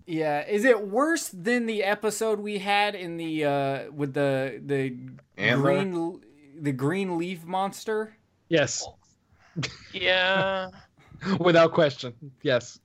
Yeah, 0.05 0.45
is 0.47 0.63
it 0.63 0.87
worse 0.87 1.29
than 1.29 1.65
the 1.65 1.83
episode 1.83 2.39
we 2.39 2.59
had 2.59 2.95
in 2.95 3.17
the 3.17 3.45
uh 3.45 3.91
with 3.91 4.13
the 4.13 4.61
the 4.65 4.95
Antler? 5.37 5.85
green 5.85 6.21
the 6.59 6.71
green 6.71 7.17
leaf 7.17 7.43
monster? 7.45 8.15
Yes, 8.49 8.89
Yeah. 9.91 10.69
without 11.39 11.73
question. 11.73 12.13
Yes. 12.41 12.79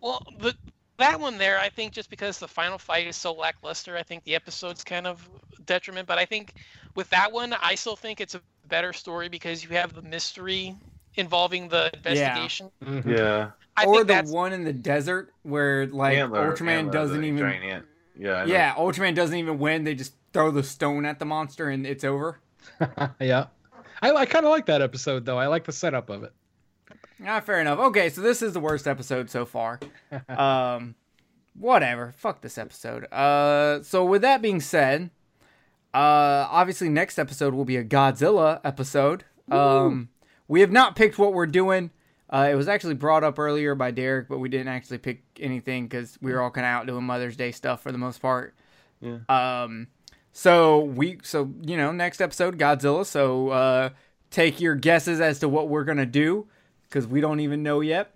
well, 0.00 0.24
the 0.38 0.54
that 0.98 1.18
one 1.18 1.38
there, 1.38 1.58
I 1.58 1.68
think, 1.68 1.92
just 1.92 2.10
because 2.10 2.38
the 2.38 2.48
final 2.48 2.78
fight 2.78 3.06
is 3.06 3.16
so 3.16 3.32
lackluster, 3.32 3.96
I 3.96 4.02
think 4.02 4.24
the 4.24 4.34
episode's 4.34 4.84
kind 4.84 5.06
of 5.06 5.28
detriment. 5.66 6.06
But 6.06 6.18
I 6.18 6.24
think 6.24 6.54
with 6.94 7.10
that 7.10 7.32
one, 7.32 7.54
I 7.54 7.74
still 7.74 7.96
think 7.96 8.20
it's 8.20 8.34
a 8.34 8.42
better 8.68 8.92
story 8.92 9.28
because 9.28 9.64
you 9.64 9.70
have 9.70 9.94
the 9.94 10.02
mystery 10.02 10.76
involving 11.16 11.68
the 11.68 11.90
investigation. 11.94 12.70
Mhm. 12.84 13.16
yeah. 13.16 13.50
I 13.76 13.84
or 13.86 13.94
think 13.94 14.08
the 14.08 14.14
that's 14.14 14.30
one 14.30 14.52
in 14.52 14.64
the 14.64 14.72
desert 14.72 15.32
where 15.42 15.86
like 15.86 16.16
Antler- 16.18 16.52
Ultraman 16.54 16.68
Antler, 16.68 16.92
doesn't 16.92 17.24
even 17.24 17.38
Giant 17.38 17.64
ant. 17.64 17.84
Yeah. 18.18 18.34
I 18.34 18.44
know. 18.44 18.52
Yeah, 18.52 18.74
Ultraman 18.74 19.14
doesn't 19.14 19.36
even 19.36 19.58
win. 19.58 19.84
They 19.84 19.94
just 19.94 20.14
throw 20.32 20.50
the 20.50 20.62
stone 20.62 21.04
at 21.06 21.18
the 21.18 21.24
monster 21.24 21.68
and 21.68 21.86
it's 21.86 22.04
over. 22.04 22.38
yeah. 23.20 23.46
I, 24.02 24.12
I 24.12 24.26
kind 24.26 24.44
of 24.44 24.50
like 24.50 24.66
that 24.66 24.82
episode 24.82 25.24
though. 25.24 25.38
I 25.38 25.46
like 25.46 25.64
the 25.64 25.72
setup 25.72 26.10
of 26.10 26.22
it. 26.22 26.32
Ah, 27.24 27.40
fair 27.40 27.60
enough. 27.60 27.78
Okay, 27.78 28.08
so 28.10 28.20
this 28.20 28.42
is 28.42 28.52
the 28.52 28.60
worst 28.60 28.86
episode 28.88 29.30
so 29.30 29.46
far. 29.46 29.78
um, 30.28 30.94
whatever. 31.56 32.12
Fuck 32.16 32.40
this 32.42 32.58
episode. 32.58 33.04
Uh, 33.12 33.82
so 33.82 34.04
with 34.04 34.22
that 34.22 34.42
being 34.42 34.60
said, 34.60 35.10
uh, 35.94 36.48
obviously 36.50 36.88
next 36.88 37.18
episode 37.18 37.54
will 37.54 37.64
be 37.64 37.76
a 37.76 37.84
Godzilla 37.84 38.60
episode. 38.64 39.24
Um, 39.50 40.08
we 40.52 40.60
have 40.60 40.70
not 40.70 40.96
picked 40.96 41.18
what 41.18 41.32
we're 41.32 41.46
doing. 41.46 41.90
Uh, 42.28 42.46
it 42.50 42.56
was 42.56 42.68
actually 42.68 42.92
brought 42.92 43.24
up 43.24 43.38
earlier 43.38 43.74
by 43.74 43.90
Derek, 43.90 44.28
but 44.28 44.38
we 44.38 44.50
didn't 44.50 44.68
actually 44.68 44.98
pick 44.98 45.22
anything 45.40 45.84
because 45.88 46.18
we 46.20 46.30
were 46.30 46.42
all 46.42 46.50
kind 46.50 46.66
of 46.66 46.70
out 46.70 46.86
doing 46.86 47.04
Mother's 47.04 47.36
Day 47.36 47.52
stuff 47.52 47.82
for 47.82 47.90
the 47.90 47.96
most 47.96 48.20
part. 48.20 48.54
Yeah. 49.00 49.20
Um, 49.30 49.86
so 50.30 50.80
we, 50.80 51.20
so 51.22 51.50
you 51.62 51.78
know, 51.78 51.90
next 51.90 52.20
episode 52.20 52.58
Godzilla. 52.58 53.06
So 53.06 53.48
uh, 53.48 53.90
take 54.30 54.60
your 54.60 54.74
guesses 54.74 55.22
as 55.22 55.38
to 55.38 55.48
what 55.48 55.70
we're 55.70 55.84
gonna 55.84 56.04
do 56.04 56.48
because 56.82 57.06
we 57.06 57.22
don't 57.22 57.40
even 57.40 57.62
know 57.62 57.80
yet. 57.80 58.14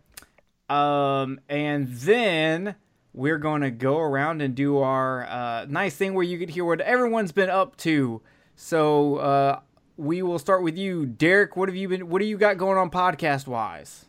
Um, 0.68 1.40
and 1.48 1.88
then 1.88 2.74
we're 3.14 3.38
gonna 3.38 3.70
go 3.70 3.98
around 3.98 4.42
and 4.42 4.54
do 4.54 4.76
our 4.76 5.24
uh, 5.24 5.64
nice 5.70 5.96
thing 5.96 6.12
where 6.12 6.22
you 6.22 6.38
could 6.38 6.50
hear 6.50 6.66
what 6.66 6.82
everyone's 6.82 7.32
been 7.32 7.48
up 7.48 7.78
to. 7.78 8.20
So 8.56 9.16
uh, 9.16 9.60
we 9.96 10.22
will 10.22 10.38
start 10.38 10.62
with 10.62 10.76
you, 10.76 11.06
Derek. 11.06 11.56
What 11.56 11.68
have 11.68 11.76
you 11.76 11.88
been? 11.88 12.08
What 12.08 12.20
do 12.20 12.26
you 12.26 12.36
got 12.36 12.58
going 12.58 12.78
on 12.78 12.90
podcast 12.90 13.46
wise? 13.46 14.06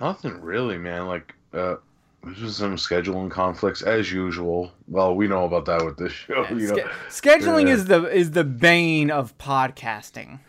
Nothing 0.00 0.40
really, 0.40 0.76
man. 0.78 1.06
Like, 1.06 1.34
uh, 1.52 1.76
there's 2.22 2.38
just 2.38 2.58
some 2.58 2.76
scheduling 2.76 3.30
conflicts 3.30 3.82
as 3.82 4.10
usual. 4.12 4.72
Well, 4.88 5.14
we 5.14 5.28
know 5.28 5.44
about 5.44 5.66
that 5.66 5.84
with 5.84 5.96
this 5.96 6.12
show, 6.26 6.46
you 6.50 6.68
know. 6.74 6.88
scheduling 7.08 7.66
Yeah. 7.68 7.74
is 7.74 7.84
the 7.86 8.04
is 8.06 8.30
the 8.32 8.44
bane 8.44 9.10
of 9.10 9.36
podcasting. 9.38 10.40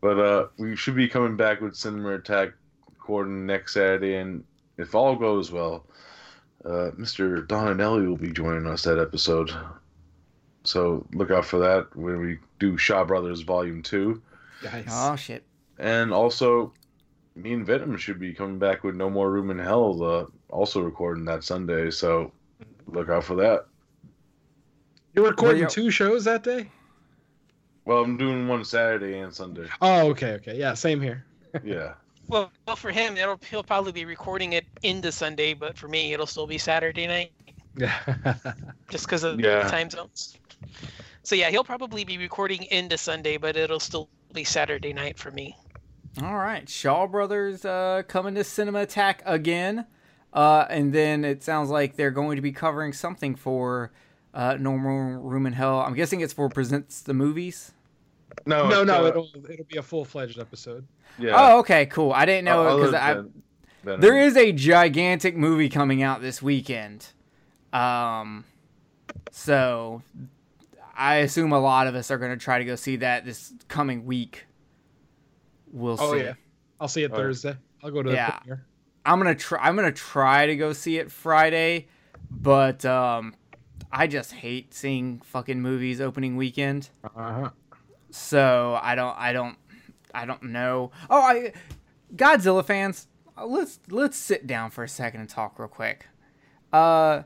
But 0.00 0.18
uh, 0.18 0.46
we 0.58 0.76
should 0.76 0.96
be 0.96 1.08
coming 1.08 1.36
back 1.36 1.60
with 1.60 1.74
Cinema 1.76 2.14
Attack 2.14 2.50
recording 2.90 3.44
next 3.46 3.74
Saturday, 3.74 4.16
and 4.16 4.44
if 4.78 4.94
all 4.94 5.14
goes 5.14 5.52
well, 5.52 5.84
uh, 6.64 6.90
Mr. 6.98 7.46
Donanelli 7.46 8.06
will 8.08 8.16
be 8.16 8.30
joining 8.32 8.66
us 8.66 8.82
that 8.84 8.98
episode. 8.98 9.50
So 10.70 11.04
look 11.12 11.30
out 11.32 11.44
for 11.44 11.58
that 11.58 11.94
when 11.96 12.20
we 12.20 12.38
do 12.60 12.76
Shaw 12.78 13.04
Brothers 13.04 13.40
Volume 13.40 13.82
Two, 13.82 14.22
Nice. 14.62 14.84
Oh 14.88 15.16
shit. 15.16 15.42
and 15.78 16.12
also 16.12 16.72
me 17.34 17.52
and 17.54 17.66
Venom 17.66 17.96
should 17.96 18.20
be 18.20 18.32
coming 18.32 18.58
back 18.58 18.84
with 18.84 18.94
No 18.94 19.10
More 19.10 19.30
Room 19.32 19.50
in 19.50 19.58
Hell, 19.58 20.02
uh, 20.02 20.26
also 20.48 20.80
recording 20.80 21.24
that 21.24 21.42
Sunday. 21.42 21.90
So 21.90 22.32
look 22.86 23.08
out 23.08 23.24
for 23.24 23.34
that. 23.36 23.66
You're 25.14 25.26
recording 25.28 25.62
you- 25.62 25.68
two 25.68 25.90
shows 25.90 26.24
that 26.24 26.44
day? 26.44 26.70
Well, 27.84 28.04
I'm 28.04 28.16
doing 28.16 28.46
one 28.46 28.64
Saturday 28.64 29.18
and 29.18 29.34
Sunday. 29.34 29.66
Oh, 29.80 30.08
okay, 30.10 30.32
okay. 30.34 30.56
Yeah, 30.56 30.74
same 30.74 31.00
here. 31.00 31.24
Yeah. 31.64 31.94
Well, 32.28 32.52
well, 32.64 32.76
for 32.76 32.92
him, 32.92 33.16
it'll 33.16 33.40
he'll 33.50 33.64
probably 33.64 33.90
be 33.90 34.04
recording 34.04 34.52
it 34.52 34.64
into 34.84 35.10
Sunday, 35.10 35.52
but 35.52 35.76
for 35.76 35.88
me, 35.88 36.12
it'll 36.12 36.26
still 36.26 36.46
be 36.46 36.58
Saturday 36.58 37.08
night. 37.08 37.32
Yeah. 37.76 37.98
Just 38.88 39.06
because 39.06 39.24
of 39.24 39.40
Yeah. 39.40 39.66
time 39.68 39.90
zones. 39.90 40.36
So 41.22 41.34
yeah, 41.34 41.50
he'll 41.50 41.64
probably 41.64 42.04
be 42.04 42.18
recording 42.18 42.64
into 42.64 42.96
Sunday, 42.96 43.36
but 43.36 43.56
it'll 43.56 43.80
still 43.80 44.08
be 44.32 44.44
Saturday 44.44 44.92
night 44.92 45.18
for 45.18 45.30
me. 45.30 45.56
All 46.22 46.36
right, 46.36 46.68
Shaw 46.68 47.06
Brothers 47.06 47.64
uh, 47.64 48.02
coming 48.08 48.34
to 48.34 48.42
Cinema 48.42 48.80
Attack 48.80 49.22
again, 49.24 49.86
uh, 50.32 50.66
and 50.68 50.92
then 50.92 51.24
it 51.24 51.42
sounds 51.42 51.70
like 51.70 51.96
they're 51.96 52.10
going 52.10 52.36
to 52.36 52.42
be 52.42 52.52
covering 52.52 52.92
something 52.92 53.36
for 53.36 53.92
uh, 54.34 54.56
No 54.58 54.76
More 54.76 55.18
Room 55.18 55.46
in 55.46 55.52
Hell. 55.52 55.80
I'm 55.80 55.94
guessing 55.94 56.20
it's 56.20 56.32
for 56.32 56.48
presents 56.48 57.00
the 57.02 57.14
movies. 57.14 57.72
No, 58.46 58.68
no, 58.68 58.82
no, 58.82 59.04
uh, 59.04 59.08
it'll 59.08 59.30
it'll 59.48 59.64
be 59.66 59.76
a 59.76 59.82
full 59.82 60.04
fledged 60.04 60.38
episode. 60.38 60.86
yeah. 61.18 61.32
Oh, 61.34 61.58
okay, 61.60 61.86
cool. 61.86 62.12
I 62.12 62.24
didn't 62.24 62.44
know 62.44 62.76
because 62.76 62.92
than 62.92 63.00
I 63.00 63.14
Venom. 63.84 64.00
there 64.00 64.18
is 64.18 64.36
a 64.36 64.52
gigantic 64.52 65.36
movie 65.36 65.68
coming 65.68 66.02
out 66.02 66.22
this 66.22 66.40
weekend. 66.42 67.06
Um, 67.72 68.44
so 69.30 70.02
I 71.00 71.16
assume 71.16 71.52
a 71.52 71.58
lot 71.58 71.86
of 71.86 71.94
us 71.94 72.10
are 72.10 72.18
going 72.18 72.30
to 72.30 72.36
try 72.36 72.58
to 72.58 72.64
go 72.64 72.76
see 72.76 72.96
that 72.96 73.24
this 73.24 73.52
coming 73.68 74.04
week. 74.04 74.46
We'll 75.72 75.96
Oh 75.98 76.12
see. 76.12 76.20
Oh 76.20 76.24
yeah, 76.24 76.32
I'll 76.80 76.88
see 76.88 77.02
it 77.04 77.10
Oh. 77.12 77.16
Thursday. 77.16 77.56
I'll 77.82 77.90
go 77.90 78.02
to 78.02 78.10
the 78.10 78.14
Yeah. 78.16 78.38
premiere. 78.38 78.66
I'm 79.06 79.18
gonna 79.18 79.34
try. 79.34 79.58
I'm 79.66 79.76
gonna 79.76 79.92
try 79.92 80.46
to 80.46 80.56
go 80.56 80.74
see 80.74 80.98
it 80.98 81.10
Friday, 81.10 81.88
but 82.30 82.84
um, 82.84 83.34
I 83.90 84.06
just 84.06 84.32
hate 84.32 84.74
seeing 84.74 85.20
fucking 85.24 85.60
movies 85.62 86.02
opening 86.02 86.36
weekend. 86.36 86.90
Uh-huh. 87.02 87.48
So 88.10 88.78
I 88.82 88.94
don't. 88.94 89.16
I 89.18 89.32
don't. 89.32 89.56
I 90.12 90.26
don't 90.26 90.42
know. 90.42 90.90
Oh, 91.08 91.20
I 91.22 91.52
Godzilla 92.14 92.62
fans. 92.64 93.06
Let's 93.42 93.78
let's 93.88 94.18
sit 94.18 94.46
down 94.46 94.70
for 94.70 94.84
a 94.84 94.88
second 94.88 95.20
and 95.20 95.30
talk 95.30 95.58
real 95.58 95.68
quick. 95.68 96.06
Uh, 96.72 97.22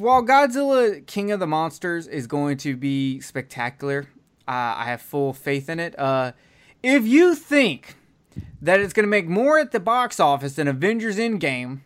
while 0.00 0.24
Godzilla 0.24 1.06
King 1.06 1.30
of 1.30 1.40
the 1.40 1.46
Monsters 1.46 2.06
is 2.06 2.26
going 2.26 2.56
to 2.58 2.76
be 2.76 3.20
spectacular, 3.20 4.08
uh, 4.48 4.50
I 4.76 4.84
have 4.86 5.00
full 5.02 5.32
faith 5.32 5.68
in 5.68 5.78
it. 5.78 5.98
Uh, 5.98 6.32
if 6.82 7.06
you 7.06 7.34
think 7.34 7.96
that 8.62 8.80
it's 8.80 8.92
going 8.92 9.04
to 9.04 9.10
make 9.10 9.28
more 9.28 9.58
at 9.58 9.72
the 9.72 9.80
box 9.80 10.18
office 10.18 10.54
than 10.54 10.66
Avengers 10.68 11.18
Endgame, 11.18 11.80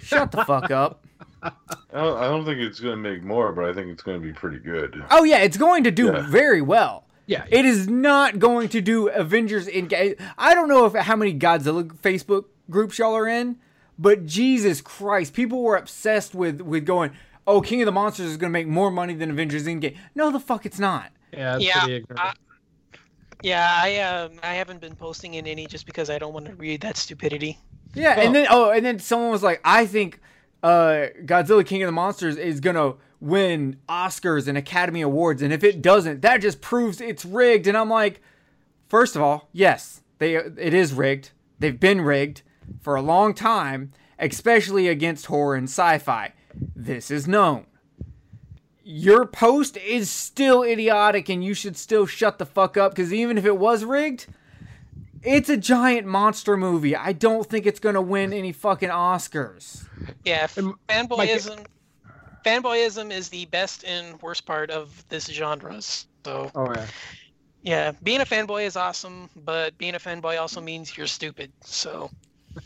shut 0.00 0.30
the 0.30 0.44
fuck 0.44 0.70
up. 0.70 1.04
I 1.42 1.50
don't, 1.92 2.16
I 2.16 2.24
don't 2.28 2.44
think 2.44 2.58
it's 2.58 2.80
going 2.80 2.96
to 2.96 3.10
make 3.10 3.22
more, 3.22 3.52
but 3.52 3.64
I 3.66 3.72
think 3.74 3.88
it's 3.88 4.02
going 4.02 4.20
to 4.20 4.26
be 4.26 4.32
pretty 4.32 4.58
good. 4.58 5.04
Oh 5.10 5.24
yeah, 5.24 5.38
it's 5.38 5.56
going 5.56 5.84
to 5.84 5.90
do 5.90 6.06
Yeah. 6.06 6.26
very 6.28 6.62
well. 6.62 7.04
Yeah, 7.26 7.44
It 7.48 7.64
is 7.64 7.88
not 7.88 8.38
going 8.38 8.68
to 8.70 8.82
do 8.82 9.08
Avengers 9.08 9.66
Endgame. 9.66 10.20
I 10.36 10.52
don't 10.54 10.68
know 10.68 10.84
if 10.84 10.92
how 10.94 11.16
many 11.16 11.32
Godzilla 11.38 11.84
Facebook 11.84 12.44
groups 12.68 12.98
y'all 12.98 13.14
are 13.16 13.26
in, 13.26 13.56
but 13.98 14.26
Jesus 14.26 14.80
Christ, 14.80 15.34
people 15.34 15.62
were 15.62 15.76
obsessed 15.76 16.34
with 16.34 16.60
with 16.60 16.84
going, 16.84 17.12
"Oh, 17.46 17.60
King 17.60 17.82
of 17.82 17.86
the 17.86 17.92
Monsters 17.92 18.26
is 18.30 18.36
going 18.36 18.50
to 18.50 18.52
make 18.58 18.66
more 18.66 18.90
money 18.90 19.14
than 19.14 19.30
Avengers 19.30 19.66
Endgame." 19.66 19.96
No, 20.14 20.30
the 20.30 20.40
fuck, 20.40 20.66
it's 20.66 20.78
not. 20.78 21.12
yeah, 21.32 21.56
it's 21.56 21.64
Yeah. 21.64 21.98
I- 22.16 22.32
Yeah, 23.42 23.68
I 23.82 23.96
um 24.00 24.32
I 24.42 24.54
haven't 24.54 24.80
been 24.80 24.94
posting 24.96 25.34
in 25.34 25.46
any 25.46 25.66
just 25.66 25.84
because 25.86 26.08
I 26.08 26.18
don't 26.18 26.32
want 26.32 26.46
to 26.46 26.54
read 26.54 26.80
that 26.80 26.96
stupidity. 26.96 27.58
Yeah, 27.94 28.16
Well- 28.16 28.26
and 28.26 28.34
then 28.34 28.46
oh, 28.50 28.70
and 28.70 28.84
then 28.84 28.98
someone 28.98 29.30
was 29.30 29.42
like, 29.42 29.60
"I 29.64 29.86
think 29.86 30.20
uh, 30.62 31.08
Godzilla 31.26 31.64
King 31.66 31.82
of 31.82 31.88
the 31.88 31.92
Monsters 31.92 32.36
is 32.38 32.60
gonna 32.60 32.94
win 33.20 33.76
Oscars 33.88 34.48
and 34.48 34.56
Academy 34.56 35.02
Awards, 35.02 35.42
and 35.42 35.52
if 35.52 35.62
it 35.62 35.82
doesn't, 35.82 36.22
that 36.22 36.38
just 36.38 36.60
proves 36.62 37.00
it's 37.02 37.24
rigged." 37.26 37.66
And 37.66 37.76
I'm 37.76 37.90
like, 37.90 38.22
first 38.88 39.14
of 39.14 39.20
all, 39.22 39.48
yes, 39.52 40.00
they 40.18 40.36
it 40.36 40.72
is 40.72 40.94
rigged. 40.94 41.30
They've 41.58 41.78
been 41.78 42.00
rigged 42.00 42.42
for 42.80 42.96
a 42.96 43.02
long 43.02 43.34
time, 43.34 43.92
especially 44.18 44.88
against 44.88 45.26
horror 45.26 45.54
and 45.54 45.68
sci-fi. 45.68 46.32
This 46.74 47.10
is 47.10 47.26
known. 47.26 47.66
Your 48.82 49.26
post 49.26 49.76
is 49.78 50.10
still 50.10 50.62
idiotic, 50.62 51.28
and 51.28 51.42
you 51.42 51.54
should 51.54 51.76
still 51.76 52.06
shut 52.06 52.38
the 52.38 52.46
fuck 52.46 52.76
up 52.76 52.92
because 52.92 53.12
even 53.12 53.38
if 53.38 53.44
it 53.44 53.56
was 53.56 53.84
rigged, 53.84 54.26
it's 55.22 55.48
a 55.48 55.56
giant 55.56 56.06
monster 56.06 56.56
movie. 56.56 56.94
I 56.94 57.12
don't 57.12 57.48
think 57.48 57.64
it's 57.64 57.80
gonna 57.80 58.02
win 58.02 58.32
any 58.32 58.52
fucking 58.52 58.90
Oscars. 58.90 59.86
Yeah, 60.24 60.46
fanboyism 60.46 61.64
fanboyism 62.44 63.10
is 63.10 63.28
the 63.30 63.46
best 63.46 63.84
and 63.84 64.20
worst 64.22 64.46
part 64.46 64.70
of 64.70 65.04
this 65.08 65.26
genre. 65.26 65.80
So 65.80 66.50
oh 66.54 66.72
yeah. 66.72 66.86
yeah, 67.62 67.92
being 68.02 68.20
a 68.20 68.24
fanboy 68.24 68.66
is 68.66 68.76
awesome, 68.76 69.30
but 69.34 69.76
being 69.78 69.94
a 69.94 69.98
fanboy 69.98 70.40
also 70.40 70.60
means 70.60 70.96
you're 70.96 71.06
stupid. 71.06 71.50
So 71.62 72.10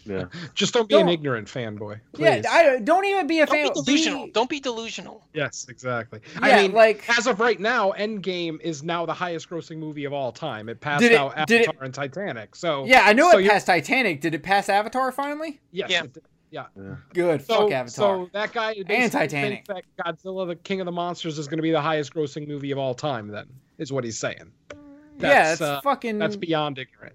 Yeah. 0.04 0.24
Just 0.54 0.74
don't 0.74 0.88
be 0.88 0.94
an 0.96 1.06
Don't- 1.06 1.08
ignorant 1.14 1.48
fanboy. 1.48 2.00
Yeah. 2.16 2.42
I 2.50 2.78
don't 2.80 3.04
even 3.04 3.26
be 3.26 3.40
a 3.40 3.46
don't 3.46 3.54
fan. 3.54 3.68
be 3.68 3.82
delusional. 3.84 4.26
Be- 4.26 4.32
Don't 4.32 4.50
be 4.50 4.60
delusional. 4.60 5.24
Yes, 5.34 5.66
exactly. 5.68 6.20
yeah, 6.34 6.40
I 6.42 6.62
mean, 6.62 6.72
like 6.72 7.08
as 7.18 7.26
of 7.26 7.40
right 7.40 7.58
now, 7.60 7.92
Endgame 7.92 8.60
is 8.60 8.82
now 8.82 9.06
the 9.06 9.14
highest 9.14 9.48
grossing 9.50 9.78
movie 9.78 10.04
of 10.04 10.12
all 10.12 10.32
time. 10.32 10.68
It 10.68 10.80
passed 10.80 11.02
it- 11.04 11.12
out 11.14 11.34
did 11.46 11.62
it- 11.62 11.68
Avatar 11.68 11.84
and 11.84 11.94
Titanic. 11.94 12.54
So 12.56 12.84
yeah, 12.86 13.02
I 13.04 13.12
know 13.12 13.30
so 13.30 13.38
it 13.38 13.44
you- 13.44 13.50
passed 13.50 13.66
Titanic. 13.66 14.20
Did 14.20 14.34
it 14.34 14.42
pass 14.42 14.68
Avatar 14.68 15.12
finally? 15.12 15.60
Yes. 15.72 15.90
Yeah. 15.90 16.04
it 16.04 16.12
did. 16.14 16.22
Yeah. 16.50 16.64
Good. 17.12 17.44
So, 17.46 17.54
Fuck 17.64 17.72
Avatar. 17.72 17.90
so 17.90 18.30
that 18.32 18.52
guy 18.54 18.72
basically 18.82 19.08
Titanic. 19.20 19.66
thinks 19.66 19.84
that 19.96 20.06
Godzilla, 20.16 20.46
the 20.46 20.56
King 20.56 20.80
of 20.80 20.86
the 20.86 20.92
Monsters, 20.92 21.38
is 21.38 21.46
going 21.46 21.58
to 21.58 21.62
be 21.62 21.70
the 21.72 21.80
highest 21.80 22.14
grossing 22.14 22.48
movie 22.48 22.70
of 22.70 22.78
all 22.78 22.94
time. 22.94 23.28
Then 23.28 23.44
is 23.76 23.92
what 23.92 24.02
he's 24.02 24.18
saying. 24.18 24.50
yeah, 24.70 24.76
that's, 25.18 25.52
it's 25.52 25.60
uh, 25.60 25.80
fucking. 25.82 26.18
That's 26.18 26.36
beyond 26.36 26.78
ignorant. 26.78 27.14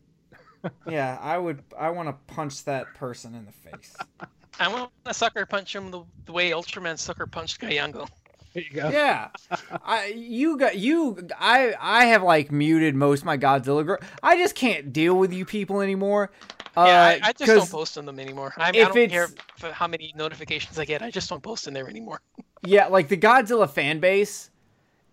Yeah, 0.90 1.18
I 1.22 1.38
would. 1.38 1.64
I 1.78 1.90
want 1.90 2.10
to 2.10 2.34
punch 2.34 2.64
that 2.66 2.94
person 2.96 3.36
in 3.36 3.46
the 3.46 3.52
face. 3.52 3.96
I 4.60 4.68
want 4.68 4.92
to 5.06 5.14
sucker 5.14 5.46
punch 5.46 5.76
him 5.76 5.92
the, 5.92 6.04
the 6.26 6.32
way 6.32 6.52
Ultraman 6.52 6.98
sucker 7.00 7.26
punched 7.28 7.60
Gyango. 7.62 8.08
There 8.54 8.64
you 8.64 8.70
go. 8.70 8.90
yeah, 8.90 9.30
I 9.84 10.14
you 10.16 10.58
got 10.58 10.78
you. 10.78 11.28
I 11.40 11.74
I 11.80 12.06
have 12.06 12.22
like 12.22 12.52
muted 12.52 12.94
most 12.94 13.22
of 13.22 13.26
my 13.26 13.38
Godzilla. 13.38 13.84
Gr- 13.84 13.96
I 14.22 14.38
just 14.38 14.54
can't 14.54 14.94
deal 14.94 15.16
with 15.16 15.34
you 15.34 15.44
people 15.44 15.82
anymore. 15.82 16.30
Uh, 16.78 16.86
yeah, 16.88 17.04
I, 17.04 17.20
I 17.30 17.34
just 17.34 17.46
don't 17.52 17.70
post 17.70 17.98
on 17.98 18.06
them 18.06 18.20
anymore. 18.20 18.54
I, 18.58 18.70
I 18.70 18.72
don't 18.72 18.94
care 18.94 19.24
it's- 19.26 19.34
f- 19.62 19.72
how 19.72 19.88
many 19.88 20.14
notifications 20.16 20.78
I 20.80 20.86
get. 20.86 21.02
I 21.02 21.10
just 21.12 21.30
don't 21.30 21.42
post 21.42 21.68
in 21.68 21.74
there 21.74 21.90
anymore. 21.90 22.22
Yeah, 22.66 22.88
like 22.88 23.10
the 23.10 23.18
Godzilla 23.18 23.70
fan 23.70 24.00
base 24.00 24.50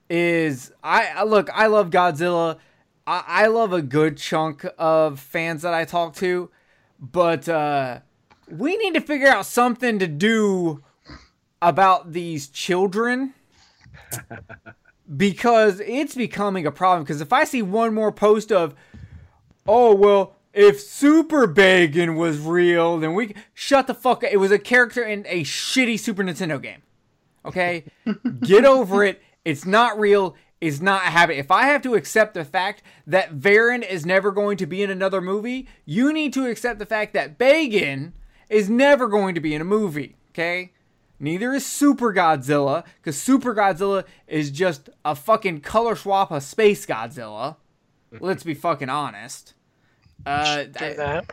is 0.09 0.71
I 0.85 1.07
I- 1.17 1.25
look, 1.25 1.51
I 1.53 1.67
love 1.67 1.91
Godzilla. 1.91 2.59
I, 3.11 3.25
I 3.27 3.47
love 3.49 3.73
a 3.73 3.83
good 3.83 4.17
chunk 4.17 4.65
of 4.79 5.19
fans 5.19 5.63
that 5.63 5.75
I 5.75 5.85
talk 5.85 6.15
to, 6.17 6.49
but 7.01 7.49
uh 7.49 8.01
we 8.49 8.77
need 8.77 8.95
to 8.95 9.01
figure 9.01 9.29
out 9.29 9.47
something 9.47 9.99
to 9.99 10.07
do 10.07 10.83
about 11.61 12.13
these 12.13 12.49
children 12.49 13.35
because 15.17 15.81
it's 15.81 16.15
becoming 16.15 16.67
a 16.67 16.73
problem 16.73 17.03
because 17.03 17.21
if 17.21 17.33
I 17.33 17.45
see 17.45 17.63
one 17.63 17.95
more 17.95 18.13
post 18.13 18.53
of 18.53 18.75
oh 19.67 19.95
well 19.95 20.37
if 20.53 20.81
Super 20.81 21.47
Bagan 21.47 22.17
was 22.17 22.41
real, 22.41 22.99
then 22.99 23.15
we 23.15 23.35
shut 23.55 23.87
the 23.87 23.95
fuck 23.95 24.25
up. 24.25 24.31
It 24.33 24.39
was 24.39 24.51
a 24.51 24.59
character 24.59 25.03
in 25.03 25.25
a 25.29 25.45
shitty 25.45 25.99
Super 25.99 26.25
Nintendo 26.25 26.61
game. 26.61 26.83
Okay? 27.45 27.85
Get 28.41 28.65
over 28.65 29.05
it. 29.05 29.23
It's 29.45 29.65
not 29.65 29.99
real. 29.99 30.35
It's 30.61 30.81
not 30.81 31.03
a 31.07 31.11
habit. 31.11 31.39
If 31.39 31.51
I 31.51 31.65
have 31.65 31.81
to 31.83 31.95
accept 31.95 32.35
the 32.35 32.45
fact 32.45 32.83
that 33.07 33.39
Varan 33.39 33.83
is 33.89 34.05
never 34.05 34.31
going 34.31 34.59
to 34.59 34.67
be 34.67 34.83
in 34.83 34.91
another 34.91 35.21
movie, 35.23 35.67
you 35.87 36.13
need 36.13 36.35
to 36.35 36.47
accept 36.47 36.79
the 36.79 36.87
fact 36.87 37.15
that 37.15 37.39
Bagan 37.39 38.13
is 38.51 38.69
never 38.69 39.09
going 39.09 39.35
to 39.35 39.41
be 39.41 39.55
in 39.55 39.63
a 39.63 39.65
movie. 39.65 40.17
Okay? 40.31 40.73
Neither 41.19 41.53
is 41.55 41.65
Super 41.67 42.13
Godzilla, 42.13 42.85
because 42.97 43.21
Super 43.21 43.55
Godzilla 43.55 44.05
is 44.27 44.51
just 44.51 44.89
a 45.05 45.15
fucking 45.15 45.61
color 45.61 45.95
swap 45.97 46.31
of 46.31 46.43
Space 46.43 46.85
Godzilla. 46.87 47.57
Let's 48.19 48.43
be 48.43 48.55
fucking 48.55 48.89
honest. 48.89 49.55
Uh, 50.27 50.65
I- 50.77 50.93
that. 50.97 51.31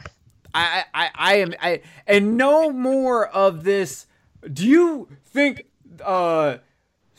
I, 0.53 0.85
I, 0.93 1.09
I 1.13 1.35
am, 1.35 1.53
I, 1.61 1.81
and 2.07 2.37
no 2.37 2.71
more 2.71 3.27
of 3.27 3.63
this. 3.63 4.07
Do 4.51 4.65
you 4.65 5.09
think, 5.25 5.65
uh, 6.03 6.57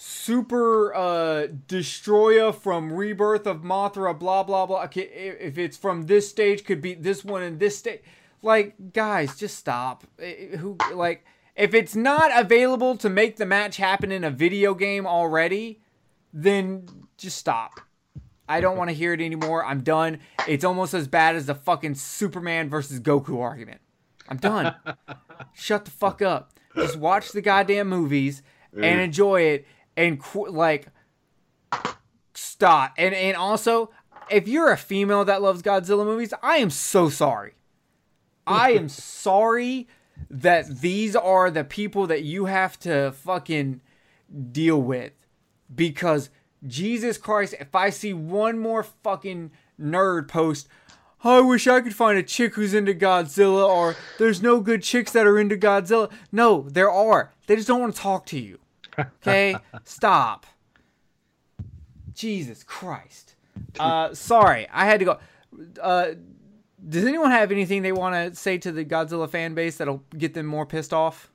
Super, 0.01 0.95
uh, 0.95 1.49
Destroyer 1.67 2.53
from 2.53 2.93
Rebirth 2.93 3.49
of 3.49 3.63
Mothra, 3.63 4.17
blah, 4.17 4.45
blah, 4.45 4.65
blah. 4.65 4.85
Okay, 4.85 5.01
if 5.41 5.59
it's 5.59 5.77
from 5.77 6.07
this 6.07 6.31
stage, 6.31 6.65
could 6.65 6.81
be 6.81 6.95
this 6.95 7.25
one 7.25 7.43
in 7.43 7.59
this 7.59 7.77
stage. 7.77 8.01
Like, 8.41 8.93
guys, 8.93 9.37
just 9.37 9.59
stop. 9.59 10.05
Eh, 10.21 10.57
Who, 10.59 10.79
like, 10.95 11.25
if 11.57 11.75
it's 11.75 11.97
not 11.97 12.31
available 12.33 12.97
to 12.97 13.09
make 13.09 13.39
the 13.39 13.45
match 13.47 13.77
happen 13.79 14.13
in 14.13 14.23
a 14.23 14.31
video 14.31 14.73
game 14.73 15.05
already, 15.05 15.81
then 16.33 16.87
just 17.17 17.37
stop. 17.37 17.81
I 18.49 18.61
don't 18.61 18.77
want 18.79 18.91
to 18.91 18.95
hear 18.95 19.13
it 19.13 19.21
anymore. 19.21 19.65
I'm 19.65 19.83
done. 19.83 20.21
It's 20.47 20.65
almost 20.65 20.95
as 20.95 21.09
bad 21.09 21.35
as 21.35 21.47
the 21.47 21.57
fucking 21.57 21.97
Superman 21.97 22.71
versus 22.71 23.01
Goku 23.01 23.41
argument. 23.41 23.81
I'm 24.29 24.37
done. 24.37 24.77
Shut 25.55 25.85
the 25.85 25.91
fuck 25.91 26.23
up. 26.23 26.53
Just 26.77 26.97
watch 26.97 27.33
the 27.33 27.43
goddamn 27.43 27.89
movies 27.89 28.43
and 28.73 29.01
enjoy 29.01 29.41
it 29.41 29.67
and 29.99 30.23
qu- 30.23 30.49
like 30.49 30.87
stop. 32.33 32.95
And 32.97 33.15
and 33.15 33.37
also, 33.37 33.91
if 34.31 34.49
you're 34.49 34.73
a 34.73 34.79
female 34.79 35.25
that 35.27 35.43
loves 35.43 35.61
Godzilla 35.61 36.07
movies, 36.07 36.33
I 36.43 36.57
am 36.57 36.71
so 36.71 37.11
sorry. 37.11 37.55
I 38.47 38.71
am 38.71 38.89
sorry 38.89 39.89
that 40.31 40.81
these 40.81 41.15
are 41.15 41.51
the 41.51 41.65
people 41.65 42.07
that 42.07 42.23
you 42.23 42.47
have 42.47 42.79
to 42.81 43.13
fucking 43.13 43.81
deal 44.53 44.81
with 44.81 45.13
because 45.75 46.31
Jesus 46.67 47.19
Christ, 47.19 47.55
if 47.61 47.75
I 47.75 47.91
see 47.91 48.13
one 48.13 48.59
more 48.59 48.83
fucking 48.83 49.51
nerd 49.81 50.29
post, 50.29 50.69
I 51.25 51.41
wish 51.41 51.67
I 51.67 51.81
could 51.81 51.95
find 51.95 52.19
a 52.19 52.23
chick 52.23 52.55
who's 52.55 52.75
into 52.75 52.95
Godzilla, 52.95 53.69
or 53.69 53.97
there's 54.19 54.41
no 54.41 54.61
good 54.61 54.83
chicks 54.83 55.13
that 55.13 55.27
are 55.27 55.39
into 55.39 55.57
Godzilla. 55.57 56.11
No, 56.31 56.69
there 56.69 56.91
are. 56.91 57.33
They 57.47 57.57
just 57.57 57.67
don't 57.67 57.81
want 57.81 57.95
to 57.95 58.01
talk 58.01 58.27
to 58.27 58.39
you. 58.39 58.59
Okay? 58.99 59.57
Stop. 59.85 60.47
Jesus 62.15 62.65
Christ. 62.65 63.35
Uh, 63.79 64.15
sorry, 64.15 64.67
I 64.73 64.85
had 64.87 64.99
to 65.01 65.05
go. 65.05 65.19
Uh, 65.81 66.11
does 66.89 67.05
anyone 67.05 67.31
have 67.31 67.51
anything 67.53 67.83
they 67.83 67.93
want 67.93 68.15
to 68.15 68.39
say 68.39 68.59
to 68.59 68.73
the 68.73 68.85
Godzilla 68.85 69.29
fan 69.29 69.55
base 69.55 69.77
that'll 69.79 70.03
get 70.17 70.35
them 70.35 70.47
more 70.47 70.67
pissed 70.67 70.93
off? 70.93 71.31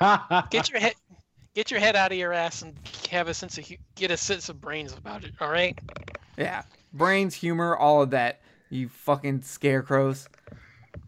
Get 0.50 0.70
your 0.70 0.78
head, 0.80 0.94
get 1.54 1.70
your 1.70 1.80
head 1.80 1.96
out 1.96 2.12
of 2.12 2.18
your 2.18 2.32
ass 2.32 2.60
and 2.62 2.74
have 3.10 3.28
a 3.28 3.34
sense 3.34 3.56
of 3.56 3.64
get 3.94 4.10
a 4.10 4.16
sense 4.16 4.48
of 4.50 4.60
brains 4.60 4.92
about 4.92 5.24
it. 5.24 5.32
All 5.40 5.50
right. 5.50 5.78
Yeah, 6.36 6.62
brains, 6.92 7.34
humor, 7.34 7.74
all 7.76 8.02
of 8.02 8.10
that. 8.10 8.40
You 8.68 8.88
fucking 8.90 9.40
scarecrows. 9.42 10.28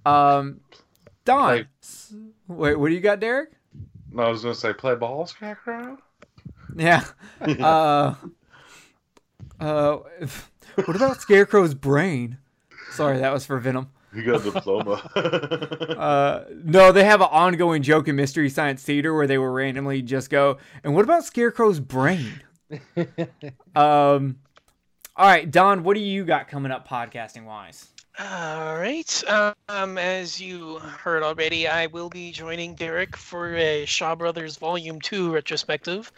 Um, 0.06 0.60
Don. 1.26 1.48
Like- 1.56 1.66
Wait, 2.46 2.76
what 2.76 2.88
do 2.88 2.94
you 2.94 3.00
got, 3.00 3.20
Derek? 3.20 3.50
No, 4.12 4.22
I 4.24 4.28
was 4.28 4.42
gonna 4.42 4.54
say 4.54 4.72
play 4.72 4.94
ball, 4.94 5.26
Scarecrow. 5.26 5.98
Yeah. 6.76 7.04
Uh. 7.40 8.14
Uh. 9.60 9.98
What 10.84 10.96
about 10.96 11.20
Scarecrow's 11.20 11.74
brain? 11.74 12.38
Sorry, 12.92 13.18
that 13.18 13.32
was 13.32 13.44
for 13.44 13.58
Venom. 13.58 13.90
You 14.14 14.24
got 14.24 14.46
a 14.46 14.50
diploma. 14.50 15.02
Uh, 15.98 16.44
no, 16.64 16.92
they 16.92 17.04
have 17.04 17.20
an 17.20 17.28
ongoing 17.30 17.82
joke 17.82 18.06
in 18.06 18.14
Mystery 18.14 18.48
Science 18.48 18.82
Theater 18.82 19.12
where 19.14 19.26
they 19.26 19.36
will 19.36 19.48
randomly 19.48 20.00
just 20.00 20.30
go, 20.30 20.58
and 20.84 20.94
what 20.94 21.04
about 21.04 21.24
Scarecrow's 21.24 21.80
brain? 21.80 22.40
um, 23.74 24.36
all 25.16 25.26
right, 25.26 25.50
Don, 25.50 25.82
what 25.82 25.94
do 25.94 26.00
you 26.00 26.24
got 26.24 26.46
coming 26.46 26.70
up 26.70 26.86
podcasting 26.86 27.44
wise? 27.44 27.88
All 28.20 28.76
right. 28.76 29.22
Um, 29.68 29.96
as 29.96 30.40
you 30.40 30.80
heard 30.80 31.22
already, 31.22 31.68
I 31.68 31.86
will 31.86 32.08
be 32.08 32.32
joining 32.32 32.74
Derek 32.74 33.16
for 33.16 33.54
a 33.54 33.84
Shaw 33.84 34.16
Brothers 34.16 34.56
Volume 34.56 35.00
2 35.00 35.32
retrospective 35.32 36.10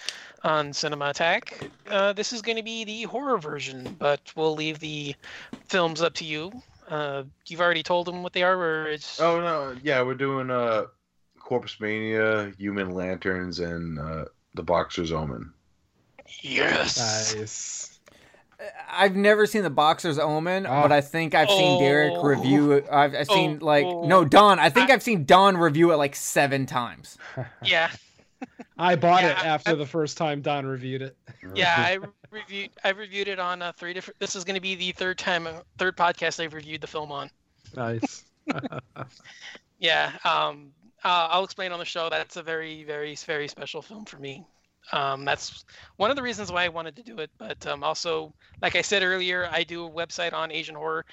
on 0.43 0.73
Cinema 0.73 1.11
Attack. 1.11 1.71
Uh, 1.87 2.15
this 2.15 2.33
is 2.33 2.41
going 2.41 2.57
to 2.57 2.63
be 2.63 2.85
the 2.85 3.03
horror 3.03 3.37
version, 3.37 3.97
but 3.99 4.33
we'll 4.35 4.55
leave 4.55 4.79
the 4.79 5.15
films 5.69 6.01
up 6.01 6.15
to 6.15 6.25
you. 6.25 6.51
Uh, 6.89 7.25
you've 7.49 7.61
already 7.61 7.83
told 7.83 8.07
them 8.07 8.23
what 8.23 8.33
they 8.33 8.43
are, 8.43 8.57
or 8.57 8.87
it's. 8.87 9.21
oh 9.21 9.39
no, 9.39 9.77
yeah, 9.83 10.01
we're 10.01 10.15
doing 10.15 10.51
uh, 10.51 10.85
Corpse 11.39 11.79
Mania, 11.81 12.51
Human 12.57 12.93
Lanterns, 12.95 13.61
and 13.61 13.99
uh, 13.99 14.25
the 14.55 14.63
Boxer's 14.63 15.13
Omen. 15.13 15.53
Yes! 16.41 17.35
nice. 17.35 17.90
I've 18.91 19.17
never 19.17 19.47
seen 19.47 19.63
the 19.63 19.71
Boxer's 19.71 20.19
Omen, 20.19 20.67
Oh. 20.67 20.83
but 20.83 20.93
I 20.93 21.01
think 21.01 21.35
I've 21.35 21.49
seen 21.49 21.81
Derek 21.81 22.13
Oh. 22.15 22.23
review 22.23 22.73
it. 22.73 22.87
I've, 22.91 23.15
I've 23.15 23.27
seen 23.27 23.59
Oh. 23.63 23.65
like 23.65 23.85
no 23.87 24.25
Don. 24.25 24.59
I 24.59 24.69
think 24.71 24.91
I've 24.91 25.03
seen 25.03 25.25
Don 25.25 25.57
review 25.57 25.93
it 25.93 25.97
like 25.97 26.15
seven 26.17 26.67
times. 26.67 27.17
Yeah. 27.63 27.91
I 28.79 28.97
bought 28.97 29.23
it 29.25 29.37
after 29.45 29.73
I- 29.73 29.75
the 29.75 29.85
first 29.87 30.17
time 30.17 30.41
Don 30.41 30.65
reviewed 30.67 31.03
it. 31.03 31.17
Yeah, 31.55 31.75
I 31.77 31.99
reviewed. 32.31 32.71
I 32.85 32.89
reviewed 32.91 33.29
it 33.29 33.39
on 33.39 33.61
uh, 33.61 33.73
three 33.73 33.93
different. 33.93 34.19
This 34.19 34.35
is 34.35 34.45
going 34.45 34.55
to 34.55 34.61
be 34.63 34.75
the 34.75 34.93
third 34.93 35.19
time, 35.19 35.47
uh, 35.47 35.53
third 35.79 35.97
podcast 35.97 36.43
I've 36.43 36.55
reviewed 36.55 36.81
the 36.81 36.87
film 36.87 37.13
on. 37.13 37.31
Nice. 37.77 38.25
Yeah, 39.79 40.13
um, 40.25 40.73
uh, 41.05 41.29
I'll 41.31 41.45
explain 41.45 41.73
on 41.73 41.79
the 41.79 41.85
show. 41.85 42.11
That's 42.11 42.37
a 42.37 42.43
very, 42.43 42.85
very, 42.85 43.15
very 43.17 43.49
special 43.49 43.81
film 43.81 44.05
for 44.05 44.19
me. 44.19 44.45
Um, 44.93 45.25
that's 45.25 45.65
one 45.97 46.11
of 46.11 46.17
the 46.17 46.23
reasons 46.23 46.51
why 46.51 46.65
I 46.65 46.69
wanted 46.69 46.97
to 46.97 47.03
do 47.03 47.19
it. 47.19 47.31
But 47.39 47.65
um, 47.67 47.85
also, 47.85 48.33
like 48.63 48.77
I 48.77 48.83
said 48.83 49.03
earlier, 49.03 49.49
I 49.53 49.63
do 49.63 49.87
a 49.87 49.91
website 49.91 50.33
on 50.33 50.51
Asian 50.51 50.75
horror. 50.75 51.05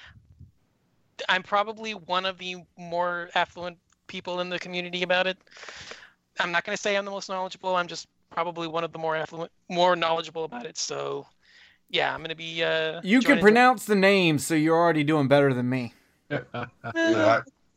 I'm 1.28 1.42
probably 1.42 1.92
one 1.92 2.26
of 2.26 2.38
the 2.38 2.56
more 2.76 3.28
affluent 3.34 3.78
people 4.06 4.40
in 4.40 4.48
the 4.48 4.58
community 4.58 5.02
about 5.02 5.26
it. 5.26 5.38
I'm 6.40 6.52
not 6.52 6.64
going 6.64 6.76
to 6.76 6.80
say 6.80 6.96
I'm 6.96 7.04
the 7.04 7.10
most 7.10 7.28
knowledgeable. 7.28 7.74
I'm 7.74 7.88
just 7.88 8.06
probably 8.30 8.68
one 8.68 8.84
of 8.84 8.92
the 8.92 8.98
more 8.98 9.16
affluent, 9.16 9.50
more 9.68 9.96
knowledgeable 9.96 10.44
about 10.44 10.66
it. 10.66 10.76
So, 10.76 11.26
yeah, 11.90 12.12
I'm 12.12 12.20
going 12.20 12.30
to 12.30 12.36
be. 12.36 12.62
Uh, 12.62 13.00
You 13.02 13.20
can 13.20 13.40
pronounce 13.40 13.86
the 13.86 13.96
names, 13.96 14.46
so 14.46 14.54
you're 14.54 14.76
already 14.76 15.04
doing 15.04 15.28
better 15.28 15.52
than 15.52 15.68
me. 15.68 15.94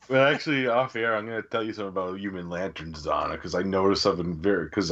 Well, 0.09 0.27
actually, 0.27 0.67
off 0.67 0.97
air, 0.97 1.15
I'm 1.15 1.25
gonna 1.25 1.41
tell 1.41 1.63
you 1.63 1.71
something 1.71 1.87
about 1.87 2.19
Human 2.19 2.49
Lanterns, 2.49 3.03
Donna, 3.03 3.35
because 3.35 3.55
I 3.55 3.61
noticed 3.61 4.01
something 4.01 4.35
very, 4.35 4.65
because 4.65 4.91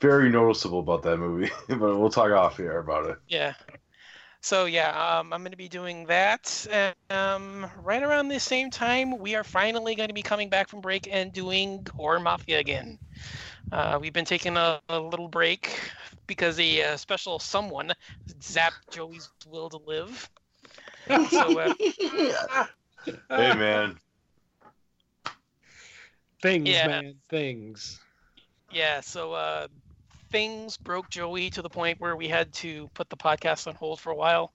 very 0.00 0.28
noticeable 0.28 0.80
about 0.80 1.02
that 1.02 1.16
movie. 1.18 1.50
but 1.68 1.78
we'll 1.80 2.10
talk 2.10 2.30
off 2.32 2.60
air 2.60 2.78
about 2.78 3.06
it. 3.10 3.18
Yeah. 3.28 3.54
So 4.40 4.66
yeah, 4.66 4.90
um, 4.90 5.32
I'm 5.32 5.40
going 5.40 5.50
to 5.50 5.56
be 5.56 5.68
doing 5.68 6.06
that. 6.06 6.66
And, 6.70 6.94
um, 7.10 7.66
right 7.82 8.02
around 8.02 8.28
the 8.28 8.38
same 8.38 8.70
time, 8.70 9.18
we 9.18 9.34
are 9.34 9.42
finally 9.44 9.94
going 9.94 10.08
to 10.08 10.14
be 10.14 10.22
coming 10.22 10.48
back 10.48 10.68
from 10.68 10.80
break 10.80 11.08
and 11.10 11.32
doing 11.32 11.84
Horror 11.96 12.20
Mafia 12.20 12.58
again. 12.58 12.98
Uh, 13.72 13.98
we've 14.00 14.12
been 14.12 14.24
taking 14.24 14.56
a, 14.56 14.80
a 14.88 15.00
little 15.00 15.28
break 15.28 15.80
because 16.26 16.60
a 16.60 16.82
uh, 16.82 16.96
special 16.96 17.38
someone 17.38 17.92
zapped 18.40 18.88
Joey's 18.90 19.28
will 19.48 19.68
to 19.70 19.78
live. 19.78 20.30
So 21.30 21.58
uh, 21.58 21.74
Hey, 23.28 23.54
man, 23.54 23.96
things, 26.42 26.68
Yeah. 26.68 26.86
man, 26.86 27.14
things. 27.28 28.00
yeah, 28.72 29.00
so 29.00 29.32
uh, 29.32 29.68
things 30.36 30.76
broke 30.76 31.08
Joey 31.08 31.48
to 31.48 31.62
the 31.62 31.70
point 31.70 31.98
where 31.98 32.14
we 32.14 32.28
had 32.28 32.52
to 32.54 32.90
put 32.92 33.08
the 33.08 33.16
podcast 33.16 33.66
on 33.66 33.74
hold 33.74 34.00
for 34.00 34.10
a 34.10 34.14
while. 34.14 34.52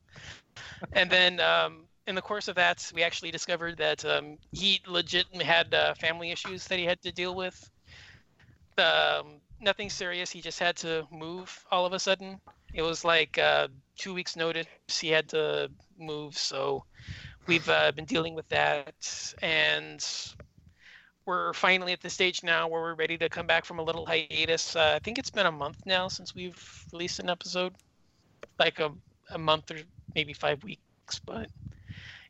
And 0.94 1.10
then 1.10 1.40
um, 1.40 1.86
in 2.06 2.14
the 2.14 2.22
course 2.22 2.48
of 2.48 2.54
that, 2.56 2.92
we 2.94 3.02
actually 3.02 3.32
discovered 3.32 3.78
that 3.78 4.06
um, 4.06 4.38
he 4.52 4.80
legit 4.88 5.26
had 5.42 5.74
uh, 5.74 5.96
family 5.96 6.30
issues 6.30 6.68
that 6.68 6.78
he 6.78 6.86
had 6.86 7.02
to 7.02 7.12
deal 7.12 7.34
with. 7.36 7.58
Um, 8.78 9.42
nothing 9.60 9.90
serious. 9.90 10.30
He 10.30 10.40
just 10.40 10.60
had 10.60 10.76
to 10.78 11.08
move 11.12 11.66
all 11.72 11.88
of 11.88 11.94
a 11.94 12.00
sudden. 12.00 12.40
It 12.76 12.84
was 12.84 13.04
like 13.04 13.40
uh, 13.40 13.68
two 13.98 14.14
weeks' 14.14 14.36
notice. 14.36 14.68
He 14.88 15.08
had 15.08 15.30
to 15.30 15.72
move. 15.98 16.38
So 16.38 16.86
we've 17.48 17.68
uh, 17.68 17.92
been 17.94 18.06
dealing 18.06 18.36
with 18.36 18.48
that. 18.50 18.94
And 19.42 20.00
we're 21.32 21.54
finally 21.54 21.94
at 21.94 22.02
the 22.02 22.10
stage 22.10 22.44
now 22.44 22.68
where 22.68 22.82
we're 22.82 22.96
ready 22.96 23.18
to 23.18 23.30
come 23.30 23.48
back 23.48 23.66
from 23.66 23.80
a 23.80 23.84
little 23.84 24.06
hiatus. 24.06 24.76
Uh, 24.76 24.94
I 24.96 25.00
think 25.00 25.18
it's 25.20 25.30
been 25.30 25.46
a 25.48 25.52
month 25.52 25.78
now 25.86 26.10
since 26.10 26.36
we've 26.36 26.86
released 26.92 27.20
an 27.20 27.30
episode, 27.30 27.74
like 28.60 28.80
a, 28.80 28.92
a 29.32 29.38
month 29.38 29.72
or 29.72 29.78
maybe 30.16 30.34
five 30.34 30.64
weeks. 30.64 31.22
But 31.26 31.50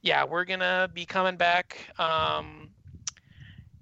yeah, 0.04 0.24
we're 0.26 0.46
gonna 0.46 0.90
be 0.94 1.06
coming 1.06 1.38
back. 1.38 1.90
Um, 2.00 2.70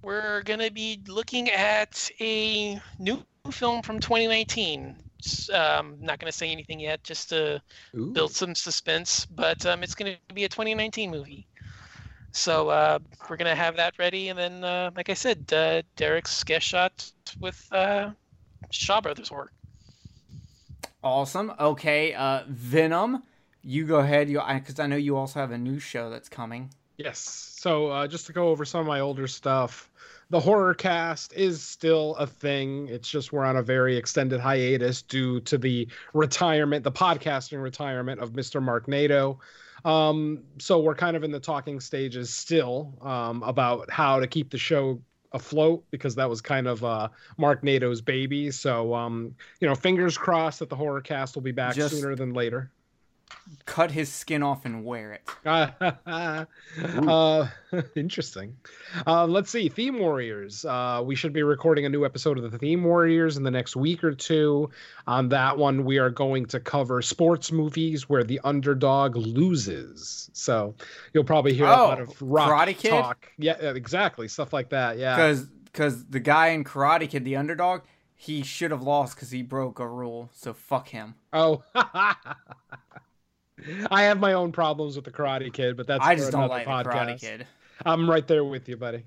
we're 0.02 0.42
gonna 0.44 0.72
be 0.72 1.02
looking 1.08 1.50
at 1.50 2.10
a 2.22 2.80
new 3.00 3.24
film 3.52 3.82
from 3.82 4.00
2019. 4.00 4.96
S- 5.24 5.50
Um, 5.50 5.98
not 6.00 6.20
gonna 6.20 6.32
say 6.32 6.52
anything 6.52 6.80
yet, 6.80 7.04
just 7.04 7.30
to 7.30 7.62
Ooh. 7.96 8.12
build 8.14 8.32
some 8.32 8.56
suspense. 8.56 9.26
But 9.26 9.66
um, 9.66 9.84
it's 9.84 9.96
gonna 9.96 10.18
be 10.34 10.46
a 10.46 10.50
2019 10.50 11.12
movie. 11.12 11.48
So 12.32 12.70
uh, 12.70 13.00
we're 13.30 13.38
gonna 13.38 13.56
have 13.56 13.76
that 13.78 13.98
ready, 13.98 14.30
and 14.30 14.38
then, 14.38 14.64
uh, 14.64 14.92
like 14.96 15.10
I 15.10 15.14
said, 15.14 15.52
uh, 15.52 15.82
Derek's 15.96 16.44
guest 16.44 16.68
shot 16.68 17.12
with 17.40 17.68
uh, 17.72 18.12
Shaw 18.72 19.02
Brothers 19.02 19.32
work. 19.32 19.52
Awesome. 21.04 21.54
Okay, 21.60 22.14
uh, 22.14 22.44
Venom, 22.48 23.24
you 23.64 23.86
go 23.86 23.98
ahead. 24.00 24.30
You 24.30 24.42
because 24.54 24.80
I 24.80 24.88
know 24.88 24.96
you 24.96 25.18
also 25.18 25.40
have 25.40 25.52
a 25.52 25.58
new 25.58 25.80
show 25.80 26.10
that's 26.10 26.30
coming. 26.30 26.70
Yes. 26.98 27.20
So 27.20 27.88
uh, 27.88 28.08
just 28.08 28.28
to 28.28 28.34
go 28.34 28.50
over 28.50 28.66
some 28.66 28.82
of 28.82 28.88
my 28.88 29.00
older 29.00 29.26
stuff, 29.26 29.90
the 30.30 30.40
horror 30.40 30.74
cast 30.74 31.34
is 31.34 31.64
still 31.64 32.16
a 32.18 32.28
thing. 32.28 32.88
It's 32.90 33.10
just 33.10 33.32
we're 33.32 33.46
on 33.46 33.56
a 33.56 33.64
very 33.64 33.96
extended 33.96 34.42
hiatus 34.42 35.02
due 35.02 35.40
to 35.42 35.58
the 35.58 35.88
retirement, 36.14 36.84
the 36.84 36.92
podcasting 36.92 37.62
retirement 37.64 38.20
of 38.20 38.34
Mr. 38.34 38.62
Mark 38.62 38.88
Nato. 38.88 39.40
Um, 39.86 40.44
so 40.60 40.80
we're 40.80 40.96
kind 40.96 41.16
of 41.16 41.24
in 41.24 41.32
the 41.32 41.40
talking 41.40 41.80
stages 41.80 42.34
still 42.34 42.94
um, 43.02 43.44
about 43.44 43.90
how 43.92 44.20
to 44.20 44.28
keep 44.28 44.50
the 44.50 44.58
show 44.58 45.02
afloat 45.32 45.84
because 45.92 46.16
that 46.16 46.30
was 46.30 46.42
kind 46.42 46.68
of 46.68 46.84
uh, 46.84 47.10
Mark 47.38 47.64
Nato's 47.64 48.02
baby. 48.02 48.52
So 48.52 48.94
um, 48.94 49.36
you 49.60 49.68
know, 49.68 49.76
fingers 49.76 50.18
crossed 50.18 50.60
that 50.60 50.70
the 50.70 50.76
horror 50.76 51.02
cast 51.02 51.36
will 51.36 51.44
be 51.44 51.52
back 51.52 51.76
Just- 51.76 51.96
sooner 51.96 52.16
than 52.16 52.34
later. 52.34 52.72
Cut 53.66 53.92
his 53.92 54.12
skin 54.12 54.44
off 54.44 54.66
and 54.66 54.86
wear 54.86 55.14
it. 55.14 55.22
uh, 56.86 57.46
interesting. 57.96 58.56
Uh, 59.08 59.26
let's 59.26 59.50
see. 59.50 59.70
Theme 59.70 60.00
Warriors. 60.00 60.66
Uh, 60.66 61.02
we 61.04 61.16
should 61.16 61.34
be 61.34 61.44
recording 61.44 61.86
a 61.86 61.90
new 61.90 62.06
episode 62.06 62.38
of 62.38 62.52
the 62.52 62.58
Theme 62.58 62.84
Warriors 62.84 63.38
in 63.38 63.44
the 63.44 63.52
next 63.52 63.76
week 63.76 64.04
or 64.04 64.14
two. 64.14 64.70
On 65.08 65.30
that 65.30 65.58
one, 65.58 65.84
we 65.84 65.98
are 65.98 66.10
going 66.10 66.46
to 66.48 66.60
cover 66.60 67.02
sports 67.02 67.52
movies 67.52 68.08
where 68.08 68.24
the 68.24 68.40
underdog 68.44 69.16
loses. 69.16 70.30
So 70.34 70.76
you'll 71.14 71.24
probably 71.24 71.54
hear 71.54 71.66
a 71.66 71.70
lot 71.70 72.00
Oh, 72.00 72.04
of 72.04 72.22
rock 72.22 72.70
talk. 72.84 73.32
Yeah, 73.38 73.54
exactly. 73.54 74.28
Stuff 74.28 74.54
like 74.54 74.70
that. 74.70 74.98
Yeah. 74.98 75.16
Because 75.16 75.46
because 75.66 76.06
the 76.06 76.20
guy 76.20 76.50
in 76.50 76.64
Karate 76.64 77.10
Kid, 77.10 77.26
the 77.26 77.36
underdog, 77.36 77.82
he 78.16 78.44
should 78.44 78.72
have 78.72 78.82
lost 78.82 79.16
because 79.16 79.32
he 79.32 79.42
broke 79.42 79.80
a 79.80 79.88
rule. 79.88 80.30
So 80.34 80.54
fuck 80.54 80.90
him. 80.90 81.16
Oh. 81.34 81.64
I 83.92 84.04
have 84.04 84.20
my 84.20 84.34
own 84.34 84.52
problems 84.52 84.96
with 84.96 85.06
the 85.06 85.12
Karate 85.12 85.52
Kid, 85.52 85.78
but 85.78 85.88
that's 85.88 86.06
I 86.06 86.16
for 86.16 86.20
just 86.20 86.32
don't 86.32 86.44
another 86.44 86.66
like 86.66 86.66
the 86.66 86.90
Karate 86.90 87.14
podcast. 87.14 87.22
Kid. 87.22 87.48
I'm 87.86 88.10
right 88.10 88.28
there 88.28 88.44
with 88.44 88.68
you, 88.68 88.78
buddy. 88.78 89.04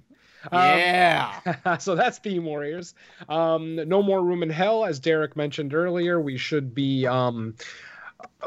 Um, 0.50 0.78
Yeah. 0.78 1.76
so 1.78 1.94
that's 1.94 2.18
Theme 2.18 2.44
Warriors. 2.44 2.94
Um, 3.28 3.76
no 3.76 4.02
more 4.02 4.22
room 4.22 4.42
in 4.42 4.50
hell, 4.50 4.84
as 4.84 4.98
Derek 4.98 5.36
mentioned 5.36 5.74
earlier. 5.74 6.20
We 6.20 6.36
should 6.36 6.74
be 6.74 7.06
um, 7.06 7.54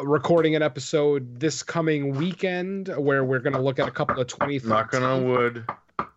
recording 0.02 0.56
an 0.56 0.61
episode 0.61 1.40
this 1.40 1.64
coming 1.64 2.15
weekend 2.15 2.90
where 2.98 3.23
we're 3.23 3.40
going 3.40 3.53
to 3.53 3.61
look 3.61 3.80
at 3.80 3.88
a 3.88 3.91
couple 3.91 4.19
of 4.19 4.27
20. 4.27 4.61
Knocking 4.65 5.03
on 5.03 5.30
wood. 5.30 5.65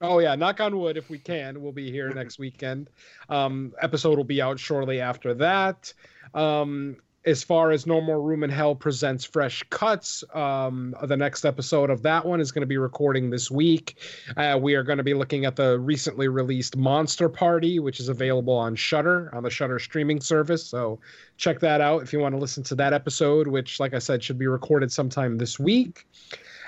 Oh 0.01 0.19
yeah, 0.21 0.35
knock 0.35 0.61
on 0.61 0.79
wood. 0.79 0.97
If 0.97 1.11
we 1.11 1.19
can, 1.19 1.61
we'll 1.61 1.73
be 1.73 1.91
here 1.91 2.13
next 2.13 2.39
weekend. 2.39 2.89
Um, 3.29 3.73
episode 3.81 4.17
will 4.17 4.25
be 4.25 4.41
out 4.41 4.59
shortly 4.59 5.01
after 5.01 5.35
that. 5.35 5.93
Um, 6.35 6.97
as 7.25 7.43
far 7.43 7.71
as 7.71 7.87
No 7.87 8.01
More 8.01 8.23
Room 8.23 8.45
in 8.45 8.51
Hell 8.51 8.75
presents 8.75 9.25
Fresh 9.25 9.65
Cuts, 9.71 10.25
um, 10.35 10.95
the 11.03 11.17
next 11.17 11.45
episode 11.45 11.91
of 11.91 12.03
that 12.03 12.25
one 12.25 12.41
is 12.41 12.53
going 12.53 12.63
to 12.63 12.67
be 12.67 12.79
recording 12.79 13.29
this 13.31 13.51
week. 13.51 13.99
Uh, 14.37 14.59
we 14.61 14.75
are 14.75 14.83
going 14.83 14.99
to 14.99 15.05
be 15.05 15.15
looking 15.15 15.45
at 15.45 15.57
the 15.57 15.79
recently 15.79 16.29
released 16.29 16.77
Monster 16.77 17.29
Party, 17.29 17.81
which 17.81 18.01
is 18.01 18.09
available 18.09 18.55
on 18.55 18.77
Shudder 18.77 19.31
on 19.35 19.43
the 19.43 19.51
Shudder 19.51 19.79
streaming 19.79 20.21
service. 20.21 20.65
So 20.65 21.01
check 21.37 21.61
that 21.61 21.81
out 21.81 22.03
if 22.03 22.13
you 22.13 22.21
want 22.21 22.35
to 22.35 22.39
listen 22.39 22.63
to 22.65 22.75
that 22.77 22.93
episode, 22.93 23.49
which, 23.49 23.81
like 23.81 23.95
I 23.95 23.99
said, 23.99 24.23
should 24.23 24.39
be 24.39 24.47
recorded 24.47 24.93
sometime 24.93 25.39
this 25.39 25.59
week. 25.59 26.07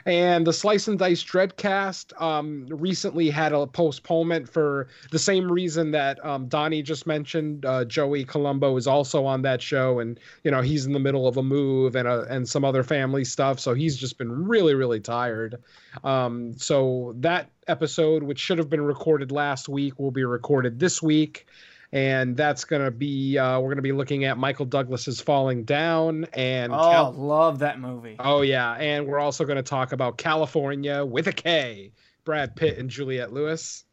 And 0.07 0.47
the 0.47 0.53
Slice 0.53 0.89
and 0.89 0.99
Dice 0.99 1.23
Dreadcast 1.23 2.21
um, 2.21 2.67
recently 2.71 3.31
had 3.31 3.53
a 3.53 3.67
postponement 3.67 4.49
for 4.49 4.89
the 5.11 5.19
same 5.19 5.51
reason 5.51 5.91
that 5.93 6.25
um, 6.25 6.49
Donnie 6.49 6.83
just 6.83 7.07
mentioned. 7.07 7.65
Uh, 7.65 7.85
Joey 7.85 8.25
Colombo 8.25 8.77
is 8.77 8.87
also 8.87 9.25
on 9.25 9.43
that 9.43 9.61
show, 9.61 9.99
and 9.99 10.19
you 10.45 10.51
know 10.51 10.63
he's 10.63 10.87
in 10.87 10.93
the 10.93 10.99
middle 10.99 11.27
of 11.27 11.37
a 11.37 11.43
move 11.43 11.97
and 11.97 12.09
a, 12.09 12.23
and 12.31 12.49
some 12.49 12.65
other 12.65 12.83
family 12.83 13.25
stuff, 13.25 13.61
so 13.61 13.75
he's 13.75 13.97
just 13.97 14.19
been 14.19 14.47
really 14.47 14.75
really 14.75 15.01
tired. 15.01 15.63
Um, 16.05 16.57
so 16.57 17.15
that 17.19 17.51
episode, 17.69 18.23
which 18.23 18.39
should 18.39 18.59
have 18.59 18.71
been 18.71 18.83
recorded 18.83 19.31
last 19.31 19.69
week, 19.69 19.99
will 19.99 20.11
be 20.11 20.25
recorded 20.25 20.79
this 20.79 21.03
week 21.03 21.47
and 21.93 22.37
that's 22.37 22.65
going 22.65 22.85
to 22.85 22.91
be 22.91 23.37
uh, 23.39 23.59
we're 23.61 23.69
going 23.69 23.77
to 23.77 23.83
be 23.83 23.93
looking 23.93 24.25
at 24.25 24.39
Michael 24.39 24.67
Douglas's 24.67 25.21
Falling 25.21 25.65
Down 25.65 26.27
and 26.35 26.73
Oh, 26.73 26.77
Cal- 26.91 27.13
love 27.13 27.59
that 27.61 27.81
movie. 27.81 28.17
oh 28.19 28.43
yeah, 28.43 28.73
and 28.75 29.07
we're 29.07 29.19
also 29.19 29.45
going 29.45 29.57
to 29.57 29.63
talk 29.63 29.93
about 29.93 30.19
California 30.19 31.05
with 31.05 31.27
a 31.27 31.33
K, 31.33 31.93
Brad 32.25 32.55
Pitt 32.57 32.79
and 32.79 32.89
Juliette 32.91 33.33
Lewis. 33.33 33.85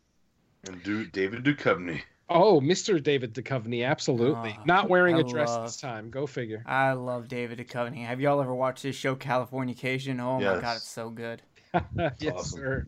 And 0.67 0.81
do 0.83 1.05
David 1.05 1.43
Duchovny. 1.43 2.01
Oh, 2.29 2.59
Mr. 2.59 3.01
David 3.01 3.33
Duchovny, 3.33 3.87
absolutely. 3.87 4.53
Oh, 4.59 4.63
Not 4.65 4.89
wearing 4.89 5.15
I 5.15 5.19
a 5.19 5.23
dress 5.23 5.47
love- 5.47 5.65
this 5.67 5.77
time. 5.77 6.09
Go 6.09 6.27
figure. 6.27 6.61
I 6.65 6.91
love 6.91 7.29
David 7.29 7.57
Duchovny. 7.59 8.05
Have 8.05 8.19
y'all 8.19 8.41
ever 8.41 8.53
watched 8.53 8.83
his 8.83 8.95
show 8.97 9.15
Californication? 9.15 10.19
Oh 10.19 10.37
my 10.39 10.59
god, 10.61 10.75
it's 10.77 10.89
so 10.89 11.09
good. 11.09 11.41
yes, 12.19 12.33
awesome. 12.35 12.59
sir. 12.59 12.85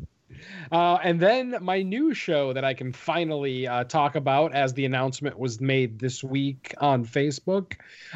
Uh, 0.71 0.95
and 1.03 1.19
then 1.19 1.57
my 1.61 1.81
new 1.81 2.13
show 2.13 2.53
that 2.53 2.63
I 2.63 2.73
can 2.73 2.93
finally 2.93 3.67
uh, 3.67 3.83
talk 3.85 4.15
about, 4.15 4.53
as 4.53 4.73
the 4.73 4.85
announcement 4.85 5.37
was 5.37 5.59
made 5.59 5.99
this 5.99 6.23
week 6.23 6.73
on 6.79 7.05
Facebook. 7.05 7.73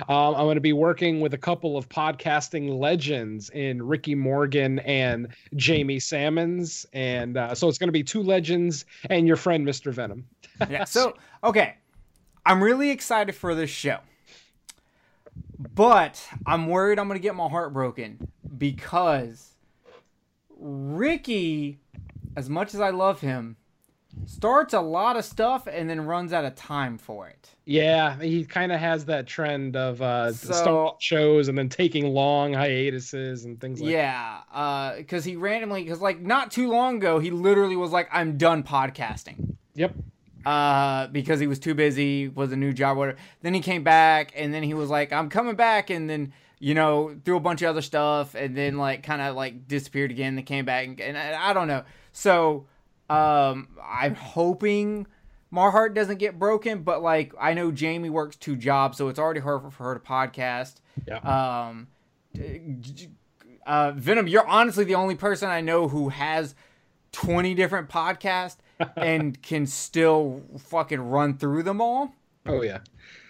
Um, 0.07 0.35
I'm 0.35 0.45
going 0.45 0.56
to 0.56 0.61
be 0.61 0.73
working 0.73 1.19
with 1.19 1.34
a 1.34 1.38
couple 1.38 1.77
of 1.77 1.90
podcasting 1.90 2.80
legends 2.80 3.49
in 3.49 3.81
Ricky 3.81 4.15
Morgan 4.15 4.80
and 4.80 5.27
Jamie 5.56 5.99
Sammons, 5.99 6.85
and 6.94 7.38
uh, 7.38 7.56
so 7.56 7.68
it's 7.68 7.77
going 7.77 7.88
to 7.90 7.94
be 7.94 8.03
two 8.03 8.23
legends 8.23 8.85
and 9.10 9.27
your 9.27 9.38
friend 9.38 9.68
Mr. 9.68 9.91
Venom. 9.91 10.26
Yeah. 10.69 10.84
So, 10.85 11.15
okay. 11.44 11.76
I'm 12.45 12.61
really 12.61 12.90
excited 12.90 13.35
for 13.35 13.56
this 13.56 13.69
show. 13.69 13.99
But 15.57 16.27
I'm 16.45 16.68
worried 16.68 16.99
I'm 16.99 17.07
going 17.07 17.19
to 17.19 17.23
get 17.23 17.35
my 17.35 17.48
heart 17.48 17.73
broken 17.73 18.27
because 18.57 19.53
Ricky, 20.64 21.80
as 22.35 22.49
much 22.49 22.73
as 22.73 22.80
I 22.80 22.90
love 22.90 23.19
him, 23.22 23.57
starts 24.26 24.73
a 24.73 24.80
lot 24.81 25.18
of 25.18 25.26
stuff 25.26 25.68
and 25.68 25.90
then 25.90 26.02
runs 26.02 26.31
out 26.34 26.45
of 26.45 26.56
time 26.56 26.98
for 26.98 27.27
it. 27.27 27.49
Yeah, 27.65 28.19
he 28.22 28.45
kind 28.45 28.72
of 28.72 28.80
has 28.80 29.06
that 29.06 29.26
trend 29.27 29.76
of 29.76 30.02
uh, 30.02 30.31
So- 30.34 30.95
shows 30.99 31.48
and 31.48 31.57
then 31.57 31.68
taking 31.69 32.14
long 32.14 32.53
hiatuses 32.53 33.45
and 33.45 33.60
things 33.60 33.81
like 33.81 33.91
that. 33.91 34.44
Yeah, 34.53 34.94
because 34.98 35.26
he 35.26 35.35
randomly, 35.35 35.84
because 35.84 35.99
like 36.02 36.22
not 36.22 36.52
too 36.52 36.69
long 36.69 36.98
ago, 36.98 37.19
he 37.19 37.31
literally 37.31 37.76
was 37.76 37.91
like, 37.91 38.07
"I'm 38.11 38.38
done 38.38 38.64
podcasting," 38.64 39.56
Yep. 39.76 39.95
uh, 40.45 41.07
because 41.07 41.40
he 41.40 41.48
was 41.48 41.57
too 41.60 41.73
busy, 41.73 42.27
was 42.27 42.52
a 42.52 42.57
new 42.57 42.72
job, 42.73 42.98
whatever. 42.98 43.18
Then 43.41 43.53
he 43.53 43.61
came 43.61 43.84
back, 43.84 44.31
and 44.35 44.53
then 44.53 44.61
he 44.64 44.73
was 44.73 44.90
like, 44.90 45.11
"I'm 45.11 45.30
coming 45.30 45.56
back," 45.56 45.90
and 45.90 46.10
then 46.10 46.34
you 46.64 46.73
know 46.73 47.14
threw 47.26 47.35
a 47.35 47.41
bunch 47.41 47.61
of 47.61 47.69
other 47.69 47.81
stuff, 47.81 48.35
and 48.35 48.56
then 48.56 48.77
like 48.77 49.03
kind 49.03 49.22
of 49.22 49.35
like 49.35 49.68
disappeared 49.68 50.11
again. 50.11 50.35
Then 50.35 50.45
came 50.45 50.64
back, 50.64 50.88
and, 50.88 51.02
and 51.02 51.18
I, 51.18 51.49
I 51.49 51.53
don't 51.53 51.68
know. 51.68 51.84
So 52.14 52.68
um, 53.10 53.68
I'm 53.84 54.15
hoping. 54.15 55.06
My 55.52 55.69
heart 55.69 55.94
doesn't 55.94 56.18
get 56.18 56.40
broken, 56.40 56.84
but 56.84 57.03
like 57.03 57.34
I 57.40 57.53
know 57.53 57.69
Jamie 57.69 58.10
works 58.10 58.38
two 58.38 58.56
jobs, 58.56 58.98
so 58.98 59.10
it's 59.10 59.19
already 59.19 59.41
hard 59.41 59.61
for, 59.61 59.72
for 59.72 59.84
her 59.84 59.94
to 59.95 59.99
podcast. 59.99 60.76
Yeah. 61.06 61.18
Um, 61.18 61.88
uh, 63.68 63.91
Venom, 63.91 64.27
you're 64.27 64.48
honestly 64.48 64.85
the 64.85 64.95
only 64.95 65.15
person 65.15 65.49
I 65.49 65.60
know 65.60 65.90
who 65.90 66.10
has 66.10 66.56
20 67.11 67.53
different 67.56 67.90
podcasts 67.90 68.57
and 68.95 69.40
can 69.44 69.68
still 69.68 70.41
fucking 70.57 71.02
run 71.02 71.38
through 71.38 71.64
them 71.64 71.81
all. 71.81 72.15
Oh 72.45 72.61
yeah. 72.61 72.80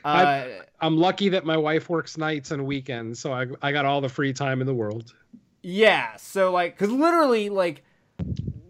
Uh, 0.03 0.47
I'm 0.81 0.97
lucky 0.97 1.29
that 1.29 1.45
my 1.45 1.57
wife 1.57 1.89
works 1.89 2.17
nights 2.17 2.51
and 2.51 2.65
weekends, 2.65 3.19
so 3.19 3.31
I 3.33 3.47
I 3.61 3.71
got 3.71 3.85
all 3.85 4.01
the 4.01 4.09
free 4.09 4.33
time 4.33 4.61
in 4.61 4.67
the 4.67 4.73
world. 4.73 5.13
yeah, 5.61 6.17
so 6.17 6.51
like, 6.51 6.77
cause 6.77 6.89
literally, 6.89 7.49
like, 7.49 7.83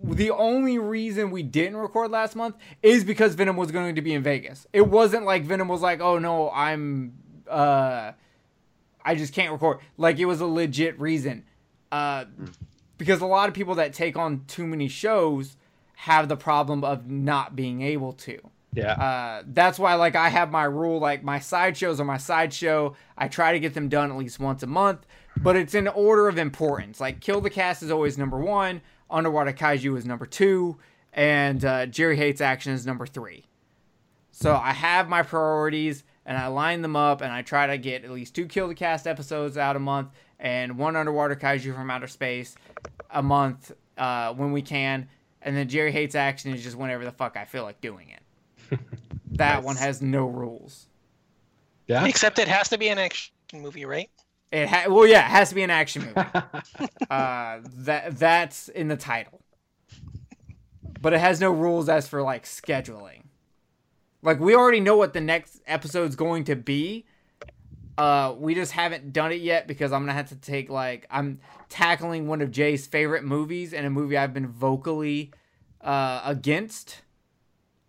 the 0.04 0.32
only 0.32 0.78
reason 0.78 1.32
we 1.32 1.42
didn't 1.44 1.78
record 1.78 2.12
last 2.12 2.36
month 2.36 2.56
is 2.84 3.04
because 3.04 3.36
Venom 3.36 3.56
was 3.56 3.72
going 3.72 3.96
to 3.96 4.02
be 4.02 4.14
in 4.14 4.22
Vegas. 4.22 4.68
It 4.74 4.88
wasn't 4.88 5.26
like 5.26 5.44
Venom 5.44 5.68
was 5.68 5.82
like, 5.82 6.02
oh 6.02 6.20
no, 6.20 6.52
I'm, 6.52 7.14
uh, 7.50 8.12
I 9.04 9.16
just 9.16 9.34
can't 9.34 9.52
record. 9.52 9.80
Like, 9.98 10.20
it 10.20 10.26
was 10.26 10.40
a 10.42 10.46
legit 10.46 11.00
reason. 11.00 11.46
Uh, 11.92 12.26
because 12.98 13.22
a 13.22 13.26
lot 13.26 13.50
of 13.50 13.56
people 13.56 13.76
that 13.76 13.94
take 13.94 14.18
on 14.18 14.46
too 14.48 14.68
many 14.68 14.88
shows 14.88 15.58
have 15.96 16.28
the 16.28 16.38
problem 16.38 16.84
of 16.84 17.10
not 17.10 17.56
being 17.56 17.82
able 17.82 18.14
to. 18.14 18.40
Yeah. 18.74 18.94
Uh, 18.94 19.44
that's 19.48 19.78
why, 19.78 19.96
like, 19.96 20.16
I 20.16 20.30
have 20.30 20.52
my 20.52 20.64
rule. 20.64 21.00
Like, 21.00 21.24
my 21.24 21.40
sideshows 21.40 22.00
are 22.00 22.06
my 22.06 22.18
side 22.18 22.54
show. 22.54 22.96
I 23.18 23.28
try 23.28 23.54
to 23.54 23.60
get 23.60 23.74
them 23.74 23.90
done 23.90 24.12
at 24.12 24.18
least 24.18 24.40
once 24.40 24.64
a 24.64 24.68
month, 24.68 25.06
but 25.38 25.56
it's 25.56 25.76
in 25.76 25.88
order 25.88 26.28
of 26.28 26.38
importance. 26.38 27.00
Like, 27.00 27.20
Kill 27.20 27.42
the 27.42 27.50
Cast 27.50 27.84
is 27.84 27.92
always 27.92 28.18
number 28.18 28.40
one. 28.40 28.82
Underwater 29.10 29.54
Kaiju 29.54 29.96
is 29.98 30.06
number 30.06 30.26
two, 30.26 30.78
and 31.12 31.64
uh, 31.64 31.86
Jerry 31.86 32.18
Hates 32.18 32.42
Action 32.42 32.74
is 32.74 32.86
number 32.86 33.06
three. 33.06 33.46
So 34.32 34.56
I 34.56 34.72
have 34.72 35.08
my 35.08 35.22
priorities, 35.22 36.04
and 36.26 36.36
I 36.36 36.48
line 36.48 36.82
them 36.82 36.96
up, 36.96 37.22
and 37.22 37.32
I 37.32 37.44
try 37.44 37.68
to 37.68 37.78
get 37.78 38.04
at 38.04 38.10
least 38.10 38.34
two 38.34 38.48
Kill 38.48 38.68
the 38.68 38.74
Cast 38.74 39.06
episodes 39.06 39.56
out 39.56 39.76
a 39.76 39.80
month, 39.80 40.10
and 40.40 40.80
one 40.80 40.96
Underwater 40.96 41.36
Kaiju 41.36 41.76
from 41.76 41.92
Outer 41.92 42.08
Space 42.08 42.56
a 43.12 43.22
month 43.22 43.72
uh, 44.00 44.34
when 44.34 44.52
we 44.52 44.64
can. 44.64 45.08
And 45.44 45.56
then 45.56 45.68
Jerry 45.70 45.92
Hates 45.92 46.16
Action 46.16 46.52
is 46.54 46.64
just 46.64 46.76
whenever 46.76 47.06
the 47.06 47.12
fuck 47.12 47.38
I 47.38 47.46
feel 47.46 47.64
like 47.64 47.80
doing 47.82 48.10
it. 48.10 48.23
that 49.32 49.56
Nice. 49.56 49.64
one 49.64 49.76
has 49.78 50.02
no 50.02 50.26
rules. 50.28 50.88
yeah. 51.88 52.06
Except 52.06 52.40
it 52.40 52.48
has 52.48 52.70
to 52.70 52.78
be 52.78 52.88
an 52.90 52.98
action 53.00 53.34
movie, 53.54 53.86
right? 53.86 54.10
It 54.52 54.68
ha- 54.68 54.86
well, 54.88 55.08
yeah, 55.08 55.26
it 55.26 55.32
has 55.32 55.50
to 55.50 55.56
be 55.56 55.64
an 55.64 55.70
action 55.72 56.04
movie. 56.04 56.16
uh, 57.10 57.60
that 57.64 58.18
that's 58.20 58.68
in 58.70 58.88
the 58.88 58.98
title, 58.98 59.42
but 61.02 61.14
it 61.14 61.20
has 61.20 61.40
no 61.40 61.52
rules 61.52 61.90
as 61.90 62.08
for 62.08 62.22
like 62.22 62.44
scheduling. 62.46 63.24
Like 64.22 64.40
we 64.40 64.56
already 64.56 64.80
know 64.80 64.96
what 64.96 65.14
the 65.14 65.22
next 65.22 65.62
episode's 65.68 66.16
going 66.16 66.44
to 66.46 66.56
be. 66.56 67.06
Uh, 67.98 68.34
we 68.38 68.56
just 68.56 68.72
haven't 68.72 69.14
done 69.14 69.32
it 69.32 69.42
yet 69.42 69.68
because 69.68 69.92
I'm 69.92 70.02
gonna 70.02 70.14
have 70.14 70.30
to 70.30 70.36
take 70.36 70.70
like 70.70 71.06
I'm 71.12 71.40
tackling 71.70 72.28
one 72.28 72.42
of 72.42 72.50
Jay's 72.52 72.88
favorite 72.88 73.24
movies 73.24 73.74
and 73.74 73.86
a 73.86 73.90
movie 73.90 74.18
I've 74.18 74.34
been 74.34 74.48
vocally 74.48 75.32
uh, 75.82 76.22
against. 76.26 77.02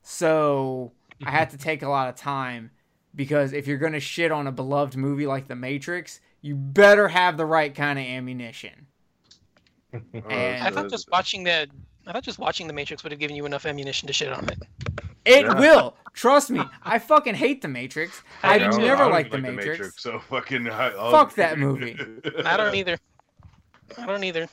So 0.04 0.92
I 1.24 1.30
had 1.30 1.50
to 1.50 1.58
take 1.58 1.82
a 1.82 1.88
lot 1.88 2.08
of 2.08 2.14
time 2.14 2.70
because 3.14 3.52
if 3.52 3.66
you're 3.66 3.78
gonna 3.78 4.00
shit 4.00 4.30
on 4.30 4.46
a 4.46 4.52
beloved 4.52 4.96
movie 4.96 5.26
like 5.26 5.48
The 5.48 5.56
Matrix, 5.56 6.20
you 6.42 6.54
better 6.54 7.08
have 7.08 7.36
the 7.38 7.46
right 7.46 7.74
kind 7.74 7.98
of 7.98 8.04
ammunition. 8.04 8.86
Oh, 9.94 10.28
and- 10.28 10.62
I 10.64 10.70
thought 10.70 10.90
just 10.90 11.08
watching 11.10 11.44
the 11.44 11.68
I 12.06 12.12
thought 12.12 12.22
just 12.24 12.38
watching 12.40 12.66
The 12.66 12.72
Matrix 12.72 13.02
would 13.02 13.12
have 13.12 13.18
given 13.20 13.34
you 13.36 13.46
enough 13.46 13.64
ammunition 13.64 14.06
to 14.08 14.12
shit 14.12 14.30
on 14.32 14.46
it. 14.48 14.58
It 15.24 15.46
Yeah. 15.46 15.58
will. 15.58 15.96
Trust 16.12 16.50
me. 16.50 16.60
I 16.82 16.98
fucking 16.98 17.34
hate 17.36 17.62
The 17.62 17.68
Matrix. 17.68 18.22
I 18.42 18.56
I've 18.56 18.72
do 18.72 18.78
never 18.78 18.96
I 18.96 19.04
don't 19.04 19.12
liked 19.12 19.30
The 19.30 19.38
even 19.38 19.54
Matrix. 19.56 20.02
So 20.02 20.18
fucking 20.18 20.68
I, 20.68 20.88
I'll- 20.90 21.10
Fuck 21.12 21.34
that 21.36 21.58
movie. 21.58 21.96
I 22.44 22.56
don't 22.58 22.74
either. 22.74 22.98
I 23.96 24.04
don't 24.06 24.22
either. 24.24 24.48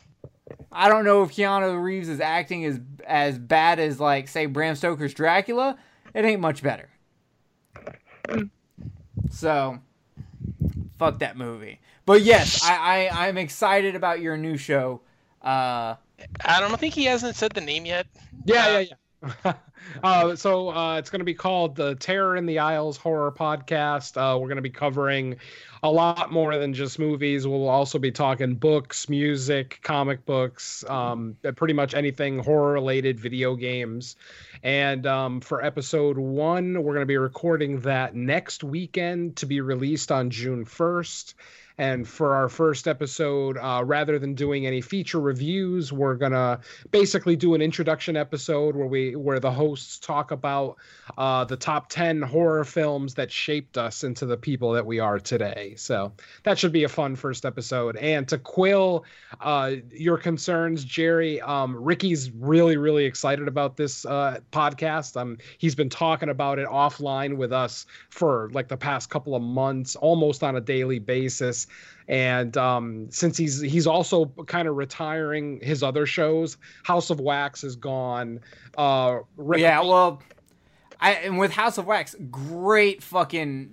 I 0.72 0.90
don't 0.90 1.06
know 1.06 1.24
if 1.24 1.32
Keanu 1.32 1.82
Reeves 1.82 2.10
is 2.10 2.20
acting 2.20 2.66
as 2.66 2.80
as 3.06 3.38
bad 3.38 3.80
as 3.80 4.00
like 4.00 4.28
say 4.28 4.46
Bram 4.46 4.76
Stoker's 4.76 5.14
Dracula. 5.14 5.78
It 6.14 6.26
ain't 6.26 6.42
much 6.42 6.62
better. 6.64 6.90
So, 9.30 9.80
fuck 11.00 11.20
that 11.20 11.38
movie. 11.38 11.80
But 12.06 12.22
yes, 12.22 12.62
I, 12.64 13.08
I 13.08 13.28
I'm 13.28 13.38
excited 13.38 13.96
about 13.96 14.22
your 14.22 14.38
new 14.38 14.58
show. 14.58 15.02
Uh, 15.42 15.96
I 16.46 16.60
don't 16.60 16.78
think 16.80 16.94
he 16.94 17.06
hasn't 17.06 17.36
said 17.36 17.52
the 17.54 17.62
name 17.62 17.86
yet. 17.86 18.08
Yeah, 18.46 18.66
Uh, 18.66 18.70
yeah, 18.72 18.80
yeah. 18.80 18.94
uh, 20.04 20.36
so 20.36 20.70
uh, 20.70 20.98
it's 20.98 21.10
going 21.10 21.20
to 21.20 21.26
be 21.26 21.34
called 21.34 21.76
the 21.76 21.96
Terror 21.96 22.36
in 22.36 22.46
the 22.46 22.60
Isles 22.60 22.98
Horror 22.98 23.32
Podcast. 23.32 24.18
Uh, 24.18 24.38
we're 24.38 24.48
going 24.48 24.56
to 24.56 24.62
be 24.62 24.70
covering 24.70 25.38
a 25.84 25.92
lot 25.92 26.32
more 26.32 26.58
than 26.58 26.74
just 26.74 26.98
movies. 26.98 27.48
We'll 27.48 27.68
also 27.68 28.00
be 28.00 28.12
talking 28.12 28.56
books, 28.56 29.10
music, 29.10 29.80
comic 29.84 30.26
books, 30.26 30.84
um, 30.90 31.36
pretty 31.56 31.74
much 31.74 31.94
anything 31.94 32.40
horror 32.40 32.74
related, 32.74 33.20
video 33.20 33.56
games. 33.56 34.16
And 34.64 35.06
um, 35.06 35.42
for 35.42 35.64
episode 35.64 36.18
one, 36.18 36.84
we're 36.84 36.94
going 36.94 37.04
to 37.04 37.06
be 37.08 37.18
recording 37.18 37.82
that 37.82 38.16
next 38.16 38.64
weekend 38.64 39.36
to 39.38 39.46
be 39.46 39.62
released 39.62 40.12
on 40.12 40.30
June 40.30 40.66
1st. 40.66 41.34
And 41.82 42.08
for 42.08 42.36
our 42.36 42.48
first 42.48 42.88
episode, 42.88 43.58
uh, 43.58 43.82
rather 43.84 44.20
than 44.20 44.36
doing 44.36 44.68
any 44.68 44.82
feature 44.82 45.20
reviews, 45.20 45.92
we're 45.92 46.14
gonna 46.14 46.60
basically 46.92 47.36
do 47.36 47.56
an 47.56 47.62
introduction 47.64 48.16
episode 48.16 48.76
where 48.76 48.86
we 48.86 49.16
where 49.16 49.40
the 49.40 49.50
hosts 49.50 49.98
talk 49.98 50.30
about 50.30 50.76
uh, 51.18 51.44
the 51.44 51.58
top 51.58 51.90
ten 51.90 52.22
horror 52.22 52.64
films 52.66 53.16
that 53.16 53.32
shaped 53.32 53.80
us 53.80 54.04
into 54.04 54.28
the 54.28 54.38
people 54.38 54.72
that 54.74 54.86
we 54.86 55.00
are 55.00 55.18
today. 55.18 55.74
So 55.76 56.12
that 56.44 56.60
should 56.60 56.72
be 56.72 56.84
a 56.84 56.88
fun 56.88 57.16
first 57.16 57.46
episode. 57.46 57.96
And 57.96 58.28
to 58.28 58.38
quill 58.38 59.04
uh, 59.40 59.78
your 59.92 60.20
concerns, 60.20 60.86
Jerry, 60.86 61.42
um, 61.42 61.76
Ricky's 61.76 62.30
really 62.30 62.78
really 62.78 63.06
excited 63.06 63.48
about 63.48 63.76
this 63.76 64.06
uh, 64.06 64.38
podcast. 64.52 65.20
Um, 65.20 65.40
he's 65.58 65.74
been 65.74 65.90
talking 65.90 66.30
about 66.30 66.60
it 66.60 66.68
offline 66.68 67.38
with 67.38 67.52
us 67.52 67.88
for 68.12 68.52
like 68.54 68.68
the 68.68 68.78
past 68.78 69.10
couple 69.10 69.34
of 69.36 69.42
months, 69.42 69.96
almost 69.96 70.44
on 70.44 70.56
a 70.58 70.62
daily 70.62 71.00
basis 71.00 71.66
and 72.08 72.58
um, 72.58 73.08
since 73.12 73.38
he's 73.38 73.62
he's 73.62 73.88
also 73.88 74.26
kind 74.48 74.68
of 74.68 74.76
retiring 74.76 75.60
his 75.62 75.84
other 75.84 76.06
shows 76.06 76.58
house 76.84 77.10
of 77.10 77.20
wax 77.20 77.64
is 77.64 77.76
gone 77.76 78.40
uh 78.78 79.20
Rick- 79.38 79.62
yeah, 79.62 79.80
well, 79.82 80.22
I 81.00 81.12
and 81.14 81.38
with 81.40 81.52
House 81.52 81.78
of 81.78 81.86
Wax, 81.86 82.16
great 82.30 83.02
fucking 83.04 83.70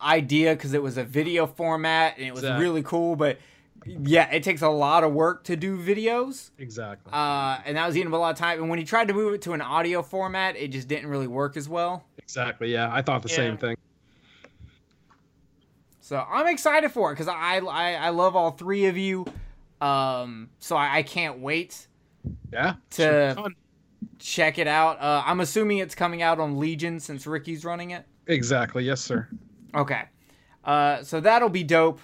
idea 0.00 0.54
because 0.54 0.74
it 0.74 0.82
was 0.82 0.96
a 0.98 1.04
video 1.04 1.46
format 1.46 2.16
and 2.18 2.26
it 2.26 2.32
was 2.32 2.42
Exactly. 2.42 2.64
really 2.64 2.82
cool. 2.82 3.14
But 3.16 3.38
yeah, 3.86 4.30
it 4.32 4.42
takes 4.42 4.62
a 4.62 4.68
lot 4.68 5.04
of 5.04 5.12
work 5.12 5.44
to 5.44 5.56
do 5.56 5.76
videos. 5.78 6.50
exactly 6.58 7.12
Uh, 7.12 7.58
and 7.64 7.76
that 7.76 7.86
was 7.86 7.96
eating 7.96 8.08
up 8.08 8.14
a 8.14 8.16
lot 8.16 8.30
of 8.30 8.36
time. 8.38 8.60
And 8.60 8.68
when 8.70 8.78
he 8.78 8.84
tried 8.84 9.08
to 9.08 9.14
move 9.14 9.34
it 9.34 9.42
to 9.42 9.52
an 9.52 9.60
audio 9.60 10.02
format, 10.02 10.56
it 10.56 10.68
just 10.68 10.88
didn't 10.88 11.08
really 11.08 11.26
work 11.28 11.56
as 11.56 11.68
well. 11.68 12.04
exactly 12.18 12.72
yeah 12.72 12.88
i 12.92 13.02
thought 13.02 13.22
the 13.22 13.28
Yeah. 13.28 13.36
same 13.36 13.56
thing 13.58 13.76
So 16.12 16.22
I'm 16.30 16.46
excited 16.46 16.92
for 16.92 17.10
it 17.10 17.14
because 17.14 17.28
I, 17.28 17.56
I 17.60 17.92
I 17.94 18.08
love 18.10 18.36
all 18.36 18.50
three 18.50 18.84
of 18.84 18.98
you. 18.98 19.24
Um, 19.80 20.50
so 20.58 20.76
I, 20.76 20.98
I 20.98 21.02
can't 21.04 21.38
wait 21.38 21.86
yeah 22.52 22.74
To- 22.90 23.02
should 23.02 23.36
be 23.36 23.42
fun. 23.42 23.54
check 24.18 24.58
it 24.58 24.66
out. 24.68 25.00
Uh, 25.00 25.22
I'm 25.24 25.40
assuming 25.40 25.78
it's 25.78 25.94
coming 25.94 26.20
out 26.20 26.38
on 26.38 26.58
Legion 26.58 27.00
since 27.00 27.26
Ricky's 27.26 27.64
running 27.64 27.92
it. 27.92 28.04
exactly 28.26 28.84
yes 28.84 29.00
sir 29.00 29.26
Okay. 29.74 30.02
Uh, 30.62 31.02
so 31.02 31.18
that'll 31.18 31.48
be 31.48 31.64
dope. 31.64 31.98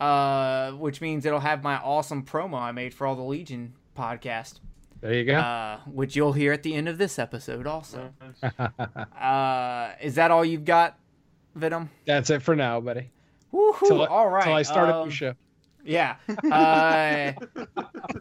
Uh, 0.00 0.70
which 0.72 1.02
means 1.02 1.26
it'll 1.26 1.38
have 1.40 1.62
my 1.62 1.76
awesome 1.76 2.24
promo 2.24 2.58
I 2.58 2.72
made 2.72 2.94
for 2.94 3.06
all 3.06 3.14
the 3.14 3.22
Legion 3.22 3.74
podcast. 3.94 4.60
there 5.02 5.12
you 5.12 5.24
go 5.26 5.34
Uh, 5.38 5.80
which 5.84 6.16
you'll 6.16 6.32
hear 6.32 6.54
at 6.54 6.62
the 6.62 6.74
end 6.74 6.88
of 6.88 6.96
this 6.96 7.18
episode 7.18 7.66
also. 7.66 8.14
uh, 9.20 9.90
is 10.00 10.14
that 10.14 10.30
all 10.30 10.46
you've 10.46 10.64
got, 10.64 10.98
Venom? 11.54 11.90
that's 12.06 12.30
it 12.30 12.42
for 12.42 12.56
now 12.56 12.80
buddy 12.80 13.10
Woohoo! 13.52 13.86
till, 13.86 14.06
all 14.06 14.28
right. 14.28 14.44
till 14.44 14.54
i 14.54 14.62
started 14.62 14.94
um, 14.94 15.10
show 15.10 15.34
Yeah. 15.84 16.16
Uh, 16.28 17.32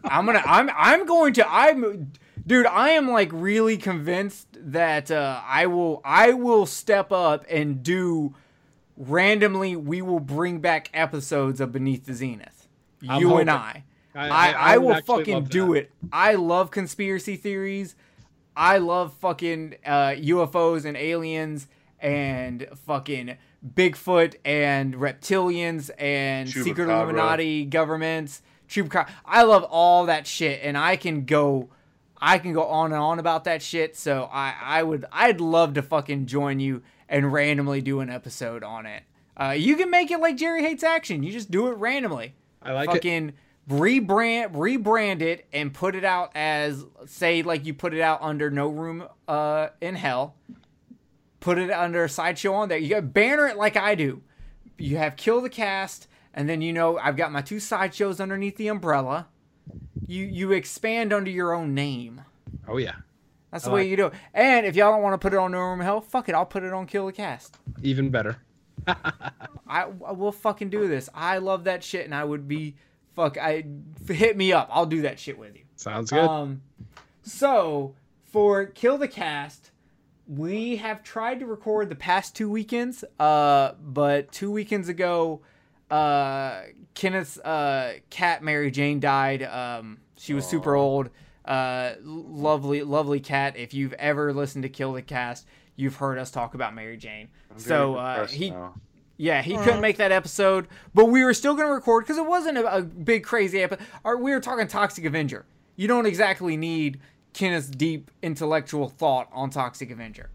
I'm 0.05 0.25
gonna. 0.25 0.41
I'm. 0.45 0.69
I'm 0.75 1.05
going 1.05 1.33
to. 1.33 1.47
I'm. 1.51 2.11
Dude, 2.47 2.65
I 2.65 2.91
am 2.91 3.09
like 3.11 3.29
really 3.31 3.77
convinced 3.77 4.47
that 4.59 5.11
uh, 5.11 5.41
I 5.45 5.65
will. 5.67 6.01
I 6.03 6.33
will 6.33 6.65
step 6.65 7.11
up 7.11 7.45
and 7.49 7.83
do. 7.83 8.33
Randomly, 8.97 9.75
we 9.77 10.01
will 10.01 10.19
bring 10.19 10.59
back 10.59 10.89
episodes 10.93 11.61
of 11.61 11.71
Beneath 11.71 12.05
the 12.05 12.13
Zenith. 12.13 12.67
I'm 13.07 13.21
You 13.21 13.37
and 13.37 13.49
hoping. 13.49 13.63
I. 13.65 13.69
I- 13.71 13.83
I, 14.15 14.27
I- 14.27 14.51
I, 14.51 14.73
I 14.73 14.77
will 14.79 14.99
fucking 15.01 15.43
do 15.45 15.73
it. 15.75 15.91
I 16.11 16.33
love 16.33 16.71
conspiracy 16.71 17.35
theories. 17.37 17.95
I 18.55 18.79
love 18.79 19.13
fucking 19.13 19.75
uh, 19.85 20.09
UFOs 20.17 20.83
and 20.83 20.97
aliens 20.97 21.67
and 21.99 22.67
fucking 22.87 23.37
Bigfoot 23.67 24.35
and 24.45 24.95
reptilians 24.95 25.89
and 25.97 26.49
secret 26.49 26.89
Illuminati 26.89 27.65
governments. 27.65 28.41
Chupacabra. 28.69 29.09
I 29.25 29.43
love 29.43 29.63
all 29.63 30.05
that 30.05 30.27
shit, 30.27 30.61
and 30.63 30.77
I 30.77 30.95
can 30.95 31.25
go, 31.25 31.69
I 32.21 32.37
can 32.37 32.53
go 32.53 32.65
on 32.65 32.91
and 32.91 33.01
on 33.01 33.19
about 33.19 33.45
that 33.45 33.61
shit. 33.61 33.97
So 33.97 34.29
I, 34.31 34.53
I 34.61 34.83
would, 34.83 35.05
I'd 35.11 35.41
love 35.41 35.73
to 35.73 35.81
fucking 35.81 36.27
join 36.27 36.59
you 36.59 36.83
and 37.07 37.33
randomly 37.33 37.81
do 37.81 37.99
an 37.99 38.09
episode 38.09 38.63
on 38.63 38.85
it. 38.85 39.03
Uh, 39.35 39.55
you 39.57 39.75
can 39.75 39.89
make 39.89 40.11
it 40.11 40.19
like 40.19 40.37
Jerry 40.37 40.61
hates 40.61 40.83
action. 40.83 41.23
You 41.23 41.31
just 41.31 41.49
do 41.49 41.67
it 41.67 41.77
randomly 41.77 42.33
i 42.61 42.73
like 42.73 42.89
it 42.89 42.93
fucking 42.93 43.33
rebrand 43.69 44.51
rebrand 44.53 45.21
it 45.21 45.45
and 45.53 45.73
put 45.73 45.95
it 45.95 46.03
out 46.03 46.31
as 46.35 46.83
say 47.05 47.41
like 47.43 47.65
you 47.65 47.73
put 47.73 47.93
it 47.93 48.01
out 48.01 48.19
under 48.21 48.49
no 48.49 48.67
room 48.67 49.03
uh 49.27 49.67
in 49.79 49.95
hell 49.95 50.35
put 51.39 51.57
it 51.57 51.71
under 51.71 52.03
a 52.03 52.09
sideshow 52.09 52.53
on 52.53 52.69
there 52.69 52.77
you 52.77 52.89
got 52.89 53.13
banner 53.13 53.47
it 53.47 53.57
like 53.57 53.75
i 53.77 53.95
do 53.95 54.21
you 54.77 54.97
have 54.97 55.15
kill 55.15 55.41
the 55.41 55.49
cast 55.49 56.07
and 56.33 56.47
then 56.49 56.61
you 56.61 56.73
know 56.73 56.97
i've 56.97 57.15
got 57.15 57.31
my 57.31 57.41
two 57.41 57.59
sideshows 57.59 58.19
underneath 58.19 58.57
the 58.57 58.67
umbrella 58.67 59.27
you 60.07 60.25
you 60.25 60.51
expand 60.51 61.13
under 61.13 61.31
your 61.31 61.53
own 61.53 61.73
name 61.73 62.21
oh 62.67 62.77
yeah 62.77 62.95
that's 63.51 63.63
the 63.63 63.69
I 63.71 63.73
way 63.73 63.81
like 63.81 63.89
you 63.89 63.97
do 63.97 64.05
it 64.07 64.13
and 64.33 64.65
if 64.65 64.75
y'all 64.75 64.91
don't 64.91 65.01
want 65.01 65.13
to 65.13 65.17
put 65.17 65.33
it 65.33 65.37
on 65.37 65.51
no 65.51 65.59
room 65.59 65.79
hell 65.79 66.01
fuck 66.01 66.29
it 66.29 66.35
i'll 66.35 66.45
put 66.45 66.63
it 66.63 66.73
on 66.73 66.85
kill 66.85 67.05
the 67.05 67.13
cast 67.13 67.57
even 67.81 68.09
better 68.09 68.37
I, 68.87 69.87
I 70.05 70.11
will 70.11 70.31
fucking 70.31 70.69
do 70.69 70.87
this. 70.87 71.09
I 71.13 71.37
love 71.39 71.65
that 71.65 71.83
shit, 71.83 72.05
and 72.05 72.15
I 72.15 72.23
would 72.23 72.47
be 72.47 72.75
fuck. 73.15 73.37
I 73.37 73.65
hit 74.07 74.37
me 74.37 74.53
up. 74.53 74.69
I'll 74.71 74.85
do 74.85 75.01
that 75.03 75.19
shit 75.19 75.37
with 75.37 75.55
you. 75.55 75.63
sounds 75.75 76.11
good 76.11 76.23
Um, 76.23 76.61
so 77.21 77.93
for 78.23 78.65
Kill 78.65 78.97
the 78.97 79.07
Cast, 79.07 79.68
we 80.29 80.75
have 80.75 81.03
tried 81.03 81.39
to 81.39 81.47
record 81.47 81.89
the 81.89 81.95
past 81.95 82.35
two 82.35 82.49
weekends. 82.49 83.03
Uh, 83.19 83.71
but 83.81 84.31
two 84.31 84.51
weekends 84.51 84.87
ago, 84.87 85.41
uh, 85.89 86.61
Kenneth's 86.93 87.39
uh 87.39 87.95
cat 88.09 88.43
Mary 88.43 88.69
Jane 88.71 88.99
died. 88.99 89.43
Um, 89.43 89.97
she 90.17 90.33
was 90.33 90.45
super 90.45 90.75
old. 90.75 91.09
Uh, 91.43 91.95
lovely, 92.03 92.83
lovely 92.83 93.19
cat. 93.19 93.57
If 93.57 93.73
you've 93.73 93.93
ever 93.93 94.31
listened 94.33 94.63
to 94.63 94.69
Kill 94.69 94.93
the 94.93 95.01
Cast, 95.01 95.47
you've 95.75 95.95
heard 95.95 96.19
us 96.19 96.29
talk 96.29 96.53
about 96.53 96.75
Mary 96.75 96.97
Jane. 96.97 97.29
So 97.57 97.95
uh, 97.95 98.27
he 98.27 98.51
now. 98.51 98.75
yeah, 99.17 99.41
he 99.41 99.57
couldn't 99.57 99.81
make 99.81 99.97
that 99.97 100.11
episode, 100.11 100.67
but 100.93 101.05
we 101.05 101.23
were 101.23 101.33
still 101.33 101.55
going 101.55 101.67
to 101.67 101.73
record 101.73 102.03
because 102.03 102.17
it 102.19 102.25
wasn't 102.25 102.59
a, 102.59 102.77
a 102.77 102.81
big 102.83 103.23
crazy 103.23 103.63
episode. 103.63 103.83
We 104.05 104.31
were 104.31 104.39
talking 104.39 104.67
Toxic 104.67 105.05
Avenger. 105.05 105.45
You 105.75 105.87
don't 105.87 106.05
exactly 106.05 106.55
need 106.55 106.99
Kenneth's 107.33 107.69
deep 107.69 108.11
intellectual 108.21 108.89
thought 108.89 109.29
on 109.31 109.49
Toxic 109.49 109.91
Avenger. 109.91 110.29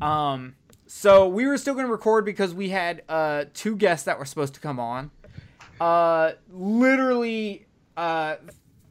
Um, 0.00 0.54
so 0.86 1.28
we 1.28 1.46
were 1.46 1.58
still 1.58 1.74
going 1.74 1.86
to 1.86 1.92
record 1.92 2.24
because 2.24 2.54
we 2.54 2.68
had 2.70 3.02
uh, 3.08 3.44
two 3.54 3.76
guests 3.76 4.04
that 4.04 4.18
were 4.18 4.24
supposed 4.24 4.54
to 4.54 4.60
come 4.60 4.78
on. 4.78 5.10
Uh, 5.80 6.32
literally, 6.50 7.66
uh, 7.96 8.36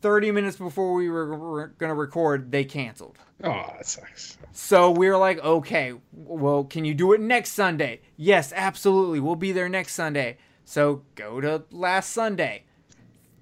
30 0.02 0.32
minutes 0.32 0.58
before 0.58 0.94
we 0.94 1.10
were 1.10 1.74
going 1.80 1.90
to 1.90 1.96
record, 1.96 2.52
they 2.52 2.64
canceled. 2.64 3.18
oh 3.44 3.66
that 3.76 3.88
sucks 3.88 4.38
So 4.52 4.92
we 4.92 5.10
were 5.10 5.18
like, 5.18 5.40
okay, 5.44 5.94
well, 6.14 6.64
can 6.64 6.86
you 6.86 6.94
do 6.94 7.14
it 7.14 7.22
next 7.22 7.54
Sunday? 7.54 8.02
Yes, 8.16 8.54
absolutely. 8.56 9.20
We'll 9.20 9.36
be 9.36 9.52
there 9.52 9.68
next 9.70 9.94
Sunday. 9.94 10.38
So 10.64 11.04
go 11.16 11.42
to 11.42 11.64
last 11.72 12.12
Sunday. 12.12 12.65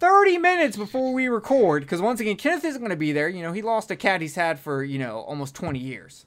30 0.03 0.37
minutes 0.37 0.75
before 0.75 1.13
we 1.13 1.29
record, 1.29 1.83
because 1.83 2.01
once 2.01 2.19
again, 2.19 2.35
Kenneth 2.35 2.65
isn't 2.65 2.81
going 2.81 2.89
to 2.89 2.97
be 2.97 3.13
there. 3.13 3.29
You 3.29 3.41
know, 3.41 3.53
he 3.53 3.61
lost 3.61 3.89
a 3.89 3.95
cat 3.95 4.19
he's 4.19 4.35
had 4.35 4.59
for, 4.59 4.83
you 4.83 4.99
know, 4.99 5.19
almost 5.19 5.55
20 5.55 5.79
years. 5.79 6.25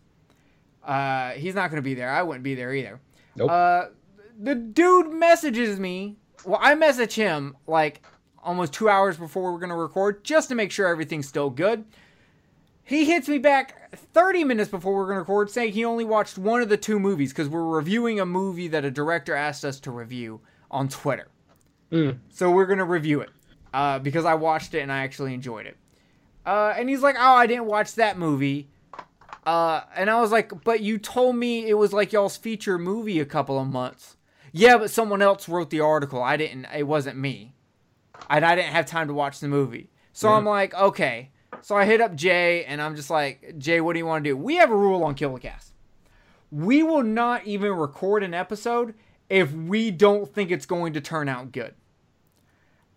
Uh, 0.83 1.33
he's 1.33 1.55
not 1.55 1.69
going 1.69 1.77
to 1.77 1.85
be 1.85 1.93
there. 1.93 2.09
I 2.09 2.23
wouldn't 2.23 2.43
be 2.43 2.55
there 2.55 2.73
either. 2.73 3.01
Nope. 3.37 3.51
Uh, 3.51 3.85
the 4.41 4.55
dude 4.55 5.13
messages 5.13 5.79
me. 5.79 6.17
Well, 6.47 6.59
I 6.59 6.75
message 6.75 7.13
him 7.17 7.55
like 7.67 8.01
almost 8.43 8.73
two 8.73 8.89
hours 8.89 9.19
before 9.19 9.53
we're 9.53 9.59
going 9.59 9.69
to 9.69 9.77
record 9.77 10.25
just 10.25 10.49
to 10.49 10.55
make 10.55 10.73
sure 10.73 10.89
everything's 10.89 11.29
still 11.29 11.51
good. 11.51 11.85
He 12.83 13.05
hits 13.05 13.29
me 13.29 13.37
back 13.37 13.95
30 13.95 14.45
minutes 14.45 14.71
before 14.71 14.95
we're 14.95 15.05
going 15.05 15.17
to 15.17 15.21
record 15.21 15.51
saying 15.51 15.75
he 15.75 15.85
only 15.85 16.07
watched 16.07 16.39
one 16.39 16.63
of 16.63 16.71
the 16.71 16.79
two 16.79 16.99
movies 16.99 17.31
because 17.31 17.51
we're 17.51 17.63
reviewing 17.63 18.21
a 18.21 18.27
movie 18.27 18.69
that 18.69 18.87
a 18.87 18.91
director 18.91 19.35
asked 19.35 19.67
us 19.67 19.79
to 19.81 19.91
review 19.91 20.41
on 20.71 20.89
Twitter. 20.89 21.29
Mm. 21.93 22.21
So 22.31 22.51
we're 22.51 22.67
going 22.67 22.79
to 22.79 22.85
review 22.85 23.21
it. 23.21 23.31
Uh, 23.77 23.99
because 23.99 24.25
I 24.25 24.35
watched 24.35 24.73
it 24.73 24.81
and 24.81 24.91
I 24.91 25.05
actually 25.05 25.35
enjoyed 25.35 25.67
it. 25.67 25.77
Uh, 26.47 26.73
and 26.79 26.89
he's 26.89 27.03
like, 27.03 27.17
"Oh, 27.19 27.35
I 27.35 27.47
didn't 27.47 27.67
watch 27.67 27.95
that 27.97 28.19
movie." 28.19 28.71
Uh, 29.45 29.83
and 29.95 30.09
I 30.09 30.19
was 30.19 30.33
like, 30.33 30.65
"But 30.65 30.81
you 30.81 30.97
told 30.97 31.37
me 31.37 31.69
it 31.69 31.75
was 31.75 31.93
like 31.93 32.11
y'all's 32.11 32.39
feature 32.39 32.79
movie 32.79 33.21
a 33.21 33.27
couple 33.27 33.61
of 33.61 33.69
months." 33.69 34.17
Yeah, 34.51 34.79
but 34.79 34.91
someone 34.91 35.21
else 35.21 35.47
wrote 35.47 35.69
the 35.69 35.81
article. 35.81 36.23
I 36.23 36.39
didn't. 36.39 36.65
It 36.75 36.85
wasn't 36.85 37.19
me, 37.19 37.55
and 38.31 38.47
I 38.47 38.55
didn't 38.55 38.73
have 38.73 38.87
time 38.87 39.09
to 39.09 39.15
watch 39.15 39.41
the 39.41 39.49
movie. 39.49 39.91
So 40.15 40.31
I'm 40.31 40.47
like, 40.47 40.73
okay. 40.73 41.31
So 41.61 41.77
I 41.77 41.85
hit 41.85 42.01
up 42.01 42.15
Jay, 42.15 42.65
and 42.65 42.81
I'm 42.81 42.97
just 42.97 43.11
like, 43.11 43.59
Jay, 43.59 43.83
what 43.83 43.93
do 43.93 43.99
you 43.99 44.07
want 44.07 44.25
to 44.25 44.31
do? 44.31 44.37
We 44.39 44.55
have 44.55 44.71
a 44.71 44.77
rule 44.77 45.05
on 45.05 45.15
Kill 45.15 45.35
the 45.35 45.41
Cast. 45.41 45.75
We 46.51 46.83
will 46.83 47.03
not 47.03 47.45
even 47.47 47.73
record 47.73 48.23
an 48.23 48.33
episode 48.33 48.95
if 49.29 49.53
we 49.53 49.91
don't 49.91 50.33
think 50.33 50.51
it's 50.51 50.65
going 50.65 50.95
to 50.95 51.03
turn 51.03 51.29
out 51.29 51.53
good. 51.53 51.75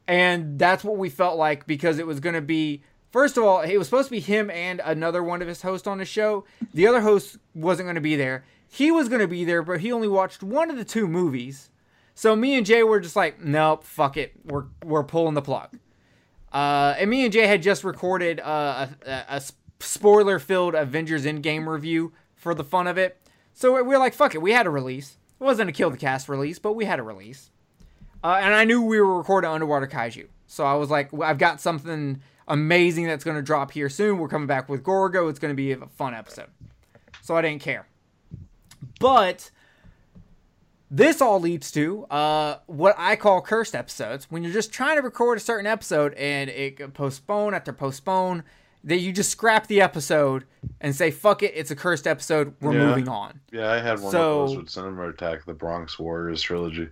And 0.09 0.57
that's 0.57 0.83
what 0.83 0.97
we 0.97 1.07
felt 1.09 1.37
like 1.37 1.67
because 1.67 1.99
it 1.99 2.07
was 2.07 2.19
going 2.19 2.33
to 2.33 2.41
be 2.41 2.81
First 3.11 3.37
of 3.37 3.43
all, 3.43 3.61
it 3.61 3.77
was 3.77 3.87
supposed 3.87 4.07
to 4.07 4.11
be 4.11 4.19
him 4.19 4.51
and 4.51 4.81
another 4.85 5.23
one 5.23 5.41
of 5.41 5.47
his 5.47 5.63
hosts 5.63 5.87
on 5.87 5.97
the 5.97 6.05
show. 6.05 6.45
The 6.73 6.85
other 6.85 7.01
host 7.01 7.37
wasn't 7.55 7.87
going 7.87 7.95
to 7.95 8.01
be 8.01 8.15
there. 8.15 8.43
He 8.67 8.91
was 8.91 9.09
going 9.09 9.21
to 9.21 9.27
be 9.27 9.45
there, 9.45 9.63
but 9.63 9.79
he 9.79 9.91
only 9.91 10.07
watched 10.07 10.43
one 10.43 10.69
of 10.69 10.77
the 10.77 10.85
two 10.85 11.07
movies. 11.07 11.71
So 12.13 12.35
me 12.35 12.55
and 12.55 12.65
Jay 12.65 12.83
were 12.83 12.99
just 12.99 13.15
like, 13.15 13.41
nope, 13.43 13.83
fuck 13.83 14.15
it. 14.15 14.33
We're 14.45 14.65
we're 14.83 15.03
pulling 15.03 15.33
the 15.33 15.41
plug. 15.41 15.79
Uh, 16.53 16.93
and 16.99 17.09
me 17.09 17.23
and 17.23 17.33
Jay 17.33 17.47
had 17.47 17.63
just 17.63 17.83
recorded 17.83 18.39
uh, 18.39 18.87
a, 19.05 19.09
a, 19.09 19.25
a 19.37 19.41
spoiler-filled 19.79 20.75
Avengers 20.75 21.25
Endgame 21.25 21.67
review 21.67 22.13
for 22.35 22.53
the 22.53 22.63
fun 22.63 22.85
of 22.85 22.97
it. 22.97 23.19
So 23.53 23.81
we 23.83 23.95
are 23.95 23.99
like, 23.99 24.13
fuck 24.13 24.35
it. 24.35 24.41
We 24.41 24.51
had 24.51 24.67
a 24.67 24.71
release. 24.71 25.17
It 25.39 25.43
wasn't 25.43 25.69
a 25.69 25.73
Kill 25.73 25.89
the 25.89 25.97
Cast 25.97 26.29
release, 26.29 26.59
but 26.59 26.73
we 26.73 26.85
had 26.85 26.99
a 26.99 27.03
release. 27.03 27.49
Uh, 28.23 28.39
and 28.41 28.53
I 28.53 28.63
knew 28.65 28.81
we 28.81 28.99
were 28.99 29.17
recording 29.17 29.49
Underwater 29.49 29.87
Kaiju. 29.87 30.27
So 30.47 30.65
I 30.65 30.73
was 30.75 30.89
like, 30.89 31.09
I've 31.21 31.37
got 31.37 31.61
something 31.61 32.21
amazing 32.47 33.05
that's 33.05 33.23
going 33.23 33.37
to 33.37 33.41
drop 33.43 33.71
here 33.71 33.89
soon. 33.89 34.17
We're 34.17 34.27
coming 34.27 34.47
back 34.47 34.67
with 34.67 34.83
Gorgo. 34.83 35.27
It's 35.29 35.39
going 35.39 35.51
to 35.51 35.55
be 35.55 35.71
a 35.71 35.77
fun 35.95 36.13
episode. 36.13 36.47
So 37.21 37.35
I 37.37 37.41
didn't 37.41 37.61
care. 37.61 37.87
But 38.99 39.51
this 40.91 41.21
all 41.21 41.39
leads 41.39 41.71
to 41.73 42.05
uh, 42.05 42.57
what 42.65 42.95
I 42.97 43.15
call 43.15 43.41
cursed 43.41 43.75
episodes. 43.75 44.25
When 44.31 44.43
you're 44.43 44.53
just 44.53 44.73
trying 44.73 44.95
to 44.97 45.01
record 45.03 45.37
a 45.37 45.41
certain 45.41 45.67
episode 45.67 46.13
and 46.15 46.49
it 46.49 46.93
postpone 46.93 47.53
after 47.53 47.71
postpone, 47.71 48.43
that 48.83 48.97
you 48.97 49.11
just 49.11 49.29
scrap 49.29 49.67
the 49.67 49.81
episode 49.81 50.45
and 50.81 50.95
say, 50.95 51.11
fuck 51.11 51.43
it, 51.43 51.51
it's 51.53 51.69
a 51.69 51.75
cursed 51.75 52.07
episode. 52.07 52.55
We're 52.61 52.73
Yeah. 52.73 52.85
moving 52.87 53.07
on. 53.09 53.41
Yeah, 53.51 53.69
I 53.71 53.79
had 53.79 53.99
one 54.01 54.11
So- 54.11 54.41
of 54.43 54.47
those 54.49 54.57
with 54.57 54.69
Cinema 54.69 55.09
Attack, 55.09 55.45
the 55.45 55.53
Bronx 55.53 55.99
Warriors 55.99 56.41
trilogy. 56.41 56.89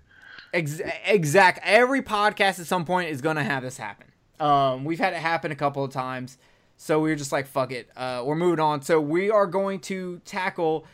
Ex- 0.58 0.82
exact. 1.06 1.60
Every 1.64 2.02
podcast 2.02 2.60
at 2.60 2.66
some 2.68 2.86
point 2.86 3.10
is 3.10 3.22
gonna 3.22 3.44
have 3.44 3.64
this 3.64 3.78
happen. 3.78 4.08
Um, 4.40 4.86
we've 4.86 5.00
had 5.00 5.14
it 5.14 5.20
happen 5.20 5.52
a 5.52 5.56
couple 5.56 5.84
of 5.84 5.92
times, 5.92 6.38
so 6.78 7.00
we 7.00 7.10
were 7.10 7.16
just 7.16 7.32
like, 7.32 7.48
"Fuck 7.48 7.72
it." 7.72 7.90
Uh, 7.96 8.24
we're 8.26 8.36
moving 8.36 8.60
on. 8.60 8.82
So 8.82 9.00
we 9.02 9.30
are 9.32 9.48
going 9.48 9.80
to 9.82 10.20
tackle 10.26 10.86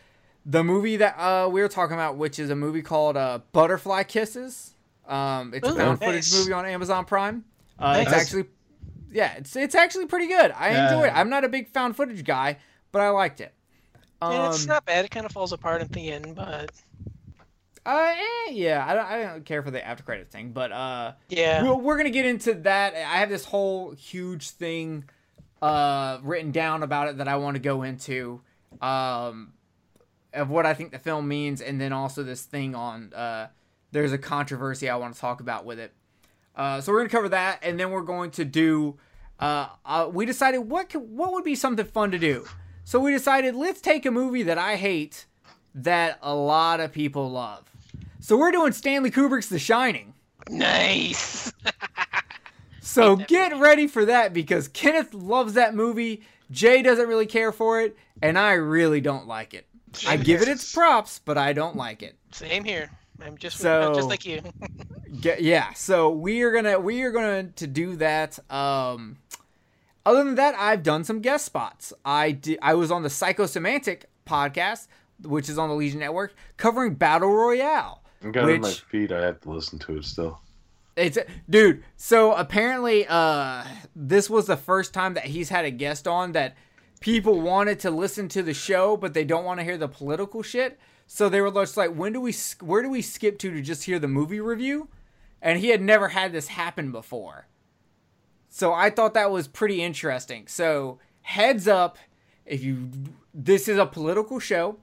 the 0.46 0.64
movie 0.64 0.98
that 0.98 1.16
uh, 1.18 1.48
we 1.50 1.62
were 1.62 1.68
talking 1.70 1.94
about, 1.94 2.18
which 2.18 2.40
is 2.40 2.50
a 2.50 2.56
movie 2.56 2.82
called 2.82 3.16
uh, 3.18 3.40
Butterfly 3.54 4.04
Kisses. 4.04 4.76
Um, 5.08 5.54
it's 5.54 5.68
a 5.68 5.72
Ooh, 5.72 5.76
found 5.76 6.00
footage 6.00 6.32
movie 6.34 6.54
on 6.54 6.66
Amazon 6.66 7.06
Prime. 7.06 7.44
Uh, 7.80 7.98
It's 8.02 8.14
actually, 8.14 8.46
yeah, 9.12 9.34
it's 9.34 9.56
it's 9.56 9.76
actually 9.76 10.06
pretty 10.06 10.28
good. 10.28 10.52
I 10.52 10.72
Yeah. 10.72 10.84
enjoyed 10.94 11.08
it. 11.08 11.14
I'm 11.18 11.30
not 11.30 11.44
a 11.44 11.50
big 11.50 11.70
found 11.70 11.96
footage 11.98 12.24
guy, 12.24 12.58
but 12.94 13.02
I 13.02 13.10
liked 13.10 13.42
it. 13.42 13.54
yeah, 14.22 14.48
it's 14.50 14.64
Um, 14.64 14.68
not 14.68 14.86
bad. 14.86 15.04
It 15.04 15.12
kind 15.12 15.26
of 15.26 15.32
falls 15.34 15.52
apart 15.52 15.82
at 15.82 15.92
the 15.92 16.12
end, 16.12 16.36
but 16.36 16.72
Uh, 17.86 18.14
eh, 18.16 18.52
yeah, 18.52 18.86
I 18.88 18.94
don't, 18.94 19.06
I 19.06 19.24
don't 19.24 19.46
care 19.46 19.62
for 19.62 19.72
the 19.72 19.86
after 19.86 20.04
credit 20.04 20.32
thing, 20.32 20.52
but 20.52 20.72
uh, 20.72 21.14
yeah. 21.30 21.64
We're, 21.64 21.76
we're 21.76 21.98
gonna 21.98 22.12
get 22.12 22.26
into 22.26 22.54
that. 22.54 22.96
I 22.96 23.18
have 23.18 23.30
this 23.30 23.46
whole 23.46 23.92
huge 23.92 24.52
thing 24.52 25.04
uh, 25.62 26.20
written 26.24 26.52
down 26.52 26.84
about 26.84 27.10
it 27.10 27.18
that 27.18 27.28
I 27.28 27.36
want 27.38 27.56
to 27.56 27.60
go 27.62 27.84
into 27.84 28.42
um, 28.82 29.54
of 30.34 30.50
what 30.50 30.66
I 30.66 30.74
think 30.74 30.92
the 30.92 31.00
film 31.00 31.28
means, 31.28 31.62
and 31.62 31.80
then 31.80 31.92
also 31.92 32.24
this 32.24 32.44
thing 32.44 32.74
on 32.74 33.14
uh, 33.14 33.48
there's 33.92 34.14
a 34.14 34.18
controversy 34.18 34.90
I 34.90 34.96
want 34.96 35.14
to 35.16 35.20
talk 35.20 35.42
about 35.42 35.66
with 35.66 35.80
it. 35.80 35.94
Uh, 36.56 36.80
so 36.80 36.92
we're 36.92 37.00
gonna 37.00 37.10
cover 37.10 37.30
that, 37.30 37.60
and 37.64 37.80
then 37.80 37.92
we're 37.92 38.02
going 38.02 38.32
to 38.32 38.46
do. 38.46 38.98
Uh, 39.40 39.68
uh, 39.86 40.10
we 40.12 40.26
decided 40.26 40.60
what 40.60 40.90
could, 40.90 41.02
what 41.02 41.34
would 41.34 41.44
be 41.44 41.56
something 41.56 41.86
fun 41.86 42.12
to 42.12 42.20
do. 42.20 42.46
So 42.86 43.00
we 43.00 43.12
decided 43.12 43.56
let's 43.56 43.82
take 43.82 44.06
a 44.06 44.12
movie 44.12 44.44
that 44.44 44.58
I 44.58 44.76
hate 44.76 45.26
that 45.76 46.20
a 46.22 46.36
lot 46.36 46.80
of 46.80 46.92
people 46.92 47.30
love. 47.32 47.73
So 48.24 48.38
we're 48.38 48.52
doing 48.54 48.72
Stanley 48.72 49.12
Kubrick's 49.12 49.50
The 49.50 49.60
Shining. 49.60 50.14
Nice. 50.50 51.52
So 52.86 53.16
get 53.16 53.58
ready 53.60 53.88
for 53.88 54.06
that 54.06 54.34
because 54.34 54.68
Kenneth 54.68 55.14
loves 55.16 55.54
that 55.54 55.74
movie. 55.74 56.22
Jay 56.52 56.84
doesn't 56.84 57.08
really 57.08 57.26
care 57.26 57.52
for 57.52 57.82
it, 57.82 57.98
and 58.22 58.38
I 58.38 58.52
really 58.54 59.02
don't 59.02 59.26
like 59.26 59.56
it. 59.56 59.66
I 60.06 60.18
give 60.18 60.44
it 60.44 60.48
its 60.48 60.72
props, 60.72 61.20
but 61.24 61.38
I 61.38 61.54
don't 61.54 61.76
like 61.76 62.04
it. 62.04 62.16
Same 62.34 62.64
here. 62.64 62.92
I'm 63.20 63.36
just 63.38 63.58
So- 63.58 63.88
I'm 63.90 63.96
just 63.96 64.10
like 64.10 64.26
you. 64.26 64.42
Ge- 65.22 65.40
yeah, 65.40 65.74
so 65.74 66.12
we 66.12 66.44
are 66.44 66.52
gonna 66.52 66.80
we 66.80 67.02
are 67.02 67.12
gonna 67.12 67.44
to 67.56 67.66
do 67.66 67.96
that. 67.96 68.38
Um, 68.52 69.18
other 70.06 70.24
than 70.24 70.36
that, 70.36 70.54
I've 70.56 70.84
done 70.84 71.04
some 71.04 71.20
guest 71.22 71.46
spots. 71.46 71.94
I 72.06 72.32
did. 72.32 72.60
I 72.62 72.76
was 72.76 72.92
on 72.92 73.02
the 73.02 73.10
Psychosemantic 73.10 74.04
podcast, 74.28 74.88
which 75.24 75.50
is 75.50 75.58
on 75.58 75.70
the 75.70 75.76
Legion 75.76 76.00
Network, 76.02 76.36
covering 76.58 76.94
Battle 76.94 77.30
Royale. 77.30 78.03
I 78.24 78.30
got 78.30 78.50
it 78.50 78.56
in 78.56 78.62
my 78.62 78.72
feet. 78.72 79.12
I 79.12 79.22
have 79.26 79.42
to 79.42 79.52
listen 79.52 79.80
to 79.80 79.98
it 79.98 80.06
still. 80.06 80.40
It's 80.96 81.18
dude. 81.50 81.84
So 81.98 82.34
apparently, 82.34 83.08
uh, 83.08 83.64
this 83.96 84.30
was 84.30 84.46
the 84.46 84.58
first 84.58 84.94
time 84.94 85.16
that 85.16 85.26
he's 85.26 85.50
had 85.50 85.66
a 85.66 85.72
guest 85.72 86.08
on 86.08 86.34
that 86.34 86.56
people 87.00 87.42
wanted 87.42 87.80
to 87.82 87.92
listen 87.92 88.28
to 88.30 88.44
the 88.44 88.54
show, 88.54 88.96
but 88.96 89.14
they 89.14 89.26
don't 89.26 89.44
want 89.44 89.60
to 89.60 89.64
hear 89.64 89.78
the 89.78 89.88
political 89.88 90.44
shit. 90.44 90.80
So 91.08 91.30
they 91.30 91.42
were 91.42 91.52
just 91.52 91.78
like, 91.78 91.94
"When 91.94 92.14
do 92.14 92.22
we? 92.22 92.34
Where 92.62 92.82
do 92.82 92.90
we 92.90 93.02
skip 93.02 93.40
to 93.40 93.52
to 93.52 93.62
just 93.62 93.84
hear 93.84 94.00
the 94.00 94.08
movie 94.08 94.40
review?" 94.40 94.88
And 95.42 95.60
he 95.60 95.70
had 95.70 95.82
never 95.82 96.10
had 96.10 96.32
this 96.32 96.48
happen 96.48 96.92
before. 96.92 97.48
So 98.50 98.72
I 98.72 98.92
thought 98.92 99.16
that 99.16 99.32
was 99.32 99.48
pretty 99.48 99.82
interesting. 99.82 100.48
So 100.48 101.00
heads 101.22 101.68
up, 101.68 101.98
if 102.46 102.64
you 102.64 102.90
this 103.34 103.68
is 103.68 103.80
a 103.80 103.86
political 103.86 104.40
show, 104.40 104.78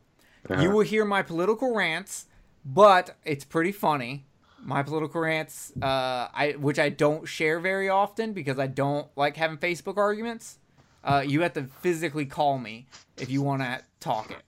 you 0.61 0.71
will 0.71 0.81
hear 0.81 1.05
my 1.05 1.23
political 1.23 1.75
rants, 1.75 2.27
but 2.65 3.17
it's 3.25 3.45
pretty 3.45 3.73
funny. 3.73 4.27
My 4.63 4.83
political 4.83 5.23
rants, 5.23 5.73
uh, 5.81 6.29
I 6.35 6.55
which 6.59 6.79
I 6.79 6.91
don't 6.91 7.27
share 7.27 7.61
very 7.61 7.89
often 7.89 8.33
because 8.33 8.59
I 8.59 8.67
don't 8.67 9.09
like 9.17 9.37
having 9.37 9.57
Facebook 9.57 9.97
arguments. 9.97 10.59
Uh, 11.03 11.25
you 11.27 11.41
have 11.41 11.55
to 11.55 11.65
physically 11.81 12.27
call 12.27 12.59
me 12.59 12.87
if 13.17 13.31
you 13.31 13.41
want 13.41 13.63
to 13.63 13.81
talk 14.01 14.31
it. 14.31 14.43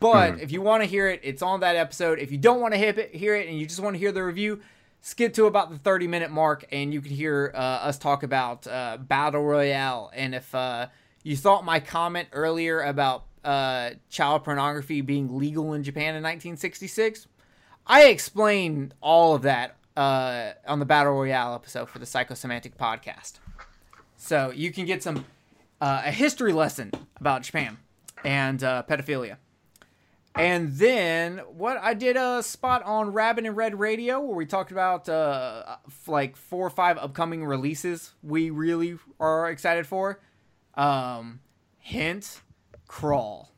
But 0.00 0.40
if 0.40 0.52
you 0.52 0.60
want 0.60 0.82
to 0.82 0.88
hear 0.88 1.08
it, 1.08 1.20
it's 1.22 1.42
on 1.42 1.60
that 1.60 1.76
episode. 1.76 2.18
If 2.18 2.30
you 2.30 2.38
don't 2.38 2.60
want 2.60 2.74
to 2.74 2.80
it, 2.80 3.14
hear 3.14 3.34
it 3.34 3.48
and 3.48 3.58
you 3.58 3.66
just 3.66 3.80
want 3.80 3.94
to 3.94 3.98
hear 3.98 4.12
the 4.12 4.22
review, 4.22 4.60
skip 5.00 5.32
to 5.34 5.46
about 5.46 5.70
the 5.70 5.78
30 5.78 6.06
minute 6.06 6.30
mark 6.30 6.66
and 6.70 6.92
you 6.92 7.00
can 7.00 7.12
hear 7.12 7.52
uh, 7.54 7.58
us 7.58 7.98
talk 7.98 8.22
about 8.22 8.66
uh, 8.66 8.98
Battle 8.98 9.42
Royale. 9.42 10.10
And 10.14 10.34
if 10.34 10.54
uh, 10.54 10.88
you 11.22 11.36
thought 11.36 11.64
my 11.64 11.80
comment 11.80 12.28
earlier 12.32 12.82
about 12.82 13.24
uh, 13.44 13.90
child 14.10 14.44
pornography 14.44 15.00
being 15.00 15.38
legal 15.38 15.72
in 15.72 15.82
Japan 15.82 16.14
in 16.16 16.22
1966, 16.22 17.26
I 17.88 18.08
explain 18.08 18.92
all 19.00 19.34
of 19.34 19.42
that 19.42 19.76
uh, 19.96 20.52
on 20.66 20.78
the 20.78 20.84
Battle 20.84 21.14
Royale 21.14 21.54
episode 21.54 21.88
for 21.88 21.98
the 21.98 22.04
Psychosemantic 22.04 22.76
podcast. 22.76 23.34
So 24.16 24.52
you 24.54 24.72
can 24.72 24.84
get 24.84 25.02
some 25.02 25.24
uh, 25.80 26.02
a 26.04 26.12
history 26.12 26.52
lesson 26.52 26.92
about 27.18 27.42
Japan 27.42 27.78
and 28.24 28.62
uh, 28.62 28.82
pedophilia. 28.88 29.38
And 30.34 30.74
then 30.74 31.38
what 31.38 31.78
I 31.78 31.94
did 31.94 32.16
a 32.16 32.42
spot 32.42 32.82
on 32.84 33.12
Rabbit 33.12 33.46
and 33.46 33.56
Red 33.56 33.78
Radio 33.78 34.20
where 34.20 34.36
we 34.36 34.44
talked 34.44 34.70
about 34.70 35.08
uh, 35.08 35.76
f- 35.86 36.06
like 36.06 36.36
four 36.36 36.66
or 36.66 36.70
five 36.70 36.98
upcoming 36.98 37.44
releases 37.44 38.12
we 38.22 38.50
really 38.50 38.98
are 39.18 39.50
excited 39.50 39.86
for. 39.86 40.20
Um, 40.74 41.40
hint, 41.78 42.42
crawl. 42.86 43.50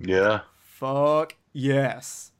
Yeah. 0.00 0.40
Fuck 0.58 1.36
yes. 1.52 2.32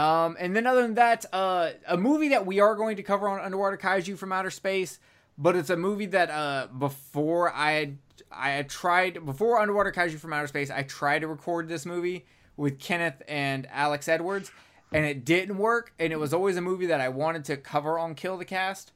Um, 0.00 0.38
and 0.40 0.56
then 0.56 0.66
other 0.66 0.80
than 0.80 0.94
that, 0.94 1.26
uh, 1.30 1.72
a 1.86 1.98
movie 1.98 2.28
that 2.28 2.46
we 2.46 2.58
are 2.58 2.74
going 2.74 2.96
to 2.96 3.02
cover 3.02 3.28
on 3.28 3.38
Underwater 3.38 3.76
Kaiju 3.76 4.16
from 4.16 4.32
Outer 4.32 4.48
Space, 4.50 4.98
but 5.36 5.54
it's 5.54 5.68
a 5.68 5.76
movie 5.76 6.06
that 6.06 6.30
uh, 6.30 6.68
before 6.68 7.52
I 7.52 7.72
had, 7.72 7.98
I 8.32 8.50
had 8.52 8.70
tried 8.70 9.26
before 9.26 9.58
Underwater 9.58 9.92
Kaiju 9.92 10.18
from 10.18 10.32
Outer 10.32 10.46
Space, 10.46 10.70
I 10.70 10.84
tried 10.84 11.18
to 11.18 11.28
record 11.28 11.68
this 11.68 11.84
movie 11.84 12.24
with 12.56 12.78
Kenneth 12.78 13.20
and 13.28 13.68
Alex 13.70 14.08
Edwards, 14.08 14.50
and 14.90 15.04
it 15.04 15.26
didn't 15.26 15.58
work. 15.58 15.92
And 15.98 16.14
it 16.14 16.18
was 16.18 16.32
always 16.32 16.56
a 16.56 16.62
movie 16.62 16.86
that 16.86 17.02
I 17.02 17.10
wanted 17.10 17.44
to 17.46 17.58
cover 17.58 17.98
on 17.98 18.14
Kill 18.14 18.38
the 18.38 18.46
Cast, 18.46 18.92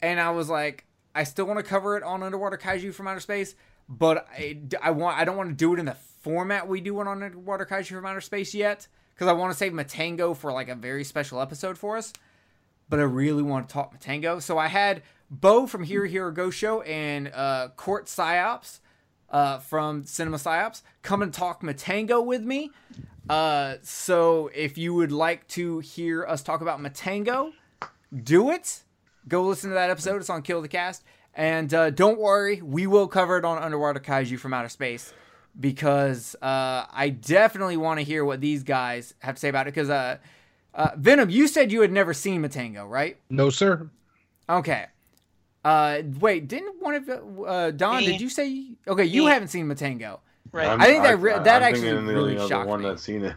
and 0.00 0.18
I 0.18 0.30
was 0.30 0.48
like, 0.48 0.86
I 1.14 1.24
still 1.24 1.44
want 1.44 1.58
to 1.58 1.62
cover 1.62 1.98
it 1.98 2.02
on 2.02 2.22
Underwater 2.22 2.56
Kaiju 2.56 2.94
from 2.94 3.06
Outer 3.06 3.20
Space, 3.20 3.54
but 3.86 4.26
I, 4.32 4.60
I 4.80 4.92
want 4.92 5.18
I 5.18 5.26
don't 5.26 5.36
want 5.36 5.50
to 5.50 5.54
do 5.54 5.74
it 5.74 5.78
in 5.78 5.84
the 5.84 5.96
format 6.22 6.66
we 6.68 6.80
do 6.80 6.98
it 7.02 7.06
on 7.06 7.22
Underwater 7.22 7.66
Kaiju 7.66 7.88
from 7.88 8.06
Outer 8.06 8.22
Space 8.22 8.54
yet, 8.54 8.88
because 9.16 9.28
I 9.28 9.32
want 9.32 9.50
to 9.50 9.56
save 9.56 9.72
Matango 9.72 10.36
for 10.36 10.52
like 10.52 10.68
a 10.68 10.74
very 10.74 11.02
special 11.02 11.40
episode 11.40 11.78
for 11.78 11.96
us. 11.96 12.12
But 12.88 13.00
I 13.00 13.04
really 13.04 13.42
want 13.42 13.68
to 13.68 13.72
talk 13.72 13.98
Matango, 13.98 14.40
so 14.42 14.58
I 14.58 14.68
had 14.68 15.02
Bo 15.30 15.66
from 15.66 15.82
Here 15.82 16.04
Hero 16.04 16.30
Go 16.30 16.50
Show 16.50 16.82
and 16.82 17.32
uh, 17.34 17.68
Court 17.76 18.06
Psyops 18.06 18.80
uh, 19.30 19.58
from 19.58 20.04
Cinema 20.04 20.36
Psyops 20.36 20.82
come 21.02 21.22
and 21.22 21.32
talk 21.32 21.62
Matango 21.62 22.24
with 22.24 22.42
me. 22.42 22.70
Uh, 23.28 23.76
so 23.82 24.50
if 24.54 24.78
you 24.78 24.94
would 24.94 25.10
like 25.10 25.48
to 25.48 25.80
hear 25.80 26.24
us 26.24 26.42
talk 26.42 26.60
about 26.60 26.78
Matango, 26.78 27.52
do 28.22 28.50
it. 28.50 28.84
Go 29.26 29.42
listen 29.42 29.70
to 29.70 29.74
that 29.74 29.90
episode. 29.90 30.18
It's 30.18 30.30
on 30.30 30.42
Kill 30.42 30.62
the 30.62 30.68
Cast. 30.68 31.02
And 31.34 31.72
uh, 31.74 31.90
don't 31.90 32.18
worry, 32.18 32.62
we 32.62 32.86
will 32.86 33.08
cover 33.08 33.36
it 33.36 33.44
on 33.44 33.60
Underwater 33.60 33.98
Kaiju 33.98 34.38
from 34.38 34.54
Outer 34.54 34.68
Space 34.68 35.12
because 35.58 36.34
uh, 36.42 36.86
I 36.92 37.08
definitely 37.08 37.76
want 37.76 37.98
to 38.00 38.04
hear 38.04 38.24
what 38.24 38.40
these 38.40 38.62
guys 38.62 39.14
have 39.20 39.36
to 39.36 39.40
say 39.40 39.48
about 39.48 39.66
it. 39.66 39.74
Because 39.74 39.90
uh, 39.90 40.18
uh, 40.74 40.90
Venom, 40.96 41.30
you 41.30 41.48
said 41.48 41.72
you 41.72 41.80
had 41.80 41.92
never 41.92 42.12
seen 42.14 42.42
Matango, 42.42 42.88
right? 42.88 43.16
No, 43.30 43.50
sir. 43.50 43.90
Okay. 44.48 44.86
Uh, 45.64 46.02
wait, 46.20 46.46
didn't 46.46 46.80
one 46.80 46.94
of 46.94 47.08
uh, 47.46 47.70
Don? 47.72 47.98
Me. 48.00 48.06
Did 48.06 48.20
you 48.20 48.28
say? 48.28 48.66
Okay, 48.86 49.04
you 49.04 49.24
Me. 49.24 49.30
haven't 49.30 49.48
seen 49.48 49.66
Matango. 49.66 50.20
Right. 50.52 50.68
I'm- 50.68 50.80
I 50.80 50.86
think 50.86 51.02
that 51.02 51.18
re- 51.18 51.32
that 51.32 51.48
I'm 51.48 51.62
actually 51.62 51.88
thinking 51.88 52.06
really 52.06 52.20
only 52.20 52.38
other 52.38 52.48
shocked 52.48 52.68
one 52.68 52.82
me. 52.82 52.88
that's 52.88 53.02
seen 53.02 53.24
it. 53.24 53.34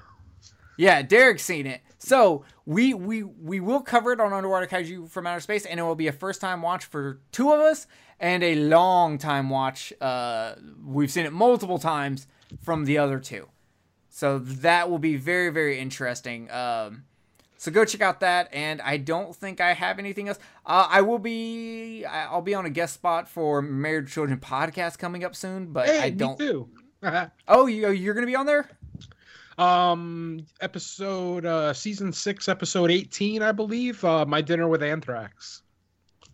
Yeah, 0.78 1.02
Derek's 1.02 1.44
seen 1.44 1.66
it. 1.66 1.82
So 1.98 2.46
we 2.66 2.94
we 2.94 3.24
we 3.24 3.60
will 3.60 3.82
cover 3.82 4.14
it 4.14 4.22
on 4.22 4.32
Underwater 4.32 4.68
Kaiju 4.68 5.10
from 5.10 5.28
Outer 5.28 5.42
Space, 5.42 5.66
and 5.66 5.80
it 5.80 5.84
will 5.84 5.96
be 5.96 6.08
a 6.08 6.14
first 6.14 6.40
time 6.40 6.62
watch 6.62 6.86
for 6.86 7.20
two 7.32 7.52
of 7.52 7.60
us 7.60 7.88
and 8.20 8.44
a 8.44 8.56
long 8.56 9.18
time 9.18 9.50
watch. 9.50 9.94
Uh, 10.02 10.56
we've 10.86 11.12
seen 11.12 11.26
it 11.26 11.34
multiple 11.34 11.80
times 11.80 12.28
from 12.62 12.86
the 12.86 12.98
other 12.98 13.20
two, 13.20 13.48
so 14.10 14.40
that 14.40 14.90
will 14.90 15.00
be 15.00 15.16
very 15.16 15.50
very 15.50 15.80
interesting. 15.80 16.50
Um, 16.52 17.04
so 17.58 17.72
go 17.72 17.84
check 17.84 18.00
out 18.02 18.22
that, 18.22 18.48
and 18.54 18.82
I 18.82 18.96
don't 18.98 19.36
think 19.36 19.60
I 19.60 19.74
have 19.74 20.00
anything 20.00 20.30
else. 20.30 20.40
Uh, 20.66 20.88
I 20.90 21.02
will 21.02 21.20
be 21.20 22.06
I'll 22.06 22.42
be 22.42 22.54
on 22.56 22.66
a 22.66 22.70
guest 22.70 22.94
spot 22.94 23.28
for 23.28 23.62
Married 23.62 24.08
Children 24.08 24.40
podcast 24.40 24.98
coming 24.98 25.24
up 25.26 25.36
soon, 25.36 25.74
but 25.74 25.88
Hey, 25.88 26.00
I 26.00 26.10
don't. 26.10 26.40
Oh, 27.48 27.66
you 27.68 27.90
you're 27.92 28.14
gonna 28.14 28.28
be 28.28 28.36
on 28.36 28.46
there? 28.46 28.70
um, 29.58 30.46
episode 30.62 31.46
uh, 31.46 31.74
season 31.74 32.14
six, 32.14 32.48
episode 32.48 32.92
eighteen, 32.92 33.42
I 33.42 33.52
believe. 33.52 34.04
Uh, 34.04 34.26
my 34.26 34.42
dinner 34.42 34.68
with 34.68 34.82
Anthrax. 34.84 35.64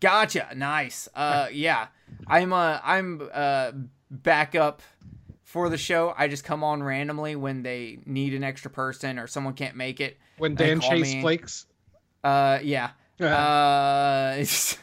Gotcha. 0.05 0.49
Nice. 0.55 1.09
Uh, 1.15 1.47
yeah. 1.51 1.87
I'm 2.27 2.53
uh 2.53 2.79
I'm 2.83 3.27
uh 3.33 3.71
backup 4.11 4.83
for 5.41 5.67
the 5.67 5.79
show. 5.79 6.13
I 6.15 6.27
just 6.27 6.43
come 6.43 6.63
on 6.63 6.83
randomly 6.83 7.35
when 7.35 7.63
they 7.63 7.97
need 8.05 8.35
an 8.35 8.43
extra 8.43 8.69
person 8.69 9.17
or 9.17 9.25
someone 9.25 9.55
can't 9.55 9.75
make 9.75 9.99
it. 9.99 10.19
When 10.37 10.53
Dan 10.53 10.79
Chase 10.79 11.15
me- 11.15 11.21
flakes. 11.21 11.65
Uh, 12.23 12.59
yeah. 12.61 12.91
Uh, 13.19 14.33
it's- 14.37 14.77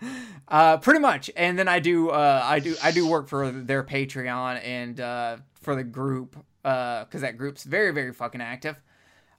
uh, 0.48 0.78
pretty 0.78 0.98
much. 0.98 1.30
And 1.36 1.56
then 1.56 1.68
I 1.68 1.78
do 1.78 2.08
uh 2.10 2.40
I 2.44 2.58
do 2.58 2.74
I 2.82 2.90
do 2.90 3.06
work 3.06 3.28
for 3.28 3.52
their 3.52 3.84
Patreon 3.84 4.60
and 4.64 4.98
uh 5.00 5.36
for 5.62 5.76
the 5.76 5.84
group 5.84 6.36
uh 6.64 7.04
because 7.04 7.20
that 7.20 7.38
group's 7.38 7.62
very 7.62 7.92
very 7.92 8.12
fucking 8.12 8.40
active. 8.40 8.74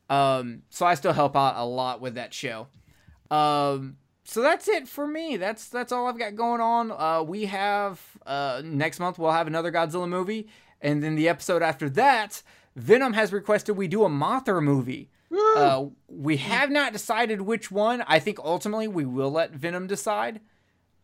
Um, 0.10 0.62
so 0.70 0.86
I 0.86 0.94
still 0.95 1.12
help 1.12 1.36
out 1.36 1.56
a 1.57 1.66
lot 1.66 1.99
with 1.99 2.16
that 2.16 2.34
show. 2.34 2.68
Um, 3.30 3.98
so 4.26 4.41
that's 4.41 4.68
it 4.68 4.88
for 4.88 5.07
me. 5.07 5.38
That's 5.38 5.69
that's 5.69 5.91
all 5.91 6.07
I've 6.07 6.19
got 6.19 6.35
going 6.35 6.60
on. 6.60 6.91
Uh, 6.91 7.23
we 7.23 7.45
have 7.45 8.02
uh 8.26 8.61
next 8.65 8.99
month 8.99 9.18
we'll 9.18 9.31
have 9.31 9.47
another 9.47 9.72
Godzilla 9.72 10.10
movie, 10.10 10.47
and 10.81 11.03
then 11.03 11.15
the 11.15 11.30
episode 11.30 11.61
after 11.61 11.89
that, 11.91 12.41
Venom 12.76 13.14
has 13.14 13.31
requested 13.31 13.77
we 13.77 13.88
do 13.88 14.03
a 14.03 14.10
Mothra 14.10 14.61
movie. 14.61 15.10
Uh, 15.57 15.85
we 16.07 16.38
have 16.38 16.72
not 16.72 16.93
decided 16.93 17.41
which 17.41 17.69
one. 17.69 18.03
I 18.07 18.19
think 18.19 18.39
ultimately 18.39 18.88
we 18.88 19.06
will 19.06 19.31
let 19.31 19.52
Venom 19.52 19.88
decide. 19.88 20.39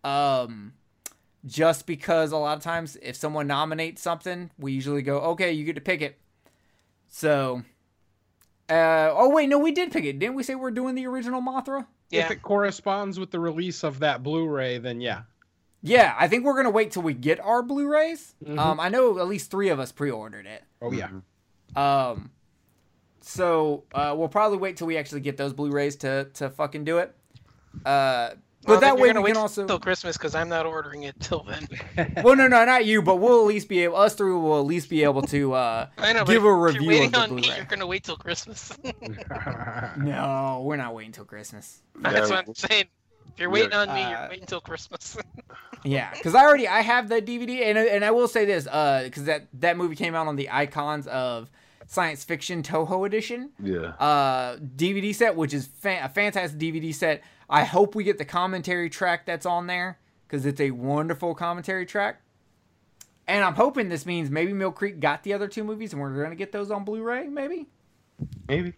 Um, 0.03 0.73
just 1.45 1.85
because 1.85 2.31
a 2.31 2.37
lot 2.37 2.57
of 2.57 2.63
times 2.63 2.97
if 3.01 3.15
someone 3.15 3.47
nominates 3.47 4.01
something, 4.01 4.51
we 4.57 4.71
usually 4.73 5.01
go, 5.01 5.19
okay, 5.19 5.51
you 5.51 5.65
get 5.65 5.75
to 5.75 5.81
pick 5.81 6.01
it. 6.01 6.19
So, 7.07 7.63
uh, 8.69 9.09
oh 9.11 9.29
wait, 9.29 9.49
no, 9.49 9.57
we 9.57 9.71
did 9.71 9.91
pick 9.91 10.05
it. 10.05 10.19
Didn't 10.19 10.35
we 10.35 10.43
say 10.43 10.55
we're 10.55 10.71
doing 10.71 10.95
the 10.95 11.07
original 11.07 11.41
Mothra? 11.41 11.87
Yeah. 12.11 12.25
If 12.25 12.31
it 12.31 12.41
corresponds 12.41 13.19
with 13.19 13.31
the 13.31 13.39
release 13.39 13.83
of 13.83 13.99
that 13.99 14.21
Blu-ray, 14.23 14.77
then 14.79 14.99
yeah. 15.01 15.23
Yeah, 15.81 16.15
I 16.19 16.27
think 16.27 16.43
we're 16.45 16.55
gonna 16.55 16.69
wait 16.69 16.91
till 16.91 17.01
we 17.03 17.13
get 17.13 17.39
our 17.39 17.63
Blu-rays. 17.63 18.35
Mhm. 18.45 18.59
Um, 18.59 18.79
I 18.79 18.89
know 18.89 19.17
at 19.19 19.27
least 19.27 19.49
three 19.49 19.69
of 19.69 19.79
us 19.79 19.91
pre-ordered 19.91 20.45
it. 20.45 20.63
Oh 20.81 20.91
yeah. 20.91 21.09
Um, 21.75 22.31
so 23.21 23.83
uh, 23.93 24.13
we'll 24.17 24.27
probably 24.27 24.57
wait 24.57 24.77
till 24.77 24.87
we 24.87 24.97
actually 24.97 25.21
get 25.21 25.37
those 25.37 25.53
Blu-rays 25.53 25.95
to 25.97 26.25
to 26.35 26.49
fucking 26.49 26.83
do 26.83 26.97
it. 26.99 27.15
Uh, 27.85 28.31
but 28.31 28.37
Well, 28.67 28.79
then 28.79 28.81
that 28.81 28.97
you're 28.97 29.01
way 29.01 29.09
gonna 29.09 29.21
we 29.21 29.25
wait 29.25 29.33
can 29.33 29.41
also. 29.41 29.65
till 29.65 29.79
Christmas 29.79 30.17
because 30.17 30.35
I'm 30.35 30.47
not 30.49 30.65
ordering 30.67 31.03
it 31.03 31.19
till 31.19 31.43
then. 31.43 31.67
well, 32.23 32.35
no, 32.35 32.47
no, 32.47 32.63
not 32.63 32.85
you, 32.85 33.01
but 33.01 33.15
we'll 33.15 33.41
at 33.41 33.47
least 33.47 33.67
be 33.69 33.83
able. 33.83 33.95
Us 33.97 34.13
three 34.15 34.31
will 34.31 34.59
at 34.59 34.65
least 34.65 34.89
be 34.89 35.03
able 35.03 35.23
to 35.23 35.53
uh, 35.53 35.87
I 35.97 36.13
know. 36.13 36.25
give 36.25 36.43
a 36.45 36.53
review 36.53 36.81
you're 36.81 36.89
waiting 36.91 37.05
of 37.07 37.11
the 37.13 37.19
on 37.19 37.35
me, 37.35 37.41
Blu-ray. 37.41 37.55
you're 37.57 37.65
gonna 37.65 37.87
wait 37.87 38.03
till 38.03 38.17
Christmas. 38.17 38.71
No, 39.97 40.61
we're 40.65 40.75
not 40.77 40.93
waiting 40.93 41.11
till 41.11 41.25
Christmas. 41.25 41.81
That's 41.95 42.29
what 42.29 42.47
I'm 42.47 42.53
saying. 42.55 42.85
If 43.33 43.39
you're 43.39 43.49
waiting 43.49 43.73
are- 43.73 43.87
on 43.87 43.95
me, 43.95 44.01
Uh, 44.03 44.09
you're 44.21 44.29
waiting 44.29 44.45
till 44.45 44.61
Christmas. 44.61 45.17
Yeah, 45.83 46.11
because 46.13 46.35
I 46.35 46.43
already 46.45 46.67
I 46.67 46.81
have 46.81 47.09
the 47.09 47.21
DVD, 47.21 47.63
and 47.65 47.77
and 47.77 48.05
I 48.05 48.11
will 48.11 48.27
say 48.27 48.45
this, 48.45 48.67
uh, 48.67 49.01
because 49.05 49.23
that 49.25 49.47
that 49.53 49.77
movie 49.77 49.95
came 49.95 50.13
out 50.15 50.27
on 50.27 50.35
the 50.35 50.49
Icons 50.51 51.07
of 51.07 51.49
Science 51.87 52.23
Fiction 52.23 52.61
Toho 52.63 53.05
edition. 53.05 53.51
Yeah. 53.61 53.93
uh, 53.99 54.57
DVD 54.57 55.13
set, 55.15 55.35
which 55.35 55.53
is 55.53 55.67
fa- 55.67 56.01
a 56.03 56.09
fantastic 56.09 56.59
DVD 56.59 56.93
set. 56.93 57.23
I 57.51 57.65
hope 57.65 57.93
we 57.95 58.03
get 58.03 58.17
the 58.17 58.25
commentary 58.25 58.89
track 58.89 59.25
that's 59.25 59.45
on 59.45 59.67
there 59.67 59.99
because 60.27 60.45
it's 60.45 60.61
a 60.61 60.71
wonderful 60.71 61.35
commentary 61.35 61.85
track. 61.85 62.21
And 63.27 63.43
I'm 63.43 63.55
hoping 63.55 63.89
this 63.89 64.05
means 64.05 64.29
maybe 64.31 64.53
Mill 64.53 64.71
Creek 64.71 64.99
got 64.99 65.23
the 65.23 65.33
other 65.33 65.47
two 65.47 65.63
movies 65.63 65.93
and 65.93 66.01
we're 66.01 66.13
going 66.15 66.29
to 66.31 66.35
get 66.35 66.51
those 66.51 66.71
on 66.71 66.83
Blu 66.85 67.03
ray, 67.03 67.27
maybe? 67.27 67.67
Maybe. 68.47 68.73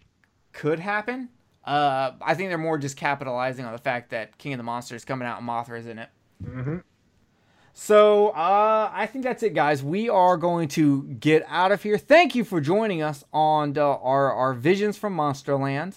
Could 0.52 0.80
happen. 0.80 1.28
Uh, 1.64 2.12
I 2.20 2.34
think 2.34 2.50
they're 2.50 2.58
more 2.58 2.76
just 2.76 2.96
capitalizing 2.96 3.64
on 3.64 3.72
the 3.72 3.78
fact 3.78 4.10
that 4.10 4.36
King 4.38 4.52
of 4.54 4.58
the 4.58 4.64
Monsters 4.64 5.02
is 5.02 5.04
coming 5.04 5.26
out 5.26 5.38
and 5.38 5.48
Mothra 5.48 5.78
is 5.78 5.86
in 5.86 5.98
it. 5.98 6.08
Mhm. 6.44 6.82
So 7.72 8.28
uh, 8.28 8.90
I 8.92 9.06
think 9.06 9.24
that's 9.24 9.42
it, 9.42 9.54
guys. 9.54 9.82
We 9.82 10.08
are 10.08 10.36
going 10.36 10.68
to 10.70 11.02
get 11.04 11.44
out 11.48 11.72
of 11.72 11.82
here. 11.82 11.98
Thank 11.98 12.34
you 12.34 12.44
for 12.44 12.60
joining 12.60 13.02
us 13.02 13.24
on 13.32 13.76
uh, 13.76 13.82
our 13.82 14.32
our 14.32 14.54
visions 14.54 14.96
from 14.96 15.16
Monsterland. 15.16 15.94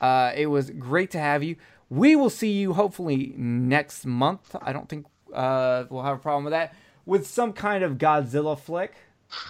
Uh, 0.00 0.32
it 0.34 0.46
was 0.46 0.70
great 0.70 1.10
to 1.12 1.18
have 1.18 1.42
you. 1.42 1.56
We 1.88 2.16
will 2.16 2.30
see 2.30 2.52
you 2.52 2.72
hopefully 2.72 3.34
next 3.36 4.04
month. 4.04 4.56
I 4.60 4.72
don't 4.72 4.88
think 4.88 5.06
uh, 5.32 5.84
we'll 5.88 6.02
have 6.02 6.16
a 6.16 6.20
problem 6.20 6.44
with 6.44 6.52
that. 6.52 6.74
With 7.04 7.26
some 7.26 7.52
kind 7.52 7.84
of 7.84 7.98
Godzilla 7.98 8.58
flick, 8.58 8.94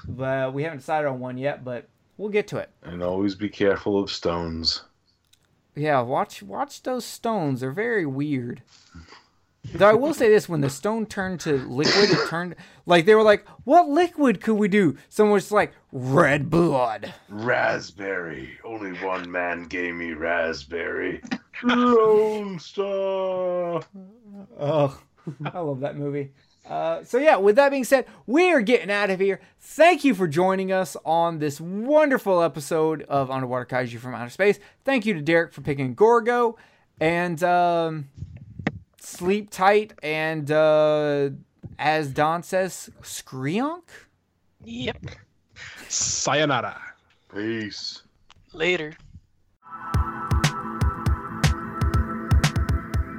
but 0.06 0.52
we 0.52 0.62
haven't 0.64 0.78
decided 0.78 1.08
on 1.08 1.20
one 1.20 1.38
yet. 1.38 1.64
But 1.64 1.88
we'll 2.18 2.28
get 2.28 2.48
to 2.48 2.58
it. 2.58 2.70
And 2.82 3.02
always 3.02 3.34
be 3.34 3.48
careful 3.48 3.98
of 3.98 4.10
stones. 4.10 4.82
Yeah, 5.74 6.00
watch 6.00 6.42
watch 6.42 6.82
those 6.82 7.04
stones. 7.04 7.60
They're 7.60 7.70
very 7.72 8.06
weird. 8.06 8.62
Though 9.74 9.90
I 9.90 9.94
will 9.94 10.14
say 10.14 10.28
this: 10.28 10.48
when 10.48 10.60
the 10.60 10.70
stone 10.70 11.06
turned 11.06 11.40
to 11.40 11.56
liquid, 11.68 12.10
it 12.10 12.28
turned 12.28 12.54
like 12.86 13.04
they 13.04 13.14
were 13.14 13.22
like, 13.22 13.46
"What 13.64 13.88
liquid 13.88 14.40
could 14.40 14.54
we 14.54 14.68
do?" 14.68 14.96
Someone 15.08 15.34
was 15.34 15.52
like, 15.52 15.72
"Red 15.92 16.50
blood." 16.50 17.12
Raspberry. 17.28 18.58
Only 18.64 18.92
one 19.04 19.30
man 19.30 19.64
gave 19.64 19.94
me 19.94 20.12
raspberry. 20.12 21.20
Lone 21.62 22.58
Star. 22.58 23.82
Oh, 24.58 25.00
I 25.52 25.58
love 25.58 25.80
that 25.80 25.96
movie. 25.96 26.32
Uh, 26.68 27.04
so 27.04 27.18
yeah, 27.18 27.36
with 27.36 27.56
that 27.56 27.70
being 27.70 27.84
said, 27.84 28.06
we 28.26 28.52
are 28.52 28.60
getting 28.60 28.90
out 28.90 29.10
of 29.10 29.20
here. 29.20 29.40
Thank 29.60 30.04
you 30.04 30.14
for 30.14 30.26
joining 30.26 30.72
us 30.72 30.96
on 31.04 31.38
this 31.38 31.60
wonderful 31.60 32.42
episode 32.42 33.02
of 33.02 33.30
Underwater 33.30 33.64
Kaiju 33.66 33.98
from 33.98 34.14
Outer 34.14 34.30
Space. 34.30 34.58
Thank 34.84 35.06
you 35.06 35.14
to 35.14 35.22
Derek 35.22 35.52
for 35.52 35.60
picking 35.60 35.94
Gorgo, 35.94 36.56
and 37.00 37.42
um, 37.44 38.08
sleep 39.00 39.50
tight. 39.50 39.92
And 40.02 40.50
uh, 40.50 41.30
as 41.78 42.10
Don 42.10 42.42
says, 42.42 42.90
Screonk. 43.02 43.82
yep. 44.64 44.98
Sayonara. 45.88 46.80
Peace. 47.32 48.02
Later. 48.52 48.96